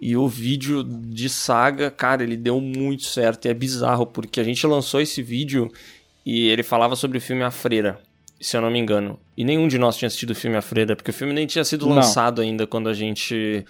E 0.00 0.16
o 0.16 0.28
vídeo 0.28 0.82
de 0.84 1.28
saga, 1.28 1.90
cara, 1.90 2.22
ele 2.22 2.36
deu 2.36 2.60
muito 2.60 3.04
certo. 3.04 3.46
E 3.46 3.48
é 3.48 3.54
bizarro, 3.54 4.06
porque 4.06 4.40
a 4.40 4.44
gente 4.44 4.66
lançou 4.66 5.00
esse 5.00 5.22
vídeo 5.22 5.70
e 6.24 6.48
ele 6.48 6.62
falava 6.62 6.94
sobre 6.96 7.18
o 7.18 7.20
filme 7.20 7.42
A 7.42 7.50
Freira, 7.50 8.00
se 8.40 8.56
eu 8.56 8.60
não 8.60 8.70
me 8.70 8.78
engano. 8.78 9.18
E 9.36 9.44
nenhum 9.44 9.66
de 9.66 9.78
nós 9.78 9.96
tinha 9.96 10.06
assistido 10.06 10.30
o 10.30 10.34
filme 10.34 10.56
A 10.56 10.62
Freira, 10.62 10.94
porque 10.94 11.10
o 11.10 11.14
filme 11.14 11.32
nem 11.32 11.46
tinha 11.46 11.64
sido 11.64 11.86
Não. 11.86 11.96
lançado 11.96 12.40
ainda 12.42 12.66
quando 12.66 12.88
a 12.88 12.94
gente 12.94 13.64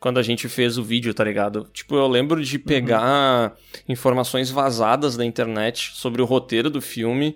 quando 0.00 0.18
a 0.18 0.22
gente 0.22 0.50
fez 0.50 0.76
o 0.76 0.82
vídeo, 0.82 1.14
tá 1.14 1.24
ligado? 1.24 1.66
Tipo, 1.72 1.94
eu 1.96 2.06
lembro 2.06 2.44
de 2.44 2.58
pegar 2.58 3.54
informações 3.88 4.50
vazadas 4.50 5.16
da 5.16 5.24
internet 5.24 5.92
sobre 5.94 6.20
o 6.20 6.26
roteiro 6.26 6.68
do 6.68 6.82
filme 6.82 7.34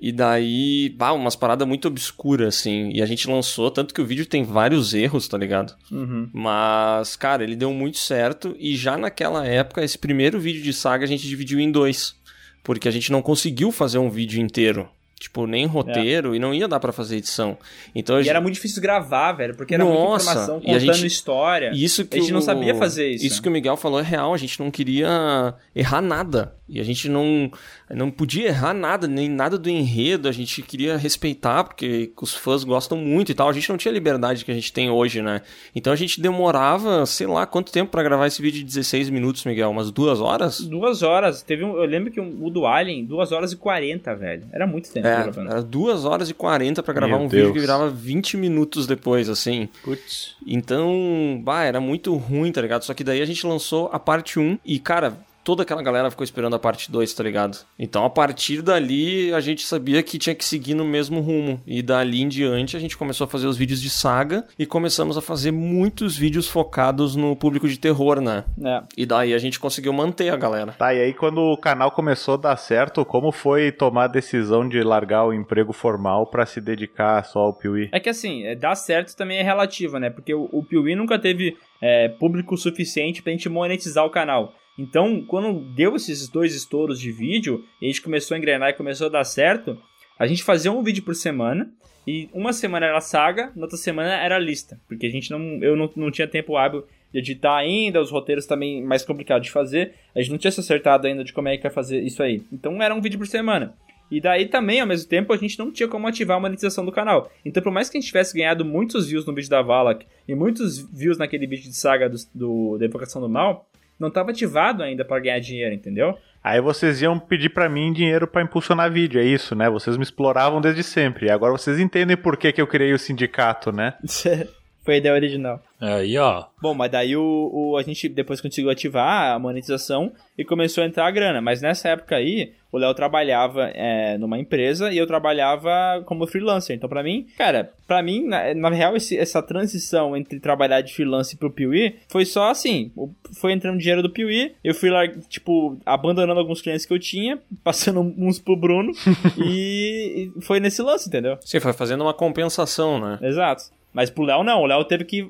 e 0.00 0.12
daí, 0.12 0.94
bah, 0.96 1.12
umas 1.12 1.34
paradas 1.36 1.66
muito 1.66 1.88
obscuras, 1.88 2.56
assim. 2.56 2.90
E 2.94 3.02
a 3.02 3.06
gente 3.06 3.28
lançou, 3.28 3.70
tanto 3.70 3.92
que 3.92 4.00
o 4.00 4.06
vídeo 4.06 4.24
tem 4.26 4.44
vários 4.44 4.94
erros, 4.94 5.26
tá 5.28 5.36
ligado? 5.36 5.74
Uhum. 5.90 6.28
Mas, 6.32 7.16
cara, 7.16 7.42
ele 7.42 7.56
deu 7.56 7.72
muito 7.72 7.98
certo 7.98 8.54
e 8.58 8.76
já 8.76 8.96
naquela 8.96 9.46
época, 9.46 9.82
esse 9.84 9.98
primeiro 9.98 10.38
vídeo 10.38 10.62
de 10.62 10.72
saga 10.72 11.04
a 11.04 11.08
gente 11.08 11.26
dividiu 11.26 11.58
em 11.60 11.70
dois. 11.72 12.14
Porque 12.62 12.88
a 12.88 12.90
gente 12.92 13.10
não 13.10 13.22
conseguiu 13.22 13.72
fazer 13.72 13.98
um 13.98 14.10
vídeo 14.10 14.40
inteiro. 14.40 14.88
Tipo, 15.18 15.48
nem 15.48 15.66
roteiro 15.66 16.32
e 16.32 16.38
não 16.38 16.54
ia 16.54 16.68
dar 16.68 16.78
pra 16.78 16.92
fazer 16.92 17.16
edição. 17.16 17.58
Então 17.92 18.16
É. 18.16 18.20
E 18.20 18.22
gente... 18.22 18.30
era 18.30 18.40
muito 18.40 18.54
difícil 18.54 18.80
gravar, 18.80 19.32
velho, 19.32 19.56
porque 19.56 19.74
era 19.74 19.84
muita 19.84 19.98
Nossa, 20.00 20.30
informação 20.30 20.54
e 20.62 20.70
a 20.70 20.74
contando 20.78 20.94
gente- 20.94 21.06
história. 21.06 21.70
Isso 21.74 22.04
que 22.04 22.18
a 22.18 22.20
gente 22.20 22.30
não 22.32 22.38
o- 22.38 22.42
sabia 22.42 22.72
fazer 22.76 23.10
isso. 23.10 23.26
Isso 23.26 23.42
que 23.42 23.48
o 23.48 23.50
Miguel 23.52 23.76
falou 23.76 23.98
é 23.98 24.02
real, 24.04 24.32
a 24.32 24.36
gente 24.36 24.60
não 24.60 24.70
queria 24.70 25.54
errar 25.74 26.00
nada. 26.02 26.54
E 26.68 26.78
a 26.80 26.84
gente 26.84 27.08
não, 27.08 27.50
não 27.88 28.10
podia 28.10 28.48
errar 28.48 28.74
nada, 28.74 29.06
nem 29.08 29.28
nada 29.28 29.56
do 29.56 29.70
enredo, 29.70 30.28
a 30.28 30.32
gente 30.32 30.60
queria 30.60 30.96
respeitar, 30.98 31.64
porque 31.64 32.12
os 32.20 32.34
fãs 32.34 32.62
gostam 32.62 32.98
muito 32.98 33.32
e 33.32 33.34
tal. 33.34 33.48
A 33.48 33.52
gente 33.52 33.68
não 33.70 33.76
tinha 33.78 33.90
a 33.90 33.94
liberdade 33.94 34.44
que 34.44 34.50
a 34.50 34.54
gente 34.54 34.72
tem 34.72 34.90
hoje, 34.90 35.22
né? 35.22 35.40
Então 35.74 35.92
a 35.92 35.96
gente 35.96 36.20
demorava, 36.20 37.06
sei 37.06 37.26
lá, 37.26 37.46
quanto 37.46 37.72
tempo 37.72 37.90
pra 37.90 38.02
gravar 38.02 38.26
esse 38.26 38.42
vídeo 38.42 38.58
de 38.58 38.64
16 38.64 39.08
minutos, 39.08 39.44
Miguel? 39.44 39.70
Umas 39.70 39.90
duas 39.90 40.20
horas? 40.20 40.60
Duas 40.60 41.02
horas. 41.02 41.42
Teve 41.42 41.64
um, 41.64 41.76
eu 41.76 41.86
lembro 41.86 42.10
que 42.10 42.20
o 42.20 42.50
do 42.50 42.66
Alien, 42.66 43.04
duas 43.04 43.32
horas 43.32 43.52
e 43.52 43.56
40, 43.56 44.14
velho. 44.16 44.42
Era 44.52 44.66
muito 44.66 44.92
tempo 44.92 45.06
É, 45.06 45.22
gravando. 45.22 45.50
era 45.50 45.62
duas 45.62 46.04
horas 46.04 46.28
e 46.28 46.34
40 46.34 46.82
pra 46.82 46.92
gravar 46.92 47.16
Meu 47.16 47.24
um 47.26 47.28
vídeo 47.28 47.44
Deus. 47.44 47.52
que 47.54 47.60
virava 47.60 47.88
20 47.88 48.36
minutos 48.36 48.86
depois, 48.86 49.28
assim. 49.30 49.68
Putz. 49.82 50.36
Então, 50.46 51.40
bah, 51.42 51.64
era 51.64 51.80
muito 51.80 52.14
ruim, 52.16 52.52
tá 52.52 52.60
ligado? 52.60 52.82
Só 52.84 52.92
que 52.92 53.04
daí 53.04 53.22
a 53.22 53.26
gente 53.26 53.46
lançou 53.46 53.88
a 53.92 53.98
parte 53.98 54.38
1 54.38 54.58
e, 54.64 54.78
cara, 54.78 55.18
toda 55.48 55.62
aquela 55.62 55.80
galera 55.80 56.10
ficou 56.10 56.24
esperando 56.24 56.56
a 56.56 56.58
parte 56.58 56.92
2, 56.92 57.10
tá 57.14 57.22
ligado? 57.22 57.56
Então, 57.78 58.04
a 58.04 58.10
partir 58.10 58.60
dali, 58.60 59.32
a 59.32 59.40
gente 59.40 59.64
sabia 59.64 60.02
que 60.02 60.18
tinha 60.18 60.34
que 60.34 60.44
seguir 60.44 60.74
no 60.74 60.84
mesmo 60.84 61.20
rumo. 61.20 61.58
E 61.66 61.80
dali 61.80 62.20
em 62.20 62.28
diante, 62.28 62.76
a 62.76 62.78
gente 62.78 62.98
começou 62.98 63.24
a 63.24 63.28
fazer 63.28 63.46
os 63.46 63.56
vídeos 63.56 63.80
de 63.80 63.88
saga 63.88 64.46
e 64.58 64.66
começamos 64.66 65.16
a 65.16 65.22
fazer 65.22 65.50
muitos 65.50 66.18
vídeos 66.18 66.46
focados 66.46 67.16
no 67.16 67.34
público 67.34 67.66
de 67.66 67.78
terror, 67.78 68.20
né? 68.20 68.44
É. 68.62 68.82
E 68.94 69.06
daí 69.06 69.32
a 69.32 69.38
gente 69.38 69.58
conseguiu 69.58 69.90
manter 69.90 70.28
a 70.28 70.36
galera. 70.36 70.72
Tá, 70.72 70.92
e 70.92 71.00
aí 71.00 71.14
quando 71.14 71.38
o 71.40 71.56
canal 71.56 71.92
começou 71.92 72.34
a 72.34 72.36
dar 72.36 72.56
certo, 72.58 73.02
como 73.02 73.32
foi 73.32 73.72
tomar 73.72 74.04
a 74.04 74.08
decisão 74.08 74.68
de 74.68 74.82
largar 74.82 75.24
o 75.24 75.32
emprego 75.32 75.72
formal 75.72 76.26
pra 76.26 76.44
se 76.44 76.60
dedicar 76.60 77.24
só 77.24 77.38
ao 77.38 77.54
Piuí? 77.54 77.88
É 77.90 77.98
que 77.98 78.10
assim, 78.10 78.44
é, 78.44 78.54
dar 78.54 78.74
certo 78.74 79.16
também 79.16 79.38
é 79.38 79.42
relativo, 79.42 79.98
né? 79.98 80.10
Porque 80.10 80.34
o, 80.34 80.46
o 80.52 80.62
Piuí 80.62 80.94
nunca 80.94 81.18
teve 81.18 81.56
é, 81.80 82.10
público 82.10 82.54
suficiente 82.58 83.22
pra 83.22 83.32
gente 83.32 83.48
monetizar 83.48 84.04
o 84.04 84.10
canal. 84.10 84.52
Então, 84.78 85.24
quando 85.26 85.60
deu 85.74 85.96
esses 85.96 86.28
dois 86.28 86.54
estouros 86.54 87.00
de 87.00 87.10
vídeo, 87.10 87.64
e 87.82 87.86
a 87.86 87.88
gente 87.88 88.02
começou 88.02 88.34
a 88.34 88.38
engrenar 88.38 88.70
e 88.70 88.74
começou 88.74 89.08
a 89.08 89.10
dar 89.10 89.24
certo, 89.24 89.76
a 90.18 90.26
gente 90.26 90.42
fazia 90.42 90.70
um 90.70 90.82
vídeo 90.82 91.02
por 91.02 91.14
semana, 91.14 91.70
e 92.06 92.28
uma 92.32 92.52
semana 92.52 92.86
era 92.86 93.00
saga, 93.00 93.52
na 93.54 93.62
outra 93.62 93.76
semana 93.76 94.14
era 94.14 94.38
lista. 94.38 94.80
Porque 94.88 95.06
a 95.06 95.10
gente 95.10 95.30
não. 95.30 95.40
Eu 95.62 95.76
não, 95.76 95.90
não 95.94 96.10
tinha 96.10 96.26
tempo 96.26 96.56
hábil 96.56 96.84
de 97.12 97.18
editar 97.18 97.56
ainda, 97.56 98.00
os 98.00 98.10
roteiros 98.10 98.46
também 98.46 98.82
mais 98.82 99.04
complicados 99.04 99.46
de 99.46 99.52
fazer. 99.52 99.92
A 100.14 100.20
gente 100.20 100.30
não 100.30 100.38
tinha 100.38 100.50
se 100.50 100.60
acertado 100.60 101.06
ainda 101.06 101.22
de 101.24 101.32
como 101.34 101.48
é 101.48 101.56
que 101.58 101.66
ia 101.66 101.70
fazer 101.70 102.00
isso 102.02 102.22
aí. 102.22 102.42
Então 102.52 102.80
era 102.82 102.94
um 102.94 103.00
vídeo 103.00 103.18
por 103.18 103.26
semana. 103.26 103.74
E 104.10 104.22
daí 104.22 104.46
também, 104.46 104.80
ao 104.80 104.86
mesmo 104.86 105.06
tempo, 105.06 105.34
a 105.34 105.36
gente 105.36 105.58
não 105.58 105.70
tinha 105.70 105.86
como 105.86 106.06
ativar 106.06 106.38
a 106.38 106.40
monetização 106.40 106.82
do 106.82 106.90
canal. 106.92 107.30
Então, 107.44 107.62
por 107.62 107.70
mais 107.70 107.90
que 107.90 107.98
a 107.98 108.00
gente 108.00 108.08
tivesse 108.08 108.34
ganhado 108.34 108.64
muitos 108.64 109.06
views 109.08 109.26
no 109.26 109.34
vídeo 109.34 109.50
da 109.50 109.60
Valak 109.60 110.06
e 110.26 110.34
muitos 110.34 110.78
views 110.90 111.18
naquele 111.18 111.46
vídeo 111.46 111.64
de 111.68 111.76
saga 111.76 112.08
do, 112.08 112.16
do- 112.34 112.78
da 112.78 112.86
Invocação 112.86 113.20
do 113.20 113.28
Mal, 113.28 113.68
não 113.98 114.08
estava 114.08 114.30
ativado 114.30 114.82
ainda 114.82 115.04
para 115.04 115.20
ganhar 115.20 115.40
dinheiro, 115.40 115.74
entendeu? 115.74 116.16
Aí 116.42 116.60
vocês 116.60 117.02
iam 117.02 117.18
pedir 117.18 117.50
pra 117.50 117.68
mim 117.68 117.92
dinheiro 117.92 118.26
pra 118.26 118.42
impulsionar 118.42 118.90
vídeo, 118.90 119.20
é 119.20 119.24
isso, 119.24 119.54
né? 119.54 119.68
Vocês 119.68 119.96
me 119.96 120.02
exploravam 120.02 120.60
desde 120.60 120.82
sempre. 120.82 121.26
E 121.26 121.30
agora 121.30 121.52
vocês 121.52 121.78
entendem 121.78 122.16
por 122.16 122.36
que, 122.36 122.52
que 122.52 122.60
eu 122.60 122.66
criei 122.66 122.92
o 122.92 122.98
sindicato, 122.98 123.72
né? 123.72 123.94
Foi 124.88 124.94
a 124.94 124.98
ideia 124.98 125.14
original. 125.14 125.62
Aí, 125.78 126.16
ó. 126.16 126.46
Bom, 126.62 126.72
mas 126.72 126.90
daí 126.90 127.14
o, 127.14 127.50
o- 127.52 127.76
a 127.76 127.82
gente 127.82 128.08
depois 128.08 128.40
conseguiu 128.40 128.70
ativar 128.70 129.34
a 129.34 129.38
monetização 129.38 130.10
e 130.36 130.42
começou 130.42 130.82
a 130.82 130.86
entrar 130.86 131.06
a 131.06 131.10
grana. 131.10 131.42
Mas 131.42 131.60
nessa 131.60 131.90
época 131.90 132.16
aí, 132.16 132.54
o 132.72 132.78
Léo 132.78 132.94
trabalhava 132.94 133.64
é, 133.74 134.16
numa 134.16 134.38
empresa 134.38 134.90
e 134.90 134.96
eu 134.96 135.06
trabalhava 135.06 136.02
como 136.06 136.26
freelancer. 136.26 136.74
Então, 136.74 136.88
pra 136.88 137.02
mim, 137.02 137.26
cara, 137.36 137.70
pra 137.86 138.02
mim, 138.02 138.24
na, 138.26 138.54
na 138.54 138.70
real, 138.70 138.96
esse- 138.96 139.18
essa 139.18 139.42
transição 139.42 140.16
entre 140.16 140.40
trabalhar 140.40 140.80
de 140.80 140.94
freelance 140.94 141.36
pro 141.36 141.50
Piuí 141.52 141.96
foi 142.08 142.24
só 142.24 142.50
assim: 142.50 142.90
foi 143.38 143.52
entrando 143.52 143.78
dinheiro 143.78 144.02
do 144.02 144.08
Piuí, 144.10 144.54
eu 144.64 144.74
fui 144.74 144.88
lá, 144.88 145.06
tipo, 145.28 145.78
abandonando 145.84 146.40
alguns 146.40 146.62
clientes 146.62 146.86
que 146.86 146.92
eu 146.94 146.98
tinha, 146.98 147.38
passando 147.62 148.00
uns 148.00 148.38
pro 148.38 148.56
Bruno 148.56 148.90
e, 149.36 150.30
e 150.38 150.42
foi 150.42 150.60
nesse 150.60 150.80
lance, 150.82 151.08
entendeu? 151.08 151.36
Você 151.42 151.60
foi 151.60 151.74
fazendo 151.74 152.00
uma 152.02 152.14
compensação, 152.14 152.98
né? 152.98 153.18
Exato. 153.22 153.64
Mas 153.92 154.10
pro 154.10 154.24
Léo 154.24 154.42
não, 154.42 154.60
o 154.60 154.66
Léo 154.66 154.84
teve 154.84 155.04
que. 155.04 155.26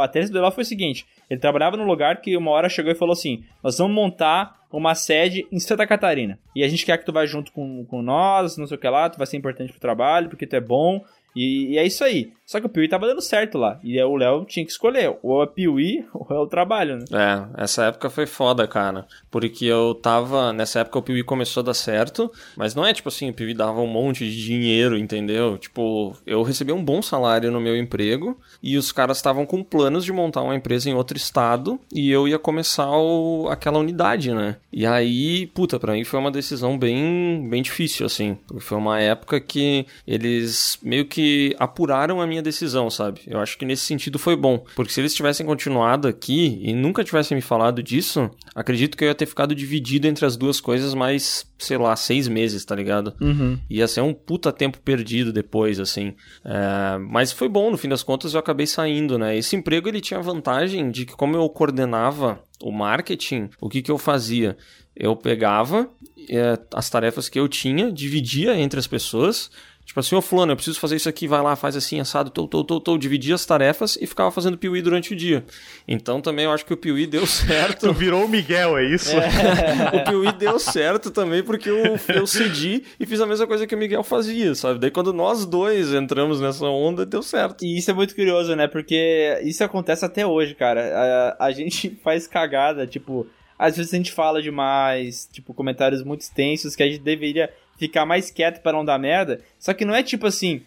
A 0.00 0.08
tese 0.08 0.30
do 0.30 0.40
Léo 0.40 0.50
foi 0.50 0.62
o 0.62 0.66
seguinte: 0.66 1.06
ele 1.30 1.40
trabalhava 1.40 1.76
num 1.76 1.86
lugar 1.86 2.20
que 2.20 2.36
uma 2.36 2.50
hora 2.50 2.68
chegou 2.68 2.92
e 2.92 2.94
falou 2.94 3.12
assim: 3.12 3.42
Nós 3.62 3.78
vamos 3.78 3.94
montar 3.94 4.66
uma 4.70 4.94
sede 4.94 5.46
em 5.50 5.58
Santa 5.58 5.86
Catarina. 5.86 6.38
E 6.54 6.62
a 6.62 6.68
gente 6.68 6.84
quer 6.84 6.98
que 6.98 7.04
tu 7.04 7.12
vá 7.12 7.24
junto 7.24 7.52
com, 7.52 7.84
com 7.86 8.02
nós, 8.02 8.56
não 8.56 8.66
sei 8.66 8.76
o 8.76 8.80
que 8.80 8.88
lá, 8.88 9.08
tu 9.08 9.18
vai 9.18 9.26
ser 9.26 9.36
importante 9.36 9.72
pro 9.72 9.80
trabalho, 9.80 10.28
porque 10.28 10.46
tu 10.46 10.54
é 10.54 10.60
bom. 10.60 11.02
E, 11.36 11.74
e 11.74 11.78
é 11.78 11.86
isso 11.86 12.02
aí. 12.02 12.32
Só 12.46 12.60
que 12.60 12.66
o 12.66 12.68
Piuí 12.68 12.88
tava 12.88 13.08
dando 13.08 13.20
certo 13.20 13.58
lá. 13.58 13.80
E 13.82 14.00
o 14.00 14.14
Léo 14.16 14.44
tinha 14.44 14.64
que 14.64 14.70
escolher: 14.70 15.16
ou 15.20 15.42
é 15.42 15.46
Piuí 15.48 16.04
ou 16.14 16.26
é 16.30 16.38
o 16.38 16.46
trabalho, 16.46 16.96
né? 16.98 17.04
É, 17.12 17.62
essa 17.64 17.84
época 17.86 18.08
foi 18.08 18.24
foda, 18.24 18.66
cara. 18.68 19.04
Porque 19.30 19.64
eu 19.64 19.94
tava. 19.96 20.52
Nessa 20.52 20.80
época 20.80 20.98
o 21.00 21.02
Piuí 21.02 21.24
começou 21.24 21.60
a 21.60 21.64
dar 21.66 21.74
certo, 21.74 22.30
mas 22.56 22.72
não 22.74 22.86
é 22.86 22.94
tipo 22.94 23.08
assim, 23.08 23.28
o 23.30 23.34
Piuí 23.34 23.52
dava 23.52 23.80
um 23.80 23.86
monte 23.88 24.24
de 24.30 24.44
dinheiro, 24.44 24.96
entendeu? 24.96 25.58
Tipo, 25.58 26.16
eu 26.24 26.42
recebi 26.44 26.72
um 26.72 26.82
bom 26.84 27.02
salário 27.02 27.50
no 27.50 27.60
meu 27.60 27.76
emprego 27.76 28.38
e 28.62 28.76
os 28.76 28.92
caras 28.92 29.16
estavam 29.18 29.44
com 29.44 29.64
planos 29.64 30.04
de 30.04 30.12
montar 30.12 30.42
uma 30.42 30.54
empresa 30.54 30.88
em 30.88 30.94
outro 30.94 31.16
estado 31.16 31.80
e 31.92 32.10
eu 32.12 32.28
ia 32.28 32.38
começar 32.38 32.88
o- 32.96 33.48
aquela 33.50 33.78
unidade, 33.80 34.32
né? 34.32 34.56
E 34.72 34.86
aí, 34.86 35.48
puta, 35.48 35.80
pra 35.80 35.94
mim 35.94 36.04
foi 36.04 36.20
uma 36.20 36.30
decisão 36.30 36.78
bem, 36.78 37.44
bem 37.50 37.60
difícil, 37.60 38.06
assim. 38.06 38.38
Foi 38.60 38.78
uma 38.78 39.00
época 39.00 39.40
que 39.40 39.84
eles 40.06 40.78
meio 40.80 41.04
que 41.06 41.25
apuraram 41.58 42.20
a 42.20 42.26
minha 42.26 42.42
decisão, 42.42 42.90
sabe? 42.90 43.22
Eu 43.26 43.38
acho 43.38 43.56
que 43.58 43.64
nesse 43.64 43.84
sentido 43.84 44.18
foi 44.18 44.36
bom. 44.36 44.64
Porque 44.74 44.92
se 44.92 45.00
eles 45.00 45.14
tivessem 45.14 45.46
continuado 45.46 46.08
aqui 46.08 46.58
e 46.62 46.72
nunca 46.72 47.04
tivessem 47.04 47.36
me 47.36 47.40
falado 47.40 47.82
disso, 47.82 48.30
acredito 48.54 48.96
que 48.96 49.04
eu 49.04 49.08
ia 49.08 49.14
ter 49.14 49.26
ficado 49.26 49.54
dividido 49.54 50.06
entre 50.06 50.24
as 50.24 50.36
duas 50.36 50.60
coisas 50.60 50.94
mais, 50.94 51.46
sei 51.58 51.78
lá, 51.78 51.94
seis 51.96 52.28
meses, 52.28 52.64
tá 52.64 52.74
ligado? 52.74 53.14
Uhum. 53.20 53.58
Ia 53.68 53.88
ser 53.88 54.00
um 54.00 54.12
puta 54.12 54.52
tempo 54.52 54.78
perdido 54.80 55.32
depois, 55.32 55.80
assim. 55.80 56.14
É, 56.44 56.98
mas 56.98 57.32
foi 57.32 57.48
bom, 57.48 57.70
no 57.70 57.78
fim 57.78 57.88
das 57.88 58.02
contas 58.02 58.34
eu 58.34 58.40
acabei 58.40 58.66
saindo, 58.66 59.18
né? 59.18 59.36
Esse 59.36 59.56
emprego 59.56 59.88
ele 59.88 60.00
tinha 60.00 60.18
a 60.18 60.22
vantagem 60.22 60.90
de 60.90 61.06
que, 61.06 61.14
como 61.14 61.36
eu 61.36 61.48
coordenava 61.48 62.40
o 62.62 62.72
marketing, 62.72 63.50
o 63.60 63.68
que, 63.68 63.82
que 63.82 63.90
eu 63.90 63.98
fazia? 63.98 64.56
Eu 64.94 65.14
pegava 65.14 65.90
é, 66.28 66.58
as 66.74 66.88
tarefas 66.88 67.28
que 67.28 67.38
eu 67.38 67.48
tinha, 67.48 67.92
dividia 67.92 68.58
entre 68.58 68.78
as 68.78 68.86
pessoas. 68.86 69.50
Tipo 69.96 70.00
assim, 70.00 70.14
ô 70.14 70.20
fulano, 70.20 70.52
eu 70.52 70.56
preciso 70.56 70.78
fazer 70.78 70.96
isso 70.96 71.08
aqui, 71.08 71.26
vai 71.26 71.40
lá, 71.40 71.56
faz 71.56 71.74
assim, 71.74 71.98
assado, 71.98 72.28
tô, 72.28 72.46
tô, 72.46 72.62
tô, 72.62 72.78
tô, 72.78 72.98
dividia 72.98 73.34
as 73.34 73.46
tarefas 73.46 73.96
e 73.98 74.06
ficava 74.06 74.30
fazendo 74.30 74.58
piuí 74.58 74.82
durante 74.82 75.14
o 75.14 75.16
dia. 75.16 75.42
Então 75.88 76.20
também 76.20 76.44
eu 76.44 76.52
acho 76.52 76.66
que 76.66 76.74
o 76.74 76.76
piuí 76.76 77.06
deu 77.06 77.26
certo. 77.26 77.86
Tu 77.86 77.94
virou 77.94 78.26
o 78.26 78.28
Miguel, 78.28 78.76
é 78.76 78.84
isso? 78.84 79.16
o 79.16 80.04
Piuí 80.04 80.32
deu 80.32 80.58
certo 80.58 81.10
também 81.10 81.42
porque 81.42 81.70
eu, 81.70 81.98
eu 82.14 82.26
cedi 82.26 82.84
e 83.00 83.06
fiz 83.06 83.22
a 83.22 83.26
mesma 83.26 83.46
coisa 83.46 83.66
que 83.66 83.74
o 83.74 83.78
Miguel 83.78 84.02
fazia, 84.02 84.54
sabe? 84.54 84.78
Daí 84.78 84.90
quando 84.90 85.14
nós 85.14 85.46
dois 85.46 85.94
entramos 85.94 86.42
nessa 86.42 86.66
onda, 86.66 87.06
deu 87.06 87.22
certo. 87.22 87.64
E 87.64 87.78
isso 87.78 87.90
é 87.90 87.94
muito 87.94 88.14
curioso, 88.14 88.54
né? 88.54 88.68
Porque 88.68 89.40
isso 89.44 89.64
acontece 89.64 90.04
até 90.04 90.26
hoje, 90.26 90.54
cara. 90.54 91.34
A, 91.38 91.46
a 91.46 91.50
gente 91.52 91.96
faz 92.04 92.26
cagada, 92.26 92.86
tipo, 92.86 93.26
às 93.58 93.78
vezes 93.78 93.94
a 93.94 93.96
gente 93.96 94.12
fala 94.12 94.42
demais, 94.42 95.26
tipo, 95.32 95.54
comentários 95.54 96.02
muito 96.02 96.20
extensos 96.20 96.76
que 96.76 96.82
a 96.82 96.86
gente 96.86 97.00
deveria 97.00 97.50
ficar 97.78 98.04
mais 98.06 98.30
quieto 98.30 98.60
para 98.62 98.72
não 98.76 98.84
dar 98.84 98.98
merda. 98.98 99.40
Só 99.58 99.72
que 99.74 99.84
não 99.84 99.94
é 99.94 100.02
tipo 100.02 100.26
assim. 100.26 100.62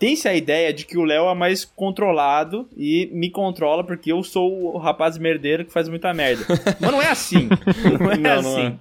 Tem-se 0.00 0.26
a 0.26 0.34
ideia 0.34 0.72
de 0.72 0.84
que 0.84 0.98
o 0.98 1.04
Léo 1.04 1.28
é 1.30 1.34
mais 1.34 1.64
controlado 1.64 2.68
e 2.76 3.08
me 3.12 3.30
controla 3.30 3.84
porque 3.84 4.10
eu 4.10 4.20
sou 4.24 4.74
o 4.74 4.78
rapaz 4.78 5.16
merdeiro 5.16 5.64
que 5.64 5.72
faz 5.72 5.88
muita 5.88 6.12
merda. 6.12 6.44
Mas 6.80 6.90
não 6.90 7.00
é 7.00 7.08
assim. 7.08 7.48
Não 8.00 8.10
é 8.10 8.16
Não, 8.18 8.42
não 8.42 8.56
assim. 8.56 8.78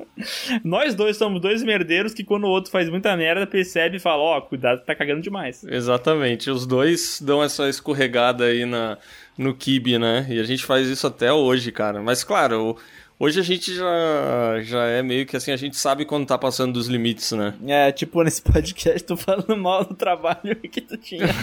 Nós 0.64 0.94
dois 0.94 1.18
somos 1.18 1.42
dois 1.42 1.62
merdeiros 1.62 2.14
que 2.14 2.24
quando 2.24 2.44
o 2.44 2.48
outro 2.48 2.70
faz 2.70 2.88
muita 2.88 3.14
merda, 3.16 3.46
percebe 3.46 3.96
e 3.96 4.00
fala, 4.00 4.22
ó, 4.22 4.40
cuidado, 4.40 4.82
tá 4.84 4.94
cagando 4.94 5.20
demais. 5.20 5.62
Exatamente, 5.64 6.50
os 6.50 6.66
dois 6.66 7.20
dão 7.20 7.42
essa 7.42 7.68
escorregada 7.68 8.44
aí 8.46 8.64
na, 8.64 8.96
no 9.36 9.54
kibe, 9.54 9.98
né? 9.98 10.26
E 10.30 10.40
a 10.40 10.44
gente 10.44 10.64
faz 10.64 10.88
isso 10.88 11.06
até 11.06 11.32
hoje, 11.32 11.70
cara. 11.70 12.00
Mas 12.02 12.24
claro, 12.24 12.70
o- 12.70 12.76
hoje 13.18 13.40
a 13.40 13.42
gente 13.42 13.74
já, 13.74 14.60
já 14.62 14.84
é 14.86 15.02
meio 15.02 15.26
que 15.26 15.36
assim, 15.36 15.52
a 15.52 15.56
gente 15.56 15.76
sabe 15.76 16.04
quando 16.04 16.26
tá 16.26 16.38
passando 16.38 16.72
dos 16.72 16.86
limites, 16.86 17.32
né? 17.32 17.54
É, 17.66 17.92
tipo, 17.92 18.22
nesse 18.22 18.42
podcast, 18.42 19.02
tô 19.04 19.16
falando 19.16 19.56
mal 19.56 19.84
do 19.84 19.94
trabalho 19.94 20.56
que 20.56 20.80
tu 20.80 20.96
tinha. 20.96 21.26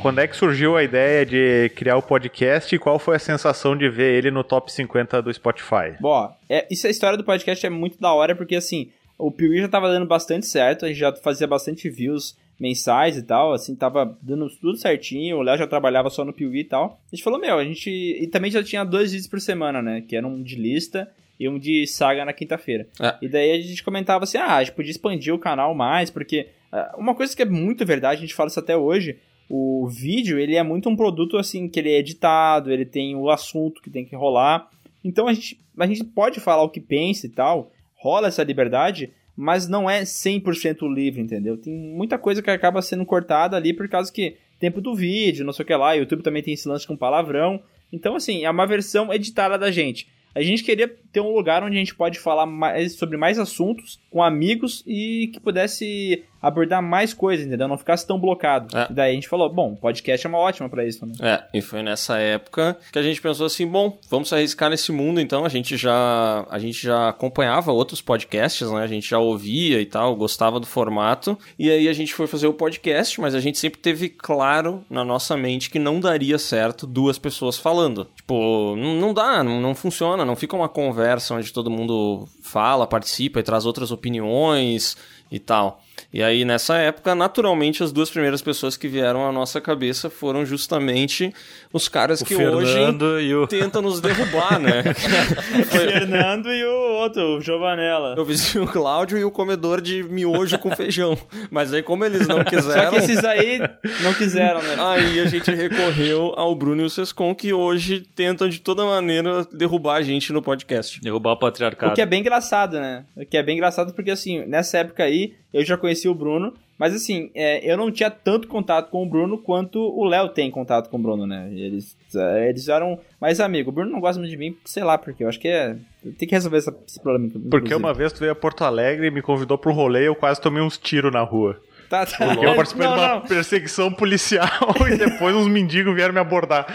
Quando 0.00 0.20
é 0.20 0.28
que 0.28 0.36
surgiu 0.36 0.76
a 0.76 0.84
ideia 0.84 1.26
de 1.26 1.70
criar 1.74 1.96
o 1.96 2.02
podcast 2.02 2.72
e 2.72 2.78
qual 2.78 3.00
foi 3.00 3.16
a 3.16 3.18
sensação 3.18 3.76
de 3.76 3.90
ver 3.90 4.14
ele 4.14 4.30
no 4.30 4.44
top 4.44 4.72
50 4.72 5.20
do 5.20 5.34
Spotify? 5.34 5.96
Bom, 6.00 6.32
é, 6.48 6.66
isso 6.70 6.86
a 6.86 6.90
história 6.90 7.18
do 7.18 7.24
podcast 7.24 7.66
é 7.66 7.68
muito 7.68 8.00
da 8.00 8.12
hora, 8.12 8.36
porque 8.36 8.54
assim, 8.54 8.92
o 9.18 9.32
Piuí 9.32 9.58
já 9.58 9.68
tava 9.68 9.90
dando 9.90 10.06
bastante 10.06 10.46
certo, 10.46 10.84
a 10.84 10.88
gente 10.88 10.98
já 10.98 11.12
fazia 11.16 11.46
bastante 11.46 11.90
views 11.90 12.36
mensais 12.58 13.16
e 13.16 13.22
tal, 13.22 13.52
assim, 13.52 13.74
tava 13.74 14.16
dando 14.22 14.48
tudo 14.48 14.76
certinho, 14.76 15.38
o 15.38 15.42
Léo 15.42 15.58
já 15.58 15.66
trabalhava 15.66 16.10
só 16.10 16.24
no 16.24 16.32
Piuí 16.32 16.60
e 16.60 16.64
tal. 16.64 17.00
A 17.12 17.14
gente 17.14 17.24
falou, 17.24 17.38
meu, 17.40 17.58
a 17.58 17.64
gente... 17.64 17.90
E 17.90 18.26
também 18.28 18.50
já 18.50 18.62
tinha 18.62 18.84
dois 18.84 19.12
vídeos 19.12 19.28
por 19.28 19.40
semana, 19.40 19.82
né, 19.82 20.00
que 20.00 20.16
eram 20.16 20.30
um 20.30 20.42
de 20.42 20.56
lista 20.56 21.10
e 21.38 21.48
um 21.48 21.58
de 21.58 21.86
saga 21.86 22.24
na 22.24 22.32
quinta-feira. 22.32 22.88
É. 23.00 23.16
E 23.22 23.28
daí 23.28 23.52
a 23.52 23.60
gente 23.60 23.82
comentava 23.82 24.24
assim, 24.24 24.38
ah, 24.38 24.56
a 24.56 24.64
gente 24.64 24.74
podia 24.74 24.90
expandir 24.90 25.34
o 25.34 25.38
canal 25.38 25.74
mais, 25.74 26.10
porque 26.10 26.48
ah, 26.72 26.94
uma 26.98 27.14
coisa 27.14 27.34
que 27.34 27.42
é 27.42 27.46
muito 27.46 27.84
verdade, 27.86 28.18
a 28.18 28.20
gente 28.20 28.34
fala 28.34 28.48
isso 28.48 28.58
até 28.58 28.76
hoje, 28.76 29.18
o 29.48 29.88
vídeo, 29.88 30.38
ele 30.38 30.56
é 30.56 30.62
muito 30.62 30.88
um 30.88 30.96
produto, 30.96 31.36
assim, 31.38 31.68
que 31.68 31.78
ele 31.78 31.90
é 31.90 31.98
editado, 31.98 32.72
ele 32.72 32.84
tem 32.84 33.16
o 33.16 33.30
assunto 33.30 33.80
que 33.80 33.88
tem 33.90 34.04
que 34.04 34.14
rolar. 34.14 34.68
Então 35.02 35.26
a 35.26 35.32
gente, 35.32 35.58
a 35.78 35.86
gente 35.86 36.04
pode 36.04 36.40
falar 36.40 36.62
o 36.62 36.68
que 36.68 36.80
pensa 36.80 37.26
e 37.26 37.30
tal, 37.30 37.70
rola 37.98 38.28
essa 38.28 38.42
liberdade, 38.42 39.12
mas 39.36 39.68
não 39.68 39.88
é 39.88 40.02
100% 40.02 40.92
livre, 40.92 41.20
entendeu? 41.20 41.56
Tem 41.56 41.72
muita 41.72 42.18
coisa 42.18 42.42
que 42.42 42.50
acaba 42.50 42.82
sendo 42.82 43.04
cortada 43.04 43.56
ali 43.56 43.72
por 43.72 43.88
causa 43.88 44.12
que 44.12 44.36
tempo 44.58 44.80
do 44.80 44.94
vídeo, 44.94 45.44
não 45.44 45.52
sei 45.52 45.64
o 45.64 45.66
que 45.66 45.74
lá, 45.74 45.92
YouTube 45.92 46.22
também 46.22 46.42
tem 46.42 46.54
esse 46.54 46.68
lance 46.68 46.86
com 46.86 46.96
palavrão. 46.96 47.62
Então, 47.92 48.16
assim, 48.16 48.44
é 48.44 48.50
uma 48.50 48.66
versão 48.66 49.12
editada 49.12 49.56
da 49.56 49.70
gente. 49.70 50.08
A 50.34 50.42
gente 50.42 50.62
queria 50.62 50.88
ter 51.12 51.20
um 51.20 51.34
lugar 51.34 51.62
onde 51.62 51.76
a 51.76 51.78
gente 51.78 51.94
pode 51.94 52.18
falar 52.18 52.46
mais, 52.46 52.94
sobre 52.94 53.16
mais 53.16 53.38
assuntos 53.38 53.98
com 54.10 54.22
amigos 54.22 54.82
e 54.86 55.30
que 55.32 55.40
pudesse 55.40 56.24
abordar 56.40 56.80
mais 56.80 57.12
coisas, 57.12 57.46
entendeu? 57.46 57.66
Não 57.66 57.76
ficasse 57.76 58.06
tão 58.06 58.18
blocado. 58.18 58.76
É. 58.76 58.86
E 58.88 58.94
daí 58.94 59.10
a 59.10 59.14
gente 59.14 59.28
falou, 59.28 59.52
bom, 59.52 59.74
podcast 59.74 60.24
é 60.24 60.28
uma 60.28 60.38
ótima 60.38 60.68
pra 60.68 60.86
isso, 60.86 61.04
né? 61.04 61.12
É, 61.20 61.58
e 61.58 61.60
foi 61.60 61.82
nessa 61.82 62.18
época 62.18 62.76
que 62.92 62.98
a 62.98 63.02
gente 63.02 63.20
pensou 63.20 63.46
assim, 63.46 63.66
bom, 63.66 63.98
vamos 64.08 64.28
se 64.28 64.34
arriscar 64.36 64.70
nesse 64.70 64.92
mundo, 64.92 65.20
então 65.20 65.44
a 65.44 65.48
gente 65.48 65.76
já 65.76 66.46
a 66.48 66.58
gente 66.60 66.80
já 66.80 67.08
acompanhava 67.08 67.72
outros 67.72 68.00
podcasts, 68.00 68.70
né? 68.70 68.82
A 68.82 68.86
gente 68.86 69.08
já 69.10 69.18
ouvia 69.18 69.80
e 69.80 69.86
tal, 69.86 70.14
gostava 70.14 70.60
do 70.60 70.66
formato. 70.66 71.36
E 71.58 71.70
aí 71.70 71.88
a 71.88 71.92
gente 71.92 72.14
foi 72.14 72.28
fazer 72.28 72.46
o 72.46 72.52
podcast, 72.52 73.20
mas 73.20 73.34
a 73.34 73.40
gente 73.40 73.58
sempre 73.58 73.80
teve 73.80 74.08
claro 74.08 74.84
na 74.88 75.04
nossa 75.04 75.36
mente 75.36 75.70
que 75.70 75.78
não 75.78 75.98
daria 75.98 76.38
certo 76.38 76.86
duas 76.86 77.18
pessoas 77.18 77.58
falando. 77.58 78.06
Tipo, 78.14 78.76
não, 78.76 78.94
não 78.94 79.12
dá, 79.12 79.42
não, 79.42 79.60
não 79.60 79.74
funciona, 79.74 80.24
não 80.24 80.36
fica 80.36 80.54
uma 80.54 80.68
conversa 80.68 80.97
onde 81.34 81.52
todo 81.52 81.70
mundo 81.70 82.28
fala, 82.42 82.86
participa 82.86 83.40
e 83.40 83.42
traz 83.42 83.64
outras 83.66 83.90
opiniões 83.90 84.96
e 85.30 85.38
tal. 85.38 85.82
E 86.12 86.22
aí, 86.22 86.44
nessa 86.44 86.76
época, 86.78 87.14
naturalmente, 87.14 87.82
as 87.82 87.92
duas 87.92 88.10
primeiras 88.10 88.40
pessoas 88.42 88.76
que 88.76 88.88
vieram 88.88 89.26
à 89.26 89.32
nossa 89.32 89.60
cabeça 89.60 90.08
foram 90.08 90.44
justamente 90.46 91.32
os 91.72 91.88
caras 91.88 92.20
O 92.20 92.24
que 92.24 92.34
Fernando 92.36 93.02
hoje 93.02 93.26
e 93.26 93.34
o- 93.34 93.46
tentam 93.46 93.82
nos 93.82 94.00
derrubar, 94.00 94.58
né? 94.58 94.82
O 95.58 95.62
Fernando 95.64 96.48
e 96.52 96.64
o 96.64 96.92
outro, 97.00 97.36
o 97.36 97.40
Giovanella. 97.40 98.14
Eu 98.16 98.24
vizinho 98.24 98.64
o 98.64 98.68
Cláudio 98.68 99.18
e 99.18 99.24
o 99.24 99.30
comedor 99.30 99.80
de 99.80 100.02
miojo 100.02 100.58
com 100.58 100.70
feijão. 100.74 101.16
Mas 101.50 101.72
aí, 101.72 101.82
como 101.82 102.04
eles 102.04 102.26
não 102.26 102.44
quiseram. 102.44 102.84
Só 102.84 102.90
que 102.90 102.96
esses 102.96 103.24
aí 103.24 103.58
não 104.02 104.14
quiseram, 104.14 104.62
né? 104.62 104.76
Aí 104.78 105.20
a 105.20 105.26
gente 105.26 105.50
recorreu 105.50 106.32
ao 106.36 106.54
Bruno 106.54 106.82
e 106.82 106.84
o 106.84 106.90
Sescon, 106.90 107.34
que 107.34 107.52
hoje 107.52 108.00
tentam 108.00 108.48
de 108.48 108.60
toda 108.60 108.84
maneira 108.84 109.44
derrubar 109.52 109.96
a 109.96 110.02
gente 110.02 110.32
no 110.32 110.40
podcast. 110.42 111.00
Derrubar 111.00 111.32
o 111.32 111.38
patriarcado. 111.38 111.92
O 111.92 111.94
que 111.94 112.02
é 112.02 112.06
bem 112.06 112.20
engraçado, 112.20 112.78
né? 112.78 113.04
O 113.16 113.24
que 113.26 113.36
é 113.36 113.42
bem 113.42 113.56
engraçado 113.56 113.92
porque, 113.92 114.10
assim, 114.10 114.44
nessa 114.46 114.78
época 114.78 115.02
aí, 115.04 115.34
eu 115.52 115.64
já 115.64 115.76
conheci 115.76 115.87
o 116.08 116.14
Bruno, 116.14 116.52
mas, 116.78 116.94
assim, 116.94 117.30
é, 117.34 117.68
eu 117.70 117.76
não 117.76 117.90
tinha 117.90 118.08
tanto 118.10 118.46
contato 118.46 118.90
com 118.90 119.02
o 119.02 119.06
Bruno 119.08 119.36
quanto 119.38 119.80
o 119.80 120.04
Léo 120.04 120.28
tem 120.28 120.48
contato 120.50 120.88
com 120.88 120.96
o 120.96 121.00
Bruno, 121.00 121.26
né? 121.26 121.50
Eles, 121.52 121.96
é, 122.14 122.48
eles 122.48 122.68
eram 122.68 122.98
mais 123.20 123.40
amigos. 123.40 123.72
O 123.72 123.74
Bruno 123.74 123.90
não 123.90 124.00
gosta 124.00 124.20
muito 124.20 124.30
de 124.30 124.36
mim, 124.36 124.56
sei 124.64 124.84
lá, 124.84 124.96
porque 124.96 125.24
eu 125.24 125.28
acho 125.28 125.40
que 125.40 125.48
é... 125.48 125.76
Tem 126.16 126.28
que 126.28 126.34
resolver 126.34 126.58
essa- 126.58 126.76
esse 126.86 127.00
problema. 127.00 127.26
inclusive. 127.26 127.50
Porque 127.50 127.74
uma 127.74 127.92
vez 127.92 128.12
tu 128.12 128.20
veio 128.20 128.30
a 128.30 128.36
Porto 128.36 128.62
Alegre 128.62 129.08
e 129.08 129.10
me 129.10 129.20
convidou 129.22 129.58
pro 129.58 129.72
rolê 129.72 130.02
e 130.02 130.06
eu 130.06 130.14
quase 130.14 130.40
tomei 130.40 130.62
uns 130.62 130.78
tiros 130.78 131.12
na 131.12 131.22
rua. 131.22 131.60
Tá, 131.88 132.04
tá. 132.04 132.26
Porque 132.26 132.44
eu 132.44 132.54
participei 132.54 132.86
Não, 132.86 132.94
de 132.94 133.00
uma 133.00 133.14
não. 133.14 133.20
perseguição 133.22 133.90
policial 133.92 134.48
e 134.92 134.96
depois 134.96 135.34
uns 135.34 135.48
mendigos 135.48 135.94
vieram 135.94 136.12
me 136.12 136.20
abordar. 136.20 136.66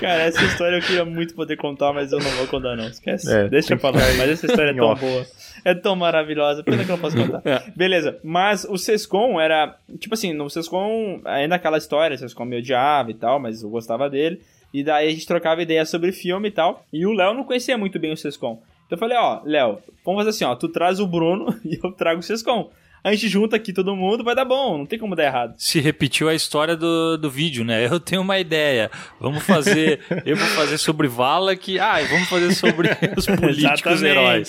Cara, 0.00 0.22
essa 0.22 0.42
história 0.42 0.76
eu 0.76 0.82
queria 0.82 1.04
muito 1.04 1.34
poder 1.34 1.56
contar, 1.56 1.92
mas 1.92 2.10
eu 2.10 2.18
não 2.18 2.30
vou 2.30 2.46
contar, 2.48 2.76
não. 2.76 2.88
Esquece. 2.88 3.32
É, 3.32 3.48
Deixa 3.48 3.68
tem 3.68 3.78
pra 3.78 3.92
que 3.92 3.98
Mas 3.98 4.28
essa 4.28 4.46
história 4.46 4.70
é 4.70 4.74
tão 4.74 4.86
off. 4.86 5.00
boa. 5.00 5.26
É 5.64 5.74
tão 5.74 5.94
maravilhosa. 5.94 6.62
Pena 6.64 6.84
que 6.84 6.90
eu 6.90 6.96
não 6.96 7.00
posso 7.00 7.16
contar. 7.16 7.42
É. 7.44 7.62
Beleza. 7.76 8.18
Mas 8.24 8.64
o 8.64 8.76
Sescom 8.76 9.40
era. 9.40 9.76
Tipo 9.98 10.14
assim, 10.14 10.32
no 10.32 10.48
Sescom, 10.50 11.20
ainda 11.24 11.54
aquela 11.54 11.78
história, 11.78 12.14
o 12.14 12.18
Sescom 12.18 12.44
me 12.44 12.58
odiava 12.58 13.10
e 13.10 13.14
tal, 13.14 13.38
mas 13.38 13.62
eu 13.62 13.70
gostava 13.70 14.10
dele. 14.10 14.40
E 14.72 14.82
daí 14.82 15.08
a 15.08 15.10
gente 15.10 15.26
trocava 15.26 15.62
ideia 15.62 15.84
sobre 15.84 16.12
filme 16.12 16.48
e 16.48 16.52
tal. 16.52 16.84
E 16.92 17.04
o 17.06 17.12
Léo 17.12 17.34
não 17.34 17.44
conhecia 17.44 17.76
muito 17.76 17.98
bem 17.98 18.12
o 18.12 18.16
Sescom. 18.16 18.62
Então 18.86 18.96
eu 18.96 18.98
falei, 18.98 19.16
ó, 19.16 19.40
Léo, 19.44 19.78
vamos 20.04 20.20
fazer 20.20 20.30
assim, 20.30 20.44
ó. 20.44 20.54
Tu 20.56 20.68
traz 20.68 20.98
o 20.98 21.06
Bruno 21.06 21.54
e 21.64 21.78
eu 21.82 21.92
trago 21.92 22.20
o 22.20 22.22
Sescom. 22.22 22.70
A 23.02 23.12
gente 23.12 23.28
junta 23.28 23.56
aqui 23.56 23.72
todo 23.72 23.96
mundo, 23.96 24.22
vai 24.22 24.34
dar 24.34 24.44
bom, 24.44 24.78
não 24.78 24.86
tem 24.86 24.98
como 24.98 25.16
dar 25.16 25.24
errado. 25.24 25.54
Se 25.56 25.80
repetiu 25.80 26.28
a 26.28 26.34
história 26.34 26.76
do, 26.76 27.16
do 27.16 27.30
vídeo, 27.30 27.64
né? 27.64 27.86
Eu 27.86 27.98
tenho 27.98 28.20
uma 28.20 28.38
ideia. 28.38 28.90
Vamos 29.18 29.42
fazer. 29.42 30.00
eu 30.26 30.36
vou 30.36 30.46
fazer 30.48 30.76
sobre 30.76 31.08
Vala 31.08 31.56
que. 31.56 31.78
Ah, 31.78 32.02
e 32.02 32.06
vamos 32.06 32.28
fazer 32.28 32.52
sobre 32.52 32.90
os 33.16 33.26
políticos 33.26 34.02
heróis. 34.02 34.48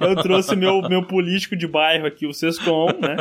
Eu 0.00 0.16
trouxe 0.22 0.56
meu, 0.56 0.80
meu 0.88 1.02
político 1.02 1.54
de 1.56 1.66
bairro 1.66 2.06
aqui, 2.06 2.26
o 2.26 2.32
Sescom, 2.32 2.86
né? 2.86 3.16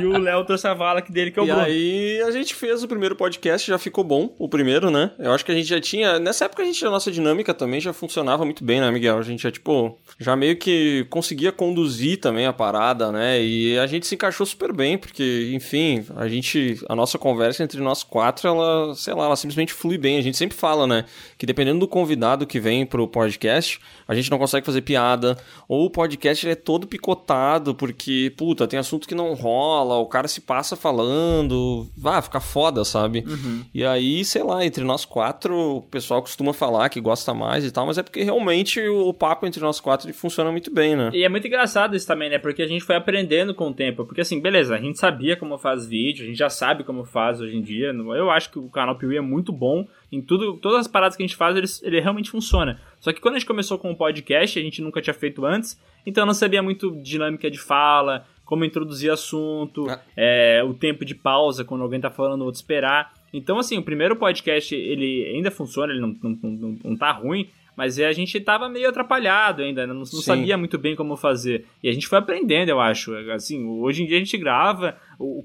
E 0.00 0.04
o 0.06 0.18
Léo 0.18 0.44
trouxe 0.44 0.68
a 0.68 0.74
vala 0.74 1.00
aqui 1.00 1.10
dele, 1.12 1.30
que 1.32 1.38
é 1.38 1.42
o 1.42 1.44
e 1.44 1.48
Bruno. 1.48 1.62
aí 1.62 2.22
a 2.22 2.30
gente 2.30 2.54
fez 2.54 2.82
o 2.82 2.88
primeiro 2.88 3.16
podcast, 3.16 3.66
já 3.66 3.76
ficou 3.76 4.04
bom, 4.04 4.34
o 4.38 4.48
primeiro, 4.48 4.88
né? 4.88 5.10
Eu 5.18 5.32
acho 5.32 5.44
que 5.44 5.50
a 5.50 5.54
gente 5.54 5.68
já 5.68 5.80
tinha. 5.80 6.18
Nessa 6.18 6.44
época 6.44 6.62
a 6.62 6.64
gente, 6.64 6.84
a 6.86 6.90
nossa 6.90 7.10
dinâmica 7.10 7.52
também 7.52 7.80
já 7.80 7.92
funcionava 7.92 8.44
muito 8.44 8.62
bem, 8.64 8.80
né, 8.80 8.90
Miguel? 8.90 9.18
A 9.18 9.22
gente 9.22 9.42
já, 9.42 9.50
tipo, 9.50 9.98
já 10.18 10.36
meio 10.36 10.56
que 10.56 11.06
conseguia 11.10 11.50
conduzir 11.50 12.18
também 12.18 12.46
a 12.46 12.52
parada, 12.52 13.10
né? 13.10 13.42
E 13.42 13.49
a 13.80 13.86
gente 13.86 14.06
se 14.06 14.14
encaixou 14.14 14.44
super 14.46 14.72
bem, 14.72 14.98
porque, 14.98 15.50
enfim, 15.54 16.04
a 16.16 16.28
gente. 16.28 16.80
A 16.88 16.94
nossa 16.94 17.18
conversa 17.18 17.62
entre 17.62 17.80
nós 17.80 18.02
quatro, 18.02 18.48
ela, 18.48 18.94
sei 18.94 19.14
lá, 19.14 19.24
ela 19.26 19.36
simplesmente 19.36 19.72
flui 19.72 19.98
bem. 19.98 20.18
A 20.18 20.22
gente 20.22 20.36
sempre 20.36 20.56
fala, 20.56 20.86
né? 20.86 21.04
Que 21.38 21.46
dependendo 21.46 21.80
do 21.80 21.88
convidado 21.88 22.46
que 22.46 22.60
vem 22.60 22.84
pro 22.84 23.08
podcast, 23.08 23.80
a 24.06 24.14
gente 24.14 24.30
não 24.30 24.38
consegue 24.38 24.66
fazer 24.66 24.82
piada. 24.82 25.36
Ou 25.68 25.86
o 25.86 25.90
podcast 25.90 26.48
é 26.48 26.54
todo 26.54 26.86
picotado, 26.86 27.74
porque, 27.74 28.32
puta, 28.36 28.66
tem 28.66 28.78
assunto 28.78 29.06
que 29.06 29.14
não 29.14 29.34
rola, 29.34 29.96
o 29.96 30.06
cara 30.06 30.28
se 30.28 30.40
passa 30.40 30.76
falando. 30.76 31.88
Vá, 31.96 32.20
fica 32.20 32.40
foda, 32.40 32.84
sabe? 32.84 33.24
E 33.72 33.84
aí, 33.84 34.24
sei 34.24 34.42
lá, 34.42 34.64
entre 34.64 34.84
nós 34.84 35.04
quatro, 35.04 35.76
o 35.76 35.82
pessoal 35.82 36.20
costuma 36.20 36.52
falar 36.52 36.88
que 36.88 37.00
gosta 37.00 37.32
mais 37.32 37.64
e 37.64 37.70
tal, 37.70 37.86
mas 37.86 37.98
é 37.98 38.02
porque 38.02 38.22
realmente 38.22 38.80
o 38.80 39.12
papo 39.12 39.46
entre 39.46 39.60
nós 39.60 39.80
quatro 39.80 40.12
funciona 40.12 40.50
muito 40.50 40.72
bem, 40.72 40.96
né? 40.96 41.10
E 41.12 41.24
é 41.24 41.28
muito 41.28 41.46
engraçado 41.46 41.96
isso 41.96 42.06
também, 42.06 42.30
né? 42.30 42.38
Porque 42.38 42.62
a 42.62 42.66
gente 42.66 42.84
foi 42.84 42.96
aprendendo 43.40 43.54
com 43.54 43.68
o 43.68 43.74
tempo. 43.74 44.04
Porque 44.04 44.20
assim, 44.20 44.40
beleza, 44.40 44.74
a 44.74 44.78
gente 44.78 44.98
sabia 44.98 45.36
como 45.36 45.58
faz 45.58 45.86
vídeo, 45.86 46.24
a 46.24 46.26
gente 46.26 46.38
já 46.38 46.50
sabe 46.50 46.84
como 46.84 47.04
faz 47.04 47.40
hoje 47.40 47.56
em 47.56 47.62
dia. 47.62 47.88
Eu 47.88 48.30
acho 48.30 48.50
que 48.50 48.58
o 48.58 48.68
canal 48.68 48.96
Piuí 48.96 49.16
é 49.16 49.20
muito 49.20 49.52
bom 49.52 49.86
em 50.12 50.20
tudo, 50.20 50.56
todas 50.58 50.80
as 50.80 50.88
paradas 50.88 51.16
que 51.16 51.22
a 51.22 51.26
gente 51.26 51.36
faz, 51.36 51.56
ele, 51.56 51.66
ele 51.82 52.00
realmente 52.00 52.30
funciona. 52.30 52.80
Só 52.98 53.12
que 53.12 53.20
quando 53.20 53.36
a 53.36 53.38
gente 53.38 53.46
começou 53.46 53.78
com 53.78 53.90
o 53.90 53.96
podcast, 53.96 54.58
a 54.58 54.62
gente 54.62 54.82
nunca 54.82 55.00
tinha 55.00 55.14
feito 55.14 55.44
antes, 55.44 55.80
então 56.04 56.26
não 56.26 56.34
sabia 56.34 56.62
muito 56.62 56.90
dinâmica 57.02 57.50
de 57.50 57.58
fala, 57.58 58.26
como 58.44 58.64
introduzir 58.64 59.10
assunto, 59.10 59.86
é, 60.16 60.62
o 60.64 60.74
tempo 60.74 61.04
de 61.04 61.14
pausa 61.14 61.64
quando 61.64 61.82
alguém 61.82 62.00
tá 62.00 62.10
falando, 62.10 62.42
o 62.42 62.44
outro 62.46 62.58
esperar. 62.58 63.12
Então, 63.32 63.60
assim, 63.60 63.78
o 63.78 63.82
primeiro 63.82 64.16
podcast, 64.16 64.74
ele 64.74 65.24
ainda 65.32 65.52
funciona, 65.52 65.92
ele 65.92 66.00
não, 66.00 66.16
não, 66.20 66.38
não, 66.42 66.78
não 66.84 66.96
tá 66.96 67.12
ruim, 67.12 67.48
mas 67.76 67.98
é, 67.98 68.06
a 68.06 68.12
gente 68.12 68.38
tava 68.40 68.68
meio 68.68 68.88
atrapalhado 68.88 69.62
ainda, 69.62 69.86
não, 69.86 69.94
não 69.94 70.04
Sim. 70.04 70.22
sabia 70.22 70.56
muito 70.56 70.78
bem 70.78 70.96
como 70.96 71.16
fazer. 71.16 71.66
E 71.82 71.88
a 71.88 71.92
gente 71.92 72.08
foi 72.08 72.18
aprendendo, 72.18 72.68
eu 72.68 72.80
acho. 72.80 73.14
Assim, 73.30 73.64
hoje 73.64 74.02
em 74.02 74.06
dia 74.06 74.16
a 74.16 74.20
gente 74.20 74.36
grava, 74.36 74.96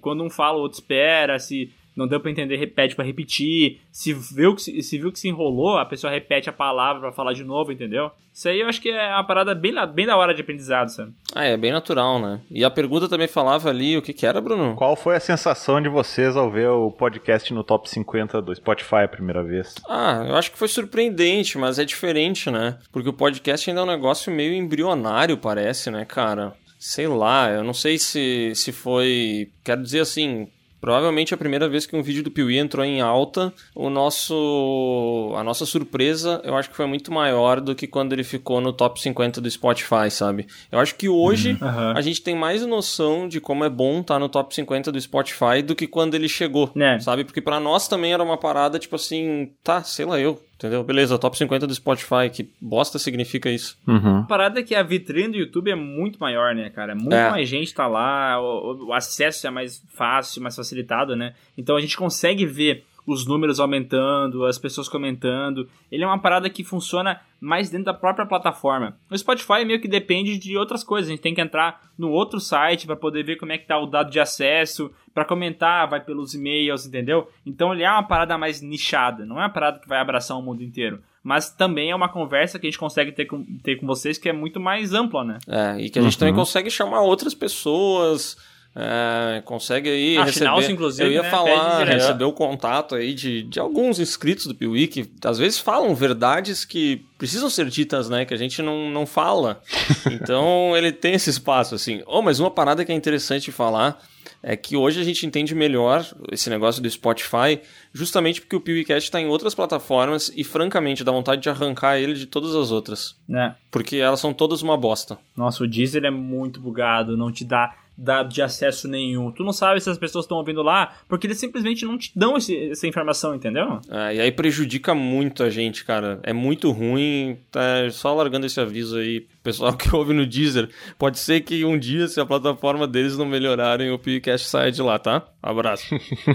quando 0.01 0.23
um 0.23 0.29
fala, 0.29 0.57
o 0.57 0.61
outro 0.61 0.79
espera, 0.79 1.39
se 1.39 1.71
não 1.95 2.07
deu 2.07 2.19
pra 2.19 2.29
entender, 2.31 2.57
repete 2.57 2.95
pra 2.95 3.05
repetir. 3.05 3.79
Se 3.91 4.13
viu 4.13 4.55
que 4.55 4.61
se, 4.61 4.81
se 4.81 4.97
viu 4.97 5.11
que 5.11 5.19
se 5.19 5.27
enrolou, 5.29 5.77
a 5.77 5.85
pessoa 5.85 6.11
repete 6.11 6.49
a 6.49 6.53
palavra 6.53 7.01
pra 7.01 7.11
falar 7.11 7.33
de 7.33 7.43
novo, 7.43 7.71
entendeu? 7.71 8.11
Isso 8.33 8.49
aí 8.49 8.59
eu 8.59 8.67
acho 8.67 8.81
que 8.81 8.89
é 8.89 9.13
uma 9.13 9.23
parada 9.23 9.55
bem, 9.55 9.73
bem 9.93 10.05
da 10.05 10.17
hora 10.17 10.33
de 10.33 10.41
aprendizado, 10.41 10.89
sabe? 10.89 11.13
Ah, 11.33 11.45
é 11.45 11.55
bem 11.55 11.71
natural, 11.71 12.19
né? 12.19 12.41
E 12.51 12.65
a 12.65 12.69
pergunta 12.69 13.07
também 13.07 13.29
falava 13.29 13.69
ali, 13.69 13.97
o 13.97 14.01
que 14.01 14.11
que 14.11 14.25
era, 14.25 14.41
Bruno? 14.41 14.75
Qual 14.75 14.95
foi 14.97 15.15
a 15.15 15.21
sensação 15.21 15.81
de 15.81 15.87
vocês 15.87 16.35
ao 16.35 16.51
ver 16.51 16.67
o 16.67 16.91
podcast 16.91 17.53
no 17.53 17.63
top 17.63 17.89
50 17.89 18.41
do 18.41 18.53
Spotify 18.53 19.03
a 19.05 19.07
primeira 19.07 19.41
vez? 19.41 19.75
Ah, 19.87 20.25
eu 20.27 20.35
acho 20.35 20.51
que 20.51 20.57
foi 20.57 20.67
surpreendente, 20.67 21.57
mas 21.57 21.79
é 21.79 21.85
diferente, 21.85 22.51
né? 22.51 22.77
Porque 22.91 23.07
o 23.07 23.13
podcast 23.13 23.69
ainda 23.69 23.79
é 23.79 23.83
um 23.85 23.87
negócio 23.87 24.29
meio 24.33 24.53
embrionário, 24.53 25.37
parece, 25.37 25.89
né, 25.89 26.03
cara? 26.03 26.53
Sei 26.77 27.07
lá, 27.07 27.49
eu 27.49 27.63
não 27.63 27.73
sei 27.73 27.97
se, 27.97 28.51
se 28.53 28.71
foi. 28.73 29.49
Quero 29.63 29.81
dizer 29.81 30.01
assim. 30.01 30.47
Provavelmente 30.85 31.33
a 31.33 31.37
primeira 31.37 31.67
vez 31.67 31.87
que 31.87 31.95
um 31.95 32.03
vídeo 32.03 32.21
do 32.21 32.29
Piuí 32.29 32.59
entrou 32.59 32.85
em 32.85 33.01
alta, 33.01 33.51
o 33.73 33.89
nosso 33.89 35.33
a 35.35 35.43
nossa 35.43 35.65
surpresa, 35.65 36.39
eu 36.43 36.55
acho 36.55 36.69
que 36.69 36.75
foi 36.75 36.85
muito 36.85 37.11
maior 37.11 37.59
do 37.59 37.73
que 37.73 37.87
quando 37.87 38.13
ele 38.13 38.23
ficou 38.23 38.61
no 38.61 38.71
top 38.71 39.01
50 39.01 39.41
do 39.41 39.49
Spotify, 39.49 40.11
sabe? 40.11 40.45
Eu 40.71 40.77
acho 40.77 40.93
que 40.93 41.09
hoje 41.09 41.57
Aham. 41.59 41.93
a 41.95 42.01
gente 42.01 42.21
tem 42.21 42.35
mais 42.35 42.63
noção 42.67 43.27
de 43.27 43.41
como 43.41 43.63
é 43.63 43.69
bom 43.69 44.01
estar 44.01 44.19
no 44.19 44.29
top 44.29 44.53
50 44.53 44.91
do 44.91 45.01
Spotify 45.01 45.63
do 45.65 45.75
que 45.75 45.87
quando 45.87 46.13
ele 46.13 46.29
chegou, 46.29 46.69
Né. 46.75 46.99
sabe? 46.99 47.23
Porque 47.23 47.41
pra 47.41 47.59
nós 47.59 47.87
também 47.87 48.13
era 48.13 48.23
uma 48.23 48.37
parada 48.37 48.77
tipo 48.77 48.95
assim, 48.95 49.51
tá, 49.63 49.81
sei 49.83 50.05
lá 50.05 50.19
eu, 50.19 50.39
entendeu? 50.65 50.83
Beleza, 50.83 51.17
top 51.17 51.37
50 51.37 51.67
do 51.67 51.73
Spotify, 51.75 52.29
que 52.31 52.49
bosta 52.59 52.99
significa 52.99 53.49
isso? 53.49 53.77
Uhum. 53.87 54.19
A 54.19 54.23
parada 54.23 54.59
é 54.59 54.63
que 54.63 54.75
a 54.75 54.83
vitrine 54.83 55.29
do 55.29 55.37
YouTube 55.37 55.71
é 55.71 55.75
muito 55.75 56.19
maior, 56.19 56.53
né, 56.55 56.69
cara? 56.69 56.95
Muito 56.95 57.13
É. 57.13 57.29
mais 57.29 57.47
gente 57.47 57.73
tá 57.73 57.87
lá, 57.87 58.41
o, 58.41 58.87
o 58.87 58.93
acesso 58.93 59.47
é 59.47 59.49
mais 59.49 59.83
fácil, 59.93 60.41
mais 60.41 60.55
facilitado, 60.55 61.15
né? 61.15 61.33
Então 61.57 61.75
a 61.75 61.81
gente 61.81 61.95
consegue 61.95 62.45
ver 62.45 62.83
os 63.05 63.25
números 63.25 63.59
aumentando, 63.59 64.45
as 64.45 64.57
pessoas 64.57 64.89
comentando. 64.89 65.69
Ele 65.91 66.03
é 66.03 66.07
uma 66.07 66.19
parada 66.19 66.49
que 66.49 66.63
funciona 66.63 67.21
mais 67.39 67.69
dentro 67.69 67.85
da 67.85 67.93
própria 67.93 68.25
plataforma. 68.25 68.97
O 69.09 69.17
Spotify 69.17 69.63
meio 69.63 69.79
que 69.79 69.87
depende 69.87 70.37
de 70.37 70.57
outras 70.57 70.83
coisas. 70.83 71.07
A 71.07 71.11
gente 71.11 71.21
tem 71.21 71.35
que 71.35 71.41
entrar 71.41 71.91
no 71.97 72.09
outro 72.09 72.39
site 72.39 72.87
para 72.87 72.95
poder 72.95 73.23
ver 73.23 73.35
como 73.35 73.51
é 73.51 73.57
que 73.57 73.67
tá 73.67 73.77
o 73.77 73.85
dado 73.85 74.09
de 74.09 74.19
acesso, 74.19 74.91
para 75.15 75.25
comentar, 75.25 75.89
vai 75.89 75.99
pelos 76.01 76.35
e-mails, 76.35 76.85
entendeu? 76.85 77.27
Então 77.45 77.73
ele 77.73 77.83
é 77.83 77.89
uma 77.89 78.03
parada 78.03 78.37
mais 78.37 78.61
nichada, 78.61 79.25
não 79.25 79.37
é 79.37 79.43
uma 79.43 79.49
parada 79.49 79.79
que 79.79 79.87
vai 79.87 79.97
abraçar 79.99 80.37
o 80.37 80.41
mundo 80.41 80.61
inteiro. 80.61 80.99
Mas 81.23 81.49
também 81.49 81.89
é 81.89 81.95
uma 81.95 82.09
conversa 82.09 82.59
que 82.59 82.67
a 82.67 82.69
gente 82.69 82.77
consegue 82.77 83.11
ter 83.13 83.25
com, 83.25 83.43
ter 83.63 83.77
com 83.77 83.87
vocês 83.87 84.17
que 84.17 84.29
é 84.29 84.33
muito 84.33 84.59
mais 84.59 84.93
ampla, 84.93 85.23
né? 85.23 85.37
É, 85.47 85.79
e 85.79 85.89
que 85.89 85.97
a 85.97 86.01
gente 86.03 86.17
também 86.19 86.35
consegue 86.35 86.69
chamar 86.69 87.01
outras 87.01 87.33
pessoas. 87.33 88.37
é, 88.75 89.41
consegue 89.45 89.89
aí 89.89 90.17
Ah, 90.17 90.25
receber. 90.25 90.69
Inclusive, 90.69 91.07
eu 91.07 91.13
ia 91.13 91.23
né, 91.23 91.29
falar, 91.31 91.85
receber 91.85 92.25
o 92.25 92.33
contato 92.33 92.93
aí 92.93 93.13
de, 93.13 93.41
de 93.43 93.57
alguns 93.59 93.99
inscritos 93.99 94.45
do 94.45 94.53
Piuí 94.53 94.85
que 94.85 95.09
às 95.23 95.39
vezes 95.39 95.57
falam 95.57 95.95
verdades 95.95 96.65
que 96.65 97.05
precisam 97.17 97.49
ser 97.49 97.67
ditas, 97.69 98.09
né? 98.09 98.25
Que 98.25 98.33
a 98.33 98.37
gente 98.37 98.61
não, 98.61 98.91
não 98.91 99.05
fala. 99.05 99.61
Então 100.11 100.75
ele 100.75 100.91
tem 100.91 101.13
esse 101.13 101.29
espaço, 101.29 101.73
assim. 101.73 102.03
Oh, 102.05 102.21
mas 102.21 102.39
uma 102.39 102.51
parada 102.51 102.83
que 102.83 102.91
é 102.91 102.95
interessante 102.95 103.49
falar 103.51 103.97
é 104.47 104.55
que 104.55 104.77
hoje 104.77 105.01
a 105.01 105.03
gente 105.03 105.25
entende 105.25 105.55
melhor 105.55 106.05
esse 106.31 106.51
negócio 106.51 106.79
do 106.79 106.87
Spotify, 106.87 107.59
justamente 107.91 108.39
porque 108.39 108.55
o 108.55 108.61
PewCast 108.61 109.07
está 109.07 109.19
em 109.19 109.25
outras 109.25 109.55
plataformas 109.55 110.31
e, 110.35 110.43
francamente, 110.43 111.03
dá 111.03 111.11
vontade 111.11 111.41
de 111.41 111.49
arrancar 111.49 111.97
ele 111.97 112.13
de 112.13 112.27
todas 112.27 112.53
as 112.53 112.69
outras. 112.69 113.15
né? 113.27 113.55
Porque 113.71 113.95
elas 113.95 114.19
são 114.19 114.31
todas 114.31 114.61
uma 114.61 114.77
bosta. 114.77 115.17
Nossa, 115.35 115.63
o 115.63 115.67
Deezer 115.67 116.05
é 116.05 116.11
muito 116.11 116.61
bugado, 116.61 117.17
não 117.17 117.31
te 117.31 117.43
dá 117.43 117.73
dado 117.97 118.33
de 118.33 118.41
acesso 118.41 118.87
nenhum. 118.87 119.31
Tu 119.31 119.43
não 119.43 119.53
sabe 119.53 119.79
se 119.79 119.89
as 119.89 119.97
pessoas 119.97 120.25
estão 120.25 120.37
ouvindo 120.37 120.61
lá, 120.61 120.93
porque 121.07 121.27
eles 121.27 121.39
simplesmente 121.39 121.85
não 121.85 121.97
te 121.97 122.11
dão 122.15 122.35
esse- 122.37 122.69
essa 122.71 122.85
informação, 122.87 123.33
entendeu? 123.35 123.79
É, 123.89 124.15
e 124.15 124.21
aí 124.21 124.31
prejudica 124.31 124.93
muito 124.93 125.43
a 125.43 125.49
gente, 125.49 125.85
cara. 125.85 126.19
É 126.23 126.33
muito 126.33 126.71
ruim. 126.71 127.37
Tá 127.51 127.61
só 127.91 128.13
largando 128.13 128.45
esse 128.45 128.59
aviso 128.59 128.97
aí, 128.97 129.25
pessoal 129.43 129.73
que 129.77 129.93
ouve 129.95 130.13
no 130.13 130.25
Deezer. 130.25 130.69
Pode 130.97 131.19
ser 131.19 131.41
que 131.41 131.63
um 131.63 131.77
dia, 131.77 132.07
se 132.07 132.19
a 132.19 132.25
plataforma 132.25 132.87
deles 132.87 133.17
não 133.17 133.25
melhorarem, 133.25 133.91
o 133.91 133.99
PewCast 133.99 134.47
saia 134.49 134.71
de 134.71 134.81
lá, 134.81 134.99
tá? 134.99 135.25
Abraço. 135.41 135.85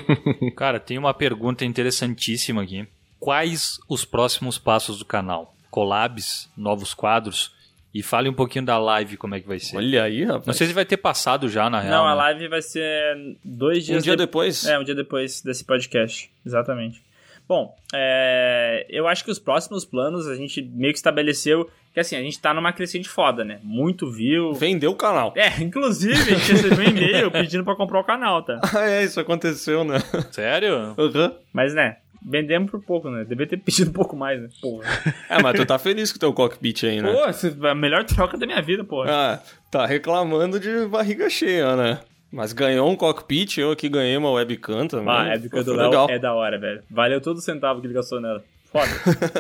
Cara, 0.57 0.81
tem 0.81 0.99
uma 0.99 1.13
pergunta 1.15 1.65
interessantíssima 1.65 2.63
aqui. 2.63 2.87
Quais 3.19 3.79
os 3.89 4.05
próximos 4.05 4.57
passos 4.59 4.99
do 4.99 5.05
canal? 5.05 5.55
Collabs, 5.71 6.51
novos 6.57 6.95
quadros? 6.95 7.53
E 7.93 8.03
fale 8.03 8.29
um 8.29 8.33
pouquinho 8.33 8.65
da 8.65 8.79
live, 8.79 9.17
como 9.17 9.35
é 9.35 9.41
que 9.41 9.49
vai 9.49 9.59
ser. 9.59 9.77
Olha 9.77 10.05
aí, 10.05 10.25
rapaz. 10.25 10.47
Não 10.47 10.55
sei 10.55 10.67
se 10.69 10.73
vai 10.73 10.85
ter 10.85 10.97
passado 10.97 11.49
já, 11.49 11.69
na 11.69 11.81
real. 11.81 11.93
não, 11.93 12.07
a 12.07 12.11
né? 12.11 12.15
live 12.17 12.49
vai 12.49 12.63
ser 12.63 13.37
dois 13.45 13.85
dias 13.85 13.99
Um 13.99 14.05
dia 14.05 14.13
de- 14.17 14.23
depois? 14.25 14.65
É, 14.65 14.79
um 14.79 14.85
dia 14.85 14.95
depois 14.95 15.41
desse 15.43 15.65
podcast. 15.65 16.31
Exatamente. 16.47 17.03
Bom, 17.49 17.77
é, 17.93 18.87
eu 18.89 19.09
acho 19.09 19.25
que 19.25 19.31
os 19.31 19.41
próximos 19.41 19.85
planos 19.85 20.29
a 20.29 20.37
gente 20.37 20.63
meio 20.63 20.93
que 20.93 20.99
estabeleceu 20.99 21.69
que 21.93 21.99
assim, 21.99 22.15
a 22.15 22.23
gente 22.23 22.39
tá 22.41 22.55
numa 22.55 22.73
crescente 22.73 23.09
foda, 23.09 23.45
né? 23.45 23.59
Muito 23.65 24.09
view. 24.09 24.55
Vendeu 24.55 24.93
o 24.93 24.95
canal. 24.95 25.33
É, 25.37 25.61
inclusive, 25.61 26.15
a 26.15 26.37
gente 26.39 26.53
recebeu 26.53 26.79
um 26.79 26.89
e-mail 26.89 27.31
pedindo 27.33 27.65
pra 27.65 27.75
comprar 27.75 27.99
o 27.99 28.05
canal, 28.05 28.43
tá? 28.45 28.61
Ah, 28.73 28.87
é, 28.89 29.03
isso 29.03 29.19
aconteceu, 29.19 29.83
né? 29.83 29.99
Sério? 30.31 30.95
Uhum. 30.97 31.35
Mas, 31.53 31.75
né, 31.75 31.97
vendemos 32.23 32.71
por 32.71 32.83
pouco, 32.83 33.11
né? 33.11 33.25
Devia 33.25 33.47
ter 33.47 33.57
pedido 33.63 33.91
um 33.91 33.93
pouco 33.95 34.17
mais, 34.17 34.41
né? 34.41 34.49
Porra. 34.61 34.85
É, 35.29 35.43
mas 35.43 35.55
tu 35.57 35.65
tá 35.67 35.79
feliz 35.79 36.13
com 36.13 36.17
o 36.17 36.21
teu 36.21 36.33
cockpit 36.33 36.85
aí, 36.85 37.01
né? 37.01 37.13
Pô, 37.13 37.67
é 37.67 37.71
a 37.71 37.75
melhor 37.75 38.05
troca 38.05 38.37
da 38.37 38.47
minha 38.47 38.61
vida, 38.63 38.85
porra. 38.85 39.11
Ah, 39.11 39.39
tá 39.71 39.87
reclamando 39.87 40.59
de 40.61 40.87
barriga 40.87 41.29
cheia, 41.31 41.75
né? 41.77 42.01
Mas 42.33 42.53
ganhou 42.53 42.89
um 42.89 42.95
cockpit, 42.95 43.59
eu 43.59 43.73
aqui 43.73 43.89
ganhei 43.89 44.17
uma 44.17 44.31
webcam 44.31 44.87
também. 44.87 45.09
Ah, 45.09 45.23
a 45.23 45.35
época 45.35 45.65
do 45.65 45.75
Léo 45.75 46.09
é 46.11 46.19
da 46.19 46.33
hora, 46.33 46.59
velho. 46.59 46.81
Valeu 46.89 47.21
todo 47.21 47.41
centavo 47.41 47.81
que 47.81 47.87
ele 47.89 47.95
gastou 47.95 48.21
nela. 48.21 48.43
Foda. 48.71 48.87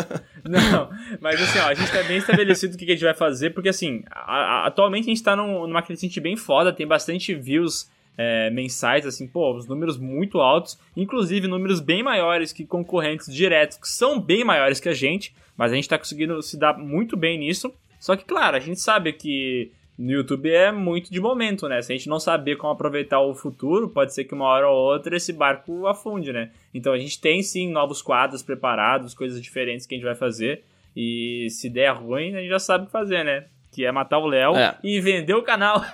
Não, 0.44 0.90
mas 1.20 1.40
assim, 1.40 1.58
ó, 1.60 1.66
a 1.68 1.74
gente 1.74 1.92
tá 1.92 2.02
bem 2.02 2.16
estabelecido 2.16 2.74
o 2.74 2.76
que, 2.78 2.84
que 2.84 2.90
a 2.90 2.94
gente 2.96 3.04
vai 3.04 3.14
fazer, 3.14 3.50
porque 3.50 3.68
assim, 3.68 4.02
a- 4.10 4.62
a- 4.62 4.66
atualmente 4.66 5.04
a 5.04 5.08
gente 5.10 5.22
tá 5.22 5.36
num- 5.36 5.68
numa 5.68 5.82
crescente 5.82 6.18
bem 6.20 6.36
foda, 6.36 6.72
tem 6.72 6.84
bastante 6.86 7.32
views 7.32 7.88
é, 8.16 8.50
mensais, 8.50 9.06
assim, 9.06 9.26
pô, 9.26 9.54
os 9.54 9.66
números 9.66 9.98
muito 9.98 10.40
altos, 10.40 10.78
inclusive 10.96 11.46
números 11.48 11.80
bem 11.80 12.02
maiores 12.02 12.52
que 12.52 12.66
concorrentes 12.66 13.32
diretos, 13.32 13.76
que 13.78 13.88
são 13.88 14.20
bem 14.20 14.44
maiores 14.44 14.80
que 14.80 14.88
a 14.88 14.94
gente, 14.94 15.34
mas 15.56 15.72
a 15.72 15.74
gente 15.74 15.88
tá 15.88 15.98
conseguindo 15.98 16.40
se 16.42 16.58
dar 16.58 16.78
muito 16.78 17.16
bem 17.16 17.38
nisso. 17.38 17.72
Só 17.98 18.16
que, 18.16 18.24
claro, 18.24 18.56
a 18.56 18.60
gente 18.60 18.80
sabe 18.80 19.12
que 19.12 19.72
no 20.00 20.10
YouTube 20.12 20.50
é 20.50 20.72
muito 20.72 21.12
de 21.12 21.20
momento, 21.20 21.68
né? 21.68 21.82
Se 21.82 21.92
a 21.92 21.96
gente 21.96 22.08
não 22.08 22.18
saber 22.18 22.56
como 22.56 22.72
aproveitar 22.72 23.20
o 23.20 23.34
futuro, 23.34 23.90
pode 23.90 24.14
ser 24.14 24.24
que 24.24 24.34
uma 24.34 24.46
hora 24.46 24.66
ou 24.66 24.74
outra 24.74 25.14
esse 25.14 25.30
barco 25.30 25.86
afunde, 25.86 26.32
né? 26.32 26.50
Então 26.72 26.94
a 26.94 26.98
gente 26.98 27.20
tem 27.20 27.42
sim 27.42 27.70
novos 27.70 28.00
quadros 28.00 28.42
preparados, 28.42 29.12
coisas 29.12 29.42
diferentes 29.42 29.86
que 29.86 29.94
a 29.94 29.98
gente 29.98 30.06
vai 30.06 30.14
fazer. 30.14 30.64
E 30.96 31.48
se 31.50 31.68
der 31.68 31.92
ruim, 31.92 32.34
a 32.34 32.40
gente 32.40 32.48
já 32.48 32.58
sabe 32.58 32.84
o 32.84 32.86
que 32.86 32.92
fazer, 32.92 33.22
né? 33.22 33.46
Que 33.72 33.84
é 33.84 33.92
matar 33.92 34.18
o 34.18 34.26
Léo 34.26 34.56
É. 34.56 34.76
e 34.82 35.00
vender 35.00 35.34
o 35.34 35.42
canal. 35.42 35.84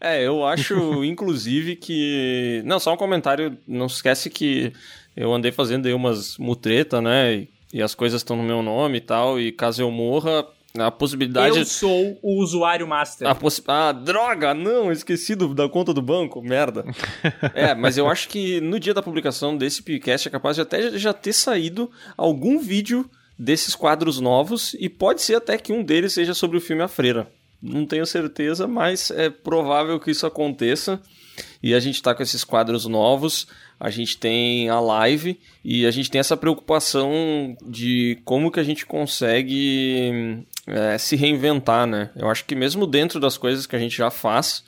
É, 0.00 0.22
eu 0.24 0.46
acho, 0.46 1.04
inclusive, 1.04 1.74
que. 1.76 2.62
Não, 2.64 2.78
só 2.78 2.92
um 2.94 2.96
comentário. 2.96 3.56
Não 3.66 3.88
se 3.88 3.96
esquece 3.96 4.30
que 4.30 4.72
eu 5.16 5.32
andei 5.34 5.50
fazendo 5.50 5.86
aí 5.86 5.94
umas 5.94 6.36
mutreta, 6.38 7.00
né? 7.00 7.34
E, 7.34 7.48
e 7.74 7.82
as 7.82 7.94
coisas 7.94 8.20
estão 8.20 8.36
no 8.36 8.42
meu 8.42 8.62
nome 8.62 8.98
e 8.98 9.00
tal. 9.00 9.40
E 9.40 9.50
caso 9.50 9.82
eu 9.82 9.90
morra, 9.90 10.46
a 10.78 10.90
possibilidade. 10.90 11.58
Eu 11.58 11.64
sou 11.64 12.18
o 12.22 12.40
usuário 12.40 12.86
master. 12.86 13.26
A 13.28 13.34
possi... 13.34 13.62
Ah, 13.66 13.90
droga! 13.92 14.54
Não, 14.54 14.92
esqueci 14.92 15.34
do- 15.34 15.54
da 15.54 15.68
conta 15.68 15.92
do 15.92 16.02
banco, 16.02 16.40
merda. 16.42 16.84
é, 17.54 17.74
mas 17.74 17.98
eu 17.98 18.08
acho 18.08 18.28
que 18.28 18.60
no 18.60 18.78
dia 18.78 18.94
da 18.94 19.02
publicação 19.02 19.56
desse 19.56 19.82
podcast 19.82 20.28
é 20.28 20.30
capaz 20.30 20.56
de 20.56 20.62
até 20.62 20.96
já 20.98 21.12
ter 21.12 21.32
saído 21.32 21.90
algum 22.16 22.58
vídeo 22.58 23.08
desses 23.38 23.74
quadros 23.74 24.20
novos 24.20 24.74
e 24.78 24.88
pode 24.88 25.22
ser 25.22 25.36
até 25.36 25.58
que 25.58 25.72
um 25.72 25.82
deles 25.82 26.12
seja 26.12 26.34
sobre 26.34 26.56
o 26.56 26.60
filme 26.60 26.82
A 26.82 26.88
Freira. 26.88 27.30
Não 27.62 27.86
tenho 27.86 28.06
certeza, 28.06 28.66
mas 28.66 29.10
é 29.10 29.30
provável 29.30 29.98
que 29.98 30.10
isso 30.10 30.26
aconteça. 30.26 31.00
E 31.62 31.74
a 31.74 31.80
gente 31.80 32.02
tá 32.02 32.14
com 32.14 32.22
esses 32.22 32.44
quadros 32.44 32.86
novos, 32.86 33.46
a 33.78 33.90
gente 33.90 34.16
tem 34.16 34.70
a 34.70 34.80
live 34.80 35.38
e 35.64 35.84
a 35.84 35.90
gente 35.90 36.10
tem 36.10 36.18
essa 36.18 36.36
preocupação 36.36 37.56
de 37.66 38.18
como 38.24 38.50
que 38.50 38.60
a 38.60 38.64
gente 38.64 38.86
consegue 38.86 40.44
é, 40.66 40.96
se 40.96 41.14
reinventar, 41.14 41.86
né? 41.86 42.10
Eu 42.16 42.30
acho 42.30 42.44
que 42.44 42.54
mesmo 42.54 42.86
dentro 42.86 43.20
das 43.20 43.36
coisas 43.36 43.66
que 43.66 43.76
a 43.76 43.78
gente 43.78 43.96
já 43.96 44.10
faz, 44.10 44.64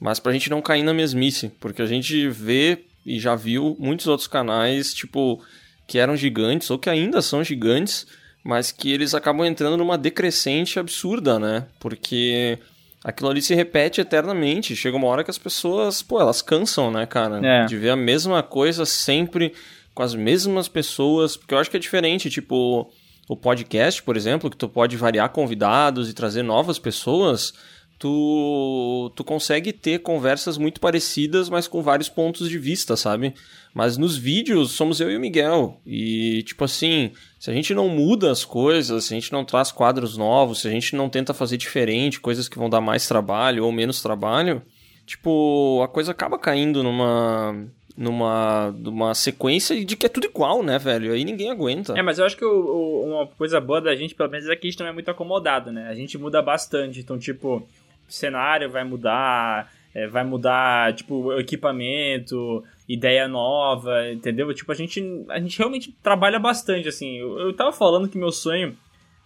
mas 0.00 0.18
pra 0.18 0.32
gente 0.32 0.50
não 0.50 0.62
cair 0.62 0.82
na 0.82 0.92
mesmice, 0.92 1.52
porque 1.60 1.82
a 1.82 1.86
gente 1.86 2.28
vê 2.28 2.84
e 3.06 3.18
já 3.20 3.34
viu 3.34 3.76
muitos 3.78 4.06
outros 4.06 4.28
canais, 4.28 4.92
tipo, 4.92 5.40
que 5.88 5.98
eram 5.98 6.14
gigantes 6.14 6.70
ou 6.70 6.78
que 6.78 6.90
ainda 6.90 7.22
são 7.22 7.42
gigantes, 7.42 8.06
mas 8.44 8.70
que 8.70 8.92
eles 8.92 9.14
acabam 9.14 9.46
entrando 9.46 9.78
numa 9.78 9.96
decrescente 9.96 10.78
absurda, 10.78 11.38
né? 11.38 11.66
Porque 11.80 12.58
aquilo 13.02 13.30
ali 13.30 13.40
se 13.40 13.54
repete 13.54 14.00
eternamente. 14.00 14.76
Chega 14.76 14.96
uma 14.96 15.06
hora 15.06 15.24
que 15.24 15.30
as 15.30 15.38
pessoas, 15.38 16.02
pô, 16.02 16.20
elas 16.20 16.42
cansam, 16.42 16.90
né, 16.90 17.06
cara? 17.06 17.40
É. 17.44 17.64
De 17.64 17.76
ver 17.76 17.90
a 17.90 17.96
mesma 17.96 18.42
coisa 18.42 18.84
sempre 18.84 19.54
com 19.94 20.02
as 20.02 20.14
mesmas 20.14 20.68
pessoas, 20.68 21.36
porque 21.36 21.54
eu 21.54 21.58
acho 21.58 21.70
que 21.70 21.76
é 21.76 21.80
diferente, 21.80 22.30
tipo, 22.30 22.92
o 23.26 23.36
podcast, 23.36 24.02
por 24.02 24.16
exemplo, 24.16 24.50
que 24.50 24.56
tu 24.56 24.68
pode 24.68 24.96
variar 24.96 25.30
convidados 25.30 26.08
e 26.08 26.14
trazer 26.14 26.42
novas 26.42 26.78
pessoas, 26.78 27.52
tu, 27.98 29.12
tu 29.14 29.24
consegue 29.24 29.72
ter 29.72 29.98
conversas 30.00 30.56
muito 30.56 30.80
parecidas, 30.80 31.48
mas 31.48 31.66
com 31.68 31.82
vários 31.82 32.08
pontos 32.08 32.48
de 32.48 32.58
vista, 32.58 32.96
sabe? 32.96 33.34
Mas 33.74 33.96
nos 33.96 34.16
vídeos 34.16 34.72
somos 34.72 35.00
eu 35.00 35.10
e 35.10 35.16
o 35.16 35.20
Miguel. 35.20 35.80
E, 35.86 36.42
tipo 36.44 36.64
assim, 36.64 37.12
se 37.38 37.50
a 37.50 37.54
gente 37.54 37.74
não 37.74 37.88
muda 37.88 38.30
as 38.30 38.44
coisas, 38.44 39.04
se 39.04 39.14
a 39.14 39.16
gente 39.20 39.32
não 39.32 39.44
traz 39.44 39.70
quadros 39.70 40.16
novos, 40.16 40.60
se 40.60 40.68
a 40.68 40.70
gente 40.70 40.96
não 40.96 41.08
tenta 41.08 41.34
fazer 41.34 41.56
diferente, 41.56 42.20
coisas 42.20 42.48
que 42.48 42.58
vão 42.58 42.70
dar 42.70 42.80
mais 42.80 43.06
trabalho 43.06 43.64
ou 43.64 43.72
menos 43.72 44.00
trabalho, 44.02 44.62
tipo, 45.06 45.80
a 45.84 45.88
coisa 45.88 46.12
acaba 46.12 46.38
caindo 46.38 46.82
numa. 46.82 47.66
numa. 47.96 48.70
numa 48.78 49.14
sequência 49.14 49.84
de 49.84 49.96
que 49.96 50.06
é 50.06 50.08
tudo 50.08 50.26
igual, 50.26 50.62
né, 50.62 50.78
velho? 50.78 51.12
Aí 51.12 51.24
ninguém 51.24 51.50
aguenta. 51.50 51.98
É, 51.98 52.02
mas 52.02 52.18
eu 52.18 52.24
acho 52.24 52.36
que 52.36 52.44
o- 52.44 52.48
o- 52.66 53.04
uma 53.06 53.26
coisa 53.26 53.60
boa 53.60 53.80
da 53.80 53.94
gente, 53.96 54.14
pelo 54.14 54.30
menos, 54.30 54.48
é 54.48 54.54
que 54.56 54.66
a 54.66 54.70
gente 54.70 54.80
não 54.80 54.86
é 54.86 54.92
muito 54.92 55.10
acomodado, 55.10 55.72
né? 55.72 55.88
A 55.88 55.94
gente 55.94 56.16
muda 56.16 56.40
bastante. 56.42 57.00
Então, 57.00 57.18
tipo, 57.18 57.66
cenário 58.08 58.70
vai 58.70 58.84
mudar, 58.84 59.70
é, 59.94 60.06
vai 60.06 60.24
mudar, 60.24 60.94
tipo, 60.94 61.32
equipamento, 61.38 62.64
ideia 62.88 63.26
nova, 63.28 64.10
entendeu? 64.10 64.52
Tipo, 64.54 64.72
a 64.72 64.74
gente, 64.74 65.02
a 65.28 65.38
gente 65.40 65.58
realmente 65.58 65.92
trabalha 66.02 66.38
bastante, 66.38 66.88
assim. 66.88 67.18
Eu, 67.18 67.38
eu 67.38 67.52
tava 67.52 67.72
falando 67.72 68.08
que 68.08 68.18
meu 68.18 68.30
sonho, 68.32 68.76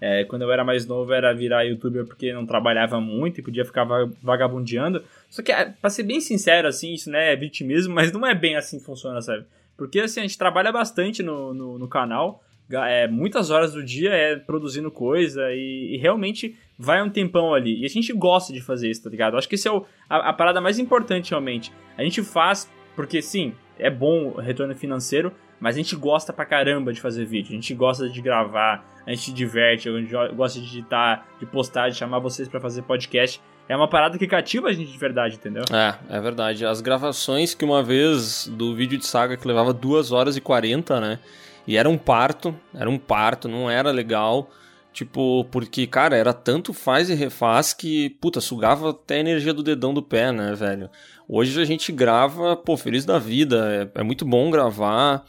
é, 0.01 0.25
quando 0.25 0.43
eu 0.43 0.53
era 0.53 0.65
mais 0.65 0.87
novo, 0.87 1.13
era 1.13 1.33
virar 1.35 1.63
youtuber 1.63 2.05
porque 2.05 2.33
não 2.33 2.45
trabalhava 2.47 3.01
muito 3.01 3.39
e 3.41 3.43
podia 3.43 3.65
ficar 3.65 3.85
va- 3.85 4.11
vagabundeando. 4.23 5.03
Só 5.31 5.43
que, 5.43 5.53
é, 5.53 5.67
pra 5.81 5.91
ser 5.91 6.03
bem 6.03 6.21
sincero, 6.21 6.69
assim, 6.69 6.93
isso 6.93 7.11
né, 7.11 7.33
é 7.33 7.37
vitimismo, 7.37 7.95
mas 7.95 8.11
não 8.13 8.27
é 8.27 8.35
bem 8.35 8.57
assim 8.57 8.79
que 8.79 8.85
funciona, 8.85 9.21
sabe? 9.21 9.45
Porque, 9.77 10.01
assim, 10.01 10.21
a 10.21 10.23
gente 10.25 10.39
trabalha 10.39 10.71
bastante 10.73 11.23
no, 11.23 11.55
no, 11.55 11.79
no 11.79 11.89
canal, 11.89 12.43
é, 12.75 13.07
muitas 13.09 13.51
horas 13.51 13.73
do 13.73 13.85
dia 13.85 14.11
é 14.11 14.37
produzindo 14.37 14.91
coisa 14.91 15.53
e, 15.53 15.95
e 15.95 15.99
realmente 15.99 16.57
vai 16.79 17.03
um 17.03 17.11
tempão 17.11 17.55
ali. 17.55 17.81
E 17.81 17.85
a 17.85 17.89
gente 17.89 18.13
gosta 18.13 18.53
de 18.53 18.61
fazer 18.61 18.91
isso, 18.91 19.05
tá 19.05 19.11
ligado? 19.11 19.37
Acho 19.37 19.49
que 19.49 19.55
esse 19.55 19.69
é 19.69 19.73
o, 19.73 19.85
a, 20.09 20.31
a 20.31 20.33
parada 20.33 20.61
mais 20.61 20.79
importante, 20.79 21.31
realmente. 21.31 21.73
A 21.97 22.03
gente 22.03 22.23
faz 22.23 22.71
porque, 22.97 23.23
sim, 23.23 23.55
é 23.79 23.91
bom 23.91 24.33
o 24.37 24.41
retorno 24.41 24.75
financeiro, 24.75 25.33
Mas 25.63 25.77
a 25.77 25.79
gente 25.79 25.95
gosta 25.95 26.33
pra 26.33 26.45
caramba 26.45 26.93
de 26.93 27.01
fazer 27.01 27.25
vídeo, 27.25 27.51
a 27.51 27.55
gente 27.55 27.73
gosta 27.73 28.09
de 28.09 28.21
gravar, 28.21 28.85
a 29.07 29.11
gente 29.11 29.23
se 29.23 29.33
diverte, 29.33 29.89
a 29.89 29.93
gente 29.97 30.13
gosta 30.35 30.61
de 30.61 30.67
editar, 30.67 31.25
de 31.39 31.47
postar, 31.47 31.89
de 31.89 31.97
chamar 31.97 32.19
vocês 32.19 32.49
pra 32.49 32.59
fazer 32.59 32.83
podcast. 32.83 33.41
É 33.69 33.77
uma 33.77 33.87
parada 33.87 34.19
que 34.19 34.27
cativa 34.27 34.71
a 34.71 34.73
gente 34.73 34.91
de 34.91 34.99
verdade, 34.99 35.37
entendeu? 35.37 35.63
É, 35.73 36.17
é 36.17 36.21
verdade. 36.21 36.67
As 36.67 36.81
gravações 36.81 37.55
que 37.55 37.65
uma 37.65 37.81
vez 37.81 38.49
do 38.49 38.75
vídeo 38.75 38.99
de 38.99 39.07
saga 39.07 39.37
que 39.37 39.47
levava 39.47 39.73
2 39.73 40.11
horas 40.11 40.37
e 40.37 40.41
40, 40.41 41.01
né? 41.01 41.21
E 41.67 41.77
era 41.77 41.89
um 41.89 41.99
parto, 41.99 42.55
era 42.75 42.89
um 42.89 42.99
parto, 42.99 43.49
não 43.49 43.71
era 43.71 43.91
legal. 43.91 44.51
Tipo, 44.93 45.45
porque, 45.51 45.87
cara, 45.87 46.17
era 46.17 46.35
tanto 46.35 46.75
faz 46.75 47.09
e 47.09 47.15
refaz 47.15 47.73
que, 47.73 48.11
puta, 48.21 48.41
sugava 48.41 48.91
até 48.91 49.17
a 49.17 49.21
energia 49.21 49.55
do 49.55 49.63
dedão 49.63 49.95
do 49.95 50.03
pé, 50.03 50.31
né, 50.31 50.55
velho? 50.55 50.91
Hoje 51.27 51.59
a 51.61 51.65
gente 51.65 51.91
grava, 51.91 52.55
pô, 52.57 52.77
feliz 52.77 53.05
da 53.05 53.19
vida. 53.19 53.91
É, 53.97 54.01
é 54.01 54.03
muito 54.03 54.25
bom 54.27 54.51
gravar. 54.51 55.25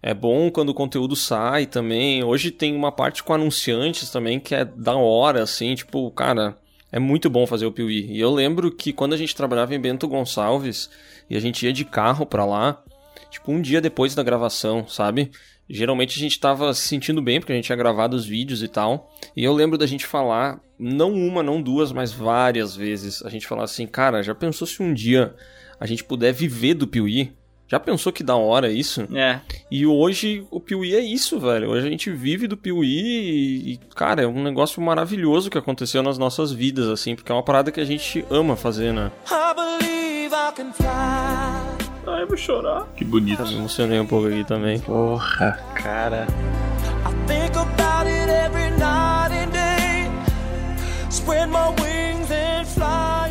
É 0.00 0.14
bom 0.14 0.50
quando 0.50 0.68
o 0.68 0.74
conteúdo 0.74 1.16
sai 1.16 1.66
também. 1.66 2.22
Hoje 2.22 2.52
tem 2.52 2.76
uma 2.76 2.92
parte 2.92 3.24
com 3.24 3.34
anunciantes 3.34 4.10
também 4.10 4.38
que 4.38 4.54
é 4.54 4.64
da 4.64 4.94
hora, 4.94 5.42
assim, 5.42 5.74
tipo, 5.74 6.08
cara, 6.12 6.56
é 6.92 7.00
muito 7.00 7.28
bom 7.28 7.46
fazer 7.46 7.66
o 7.66 7.72
Piuí. 7.72 8.06
E 8.12 8.20
eu 8.20 8.30
lembro 8.30 8.70
que 8.70 8.92
quando 8.92 9.14
a 9.14 9.16
gente 9.16 9.34
trabalhava 9.34 9.74
em 9.74 9.80
Bento 9.80 10.06
Gonçalves 10.06 10.88
e 11.28 11.36
a 11.36 11.40
gente 11.40 11.66
ia 11.66 11.72
de 11.72 11.84
carro 11.84 12.24
pra 12.24 12.44
lá, 12.44 12.80
tipo, 13.28 13.50
um 13.50 13.60
dia 13.60 13.80
depois 13.80 14.14
da 14.14 14.22
gravação, 14.22 14.86
sabe? 14.86 15.32
Geralmente 15.68 16.18
a 16.18 16.20
gente 16.20 16.40
tava 16.40 16.72
se 16.72 16.88
sentindo 16.88 17.20
bem 17.20 17.40
porque 17.40 17.52
a 17.52 17.56
gente 17.56 17.66
tinha 17.66 17.76
gravado 17.76 18.16
os 18.16 18.24
vídeos 18.24 18.62
e 18.62 18.68
tal. 18.68 19.12
E 19.36 19.44
eu 19.44 19.52
lembro 19.52 19.76
da 19.76 19.86
gente 19.86 20.06
falar, 20.06 20.60
não 20.78 21.12
uma, 21.12 21.42
não 21.42 21.60
duas, 21.60 21.92
mas 21.92 22.12
várias 22.12 22.74
vezes, 22.74 23.22
a 23.22 23.28
gente 23.28 23.46
falar 23.46 23.64
assim, 23.64 23.86
cara, 23.86 24.22
já 24.22 24.34
pensou 24.34 24.66
se 24.66 24.82
um 24.82 24.94
dia 24.94 25.34
a 25.78 25.86
gente 25.86 26.04
puder 26.04 26.32
viver 26.32 26.74
do 26.74 26.86
Piuí? 26.86 27.32
Já 27.70 27.78
pensou 27.78 28.10
que 28.10 28.24
da 28.24 28.34
hora 28.34 28.72
isso? 28.72 29.06
É. 29.14 29.40
E 29.70 29.86
hoje 29.86 30.42
o 30.50 30.58
Piuí 30.58 30.94
é 30.94 31.00
isso, 31.00 31.38
velho. 31.38 31.68
Hoje 31.68 31.86
a 31.86 31.90
gente 31.90 32.10
vive 32.10 32.48
do 32.48 32.56
Piuí 32.56 32.88
e, 32.88 33.72
e, 33.72 33.76
cara, 33.94 34.22
é 34.22 34.26
um 34.26 34.42
negócio 34.42 34.80
maravilhoso 34.80 35.50
que 35.50 35.58
aconteceu 35.58 36.02
nas 36.02 36.16
nossas 36.16 36.50
vidas, 36.50 36.88
assim, 36.88 37.14
porque 37.14 37.30
é 37.30 37.34
uma 37.34 37.44
parada 37.44 37.70
que 37.70 37.80
a 37.80 37.84
gente 37.84 38.24
ama 38.30 38.56
fazer, 38.56 38.94
né? 38.94 39.12
I 39.30 39.54
believe 39.54 40.34
I 40.34 40.52
can 40.56 40.72
fly. 40.72 41.57
Ai, 42.08 42.22
eu 42.22 42.26
vou 42.28 42.36
chorar. 42.36 42.86
Que 42.96 43.04
bonito. 43.04 43.42
Me 43.42 43.56
emocionei 43.56 44.00
um 44.00 44.06
pouco 44.06 44.26
aqui 44.28 44.44
também. 44.44 44.80
Porra, 44.80 45.58
cara. 45.74 46.26
I 47.06 47.12
think 47.26 47.56
about 47.56 48.08
it 48.08 48.30
every 48.30 48.70
night 48.78 49.32
and 49.32 49.50
day. 49.52 50.10
Spread 51.10 51.50
my 51.50 51.68
wings 51.80 52.30
and 52.30 52.66
fly 52.66 53.27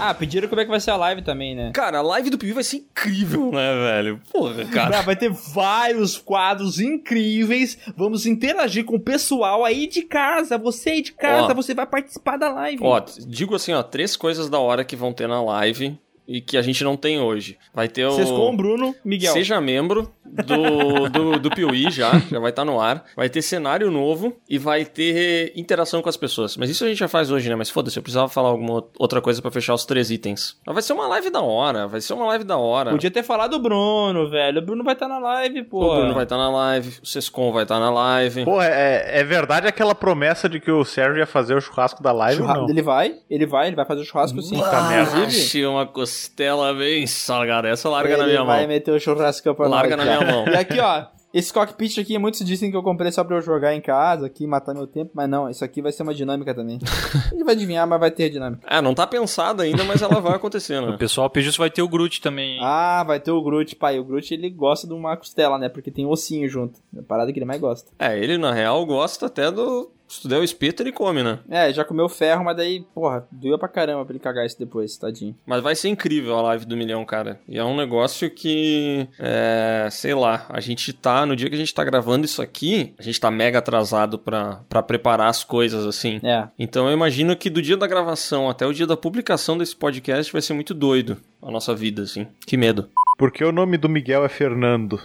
Ah, 0.00 0.14
pediram 0.14 0.48
como 0.48 0.60
é 0.60 0.64
que 0.64 0.70
vai 0.70 0.78
ser 0.80 0.92
a 0.92 0.96
live 0.96 1.22
também, 1.22 1.54
né? 1.54 1.72
Cara, 1.74 1.98
a 1.98 2.02
live 2.02 2.30
do 2.30 2.38
Piuí 2.38 2.52
vai 2.52 2.62
ser 2.62 2.76
incrível, 2.76 3.50
né, 3.50 3.74
velho? 3.74 4.20
Porra, 4.32 4.64
cara. 4.66 4.98
Ah, 4.98 5.02
Vai 5.02 5.16
ter 5.16 5.30
vários 5.30 6.16
quadros 6.16 6.78
incríveis. 6.78 7.78
Vamos 7.96 8.26
interagir 8.26 8.84
com 8.84 8.96
o 8.96 9.00
pessoal 9.00 9.64
aí 9.64 9.86
de 9.86 10.02
casa. 10.02 10.56
Você 10.58 10.90
aí 10.90 11.02
de 11.02 11.12
casa, 11.12 11.52
Ó. 11.52 11.54
você 11.54 11.74
vai 11.74 11.86
participar 11.86 12.36
da 12.36 12.48
live. 12.52 12.82
Ó, 12.82 13.00
digo 13.26 13.54
assim, 13.56 13.72
ó, 13.72 13.82
três 13.82 14.16
coisas 14.16 14.48
da 14.48 14.58
hora 14.58 14.84
que 14.84 14.94
vão 14.94 15.12
ter 15.12 15.26
na 15.26 15.42
live 15.42 15.98
e 16.28 16.40
que 16.42 16.56
a 16.58 16.62
gente 16.62 16.84
não 16.84 16.96
tem 16.96 17.18
hoje. 17.18 17.56
Vai 17.74 17.88
ter 17.88 18.04
o... 18.04 18.10
Vocês 18.12 18.28
com 18.28 18.52
o 18.52 18.56
Bruno, 18.56 18.94
Miguel. 19.04 19.32
Seja 19.32 19.60
membro 19.60 20.12
do, 20.32 21.08
do, 21.08 21.38
do 21.38 21.50
Piuí 21.50 21.90
já, 21.90 22.12
já 22.30 22.38
vai 22.38 22.50
estar 22.50 22.64
no 22.64 22.80
ar. 22.80 23.04
Vai 23.16 23.28
ter 23.28 23.42
cenário 23.42 23.90
novo 23.90 24.36
e 24.48 24.58
vai 24.58 24.84
ter 24.84 25.52
interação 25.56 26.02
com 26.02 26.08
as 26.08 26.16
pessoas. 26.16 26.56
Mas 26.56 26.70
isso 26.70 26.84
a 26.84 26.88
gente 26.88 26.98
já 26.98 27.08
faz 27.08 27.30
hoje, 27.30 27.48
né? 27.48 27.54
Mas 27.54 27.70
foda-se, 27.70 27.98
eu 27.98 28.02
precisava 28.02 28.28
falar 28.28 28.48
alguma 28.50 28.84
outra 28.98 29.20
coisa 29.20 29.40
pra 29.42 29.50
fechar 29.50 29.74
os 29.74 29.84
três 29.84 30.10
itens. 30.10 30.56
Mas 30.66 30.74
vai 30.74 30.82
ser 30.82 30.92
uma 30.92 31.06
live 31.08 31.30
da 31.30 31.40
hora, 31.40 31.86
vai 31.86 32.00
ser 32.00 32.12
uma 32.14 32.26
live 32.26 32.44
da 32.44 32.56
hora. 32.56 32.90
Podia 32.90 33.10
ter 33.10 33.22
falado 33.22 33.50
do 33.52 33.58
Bruno, 33.58 34.28
velho. 34.30 34.58
O 34.60 34.64
Bruno 34.64 34.84
vai 34.84 34.94
estar 34.94 35.08
na 35.08 35.18
live, 35.18 35.62
pô. 35.64 35.84
O 35.84 35.96
Bruno 35.96 36.14
vai 36.14 36.24
estar 36.24 36.36
na 36.36 36.50
live, 36.50 36.98
o 37.02 37.06
Sescon 37.06 37.52
vai 37.52 37.62
estar 37.62 37.78
na 37.80 37.90
live. 37.90 38.44
Pô, 38.44 38.60
é, 38.62 39.20
é 39.20 39.24
verdade 39.24 39.66
aquela 39.66 39.94
promessa 39.94 40.48
de 40.48 40.60
que 40.60 40.70
o 40.70 40.84
Sérgio 40.84 41.18
ia 41.18 41.26
fazer 41.26 41.54
o 41.54 41.60
churrasco 41.60 42.02
da 42.02 42.12
live 42.12 42.40
Churra- 42.40 42.54
não? 42.54 42.68
Ele 42.68 42.82
vai, 42.82 43.14
ele 43.30 43.46
vai, 43.46 43.68
ele 43.68 43.76
vai 43.76 43.84
fazer 43.84 44.02
o 44.02 44.04
churrasco 44.04 44.40
sim. 44.42 44.60
Ah, 44.62 45.24
achei 45.26 45.64
uma 45.66 45.86
costela 45.86 46.74
bem 46.74 47.06
salgada. 47.06 47.68
Essa 47.68 47.88
larga 47.88 48.10
ele 48.14 48.22
na 48.22 48.26
minha 48.26 48.44
vai 48.44 48.60
mão. 48.60 48.68
meter 48.68 48.92
o 48.92 49.00
churrasco 49.00 49.54
pra 49.54 49.66
Larga 49.68 49.96
nós, 49.96 50.06
na 50.06 50.12
cara. 50.12 50.17
E 50.50 50.56
aqui, 50.56 50.78
ó. 50.80 51.06
Esse 51.32 51.52
cockpit 51.52 51.98
aqui, 52.00 52.16
muitos 52.18 52.40
dizem 52.44 52.70
que 52.70 52.76
eu 52.76 52.82
comprei 52.82 53.12
só 53.12 53.22
pra 53.22 53.36
eu 53.36 53.42
jogar 53.42 53.74
em 53.74 53.82
casa, 53.82 54.24
aqui, 54.24 54.46
matar 54.46 54.72
meu 54.72 54.86
tempo, 54.86 55.10
mas 55.14 55.28
não, 55.28 55.48
isso 55.50 55.62
aqui 55.62 55.82
vai 55.82 55.92
ser 55.92 56.02
uma 56.02 56.14
dinâmica 56.14 56.54
também. 56.54 56.78
A 57.26 57.34
gente 57.34 57.44
vai 57.44 57.54
adivinhar, 57.54 57.86
mas 57.86 58.00
vai 58.00 58.10
ter 58.10 58.30
dinâmica. 58.30 58.66
É, 58.66 58.80
não 58.80 58.94
tá 58.94 59.06
pensada 59.06 59.62
ainda, 59.62 59.84
mas 59.84 60.00
ela 60.00 60.20
vai 60.20 60.34
acontecer, 60.36 60.80
né? 60.80 60.88
O 60.88 60.96
pessoal 60.96 61.28
pediu 61.28 61.52
se 61.52 61.58
vai 61.58 61.68
ter 61.68 61.82
o 61.82 61.88
Groot 61.88 62.22
também. 62.22 62.54
hein? 62.54 62.60
Ah, 62.62 63.04
vai 63.06 63.20
ter 63.20 63.30
o 63.30 63.42
Groot, 63.42 63.76
pai. 63.76 63.98
O 63.98 64.04
Groot, 64.04 64.32
ele 64.32 64.48
gosta 64.48 64.86
de 64.86 64.94
uma 64.94 65.18
costela, 65.18 65.58
né? 65.58 65.68
Porque 65.68 65.90
tem 65.90 66.06
ossinho 66.06 66.48
junto. 66.48 66.80
É 66.96 67.00
a 67.00 67.02
parada 67.02 67.30
que 67.30 67.38
ele 67.38 67.44
mais 67.46 67.60
gosta. 67.60 67.90
É, 67.98 68.18
ele 68.18 68.38
na 68.38 68.52
real 68.52 68.84
gosta 68.86 69.26
até 69.26 69.50
do. 69.50 69.90
Se 70.08 70.22
tu 70.22 70.28
der 70.28 70.38
o 70.38 70.44
espeto, 70.44 70.82
ele 70.82 70.90
come, 70.90 71.22
né? 71.22 71.38
É, 71.48 71.72
já 71.72 71.84
comeu 71.84 72.08
ferro, 72.08 72.44
mas 72.44 72.56
daí, 72.56 72.84
porra, 72.94 73.26
doeu 73.30 73.58
pra 73.58 73.68
caramba 73.68 74.04
pra 74.04 74.12
ele 74.12 74.18
cagar 74.18 74.46
isso 74.46 74.58
depois, 74.58 74.96
tadinho. 74.96 75.36
Mas 75.44 75.62
vai 75.62 75.76
ser 75.76 75.88
incrível 75.88 76.36
a 76.36 76.42
live 76.42 76.64
do 76.64 76.76
milhão, 76.76 77.04
cara. 77.04 77.38
E 77.46 77.58
é 77.58 77.64
um 77.64 77.76
negócio 77.76 78.30
que. 78.30 79.06
É. 79.18 79.88
Sei 79.90 80.14
lá, 80.14 80.46
a 80.48 80.60
gente 80.60 80.92
tá. 80.92 81.26
No 81.26 81.36
dia 81.36 81.48
que 81.48 81.54
a 81.54 81.58
gente 81.58 81.74
tá 81.74 81.84
gravando 81.84 82.24
isso 82.24 82.40
aqui, 82.40 82.94
a 82.98 83.02
gente 83.02 83.20
tá 83.20 83.30
mega 83.30 83.58
atrasado 83.58 84.18
pra, 84.18 84.60
pra 84.68 84.82
preparar 84.82 85.28
as 85.28 85.44
coisas, 85.44 85.84
assim. 85.84 86.20
É. 86.22 86.48
Então 86.58 86.88
eu 86.88 86.94
imagino 86.94 87.36
que 87.36 87.50
do 87.50 87.60
dia 87.60 87.76
da 87.76 87.86
gravação 87.86 88.48
até 88.48 88.66
o 88.66 88.72
dia 88.72 88.86
da 88.86 88.96
publicação 88.96 89.58
desse 89.58 89.76
podcast 89.76 90.32
vai 90.32 90.40
ser 90.40 90.54
muito 90.54 90.72
doido 90.72 91.18
a 91.42 91.50
nossa 91.50 91.74
vida, 91.74 92.02
assim. 92.02 92.26
Que 92.46 92.56
medo. 92.56 92.88
Porque 93.18 93.44
o 93.44 93.50
nome 93.50 93.76
do 93.76 93.88
Miguel 93.88 94.24
é 94.24 94.28
Fernando. 94.28 94.94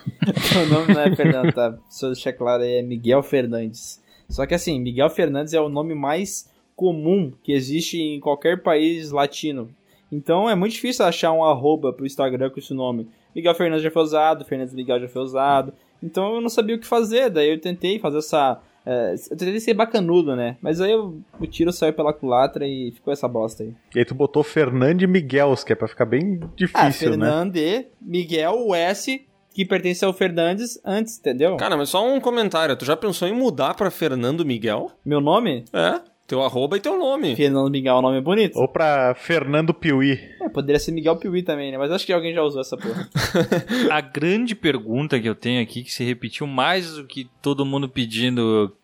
o 0.55 0.69
nome 0.71 0.93
não 0.93 1.01
é 1.01 1.15
Fernando, 1.15 1.51
tá? 1.51 1.75
Se 1.89 2.05
eu 2.05 2.11
deixar 2.11 2.33
claro 2.33 2.61
aí, 2.61 2.75
é 2.75 2.81
Miguel 2.83 3.23
Fernandes. 3.23 4.02
Só 4.33 4.45
que 4.45 4.53
assim, 4.53 4.79
Miguel 4.79 5.09
Fernandes 5.09 5.53
é 5.53 5.61
o 5.61 5.69
nome 5.69 5.93
mais 5.93 6.51
comum 6.75 7.31
que 7.43 7.51
existe 7.53 8.01
em 8.01 8.19
qualquer 8.19 8.63
país 8.63 9.11
latino. 9.11 9.69
Então 10.11 10.49
é 10.49 10.55
muito 10.55 10.73
difícil 10.73 11.05
achar 11.05 11.31
um 11.31 11.43
arroba 11.43 11.93
pro 11.93 12.05
Instagram 12.05 12.49
com 12.49 12.59
esse 12.59 12.73
nome. 12.73 13.07
Miguel 13.35 13.55
Fernandes 13.55 13.83
já 13.83 13.91
foi 13.91 14.01
usado, 14.03 14.45
Fernandes 14.45 14.73
Miguel 14.73 14.99
já 14.99 15.07
foi 15.07 15.21
usado. 15.21 15.73
Então 16.01 16.35
eu 16.35 16.41
não 16.41 16.49
sabia 16.49 16.75
o 16.75 16.79
que 16.79 16.85
fazer, 16.85 17.29
daí 17.29 17.49
eu 17.51 17.59
tentei 17.61 17.99
fazer 17.99 18.17
essa. 18.17 18.59
é, 18.85 19.13
eu 19.31 19.37
tentei 19.37 19.59
ser 19.61 19.73
bacanudo, 19.73 20.35
né? 20.35 20.57
Mas 20.61 20.81
aí 20.81 20.91
eu- 20.91 21.17
o 21.39 21.47
tiro 21.47 21.71
saiu 21.71 21.93
pela 21.93 22.11
culatra 22.11 22.67
e 22.67 22.91
ficou 22.91 23.13
essa 23.13 23.27
bosta 23.29 23.63
aí. 23.63 23.73
E 23.95 23.99
aí 23.99 24.03
tu 24.05 24.13
botou 24.13 24.43
Fernando 24.43 25.01
e 25.03 25.07
Miguels, 25.07 25.63
que 25.63 25.71
é 25.71 25.75
pra 25.75 25.87
ficar 25.87 26.05
bem 26.05 26.39
Ah, 26.41 26.47
difícil, 26.55 27.11
né? 27.11 27.27
Fernande, 27.27 27.87
Miguel, 28.01 28.55
o 28.67 28.75
S, 28.75 29.25
que 29.53 29.63
pertence 29.63 30.03
ao 30.03 30.13
Fernandes 30.13 30.79
antes, 30.83 31.19
entendeu? 31.19 31.57
Cara, 31.57 31.77
mas 31.77 31.89
só 31.89 32.05
um 32.05 32.19
comentário. 32.19 32.75
Tu 32.75 32.85
já 32.85 32.97
pensou 32.97 33.27
em 33.27 33.33
mudar 33.33 33.75
pra 33.75 33.91
Fernando 33.91 34.43
Miguel? 34.43 34.91
Meu 35.05 35.21
nome? 35.21 35.65
É, 35.71 36.01
teu 36.25 36.41
arroba 36.41 36.77
e 36.77 36.79
teu 36.79 36.97
nome. 36.97 37.35
Fernando 37.35 37.69
Miguel 37.69 37.95
é 37.95 37.99
um 37.99 38.01
nome 38.01 38.21
bonito. 38.21 38.57
Ou 38.57 38.67
pra 38.67 39.13
Fernando 39.13 39.73
Piuí. 39.73 40.19
É, 40.41 40.49
poderia 40.49 40.79
ser 40.79 40.91
Miguel 40.91 41.17
Piuí 41.17 41.43
também, 41.43 41.71
né? 41.71 41.77
Mas 41.77 41.91
acho 41.91 42.05
que 42.05 42.13
alguém 42.13 42.33
já 42.33 42.41
usou 42.41 42.61
essa 42.61 42.75
porra. 42.75 43.07
A 43.91 44.01
grande 44.01 44.55
pergunta 44.55 45.19
que 45.19 45.29
eu 45.29 45.35
tenho 45.35 45.61
aqui, 45.61 45.83
que 45.83 45.93
se 45.93 46.03
repetiu 46.03 46.47
mais 46.47 46.93
do 46.95 47.05
que 47.05 47.29
todo 47.41 47.65
mundo 47.65 47.87
pedindo 47.87 48.75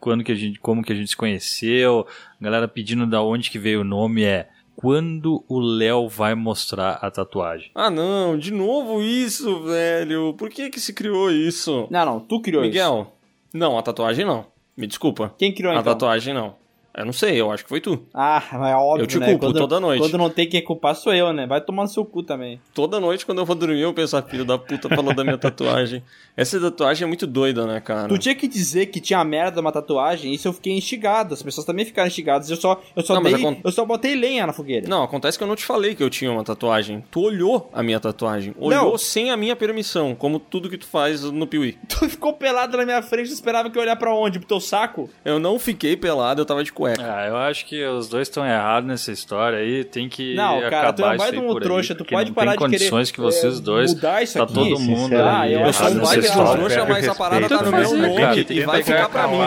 quando 0.00 0.22
que 0.22 0.32
a 0.32 0.34
gente, 0.34 0.60
como 0.60 0.82
que 0.82 0.92
a 0.92 0.96
gente 0.96 1.10
se 1.10 1.16
conheceu, 1.16 2.06
a 2.40 2.44
galera 2.44 2.68
pedindo 2.68 3.06
da 3.06 3.22
onde 3.22 3.50
que 3.50 3.58
veio 3.58 3.80
o 3.80 3.84
nome 3.84 4.22
é 4.22 4.48
quando 4.80 5.44
o 5.48 5.58
Léo 5.58 6.08
vai 6.08 6.36
mostrar 6.36 7.00
a 7.02 7.10
tatuagem? 7.10 7.68
Ah, 7.74 7.90
não, 7.90 8.38
de 8.38 8.52
novo 8.52 9.02
isso, 9.02 9.64
velho. 9.64 10.32
Por 10.34 10.48
que 10.48 10.70
que 10.70 10.78
se 10.78 10.92
criou 10.92 11.32
isso? 11.32 11.88
Não, 11.90 12.06
não, 12.06 12.20
tu 12.20 12.40
criou 12.40 12.62
Miguel, 12.62 13.12
não, 13.52 13.76
a 13.76 13.82
tatuagem 13.82 14.24
não. 14.24 14.46
Me 14.76 14.86
desculpa. 14.86 15.34
Quem 15.36 15.52
criou 15.52 15.72
A 15.72 15.80
então? 15.80 15.92
tatuagem 15.92 16.32
não. 16.32 16.54
Eu 16.96 17.04
não 17.04 17.12
sei, 17.12 17.40
eu 17.40 17.50
acho 17.52 17.62
que 17.62 17.68
foi 17.68 17.80
tu. 17.80 18.02
Ah, 18.12 18.42
mas 18.52 18.70
é 18.70 18.74
óbvio, 18.74 19.04
Eu 19.04 19.06
te 19.06 19.18
né? 19.20 19.26
culpo 19.26 19.46
quando, 19.46 19.58
toda 19.58 19.78
noite. 19.78 20.00
Quando 20.00 20.18
não 20.18 20.28
tem 20.30 20.48
quem 20.48 20.64
culpar 20.64 20.96
sou 20.96 21.14
eu, 21.14 21.32
né? 21.32 21.46
Vai 21.46 21.60
tomar 21.60 21.82
no 21.84 21.88
seu 21.88 22.04
cu 22.04 22.24
também. 22.24 22.60
Toda 22.74 22.98
noite, 22.98 23.24
quando 23.24 23.38
eu 23.38 23.44
vou 23.44 23.54
dormir, 23.54 23.80
eu 23.82 23.94
penso, 23.94 24.16
a 24.16 24.22
filha 24.22 24.44
da 24.44 24.58
puta 24.58 24.88
falou 24.88 25.14
da 25.14 25.22
minha 25.22 25.38
tatuagem. 25.38 26.02
Essa 26.36 26.58
tatuagem 26.60 27.04
é 27.04 27.06
muito 27.06 27.24
doida, 27.26 27.66
né, 27.66 27.80
cara? 27.80 28.08
Tu 28.08 28.18
tinha 28.18 28.34
que 28.34 28.48
dizer 28.48 28.86
que 28.86 29.00
tinha 29.00 29.22
merda 29.22 29.60
uma 29.60 29.70
tatuagem, 29.70 30.32
isso 30.34 30.48
eu 30.48 30.52
fiquei 30.52 30.72
instigado. 30.72 31.34
As 31.34 31.42
pessoas 31.42 31.64
também 31.64 31.84
ficaram 31.84 32.08
instigadas. 32.08 32.50
Eu 32.50 32.56
só, 32.56 32.80
eu 32.96 33.02
só 33.02 33.14
Não, 33.14 33.22
dei, 33.22 33.34
acon- 33.34 33.60
eu 33.62 33.70
só 33.70 33.84
botei 33.84 34.16
lenha 34.16 34.44
na 34.46 34.52
fogueira. 34.52 34.88
Não, 34.88 35.02
acontece 35.04 35.38
que 35.38 35.44
eu 35.44 35.48
não 35.48 35.56
te 35.56 35.64
falei 35.64 35.94
que 35.94 36.02
eu 36.02 36.10
tinha 36.10 36.32
uma 36.32 36.42
tatuagem. 36.42 37.04
Tu 37.12 37.20
olhou 37.20 37.70
a 37.72 37.82
minha 37.82 38.00
tatuagem. 38.00 38.54
Olhou 38.58 38.90
Não. 38.92 38.98
sem 38.98 39.30
a 39.30 39.36
minha 39.36 39.54
permissão, 39.54 40.16
como 40.16 40.40
tudo 40.40 40.68
que 40.70 40.78
tu 40.78 40.86
faz 40.86 41.22
no 41.22 41.46
Piuí. 41.46 41.76
Tu 41.88 42.08
ficou 42.08 42.32
pelado 42.32 42.76
na 42.76 42.84
minha 42.84 43.02
frente, 43.02 43.28
tu 43.28 43.34
esperava 43.34 43.68
que 43.70 43.76
eu 43.78 43.82
olhar 43.82 43.96
pra 43.96 44.12
onde? 44.14 44.38
Pro 44.38 44.48
teu 44.48 44.60
saco? 44.60 45.08
Eu 45.24 45.38
não 45.38 45.58
fiquei 45.58 45.96
pelado, 45.96 46.40
eu 46.40 46.46
tava 46.46 46.62
de 46.64 46.72
cueca. 46.72 46.87
Ah, 46.98 47.26
eu 47.26 47.36
acho 47.36 47.66
que 47.66 47.84
os 47.84 48.08
dois 48.08 48.28
estão 48.28 48.44
errados 48.44 48.88
nessa 48.88 49.12
história 49.12 49.58
aí. 49.58 49.84
Tem 49.84 50.08
que 50.08 50.34
Não, 50.34 50.60
cara, 50.68 50.92
tu 50.92 51.02
é 51.02 51.06
acabar 51.06 51.10
um 51.10 51.14
isso 51.14 51.24
aí 51.24 51.38
um 51.38 51.46
por 51.48 51.62
aí, 51.62 51.68
trouxa, 51.68 51.94
tu 51.94 52.04
pode 52.04 52.30
não 52.30 52.34
parar 52.34 52.52
de 52.52 52.58
querer, 52.58 52.70
condições 52.70 53.10
que 53.10 53.20
vocês 53.20 53.58
é, 53.58 53.62
dois... 53.62 53.94
mudar 53.94 54.22
isso 54.22 54.38
tá 54.38 54.44
aqui, 54.44 54.54
todo 54.54 54.78
mundo 54.78 55.14
Ah, 55.16 55.48
eu 55.48 55.60
Eu 55.60 55.72
sou 55.72 55.86
errado 55.88 55.98
um 55.98 56.42
um 56.42 56.52
trouxa, 56.56 56.84
mas 56.86 57.08
a 57.08 57.14
parada 57.14 57.48
tá 57.48 57.62
no 57.62 57.72
meu 57.72 57.96
nome 57.96 58.46
e 58.50 58.60
vai 58.62 58.82
ficar 58.82 59.08
pra 59.08 59.28
mim. 59.28 59.38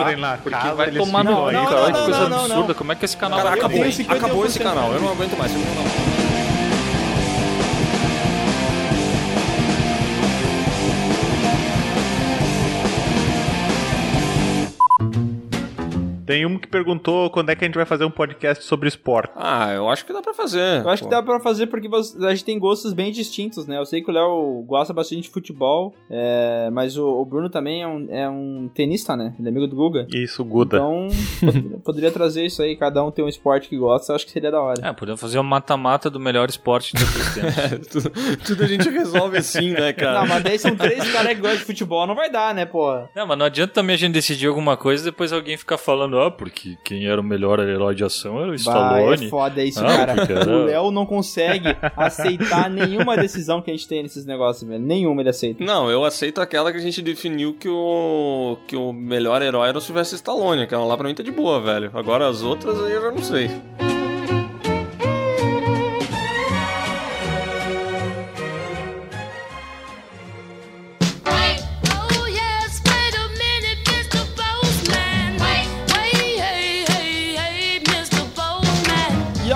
Porque 0.42 0.68
vai 0.76 0.90
tomar 0.90 1.24
no 1.24 1.36
cu, 1.36 1.46
aí. 1.46 1.54
cara. 1.54 1.82
Olha 1.82 1.92
que 1.92 1.98
não, 1.98 2.04
coisa 2.04 2.20
não, 2.20 2.28
não, 2.28 2.38
absurda. 2.44 2.68
não. 2.68 2.74
Como 2.74 2.92
é 2.92 2.94
que 2.94 3.04
esse 3.04 3.16
canal 3.16 3.42
vai 3.42 3.58
acabou, 3.58 3.80
tenho 3.80 3.92
51% 3.92 4.16
acabou 4.16 4.46
esse 4.46 4.58
canal, 4.58 4.92
eu 4.92 5.00
não 5.00 5.10
aguento 5.10 5.36
mais. 5.36 5.52
esse 5.52 6.01
Tem 16.32 16.46
um 16.46 16.56
que 16.56 16.66
perguntou 16.66 17.28
quando 17.28 17.50
é 17.50 17.54
que 17.54 17.62
a 17.62 17.68
gente 17.68 17.74
vai 17.74 17.84
fazer 17.84 18.06
um 18.06 18.10
podcast 18.10 18.64
sobre 18.64 18.88
esporte. 18.88 19.30
Ah, 19.36 19.70
eu 19.74 19.86
acho 19.90 20.06
que 20.06 20.14
dá 20.14 20.22
pra 20.22 20.32
fazer. 20.32 20.82
Eu 20.82 20.88
acho 20.88 21.04
que 21.04 21.10
dá 21.10 21.22
pra 21.22 21.38
fazer 21.38 21.66
porque 21.66 21.86
a 22.24 22.30
gente 22.30 22.44
tem 22.46 22.58
gostos 22.58 22.94
bem 22.94 23.12
distintos, 23.12 23.66
né? 23.66 23.76
Eu 23.76 23.84
sei 23.84 24.00
que 24.00 24.10
o 24.10 24.14
Léo 24.14 24.64
gosta 24.66 24.94
bastante 24.94 25.20
de 25.20 25.28
futebol, 25.28 25.94
é, 26.08 26.70
mas 26.72 26.96
o, 26.96 27.06
o 27.06 27.24
Bruno 27.26 27.50
também 27.50 27.82
é 27.82 27.86
um, 27.86 28.06
é 28.08 28.30
um 28.30 28.70
tenista, 28.74 29.14
né? 29.14 29.34
Ele 29.38 29.46
é 29.46 29.50
amigo 29.50 29.66
do 29.66 29.76
Guga. 29.76 30.06
Isso, 30.10 30.42
Guda. 30.42 30.78
Então, 30.78 31.08
poderia, 31.38 31.78
poderia 31.84 32.10
trazer 32.10 32.46
isso 32.46 32.62
aí, 32.62 32.76
cada 32.76 33.04
um 33.04 33.10
tem 33.10 33.22
um 33.22 33.28
esporte 33.28 33.68
que 33.68 33.76
gosta, 33.76 34.12
eu 34.12 34.16
acho 34.16 34.24
que 34.24 34.32
seria 34.32 34.50
da 34.50 34.62
hora. 34.62 34.88
É, 34.88 34.90
podemos 34.94 35.20
fazer 35.20 35.38
um 35.38 35.42
mata-mata 35.42 36.08
do 36.08 36.18
melhor 36.18 36.48
esporte 36.48 36.94
os 36.96 37.02
tempos. 37.34 37.88
tudo, 37.88 38.10
tudo 38.42 38.64
a 38.64 38.66
gente 38.66 38.88
resolve 38.88 39.36
assim, 39.36 39.72
né, 39.72 39.92
cara? 39.94 40.20
Não, 40.20 40.26
mas 40.28 40.42
daí 40.42 40.58
são 40.58 40.74
três 40.74 41.12
caras 41.12 41.34
que 41.34 41.42
gostam 41.42 41.58
de 41.58 41.64
futebol, 41.64 42.06
não 42.06 42.14
vai 42.14 42.30
dar, 42.30 42.54
né, 42.54 42.64
pô? 42.64 42.90
Não, 43.14 43.26
mas 43.26 43.36
não 43.36 43.44
adianta 43.44 43.74
também 43.74 43.92
a 43.92 43.98
gente 43.98 44.14
decidir 44.14 44.46
alguma 44.46 44.78
coisa 44.78 45.02
e 45.02 45.10
depois 45.10 45.30
alguém 45.30 45.58
ficar 45.58 45.76
falando, 45.76 46.21
ah, 46.26 46.30
porque 46.30 46.76
quem 46.84 47.06
era 47.06 47.20
o 47.20 47.24
melhor 47.24 47.58
herói 47.60 47.94
de 47.94 48.04
ação 48.04 48.38
era 48.38 48.46
o 48.48 48.50
Bah, 48.50 48.56
Stallone. 48.56 49.26
é 49.26 49.28
foda 49.28 49.64
isso, 49.64 49.80
Ah, 49.84 49.96
cara. 50.06 50.12
era- 50.30 50.56
O 50.56 50.64
Léo 50.64 50.90
não 50.90 51.04
consegue 51.06 51.68
aceitar 51.96 52.68
nenhuma 52.70 53.16
decisão 53.16 53.60
que 53.62 53.70
a 53.70 53.74
gente 53.74 53.86
tem 53.88 54.02
nesses 54.02 54.24
negócios, 54.26 54.68
velho. 54.68 54.82
Nenhuma 54.82 55.22
ele 55.22 55.30
aceita. 55.30 55.64
Não, 55.64 55.90
eu 55.90 56.04
aceito 56.04 56.40
aquela 56.40 56.70
que 56.72 56.78
a 56.78 56.82
gente 56.82 57.00
definiu 57.02 57.54
que 57.54 57.68
o 57.68 58.56
que 58.66 58.76
o 58.76 58.92
melhor 58.92 59.42
herói 59.42 59.68
era 59.68 59.78
o 59.78 59.80
Sylvester 59.80 60.16
Stallone, 60.16 60.62
aquela 60.62 60.84
lá 60.84 60.96
pra 60.96 61.08
mim 61.08 61.14
tá 61.14 61.22
de 61.22 61.30
boa, 61.32 61.60
velho. 61.60 61.90
Agora 61.94 62.28
as 62.28 62.42
outras 62.42 62.82
aí 62.84 62.92
eu 62.92 63.02
já 63.02 63.10
não 63.10 63.22
sei. 63.22 63.50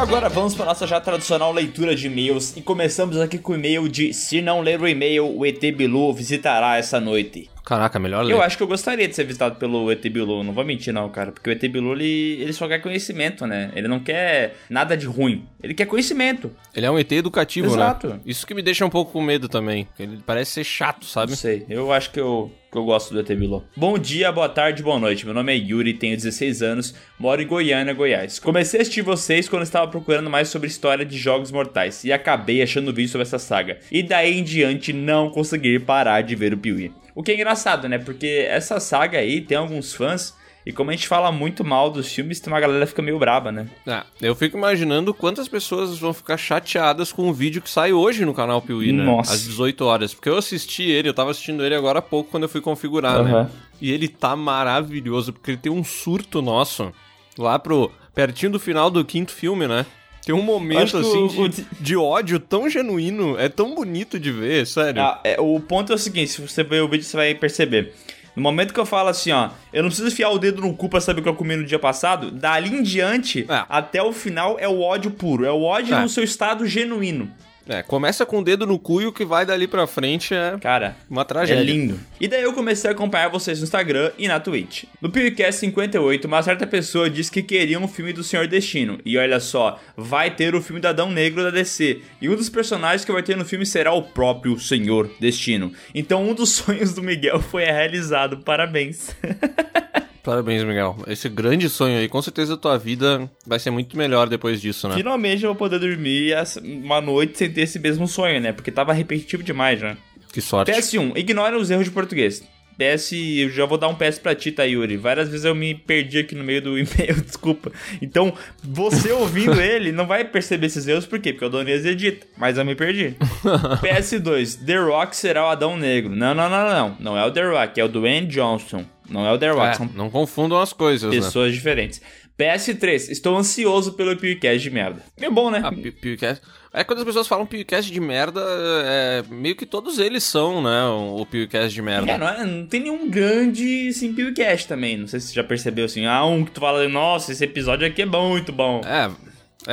Agora 0.07 0.29
vamos 0.29 0.55
para 0.55 0.67
nossa 0.67 0.87
já 0.87 1.01
tradicional 1.01 1.53
leitura 1.53 1.97
de 1.97 2.07
e-mails 2.07 2.57
e 2.57 2.63
começamos 2.63 3.17
aqui 3.19 3.39
com 3.39 3.53
o 3.53 3.55
e-mail 3.57 3.89
de 3.89 4.15
Se 4.15 4.41
não 4.41 4.61
ler 4.61 4.81
o 4.81 4.87
e-mail, 4.87 5.37
o 5.37 5.45
ET 5.45 5.61
Bilu 5.75 6.13
visitará 6.13 6.77
essa 6.77 7.01
noite. 7.01 7.51
Caraca, 7.67 7.99
melhor 7.99 8.25
ler. 8.25 8.33
Eu 8.33 8.41
acho 8.41 8.57
que 8.57 8.63
eu 8.63 8.67
gostaria 8.69 9.09
de 9.09 9.17
ser 9.17 9.25
visitado 9.25 9.57
pelo 9.57 9.91
ET 9.91 10.01
Bilu, 10.09 10.45
não 10.45 10.53
vou 10.53 10.65
mentir 10.65 10.95
não, 10.95 11.09
cara, 11.09 11.33
porque 11.33 11.51
o 11.51 11.53
ET 11.53 11.61
Bilu 11.63 11.95
ele, 11.95 12.41
ele 12.41 12.53
só 12.53 12.69
quer 12.69 12.79
conhecimento, 12.79 13.45
né? 13.45 13.73
Ele 13.75 13.89
não 13.89 13.99
quer 13.99 14.55
nada 14.71 14.97
de 14.97 15.05
ruim, 15.05 15.45
ele 15.61 15.75
quer 15.75 15.87
conhecimento. 15.87 16.53
Ele 16.73 16.87
é 16.87 16.91
um 16.91 16.97
ET 16.97 17.11
educativo, 17.11 17.67
Exato. 17.67 18.07
né? 18.07 18.21
Isso 18.25 18.47
que 18.47 18.55
me 18.55 18.63
deixa 18.63 18.87
um 18.87 18.89
pouco 18.89 19.11
com 19.11 19.21
medo 19.21 19.49
também. 19.49 19.89
Ele 19.99 20.21
parece 20.25 20.53
ser 20.53 20.63
chato, 20.63 21.07
sabe? 21.07 21.31
Não 21.33 21.37
sei, 21.37 21.67
eu 21.69 21.93
acho 21.93 22.13
que 22.13 22.21
eu, 22.21 22.53
que 22.71 22.79
eu 22.79 22.85
gosto 22.85 23.13
do 23.13 23.19
ET 23.19 23.37
Bilu. 23.37 23.65
Bom 23.77 23.99
dia, 23.99 24.31
boa 24.31 24.49
tarde, 24.49 24.81
boa 24.81 25.01
noite. 25.01 25.25
Meu 25.25 25.35
nome 25.35 25.53
é 25.53 25.57
Yuri, 25.57 25.95
tenho 25.95 26.15
16 26.15 26.63
anos, 26.63 26.95
moro 27.19 27.43
em 27.43 27.49
Goiânia, 27.49 27.93
Goiás. 27.93 28.39
Comecei 28.39 28.79
a 28.79 28.83
assistir 28.83 29.03
vocês 29.03 29.49
quando 29.49 29.65
estava 29.65 29.91
procurando 29.91 30.31
mais 30.31 30.49
sobre 30.51 30.69
história 30.69 31.05
de 31.05 31.19
jogos 31.19 31.51
mortais 31.51 32.05
e 32.05 32.13
acabei 32.13 32.63
achando 32.63 32.93
vídeo 32.93 33.11
sobre 33.11 33.27
essa 33.27 33.41
saga. 33.41 33.81
E 33.91 34.05
daí 34.05 34.39
em 34.39 34.45
diante 34.45 34.93
não 34.93 35.31
consegui 35.31 35.81
parar 35.81 36.21
de 36.21 36.37
ver 36.37 36.55
o 36.55 36.59
Piuí. 36.59 36.93
O 37.17 37.23
que 37.23 37.33
é 37.33 37.35
engraçado, 37.35 37.89
né? 37.89 37.97
Porque 37.99 38.47
essa 38.49 38.79
saga 38.79 39.19
aí 39.19 39.41
tem 39.41 39.57
alguns 39.57 39.95
fãs 39.95 40.35
e 40.67 40.73
como 40.73 40.91
a 40.91 40.93
gente 40.93 41.09
fala 41.09 41.33
muito 41.33 41.65
mal 41.65 41.91
dos 41.91 42.13
filmes, 42.13 42.41
tem 42.41 42.53
uma 42.53 42.61
galera 42.61 42.81
que 42.81 42.89
fica 42.89 43.01
meio 43.01 43.19
braba, 43.19 43.51
né? 43.51 43.69
Ah, 43.87 44.05
eu 44.21 44.35
fico 44.35 44.59
imaginando 44.59 45.15
quantas 45.15 45.49
pessoas 45.49 45.97
vão 45.99 46.13
ficar 46.13 46.37
chateadas 46.37 47.13
com 47.13 47.29
o 47.31 47.33
vídeo 47.33 47.63
que 47.63 47.71
sai 47.71 47.93
hoje 47.93 48.25
no 48.27 48.35
canal 48.35 48.61
Piuí, 48.61 48.93
né? 48.93 49.03
Nossa. 49.03 49.33
Às 49.33 49.45
18 49.45 49.85
horas. 49.85 50.13
Porque 50.13 50.29
eu 50.29 50.37
assisti 50.37 50.83
ele, 50.83 51.09
eu 51.09 51.15
tava 51.15 51.31
assistindo 51.31 51.65
ele 51.65 51.75
agora 51.75 52.01
há 52.01 52.03
pouco 52.03 52.33
quando 52.33 52.43
eu 52.43 52.49
fui 52.51 52.61
configurar, 52.61 53.23
né? 53.23 53.31
Aham. 53.31 53.51
E 53.81 53.93
ele 53.93 54.09
tá 54.09 54.37
maravilhoso, 54.37 55.33
porque 55.33 55.53
ele 55.53 55.59
tem 55.59 55.73
um 55.73 55.85
surto 55.85 56.43
nosso 56.43 56.93
lá 57.39 57.59
pro. 57.59 57.91
pertinho 58.15 58.53
do 58.53 58.59
final 58.59 58.91
do 58.91 59.05
quinto 59.05 59.33
filme, 59.33 59.67
né? 59.67 59.87
Tem 60.27 60.35
um 60.35 60.43
momento 60.43 60.97
assim 60.99 61.23
o- 61.23 61.49
de, 61.49 61.61
o- 61.63 61.67
de 61.81 61.97
ódio 61.97 62.41
tão 62.41 62.69
genuíno, 62.69 63.39
é 63.39 63.49
tão 63.49 63.77
bonito 63.77 64.19
de 64.19 64.33
ver, 64.33 64.67
sério. 64.67 65.01
Ah, 65.01 65.21
é, 65.23 65.41
o 65.41 65.61
ponto 65.61 65.93
é 65.93 65.95
o 65.95 65.99
seguinte, 65.99 66.33
se 66.33 66.41
você 66.41 66.65
ver 66.65 66.83
o 66.83 66.89
vídeo 66.89 67.05
você 67.07 67.17
vai 67.17 67.33
perceber. 67.33 67.95
No 68.35 68.43
momento 68.43 68.75
que 68.75 68.81
eu 68.81 68.85
falo 68.85 69.09
assim, 69.09 69.31
ó, 69.31 69.51
eu 69.73 69.83
não 69.85 69.89
preciso 69.89 70.09
enfiar 70.09 70.31
o 70.31 70.39
dedo 70.39 70.61
no 70.61 70.75
cu 70.75 70.89
pra 70.89 71.01
saber 71.01 71.21
o 71.21 71.23
que 71.23 71.29
eu 71.29 71.35
comi 71.35 71.55
no 71.55 71.65
dia 71.65 71.79
passado, 71.79 72.31
dali 72.33 72.69
em 72.77 72.83
diante, 72.83 73.47
É. 73.49 73.65
até 73.69 74.03
o 74.03 74.13
final 74.13 74.57
é 74.59 74.69
o 74.69 74.81
ódio 74.81 75.13
puro, 75.13 75.45
é 75.47 75.51
o 75.53 75.63
ódio 75.63 75.95
É. 75.95 76.01
no 76.03 76.09
seu 76.09 76.25
estado 76.25 76.67
genuíno. 76.67 77.31
É, 77.69 77.83
começa 77.83 78.25
com 78.25 78.39
o 78.39 78.45
dedo 78.45 78.67
no 78.67 78.79
cu 78.79 79.03
e 79.03 79.07
o 79.07 79.13
que 79.13 79.25
vai 79.25 79.45
dali 79.45 79.67
pra 79.67 79.87
frente 79.87 80.33
é 80.33 80.57
Cara, 80.61 80.97
uma 81.11 81.23
é 81.23 81.25
tragédia. 81.25 81.65
lindo. 81.65 81.99
E 82.21 82.29
daí 82.29 82.43
eu 82.43 82.53
comecei 82.53 82.89
a 82.89 82.93
acompanhar 82.93 83.29
vocês 83.29 83.59
no 83.59 83.65
Instagram 83.65 84.13
e 84.17 84.29
na 84.29 84.39
Twitch. 84.39 84.85
No 85.01 85.11
PewCast 85.11 85.61
58, 85.61 86.27
uma 86.27 86.43
certa 86.43 86.67
pessoa 86.67 87.11
disse 87.11 87.31
que 87.31 87.43
queria 87.43 87.79
um 87.79 87.89
filme 87.89 88.13
do 88.13 88.23
Senhor 88.23 88.47
Destino. 88.47 88.99
E 89.05 89.19
olha 89.19 89.41
só, 89.41 89.81
vai 89.97 90.31
ter 90.31 90.55
o 90.55 90.63
filme 90.63 90.81
do 90.81 90.87
Adão 90.89 91.11
Negro 91.11 91.43
da 91.43 91.51
DC. 91.51 92.01
E 92.21 92.29
um 92.29 92.37
dos 92.37 92.49
personagens 92.49 93.05
que 93.05 93.13
vai 93.13 93.23
ter 93.23 93.37
no 93.37 93.45
filme 93.45 93.67
será 93.67 93.93
o 93.93 94.03
próprio 94.03 94.59
Senhor 94.61 95.11
Destino. 95.19 95.73
Então 95.95 96.23
um 96.25 96.35
dos 96.35 96.51
sonhos 96.55 96.95
do 96.95 97.03
Miguel 97.03 97.41
foi 97.41 97.65
realizado. 97.65 98.39
Parabéns. 98.39 99.11
Parabéns, 100.27 100.65
Miguel. 100.65 100.97
Esse 101.07 101.29
grande 101.29 101.69
sonho 101.69 102.01
aí, 102.01 102.09
com 102.09 102.21
certeza 102.21 102.55
a 102.55 102.57
tua 102.57 102.77
vida 102.77 103.31
vai 103.47 103.61
ser 103.61 103.71
muito 103.71 103.97
melhor 103.97 104.29
depois 104.29 104.61
disso, 104.61 104.89
né? 104.89 104.97
Finalmente 104.97 105.45
eu 105.45 105.51
vou 105.51 105.55
poder 105.55 105.79
dormir 105.79 106.35
uma 106.65 107.01
noite 107.01 107.39
sem 107.39 107.49
ter 107.49 107.61
esse 107.61 107.79
mesmo 107.79 108.09
sonho, 108.09 108.41
né? 108.41 108.51
Porque 108.51 108.73
tava 108.73 108.93
repetitivo 108.93 109.45
demais 109.45 109.79
já. 109.79 109.97
Que 110.33 110.41
sorte. 110.41 110.73
PS1, 110.73 111.17
ignora 111.17 111.57
os 111.57 111.71
erros 111.71 111.85
de 111.85 111.93
português. 111.93 112.43
PS, 112.77 113.13
eu 113.13 113.51
já 113.51 113.65
vou 113.67 113.79
dar 113.79 113.87
um 113.87 113.95
PS 113.95 114.19
pra 114.19 114.35
ti, 114.35 114.51
tá, 114.51 114.65
Yuri? 114.65 114.97
Várias 114.97 115.29
vezes 115.29 115.45
eu 115.47 115.55
me 115.55 115.77
perdi 115.77 116.19
aqui 116.19 116.35
no 116.35 116.43
meio 116.43 116.61
do 116.61 116.71
e-mail, 116.77 117.23
desculpa. 117.25 117.71
Então, 118.03 118.35
você 118.65 119.13
ouvindo 119.13 119.59
ele 119.63 119.93
não 119.93 120.09
vai 120.09 120.25
perceber 120.25 120.67
esses 120.67 120.89
erros, 120.89 121.07
por 121.07 121.21
quê? 121.21 121.33
Porque 121.33 121.45
o 121.45 121.49
Donês 121.49 121.87
edita, 121.87 122.27
mas 122.37 122.59
eu 122.59 122.65
me 122.65 122.75
perdi. 122.75 123.15
PS2, 123.81 124.67
The 124.67 124.77
Rock 124.79 125.17
será 125.17 125.47
o 125.47 125.51
Adão 125.51 125.77
Negro. 125.77 126.15
Não, 126.17 126.35
não, 126.35 126.51
não, 126.51 126.69
não. 126.69 126.97
Não 126.99 127.17
é 127.17 127.25
o 127.25 127.31
The 127.31 127.45
Rock, 127.45 127.81
é 127.81 127.85
o 127.85 127.89
Dwayne 127.89 128.27
Johnson. 128.27 128.85
Não 129.09 129.27
é 129.27 129.33
o 129.33 129.39
The 129.39 129.51
Rock, 129.51 129.67
É, 129.69 129.73
são 129.75 129.91
não 129.95 130.11
confundam 130.11 130.59
as 130.61 130.73
coisas, 130.73 131.11
né? 131.13 131.21
pessoas 131.21 131.53
diferentes. 131.53 132.01
PS3, 132.39 133.11
estou 133.11 133.35
ansioso 133.37 133.95
pelo 133.95 134.15
podcast 134.15 134.59
de 134.63 134.71
merda. 134.71 135.03
É 135.17 135.31
bom, 135.31 135.51
né? 135.51 135.63
Ah, 135.65 135.73
Pewcast. 135.73 136.43
É 136.71 136.85
quando 136.85 136.99
as 136.99 137.05
pessoas 137.07 137.27
falam 137.27 137.47
Pewcast 137.47 137.91
de 137.91 137.99
merda, 137.99 138.43
é 138.85 139.23
meio 139.31 139.57
que 139.57 139.65
todos 139.65 139.99
eles 139.99 140.23
são, 140.23 140.61
né? 140.63 140.85
O 140.85 141.25
Pewcast 141.25 141.73
de 141.75 141.81
merda. 141.81 142.13
É, 142.13 142.19
não, 142.19 142.29
é- 142.29 142.45
não 142.45 142.67
tem 142.67 142.81
nenhum 142.81 143.09
grande 143.09 143.89
assim, 143.89 144.13
PewCast 144.13 144.69
também. 144.69 144.99
Não 144.99 145.07
sei 145.07 145.19
se 145.21 145.29
você 145.29 145.35
já 145.35 145.43
percebeu 145.45 145.87
assim. 145.87 146.05
Ah, 146.05 146.27
um 146.27 146.45
que 146.45 146.51
tu 146.51 146.61
fala, 146.61 146.87
nossa, 146.89 147.33
esse 147.33 147.43
episódio 147.43 147.87
aqui 147.87 148.03
é 148.03 148.07
bom, 148.07 148.29
muito 148.29 148.53
bom. 148.53 148.83
É, 148.85 149.11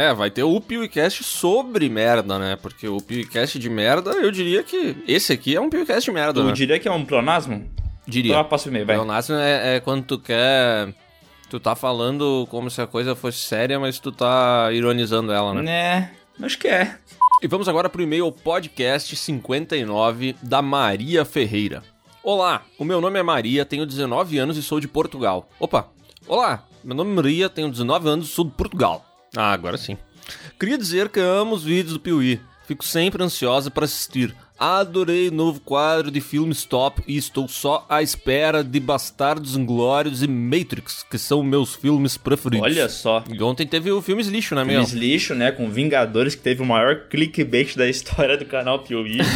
é, 0.07 0.13
vai 0.13 0.31
ter 0.31 0.43
o 0.43 0.61
Pewcast 0.61 1.21
sobre 1.25 1.89
merda, 1.89 2.39
né? 2.39 2.57
Porque 2.61 2.87
o 2.87 3.01
Pewcast 3.01 3.59
de 3.59 3.69
merda, 3.69 4.11
eu 4.11 4.31
diria 4.31 4.63
que 4.63 4.95
esse 5.05 5.33
aqui 5.33 5.53
é 5.53 5.59
um 5.59 5.69
Pewcast 5.69 6.09
de 6.09 6.15
merda, 6.15 6.39
Tu 6.39 6.47
né? 6.47 6.53
diria 6.53 6.79
que 6.79 6.87
é 6.87 6.91
um 6.91 7.03
pleonasmo? 7.03 7.69
Diria. 8.07 8.33
Então, 8.33 8.45
passa 8.45 8.67
o 8.67 8.71
e-mail, 8.71 8.85
vai. 8.85 8.95
Pleonasmo 8.95 9.35
é, 9.35 9.75
é 9.75 9.79
quando 9.79 10.05
tu 10.05 10.19
quer... 10.19 10.93
Tu 11.49 11.59
tá 11.59 11.75
falando 11.75 12.47
como 12.49 12.69
se 12.71 12.81
a 12.81 12.87
coisa 12.87 13.15
fosse 13.15 13.37
séria, 13.37 13.79
mas 13.79 13.99
tu 13.99 14.11
tá 14.11 14.69
ironizando 14.71 15.31
ela, 15.31 15.53
né? 15.53 15.61
Né, 15.61 16.11
acho 16.41 16.57
que 16.57 16.67
é. 16.67 16.97
E 17.43 17.47
vamos 17.47 17.67
agora 17.67 17.89
pro 17.89 18.01
e-mail 18.01 18.31
podcast 18.31 19.15
59 19.15 20.35
da 20.41 20.63
Maria 20.63 21.23
Ferreira. 21.23 21.83
Olá, 22.23 22.63
o 22.79 22.85
meu 22.85 22.99
nome 22.99 23.19
é 23.19 23.23
Maria, 23.23 23.65
tenho 23.65 23.85
19 23.85 24.37
anos 24.37 24.57
e 24.57 24.63
sou 24.63 24.79
de 24.79 24.87
Portugal. 24.87 25.47
Opa, 25.59 25.89
olá, 26.27 26.65
meu 26.83 26.95
nome 26.95 27.11
é 27.11 27.15
Maria, 27.15 27.49
tenho 27.49 27.69
19 27.69 28.09
anos 28.09 28.29
e 28.29 28.31
sou 28.31 28.45
de 28.45 28.51
Portugal. 28.51 29.05
Ah, 29.35 29.51
agora 29.51 29.77
sim. 29.77 29.97
Queria 30.59 30.77
dizer 30.77 31.09
que 31.09 31.19
amo 31.19 31.53
os 31.53 31.63
vídeos 31.63 31.93
do 31.93 31.99
Piuí. 31.99 32.39
Fico 32.65 32.83
sempre 32.83 33.21
ansiosa 33.21 33.69
para 33.69 33.85
assistir. 33.85 34.33
Adorei 34.65 35.27
o 35.27 35.31
novo 35.33 35.59
quadro 35.59 36.09
de 36.09 36.21
filmes 36.21 36.63
top 36.63 37.01
e 37.05 37.17
estou 37.17 37.49
só 37.49 37.85
à 37.89 38.01
espera 38.01 38.63
de 38.63 38.79
Bastardos 38.79 39.57
Inglórios 39.57 40.23
e 40.23 40.27
Matrix, 40.27 41.03
que 41.11 41.17
são 41.17 41.43
meus 41.43 41.75
filmes 41.75 42.15
preferidos. 42.15 42.65
Olha 42.65 42.87
só. 42.87 43.25
E 43.29 43.43
ontem 43.43 43.67
teve 43.67 43.91
o 43.91 44.01
Filmes 44.01 44.27
Lixo, 44.27 44.55
né, 44.55 44.63
meu? 44.63 44.75
Filmes 44.75 44.93
lixo, 44.93 45.35
né? 45.35 45.51
Com 45.51 45.69
Vingadores, 45.69 46.33
que 46.33 46.41
teve 46.41 46.61
o 46.61 46.65
maior 46.65 47.09
clickbait 47.09 47.75
da 47.75 47.89
história 47.89 48.37
do 48.37 48.45
canal 48.45 48.79
POV. 48.79 49.17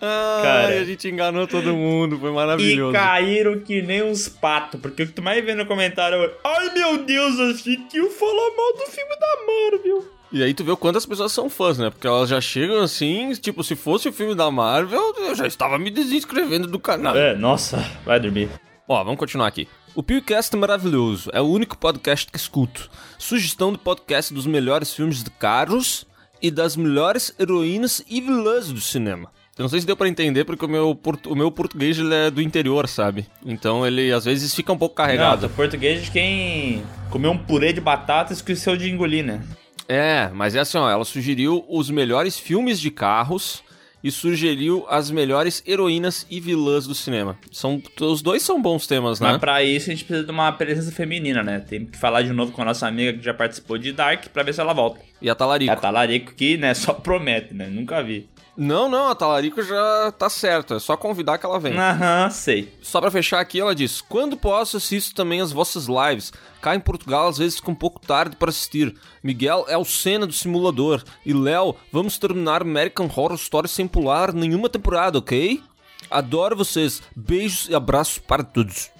Ai, 0.00 0.42
Cara. 0.42 0.80
a 0.80 0.84
gente 0.84 1.08
enganou 1.08 1.46
todo 1.46 1.72
mundo, 1.74 2.18
foi 2.18 2.30
E 2.30 2.34
maravilhoso. 2.34 2.92
caíram 2.92 3.60
que 3.60 3.80
nem 3.80 4.02
uns 4.02 4.28
patos, 4.28 4.80
porque 4.80 5.04
o 5.04 5.06
que 5.06 5.12
tu 5.12 5.22
mais 5.22 5.44
vê 5.44 5.54
no 5.54 5.66
comentário 5.66 6.16
é 6.20 6.30
Ai 6.44 6.74
meu 6.74 7.04
Deus, 7.04 7.38
a 7.38 7.54
Chiquinho 7.54 8.10
falou 8.10 8.56
mal 8.56 8.72
do 8.72 8.90
filme 8.90 9.16
da 9.20 9.36
Marvel. 9.46 10.17
E 10.30 10.42
aí 10.42 10.52
tu 10.52 10.62
vê 10.62 10.70
o 10.70 10.76
quanto 10.76 10.98
as 10.98 11.06
pessoas 11.06 11.32
são 11.32 11.48
fãs, 11.48 11.78
né? 11.78 11.88
Porque 11.90 12.06
elas 12.06 12.28
já 12.28 12.40
chegam 12.40 12.82
assim, 12.82 13.32
tipo, 13.32 13.64
se 13.64 13.74
fosse 13.74 14.08
o 14.08 14.12
filme 14.12 14.34
da 14.34 14.50
Marvel, 14.50 15.14
eu 15.18 15.34
já 15.34 15.46
estava 15.46 15.78
me 15.78 15.90
desinscrevendo 15.90 16.66
do 16.66 16.78
canal. 16.78 17.16
É, 17.16 17.34
nossa, 17.34 17.78
vai 18.04 18.20
dormir. 18.20 18.50
Ó, 18.86 19.02
vamos 19.02 19.18
continuar 19.18 19.46
aqui. 19.46 19.66
O 19.94 20.02
PewCast 20.02 20.54
é 20.54 20.58
maravilhoso, 20.58 21.30
é 21.32 21.40
o 21.40 21.46
único 21.46 21.76
podcast 21.78 22.30
que 22.30 22.36
escuto. 22.38 22.90
Sugestão 23.18 23.72
de 23.72 23.78
podcast 23.78 24.32
dos 24.34 24.46
melhores 24.46 24.92
filmes 24.94 25.24
de 25.24 25.30
carros 25.30 26.06
e 26.42 26.50
das 26.50 26.76
melhores 26.76 27.34
heroínas 27.40 28.02
e 28.08 28.20
vilãs 28.20 28.70
do 28.70 28.80
cinema. 28.80 29.30
Eu 29.58 29.62
não 29.64 29.68
sei 29.68 29.80
se 29.80 29.86
deu 29.86 29.96
pra 29.96 30.08
entender, 30.08 30.44
porque 30.44 30.64
o 30.64 30.68
meu, 30.68 30.96
o 31.26 31.34
meu 31.34 31.50
português 31.50 31.98
ele 31.98 32.14
é 32.14 32.30
do 32.30 32.40
interior, 32.40 32.86
sabe? 32.86 33.26
Então 33.44 33.84
ele 33.84 34.12
às 34.12 34.24
vezes 34.24 34.54
fica 34.54 34.72
um 34.72 34.78
pouco 34.78 34.94
Não, 34.96 35.04
carregado. 35.04 35.48
do 35.48 35.54
português 35.54 36.04
de 36.04 36.10
quem 36.12 36.84
comeu 37.10 37.32
um 37.32 37.38
purê 37.38 37.72
de 37.72 37.80
batata 37.80 38.32
e 38.32 38.36
esqueceu 38.36 38.76
de 38.76 38.88
engolir, 38.88 39.24
né? 39.24 39.42
É, 39.88 40.28
mas 40.34 40.54
é 40.54 40.60
assim, 40.60 40.76
ó, 40.76 40.90
ela 40.90 41.04
sugeriu 41.04 41.64
os 41.68 41.88
melhores 41.88 42.38
filmes 42.38 42.78
de 42.78 42.90
carros 42.90 43.62
e 44.04 44.10
sugeriu 44.10 44.86
as 44.88 45.10
melhores 45.10 45.62
heroínas 45.66 46.26
e 46.30 46.38
vilãs 46.38 46.86
do 46.86 46.94
cinema. 46.94 47.36
São, 47.50 47.82
os 48.00 48.22
dois 48.22 48.42
são 48.42 48.60
bons 48.60 48.86
temas, 48.86 49.18
né? 49.18 49.30
Mas 49.30 49.38
pra 49.38 49.62
isso 49.62 49.90
a 49.90 49.94
gente 49.94 50.04
precisa 50.04 50.26
de 50.26 50.30
uma 50.30 50.52
presença 50.52 50.92
feminina, 50.92 51.42
né? 51.42 51.58
Tem 51.60 51.84
que 51.84 51.98
falar 51.98 52.22
de 52.22 52.32
novo 52.32 52.52
com 52.52 52.62
a 52.62 52.64
nossa 52.66 52.86
amiga 52.86 53.18
que 53.18 53.24
já 53.24 53.34
participou 53.34 53.76
de 53.78 53.92
Dark 53.92 54.26
pra 54.28 54.42
ver 54.42 54.54
se 54.54 54.60
ela 54.60 54.72
volta. 54.72 55.00
E 55.20 55.28
a 55.28 55.34
Talarico. 55.34 55.72
A 55.72 55.76
Talarico 55.76 56.34
que, 56.34 56.56
né, 56.56 56.74
só 56.74 56.92
promete, 56.92 57.54
né? 57.54 57.66
Nunca 57.66 58.02
vi. 58.02 58.28
Não, 58.60 58.88
não, 58.88 59.08
a 59.08 59.14
Talarico 59.14 59.62
já 59.62 60.12
tá 60.18 60.28
certo, 60.28 60.74
é 60.74 60.80
só 60.80 60.96
convidar 60.96 61.38
que 61.38 61.46
ela 61.46 61.60
vem. 61.60 61.78
Aham, 61.78 62.28
sei. 62.28 62.74
Só 62.82 63.00
pra 63.00 63.08
fechar 63.08 63.38
aqui, 63.38 63.60
ela 63.60 63.72
diz: 63.72 64.00
Quando 64.00 64.36
posso, 64.36 64.78
assisto 64.78 65.14
também 65.14 65.40
as 65.40 65.52
vossas 65.52 65.86
lives. 65.86 66.32
Cá 66.60 66.74
em 66.74 66.80
Portugal, 66.80 67.28
às 67.28 67.38
vezes 67.38 67.58
fica 67.58 67.70
um 67.70 67.74
pouco 67.76 68.00
tarde 68.00 68.34
para 68.34 68.50
assistir. 68.50 68.92
Miguel 69.22 69.64
é 69.68 69.78
o 69.78 69.84
cena 69.84 70.26
do 70.26 70.32
simulador. 70.32 71.04
E 71.24 71.32
Léo, 71.32 71.76
vamos 71.92 72.18
terminar 72.18 72.62
American 72.62 73.06
Horror 73.06 73.36
Story 73.36 73.68
sem 73.68 73.86
pular 73.86 74.32
nenhuma 74.32 74.68
temporada, 74.68 75.18
ok? 75.18 75.62
Adoro 76.10 76.56
vocês. 76.56 77.00
Beijos 77.14 77.68
e 77.68 77.76
abraços 77.76 78.18
para 78.18 78.42
todos. 78.42 78.90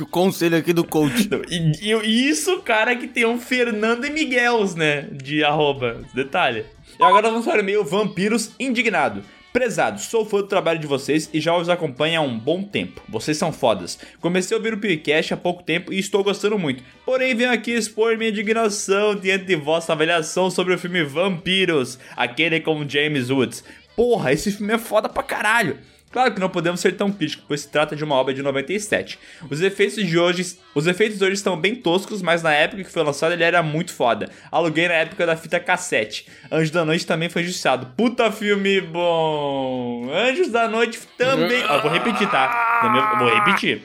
o 0.00 0.06
conselho 0.10 0.56
aqui 0.56 0.72
do 0.72 0.84
coach. 0.84 1.28
E, 1.48 1.92
e- 1.92 2.28
isso, 2.28 2.60
cara, 2.60 2.94
que 2.96 3.06
tem 3.06 3.24
um 3.26 3.38
Fernando 3.38 4.04
e 4.06 4.10
Miguels, 4.10 4.74
né? 4.74 5.08
De 5.12 5.42
arroba. 5.44 6.00
Detalhe. 6.14 6.64
E 6.98 7.02
agora 7.02 7.30
vamos 7.30 7.44
para 7.46 7.56
o 7.56 7.60
e-mail 7.60 7.84
Vampiros 7.84 8.50
Indignado. 8.58 9.22
Prezado, 9.52 9.98
sou 9.98 10.26
fã 10.26 10.38
do 10.38 10.46
trabalho 10.48 10.78
de 10.78 10.86
vocês 10.86 11.30
e 11.32 11.40
já 11.40 11.56
os 11.56 11.70
acompanho 11.70 12.20
há 12.20 12.22
um 12.22 12.38
bom 12.38 12.62
tempo. 12.62 13.00
Vocês 13.08 13.38
são 13.38 13.50
fodas. 13.50 13.98
Comecei 14.20 14.54
a 14.54 14.58
ouvir 14.58 14.74
o 14.74 14.78
PewCast 14.78 15.32
há 15.32 15.36
pouco 15.38 15.62
tempo 15.62 15.90
e 15.94 15.98
estou 15.98 16.22
gostando 16.22 16.58
muito. 16.58 16.82
Porém, 17.06 17.34
venho 17.34 17.50
aqui 17.50 17.70
expor 17.70 18.18
minha 18.18 18.28
indignação 18.28 19.14
diante 19.14 19.46
de 19.46 19.56
vossa 19.56 19.94
avaliação 19.94 20.50
sobre 20.50 20.74
o 20.74 20.78
filme 20.78 21.02
Vampiros, 21.04 21.98
aquele 22.14 22.60
com 22.60 22.86
James 22.86 23.30
Woods. 23.30 23.64
Porra, 23.96 24.30
esse 24.30 24.52
filme 24.52 24.74
é 24.74 24.78
foda 24.78 25.08
pra 25.08 25.22
caralho. 25.22 25.78
Claro 26.16 26.32
que 26.32 26.40
não 26.40 26.48
podemos 26.48 26.80
ser 26.80 26.96
tão 26.96 27.12
críticos, 27.12 27.44
pois 27.46 27.60
se 27.60 27.68
trata 27.68 27.94
de 27.94 28.02
uma 28.02 28.14
obra 28.14 28.32
de 28.32 28.40
97. 28.42 29.18
Os 29.50 29.60
efeitos 29.60 29.96
de 30.02 30.18
hoje, 30.18 30.56
os 30.74 30.86
efeitos 30.86 31.20
hoje 31.20 31.34
estão 31.34 31.60
bem 31.60 31.74
toscos, 31.74 32.22
mas 32.22 32.42
na 32.42 32.54
época 32.54 32.82
que 32.82 32.90
foi 32.90 33.02
lançado 33.02 33.32
ele 33.32 33.44
era 33.44 33.62
muito 33.62 33.92
foda. 33.92 34.30
Aluguei 34.50 34.88
na 34.88 34.94
época 34.94 35.26
da 35.26 35.36
fita 35.36 35.60
cassete. 35.60 36.26
Anjos 36.50 36.70
da 36.70 36.86
Noite 36.86 37.04
também 37.04 37.28
foi 37.28 37.42
injustiçado. 37.42 37.88
Puta 37.94 38.32
filme 38.32 38.80
bom. 38.80 40.08
Anjos 40.10 40.48
da 40.48 40.66
Noite 40.66 40.98
também. 41.18 41.62
Ah, 41.68 41.76
vou 41.82 41.90
repetir, 41.92 42.30
tá? 42.30 42.80
Também- 42.80 43.18
Vou 43.18 43.34
repetir. 43.38 43.82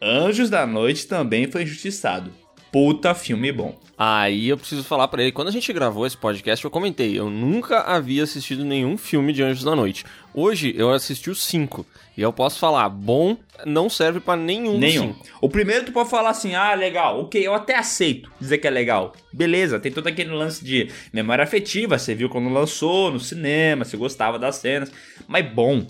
Anjos 0.00 0.48
da 0.48 0.66
Noite 0.66 1.06
também 1.06 1.46
foi 1.50 1.64
injustiçado. 1.64 2.32
Puta 2.72 3.14
filme 3.14 3.50
bom. 3.52 3.74
Aí 3.98 4.48
eu 4.50 4.58
preciso 4.58 4.84
falar 4.84 5.08
pra 5.08 5.22
ele, 5.22 5.32
quando 5.32 5.48
a 5.48 5.52
gente 5.52 5.72
gravou 5.72 6.06
esse 6.06 6.16
podcast, 6.16 6.62
eu 6.62 6.70
comentei, 6.70 7.18
eu 7.18 7.30
nunca 7.30 7.80
havia 7.80 8.22
assistido 8.24 8.62
nenhum 8.62 8.98
filme 8.98 9.32
de 9.32 9.42
Anjos 9.42 9.64
da 9.64 9.74
Noite. 9.74 10.04
Hoje 10.34 10.74
eu 10.76 10.92
assisti 10.92 11.30
os 11.30 11.42
cinco. 11.42 11.86
E 12.14 12.20
eu 12.22 12.32
posso 12.32 12.58
falar, 12.58 12.88
bom 12.90 13.36
não 13.64 13.88
serve 13.88 14.20
pra 14.20 14.36
nenhum, 14.36 14.76
Nenhum. 14.78 15.14
cinco. 15.14 15.26
O 15.40 15.48
primeiro 15.48 15.86
tu 15.86 15.92
pode 15.92 16.10
falar 16.10 16.30
assim, 16.30 16.54
ah, 16.54 16.74
legal, 16.74 17.20
ok, 17.22 17.46
eu 17.46 17.54
até 17.54 17.76
aceito 17.76 18.30
dizer 18.38 18.58
que 18.58 18.66
é 18.66 18.70
legal. 18.70 19.14
Beleza, 19.32 19.80
tem 19.80 19.90
todo 19.92 20.06
aquele 20.08 20.30
lance 20.30 20.62
de 20.64 20.90
memória 21.12 21.42
afetiva, 21.44 21.98
você 21.98 22.14
viu 22.14 22.28
quando 22.28 22.48
lançou 22.50 23.10
no 23.10 23.20
cinema, 23.20 23.84
você 23.84 23.96
gostava 23.96 24.38
das 24.38 24.56
cenas, 24.56 24.92
mas 25.26 25.46
bom. 25.50 25.86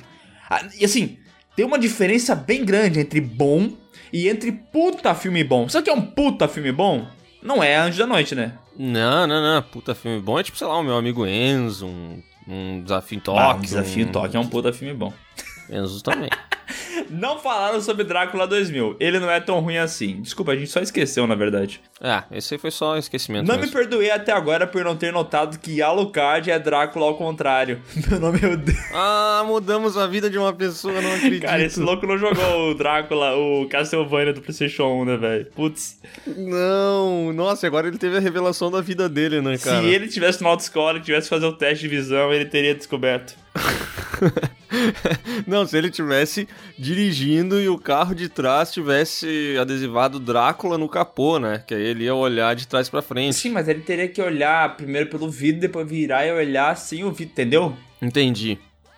Ah, 0.48 0.64
E 0.78 0.84
assim, 0.84 1.18
tem 1.56 1.64
uma 1.66 1.78
diferença 1.78 2.34
bem 2.36 2.64
grande 2.64 3.00
entre 3.00 3.20
bom 3.20 3.72
e 4.12 4.28
entre 4.28 4.52
puta 4.52 5.14
filme 5.14 5.42
bom. 5.44 5.68
Sabe 5.68 5.82
o 5.82 5.84
que 5.84 5.90
é 5.90 5.94
um 5.94 6.02
puta 6.02 6.46
filme 6.48 6.72
bom? 6.72 7.06
Não 7.42 7.62
é 7.62 7.76
Anjo 7.76 7.98
da 7.98 8.06
Noite, 8.06 8.34
né? 8.34 8.52
Não, 8.76 9.26
não, 9.26 9.40
não. 9.42 9.62
Puta 9.62 9.94
filme 9.94 10.20
bom 10.20 10.38
é 10.38 10.42
tipo, 10.42 10.58
sei 10.58 10.66
lá, 10.66 10.78
o 10.78 10.82
meu 10.82 10.96
amigo 10.96 11.26
Enzo, 11.26 11.86
um, 11.86 12.22
um 12.48 12.82
desafio 12.82 13.16
em 13.16 13.20
Ah, 13.20 13.22
toque. 13.24 13.58
um 13.58 13.62
desafio 13.62 14.04
um... 14.04 14.08
em 14.08 14.12
toque 14.12 14.36
é 14.36 14.40
um 14.40 14.46
puta 14.48 14.72
filme 14.72 14.94
bom. 14.94 15.12
Enzo 15.70 16.02
também. 16.02 16.30
Não 17.10 17.38
falaram 17.38 17.80
sobre 17.80 18.04
Drácula 18.04 18.46
2000. 18.46 18.96
Ele 19.00 19.18
não 19.18 19.30
é 19.30 19.40
tão 19.40 19.60
ruim 19.60 19.76
assim. 19.78 20.20
Desculpa, 20.20 20.52
a 20.52 20.56
gente 20.56 20.70
só 20.70 20.80
esqueceu, 20.80 21.26
na 21.26 21.34
verdade. 21.34 21.80
é, 22.00 22.22
esse 22.36 22.54
aí 22.54 22.58
foi 22.58 22.70
só 22.70 22.96
esquecimento. 22.96 23.46
Não 23.46 23.54
me 23.56 23.62
mesmo. 23.62 23.76
perdoei 23.76 24.10
até 24.10 24.32
agora 24.32 24.66
por 24.66 24.84
não 24.84 24.96
ter 24.96 25.12
notado 25.12 25.58
que 25.58 25.80
Alucard 25.82 26.50
é 26.50 26.58
Drácula 26.58 27.06
ao 27.06 27.16
contrário. 27.16 27.80
Meu 28.08 28.20
nome 28.20 28.40
é 28.42 28.46
o 28.48 28.56
Deus. 28.56 28.78
Ah, 28.92 29.42
mudamos 29.46 29.96
a 29.96 30.06
vida 30.06 30.28
de 30.30 30.38
uma 30.38 30.52
pessoa, 30.52 31.00
não 31.00 31.12
acredito. 31.16 31.42
Cara, 31.42 31.62
esse 31.62 31.80
louco 31.80 32.06
não 32.06 32.18
jogou 32.18 32.70
o 32.70 32.74
Drácula, 32.74 33.36
o 33.36 33.66
Castlevania 33.68 34.32
do 34.32 34.40
PlayStation 34.40 34.84
1, 35.02 35.04
né, 35.04 35.16
velho? 35.16 35.46
Putz. 35.54 35.98
Não, 36.26 37.32
nossa, 37.32 37.66
agora 37.66 37.88
ele 37.88 37.98
teve 37.98 38.16
a 38.16 38.20
revelação 38.20 38.70
da 38.70 38.80
vida 38.80 39.08
dele, 39.08 39.40
né, 39.40 39.58
cara? 39.58 39.80
Se 39.80 39.86
ele 39.88 40.08
tivesse 40.08 40.42
no 40.42 40.48
autoescola 40.48 40.98
e 40.98 41.02
tivesse 41.02 41.28
fazer 41.28 41.46
o 41.46 41.52
teste 41.52 41.82
de 41.82 41.88
visão, 41.88 42.32
ele 42.32 42.44
teria 42.46 42.74
descoberto. 42.74 43.34
Não, 45.46 45.66
se 45.66 45.76
ele 45.76 45.90
tivesse 45.90 46.48
dirigindo 46.86 47.60
e 47.60 47.68
o 47.68 47.76
carro 47.76 48.14
de 48.14 48.28
trás 48.28 48.70
tivesse 48.72 49.56
adesivado 49.60 50.20
Drácula 50.20 50.78
no 50.78 50.88
capô, 50.88 51.36
né? 51.38 51.64
Que 51.66 51.74
aí 51.74 51.82
ele 51.82 52.04
ia 52.04 52.14
olhar 52.14 52.54
de 52.54 52.68
trás 52.68 52.88
pra 52.88 53.02
frente. 53.02 53.34
Sim, 53.34 53.50
mas 53.50 53.66
ele 53.66 53.80
teria 53.80 54.06
que 54.06 54.22
olhar 54.22 54.76
primeiro 54.76 55.10
pelo 55.10 55.28
vidro, 55.28 55.62
depois 55.62 55.88
virar 55.88 56.24
e 56.24 56.32
olhar 56.32 56.76
sem 56.76 57.02
o 57.02 57.10
vidro, 57.10 57.32
entendeu? 57.32 57.76
Entendi. 58.00 58.56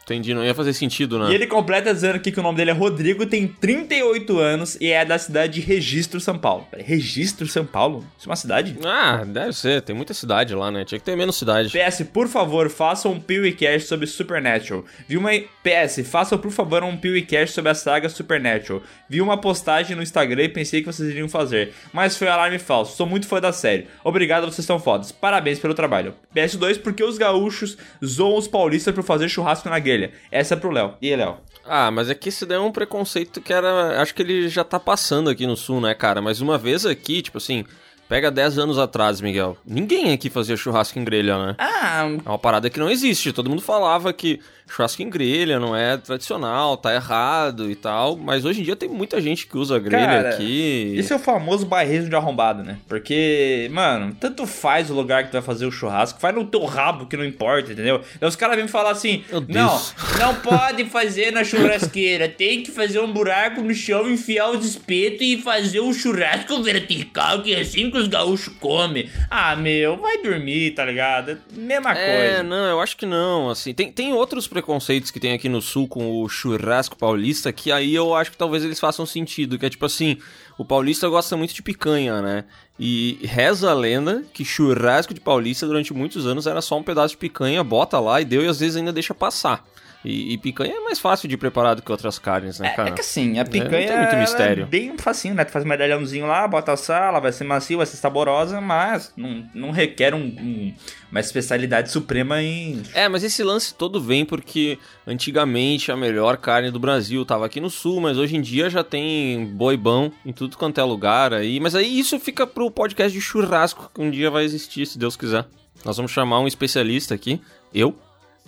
Entendi, 0.09 0.33
não 0.33 0.43
ia 0.43 0.55
fazer 0.55 0.73
sentido, 0.73 1.19
né? 1.19 1.31
E 1.31 1.35
ele 1.35 1.47
completa 1.47 1.93
dizendo 1.93 2.17
aqui 2.17 2.33
que 2.33 2.41
o 2.41 2.43
nome 2.43 2.57
dele 2.57 2.71
é 2.71 2.73
Rodrigo, 2.73 3.27
tem 3.27 3.47
38 3.47 4.39
anos 4.39 4.79
e 4.81 4.91
é 4.91 5.05
da 5.05 5.19
cidade 5.19 5.55
de 5.55 5.61
Registro, 5.61 6.19
São 6.19 6.39
Paulo. 6.39 6.67
Registro, 6.75 7.47
São 7.47 7.67
Paulo? 7.67 8.03
Isso 8.17 8.27
é 8.27 8.31
uma 8.31 8.37
cidade? 8.37 8.79
Ah, 8.87 9.23
deve 9.27 9.53
ser. 9.53 9.83
Tem 9.83 9.95
muita 9.95 10.15
cidade 10.15 10.55
lá, 10.55 10.71
né? 10.71 10.83
Tinha 10.87 10.99
que 10.99 11.05
ter 11.05 11.15
menos 11.15 11.37
cidade. 11.37 11.71
PS, 11.71 12.05
por 12.11 12.27
favor, 12.27 12.71
façam 12.71 13.13
um 13.13 13.21
PewCast 13.21 13.87
sobre 13.87 14.07
Supernatural. 14.07 14.83
Vi 15.07 15.19
uma... 15.19 15.31
PS, 15.63 16.09
façam 16.09 16.39
por 16.39 16.51
favor 16.51 16.83
um 16.83 16.97
PewCast 16.97 17.55
sobre 17.55 17.71
a 17.71 17.75
saga 17.75 18.09
Supernatural. 18.09 18.83
Vi 19.11 19.21
uma 19.21 19.39
postagem 19.39 19.95
no 19.95 20.03
Instagram 20.03 20.45
e 20.45 20.49
pensei 20.49 20.81
que 20.81 20.87
vocês 20.87 21.11
iriam 21.11 21.29
fazer, 21.29 21.75
mas 21.93 22.17
foi 22.17 22.29
alarme 22.29 22.59
falso. 22.59 22.97
Sou 22.97 23.07
muito 23.07 23.27
fã 23.27 23.39
da 23.39 23.53
série. 23.53 23.87
Obrigado, 24.03 24.51
vocês 24.51 24.67
são 24.67 24.79
fodas. 24.79 25.13
Parabéns 25.13 25.59
pelo 25.59 25.75
trabalho. 25.75 26.15
PS2, 26.35 26.81
porque 26.81 27.05
os 27.05 27.19
gaúchos 27.19 27.77
zoam 28.03 28.39
os 28.39 28.49
paulistas 28.49 28.95
por 28.95 29.05
fazer 29.05 29.29
churrasco 29.29 29.69
na 29.69 29.79
grelha. 29.79 29.98
Essa 30.31 30.55
é 30.55 30.57
pro 30.57 30.71
Léo. 30.71 30.95
E 31.03 31.11
aí, 31.11 31.17
Léo? 31.17 31.37
Ah, 31.67 31.91
mas 31.91 32.09
é 32.09 32.15
que 32.15 32.29
esse 32.31 32.47
daí 32.47 32.57
é 32.57 32.61
um 32.61 32.73
preconceito 32.73 33.41
que 33.41 33.53
era. 33.53 34.01
Acho 34.01 34.15
que 34.15 34.23
ele 34.23 34.49
já 34.49 34.65
tá 34.65 34.81
passando 34.81 35.29
aqui 35.29 35.47
no 35.47 35.57
sul, 35.57 35.81
né, 35.81 35.95
cara? 35.95 36.23
Mas 36.23 36.41
uma 36.41 36.57
vez 36.57 36.87
aqui, 36.87 37.21
tipo 37.23 37.39
assim. 37.39 37.65
Pega 38.09 38.31
10 38.31 38.59
anos 38.59 38.79
atrás, 38.79 39.21
Miguel. 39.21 39.55
Ninguém 39.67 40.15
aqui 40.15 40.31
fazia 40.31 40.57
churrasco 40.57 40.99
em 40.99 41.05
grelha, 41.05 41.37
né? 41.47 41.55
Ah, 41.59 42.09
É 42.25 42.29
uma 42.31 42.39
parada 42.39 42.71
que 42.71 42.81
não 42.81 42.89
existe. 42.91 43.35
Todo 43.35 43.51
mundo 43.51 43.61
falava 43.61 44.15
que 44.15 44.41
churrasco 44.69 45.03
em 45.03 45.09
grelha 45.11 45.59
não 45.59 45.75
é 45.75 45.97
tradicional, 45.97 46.77
tá 46.77 46.95
errado 46.95 47.71
e 47.71 47.75
tal. 47.75 48.17
Mas 48.17 48.45
hoje 48.45 48.61
em 48.61 48.65
dia 48.65 48.77
tem 48.77 48.89
muita 48.89 49.21
gente 49.21 49.47
que 49.47 49.57
usa 49.57 49.79
grelha 49.79 50.07
Cara, 50.07 50.29
aqui. 50.31 50.95
Esse 50.97 51.13
é 51.13 51.17
o 51.17 51.19
famoso 51.19 51.67
bairrismo 51.67 52.11
de 52.11 52.17
arrombado, 52.17 52.63
né? 52.63 52.79
Porque, 52.89 53.69
mano, 53.73 54.15
tanto 54.21 54.47
faz 54.47 54.91
o 54.91 54.95
lugar 54.95 55.25
que 55.25 55.31
tu 55.31 55.33
vai 55.33 55.43
fazer 55.43 55.67
o 55.67 55.71
churrasco, 55.73 56.21
faz 56.21 56.35
no 56.35 56.45
teu 56.45 56.65
rabo 56.65 57.07
que 57.07 57.17
não 57.17 57.25
importa, 57.25 57.73
entendeu? 57.73 58.01
Então 58.15 58.29
os 58.29 58.37
caras 58.37 58.57
vêm 58.57 58.69
falar 58.69 58.91
assim: 58.91 59.25
não, 59.49 59.81
não 60.19 60.35
pode 60.37 60.85
fazer 60.87 61.31
na 61.33 61.43
churrasqueira, 61.45 62.29
tem 62.29 62.63
que 62.63 62.71
fazer 62.71 63.01
um 63.01 63.13
buraco 63.13 63.61
no 63.61 63.75
chão, 63.75 64.09
enfiar 64.09 64.51
os 64.51 64.65
espetos 64.65 65.23
e 65.23 65.39
fazer 65.39 65.81
o 65.81 65.93
churrasco 65.93 66.63
vertical, 66.63 67.43
que 67.43 67.55
é 67.55 67.61
assim 67.61 67.91
que 67.91 67.99
os 67.99 68.09
gaúchos 68.09 68.53
comem. 68.61 69.09
Ah, 69.31 69.55
meu, 69.57 69.97
vai 69.97 70.19
dormir, 70.23 70.73
tá 70.73 70.85
ligado? 70.85 71.39
Mesma 71.53 71.93
É, 71.97 72.29
coisa. 72.29 72.43
não, 72.43 72.67
eu 72.67 72.81
acho 72.81 72.97
que 72.97 73.07
não, 73.07 73.51
assim, 73.51 73.73
tem, 73.73 73.91
tem 73.93 74.13
outros 74.13 74.47
preconceitos 74.59 75.11
que 75.11 75.21
tem 75.21 75.33
aqui 75.33 75.49
no 75.49 75.63
sul 75.63 75.87
com 75.87 76.21
o 76.21 76.29
churrasco 76.29 76.97
paulista 76.97 77.53
que 77.53 77.71
aí 77.71 77.95
eu 77.95 78.15
acho 78.15 78.33
que 78.33 78.37
talvez 78.37 78.65
eles 78.65 78.81
façam 78.81 79.07
sentido, 79.07 79.59
que 79.59 79.65
é 79.65 79.71
tipo 79.71 79.87
assim, 79.87 80.19
o 80.57 80.65
paulista 80.65 81.09
gosta 81.09 81.37
muito 81.37 81.55
de 81.55 81.63
picanha, 81.63 82.21
né? 82.21 82.45
E 82.79 83.19
reza 83.23 83.71
a 83.71 83.75
lenda 83.75 84.25
que 84.33 84.45
churrasco 84.45 85.15
de 85.15 85.21
paulista 85.21 85.67
durante 85.67 85.95
muitos 85.95 86.27
anos 86.27 86.47
era 86.47 86.61
só 86.61 86.77
um 86.77 86.83
pedaço 86.83 87.15
de 87.15 87.19
picanha, 87.19 87.63
bota 87.63 88.01
lá 88.01 88.21
e 88.21 88.25
deu 88.25 88.43
e 88.43 88.49
às 88.49 88.59
vezes 88.59 88.77
ainda 88.77 88.93
deixa 88.93 89.15
passar. 89.15 89.65
E, 90.05 90.33
e 90.33 90.39
picanha 90.39 90.75
é 90.75 90.81
mais 90.81 91.01
fácil 91.01 91.29
de 91.29 91.37
preparar 91.37 91.75
do 91.75 91.83
que 91.83 91.91
outras 91.91 92.19
carnes, 92.21 92.61
né, 92.61 92.71
cara? 92.71 92.91
É 92.91 92.93
que 92.93 93.01
assim, 93.01 93.39
a 93.39 93.43
não 93.45 93.51
picanha 93.51 93.89
tem 93.89 93.99
muito 93.99 94.17
mistério. 94.17 94.63
é 94.63 94.67
bem 94.67 94.97
facinho, 94.97 95.35
né? 95.35 95.45
Tu 95.45 95.51
faz 95.51 95.65
um 95.65 95.69
medalhãozinho 95.69 96.25
lá, 96.27 96.47
bota 96.47 96.73
a 96.73 96.77
sal, 96.77 97.09
ela 97.09 97.19
vai 97.21 97.33
ser 97.33 97.43
macia, 97.45 97.77
vai 97.77 97.85
ser 97.85 97.97
saborosa, 97.97 98.61
mas 98.61 99.13
não, 99.17 99.45
não 99.53 99.71
requer 99.73 100.15
um, 100.15 100.19
um- 100.21 100.75
uma 101.11 101.19
especialidade 101.21 101.91
suprema 101.91 102.41
em... 102.41 102.81
É, 102.95 103.09
mas 103.09 103.25
esse 103.25 103.43
lance 103.43 103.75
todo 103.75 104.01
vem 104.01 104.25
porque 104.25 104.79
antigamente 105.05 105.91
a 105.91 105.97
melhor 105.97 106.37
carne 106.37 106.71
do 106.71 106.79
Brasil 106.79 107.25
tava 107.25 107.45
aqui 107.47 107.61
no 107.61 107.69
sul, 107.71 108.01
mas 108.01 108.17
hoje 108.19 108.37
em 108.37 108.41
dia 108.41 108.71
já 108.71 108.85
tem 108.85 109.47
boi 109.47 109.77
bom 109.77 110.11
em 110.25 110.33
tudo 110.33 110.57
quanto 110.57 110.81
é 110.81 110.85
lugar 110.85 111.33
aí. 111.35 111.59
Mas 111.59 111.75
aí 111.75 111.99
isso 111.99 112.21
fica 112.21 112.47
pro 112.47 112.71
podcast 112.71 113.13
de 113.13 113.21
churrasco, 113.21 113.91
que 113.93 114.01
um 114.01 114.11
dia 114.11 114.31
vai 114.31 114.45
existir, 114.45 114.87
se 114.87 114.97
Deus 114.99 115.17
quiser. 115.17 115.45
Nós 115.85 115.97
vamos 115.97 116.13
chamar 116.13 116.41
um 116.41 116.47
especialista 116.47 117.15
aqui, 117.15 117.41
eu, 117.75 117.95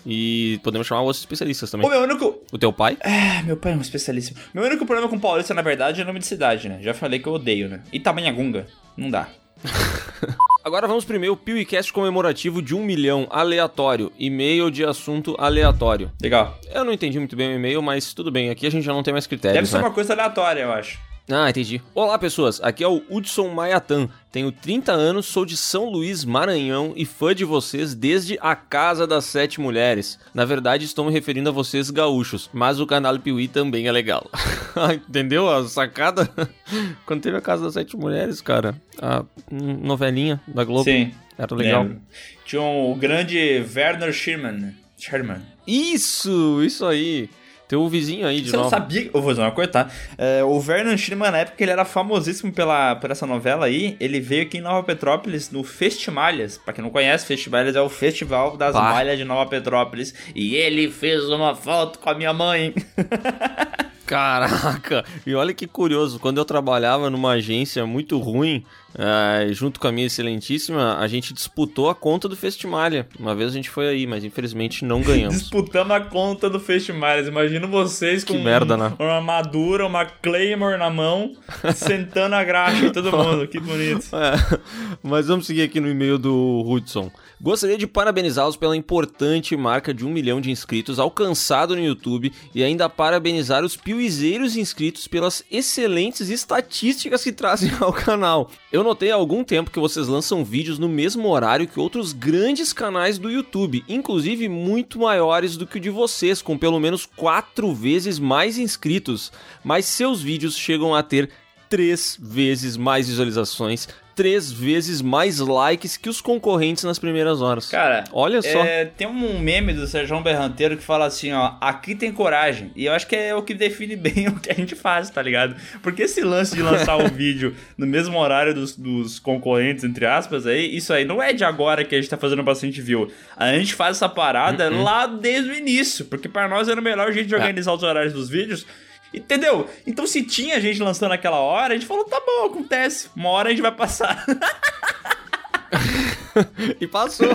e 0.06 0.60
podemos 0.62 0.86
chamar 0.86 1.02
outros 1.02 1.20
especialistas 1.20 1.70
também. 1.70 1.86
O 1.86 1.90
meu 1.90 2.00
único... 2.02 2.42
O 2.52 2.58
teu 2.58 2.72
pai? 2.72 2.96
Ah, 3.02 3.42
meu 3.44 3.56
pai 3.56 3.72
é 3.72 3.76
um 3.76 3.80
especialista. 3.80 4.34
Meu 4.54 4.64
único 4.64 4.86
problema 4.86 5.08
com 5.08 5.18
paulista, 5.18 5.54
na 5.54 5.62
verdade, 5.62 6.00
é 6.00 6.04
nome 6.04 6.18
de 6.18 6.26
cidade, 6.26 6.68
né? 6.68 6.78
Já 6.80 6.94
falei 6.94 7.18
que 7.18 7.26
eu 7.26 7.32
odeio, 7.34 7.68
né? 7.68 7.82
Itamanhagunga, 7.92 8.66
não 8.96 9.10
dá. 9.10 9.28
Agora 10.62 10.86
vamos 10.86 11.04
primeiro 11.06 11.32
o 11.32 11.36
PewCast 11.36 11.90
comemorativo 11.92 12.60
de 12.60 12.74
um 12.74 12.84
milhão, 12.84 13.26
aleatório, 13.30 14.12
e-mail 14.18 14.70
de 14.70 14.84
assunto 14.84 15.34
aleatório. 15.38 16.12
Legal. 16.20 16.58
Eu 16.70 16.84
não 16.84 16.92
entendi 16.92 17.18
muito 17.18 17.34
bem 17.34 17.48
o 17.48 17.54
e-mail, 17.56 17.80
mas 17.80 18.12
tudo 18.12 18.30
bem, 18.30 18.50
aqui 18.50 18.66
a 18.66 18.70
gente 18.70 18.84
já 18.84 18.92
não 18.92 19.02
tem 19.02 19.12
mais 19.12 19.26
critérios, 19.26 19.56
Deve 19.56 19.68
ser 19.68 19.78
né? 19.78 19.84
uma 19.84 19.90
coisa 19.90 20.12
aleatória, 20.12 20.60
eu 20.60 20.72
acho. 20.72 20.98
Ah, 21.32 21.48
entendi. 21.48 21.80
Olá, 21.94 22.18
pessoas. 22.18 22.60
Aqui 22.60 22.82
é 22.82 22.88
o 22.88 23.02
Hudson 23.08 23.48
Maiatan. 23.50 24.08
Tenho 24.32 24.50
30 24.50 24.90
anos, 24.92 25.26
sou 25.26 25.46
de 25.46 25.56
São 25.56 25.88
Luís, 25.88 26.24
Maranhão 26.24 26.92
e 26.96 27.04
fã 27.04 27.32
de 27.32 27.44
vocês 27.44 27.94
desde 27.94 28.36
a 28.40 28.56
Casa 28.56 29.06
das 29.06 29.26
Sete 29.26 29.60
Mulheres. 29.60 30.18
Na 30.34 30.44
verdade, 30.44 30.84
estou 30.84 31.04
me 31.04 31.12
referindo 31.12 31.48
a 31.48 31.52
vocês 31.52 31.88
gaúchos, 31.88 32.50
mas 32.52 32.80
o 32.80 32.86
canal 32.86 33.16
Piuí 33.18 33.46
também 33.46 33.86
é 33.86 33.92
legal. 33.92 34.28
Entendeu 34.92 35.48
a 35.48 35.66
sacada? 35.68 36.28
Quando 37.06 37.22
teve 37.22 37.36
a 37.36 37.40
Casa 37.40 37.64
das 37.64 37.74
Sete 37.74 37.96
Mulheres, 37.96 38.40
cara, 38.40 38.74
a 39.00 39.24
novelinha 39.50 40.40
da 40.48 40.64
Globo. 40.64 40.84
Sim. 40.84 41.12
Era 41.38 41.54
legal. 41.54 41.82
Lembro. 41.84 42.02
Tinha 42.44 42.62
um, 42.62 42.90
o 42.90 42.94
grande 42.96 43.64
Werner 43.74 44.12
Sherman. 44.12 44.74
Sherman. 44.98 45.42
Isso, 45.66 46.60
isso 46.64 46.84
aí. 46.84 47.30
Teu 47.70 47.88
vizinho 47.88 48.26
aí 48.26 48.40
de 48.40 48.50
Você 48.50 48.56
não 48.56 48.64
novo. 48.64 48.74
sabia? 48.74 49.04
Eu 49.04 49.12
vou 49.12 49.22
fazer 49.22 49.42
uma 49.42 49.52
coisa, 49.52 49.70
tá? 49.70 49.88
É, 50.18 50.42
o 50.42 50.58
Vernon 50.58 50.96
Schirman, 50.96 51.30
na 51.30 51.38
época, 51.38 51.62
ele 51.62 51.70
era 51.70 51.84
famosíssimo 51.84 52.50
pela, 52.52 52.96
por 52.96 53.12
essa 53.12 53.24
novela 53.28 53.66
aí. 53.66 53.96
Ele 54.00 54.18
veio 54.18 54.42
aqui 54.42 54.58
em 54.58 54.60
Nova 54.60 54.82
Petrópolis 54.82 55.52
no 55.52 55.62
Festimalhas. 55.62 56.58
Pra 56.58 56.74
quem 56.74 56.82
não 56.82 56.90
conhece, 56.90 57.24
Festimalhas 57.24 57.76
é 57.76 57.80
o 57.80 57.88
festival 57.88 58.56
das 58.56 58.72
Bah. 58.74 58.82
malhas 58.82 59.16
de 59.16 59.24
Nova 59.24 59.48
Petrópolis. 59.48 60.12
E 60.34 60.56
ele 60.56 60.90
fez 60.90 61.22
uma 61.28 61.54
foto 61.54 62.00
com 62.00 62.10
a 62.10 62.14
minha 62.14 62.32
mãe. 62.32 62.74
Caraca! 64.10 65.04
E 65.24 65.32
olha 65.36 65.54
que 65.54 65.68
curioso, 65.68 66.18
quando 66.18 66.38
eu 66.38 66.44
trabalhava 66.44 67.08
numa 67.08 67.30
agência 67.30 67.86
muito 67.86 68.18
ruim, 68.18 68.64
eh, 68.98 69.50
junto 69.52 69.78
com 69.78 69.86
a 69.86 69.92
minha 69.92 70.08
excelentíssima, 70.08 70.96
a 70.98 71.06
gente 71.06 71.32
disputou 71.32 71.88
a 71.88 71.94
conta 71.94 72.28
do 72.28 72.34
Festimalha. 72.34 73.06
Uma 73.16 73.36
vez 73.36 73.50
a 73.52 73.54
gente 73.54 73.70
foi 73.70 73.86
aí, 73.86 74.08
mas 74.08 74.24
infelizmente 74.24 74.84
não 74.84 75.00
ganhamos. 75.00 75.38
Disputando 75.42 75.92
a 75.92 76.00
conta 76.00 76.50
do 76.50 76.58
Festimalhas. 76.58 77.28
Imagino 77.28 77.68
vocês 77.68 78.24
com 78.24 78.34
Que 78.34 78.42
merda, 78.42 78.76
né? 78.76 78.92
uma 78.98 79.12
armadura, 79.12 79.86
uma 79.86 80.04
Claymore 80.04 80.76
na 80.76 80.90
mão, 80.90 81.36
sentando 81.72 82.34
a 82.34 82.42
graxa 82.42 82.86
em 82.86 82.90
todo 82.92 83.12
mundo. 83.16 83.46
Que 83.46 83.60
bonito. 83.60 84.08
É, 84.12 84.58
mas 85.04 85.28
vamos 85.28 85.46
seguir 85.46 85.62
aqui 85.62 85.78
no 85.78 85.88
e-mail 85.88 86.18
do 86.18 86.64
Hudson. 86.66 87.12
Gostaria 87.42 87.78
de 87.78 87.86
parabenizá-los 87.86 88.54
pela 88.54 88.76
importante 88.76 89.56
marca 89.56 89.94
de 89.94 90.04
um 90.04 90.10
milhão 90.10 90.42
de 90.42 90.50
inscritos 90.50 90.98
alcançado 90.98 91.74
no 91.74 91.82
YouTube 91.82 92.30
e 92.54 92.62
ainda 92.62 92.86
parabenizar 92.86 93.64
os 93.64 93.78
piuizeiros 93.78 94.56
inscritos 94.56 95.08
pelas 95.08 95.42
excelentes 95.50 96.28
estatísticas 96.28 97.24
que 97.24 97.32
trazem 97.32 97.70
ao 97.80 97.94
canal. 97.94 98.50
Eu 98.70 98.84
notei 98.84 99.10
há 99.10 99.14
algum 99.14 99.42
tempo 99.42 99.70
que 99.70 99.80
vocês 99.80 100.06
lançam 100.06 100.44
vídeos 100.44 100.78
no 100.78 100.86
mesmo 100.86 101.30
horário 101.30 101.66
que 101.66 101.80
outros 101.80 102.12
grandes 102.12 102.74
canais 102.74 103.16
do 103.16 103.30
YouTube, 103.30 103.82
inclusive 103.88 104.46
muito 104.46 104.98
maiores 104.98 105.56
do 105.56 105.66
que 105.66 105.78
o 105.78 105.80
de 105.80 105.88
vocês, 105.88 106.42
com 106.42 106.58
pelo 106.58 106.78
menos 106.78 107.06
quatro 107.06 107.72
vezes 107.72 108.18
mais 108.18 108.58
inscritos, 108.58 109.32
mas 109.64 109.86
seus 109.86 110.20
vídeos 110.20 110.58
chegam 110.58 110.94
a 110.94 111.02
ter 111.02 111.30
três 111.70 112.18
vezes 112.20 112.76
mais 112.76 113.08
visualizações, 113.08 113.88
três 114.20 114.52
vezes 114.52 115.00
mais 115.00 115.38
likes 115.38 115.96
que 115.96 116.10
os 116.10 116.20
concorrentes 116.20 116.84
nas 116.84 116.98
primeiras 116.98 117.40
horas. 117.40 117.70
Cara, 117.70 118.04
olha 118.12 118.42
só. 118.42 118.62
é, 118.62 118.84
tem 118.84 119.06
um 119.06 119.38
meme 119.38 119.72
do 119.72 119.86
Sérgio 119.86 120.20
Berranteiro 120.20 120.76
que 120.76 120.82
fala 120.82 121.06
assim, 121.06 121.32
ó, 121.32 121.54
aqui 121.58 121.94
tem 121.94 122.12
coragem. 122.12 122.70
E 122.76 122.84
eu 122.84 122.92
acho 122.92 123.06
que 123.06 123.16
é 123.16 123.34
o 123.34 123.42
que 123.42 123.54
define 123.54 123.96
bem 123.96 124.28
o 124.28 124.38
que 124.38 124.50
a 124.50 124.54
gente 124.54 124.74
faz, 124.74 125.08
tá 125.08 125.22
ligado? 125.22 125.56
Porque 125.82 126.02
esse 126.02 126.20
lance 126.20 126.54
de 126.54 126.60
lançar 126.60 126.98
o 126.98 127.08
vídeo 127.16 127.56
no 127.78 127.86
mesmo 127.86 128.18
horário 128.18 128.52
dos, 128.52 128.76
dos 128.76 129.18
concorrentes, 129.18 129.84
entre 129.84 130.04
aspas, 130.04 130.46
aí, 130.46 130.76
isso 130.76 130.92
aí 130.92 131.06
não 131.06 131.22
é 131.22 131.32
de 131.32 131.42
agora 131.44 131.82
que 131.82 131.94
a 131.94 131.98
gente 131.98 132.10
tá 132.10 132.18
fazendo 132.18 132.42
bastante 132.42 132.82
view. 132.82 133.10
A 133.34 133.54
gente 133.54 133.72
faz 133.74 133.96
essa 133.96 134.08
parada 134.08 134.70
Uhum. 134.70 134.82
lá 134.82 135.06
desde 135.06 135.50
o 135.50 135.54
início, 135.54 136.04
porque 136.04 136.28
para 136.28 136.46
nós 136.46 136.68
era 136.68 136.78
o 136.78 136.84
melhor 136.84 137.10
jeito 137.10 137.26
de 137.28 137.34
É. 137.34 137.38
organizar 137.38 137.72
os 137.72 137.82
horários 137.82 138.12
dos 138.12 138.28
vídeos. 138.28 138.66
Entendeu? 139.12 139.68
Então 139.86 140.06
se 140.06 140.22
tinha 140.22 140.60
gente 140.60 140.80
lançando 140.80 141.10
naquela 141.10 141.38
hora, 141.38 141.74
a 141.74 141.76
gente 141.76 141.86
falou, 141.86 142.04
tá 142.04 142.20
bom, 142.24 142.46
acontece. 142.46 143.08
Uma 143.16 143.30
hora 143.30 143.48
a 143.48 143.50
gente 143.50 143.62
vai 143.62 143.72
passar. 143.72 144.24
e 146.80 146.86
passou. 146.86 147.28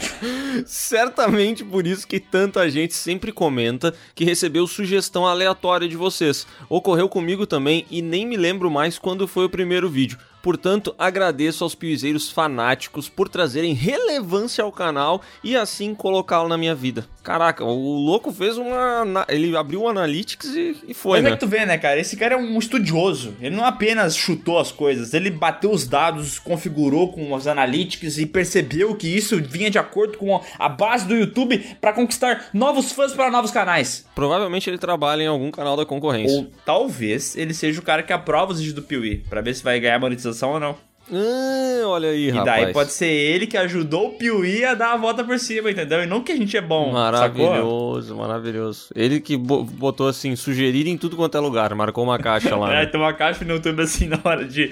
Certamente 0.66 1.64
por 1.64 1.86
isso 1.86 2.06
que 2.06 2.18
tanta 2.18 2.68
gente 2.70 2.94
sempre 2.94 3.32
comenta 3.32 3.94
que 4.14 4.24
recebeu 4.24 4.66
sugestão 4.66 5.26
aleatória 5.26 5.88
de 5.88 5.96
vocês. 5.96 6.46
Ocorreu 6.68 7.08
comigo 7.08 7.46
também 7.46 7.86
e 7.90 8.00
nem 8.00 8.26
me 8.26 8.36
lembro 8.36 8.70
mais 8.70 8.98
quando 8.98 9.28
foi 9.28 9.44
o 9.44 9.50
primeiro 9.50 9.88
vídeo. 9.88 10.18
Portanto, 10.42 10.94
agradeço 10.98 11.62
aos 11.62 11.74
piuizeiros 11.74 12.28
fanáticos 12.28 13.08
por 13.08 13.28
trazerem 13.28 13.74
relevância 13.74 14.64
ao 14.64 14.72
canal 14.72 15.22
e 15.42 15.56
assim 15.56 15.94
colocá-lo 15.94 16.48
na 16.48 16.58
minha 16.58 16.74
vida. 16.74 17.06
Caraca, 17.22 17.64
o 17.64 18.04
louco 18.04 18.32
fez 18.32 18.58
uma. 18.58 19.24
Ele 19.28 19.56
abriu 19.56 19.82
o 19.82 19.88
Analytics 19.88 20.46
e, 20.56 20.76
e 20.88 20.94
foi, 20.94 21.18
Mas 21.18 21.26
é 21.26 21.30
né? 21.30 21.36
que 21.36 21.40
tu 21.40 21.46
vê, 21.46 21.64
né, 21.64 21.78
cara? 21.78 22.00
Esse 22.00 22.16
cara 22.16 22.34
é 22.34 22.36
um 22.36 22.58
estudioso. 22.58 23.36
Ele 23.40 23.54
não 23.54 23.64
apenas 23.64 24.16
chutou 24.16 24.58
as 24.58 24.72
coisas, 24.72 25.14
ele 25.14 25.30
bateu 25.30 25.70
os 25.70 25.86
dados, 25.86 26.40
configurou 26.40 27.12
com 27.12 27.32
os 27.32 27.46
analytics 27.46 28.18
e 28.18 28.26
percebeu 28.26 28.96
que 28.96 29.06
isso 29.06 29.40
vinha 29.40 29.70
de 29.70 29.78
acordo 29.78 30.18
com 30.18 30.42
a 30.58 30.68
base 30.68 31.06
do 31.06 31.14
YouTube 31.14 31.58
pra 31.80 31.92
conquistar 31.92 32.46
novos 32.52 32.90
fãs 32.90 33.12
para 33.12 33.30
novos 33.30 33.52
canais. 33.52 34.04
Provavelmente 34.16 34.68
ele 34.68 34.78
trabalha 34.78 35.22
em 35.22 35.28
algum 35.28 35.52
canal 35.52 35.76
da 35.76 35.86
concorrência. 35.86 36.36
Ou 36.36 36.50
talvez 36.66 37.36
ele 37.36 37.54
seja 37.54 37.78
o 37.78 37.84
cara 37.84 38.02
que 38.02 38.12
aprova 38.12 38.50
os 38.50 38.58
vídeos 38.58 38.74
do 38.74 38.82
Piuí, 38.82 39.18
pra 39.30 39.40
ver 39.40 39.54
se 39.54 39.62
vai 39.62 39.78
ganhar 39.78 40.00
monetização 40.00 40.31
ou 40.52 40.60
não. 40.60 40.76
Ah, 41.12 41.82
olha 41.88 42.10
aí, 42.10 42.28
E 42.28 42.30
rapaz. 42.30 42.64
daí 42.64 42.72
pode 42.72 42.92
ser 42.92 43.06
ele 43.10 43.46
que 43.46 43.56
ajudou 43.56 44.06
o 44.06 44.10
Piuí 44.12 44.64
a 44.64 44.72
dar 44.72 44.92
a 44.92 44.96
volta 44.96 45.22
por 45.24 45.36
cima, 45.38 45.70
entendeu? 45.70 46.02
E 46.02 46.06
não 46.06 46.22
que 46.22 46.30
a 46.30 46.36
gente 46.36 46.56
é 46.56 46.60
bom, 46.60 46.84
sacou? 46.86 47.44
Maravilhoso, 47.48 48.16
maravilhoso. 48.16 48.88
Ele 48.94 49.20
que 49.20 49.36
bo- 49.36 49.64
botou 49.64 50.06
assim, 50.08 50.34
sugerir 50.36 50.86
em 50.86 50.96
tudo 50.96 51.16
quanto 51.16 51.36
é 51.36 51.40
lugar, 51.40 51.74
marcou 51.74 52.04
uma 52.04 52.18
caixa 52.18 52.54
lá. 52.56 52.70
É, 52.72 52.76
né? 52.80 52.86
tem 52.86 53.00
uma 53.00 53.12
caixa 53.12 53.44
no 53.44 53.54
YouTube 53.54 53.82
assim 53.82 54.06
na 54.06 54.20
hora 54.24 54.44
de 54.44 54.70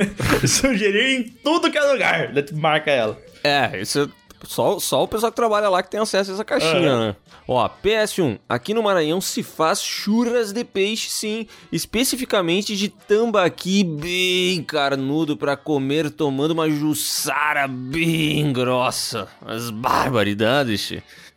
sugerir 0.48 1.20
em 1.20 1.22
tudo 1.44 1.70
que 1.70 1.78
é 1.78 1.82
lugar. 1.82 2.30
Marca 2.54 2.90
ela. 2.90 3.18
É, 3.44 3.80
isso 3.80 4.00
é 4.00 4.08
só, 4.44 4.78
só 4.78 5.02
o 5.04 5.08
pessoal 5.08 5.32
que 5.32 5.36
trabalha 5.36 5.68
lá 5.68 5.82
que 5.82 5.90
tem 5.90 6.00
acesso 6.00 6.30
a 6.30 6.34
essa 6.34 6.44
caixinha, 6.44 6.90
Aham. 6.92 7.06
né? 7.08 7.16
Ó, 7.46 7.68
PS1, 7.82 8.38
aqui 8.48 8.74
no 8.74 8.82
Maranhão 8.82 9.20
se 9.20 9.42
faz 9.42 9.80
churras 9.82 10.52
de 10.52 10.62
peixe, 10.64 11.08
sim, 11.08 11.46
especificamente 11.72 12.76
de 12.76 12.88
tambaqui 12.90 13.82
bem 13.82 14.62
carnudo 14.62 15.36
pra 15.36 15.56
comer 15.56 16.10
tomando 16.10 16.50
uma 16.52 16.68
jussara 16.68 17.66
bem 17.66 18.52
grossa. 18.52 19.26
As 19.46 19.70
barbaridades. 19.70 20.92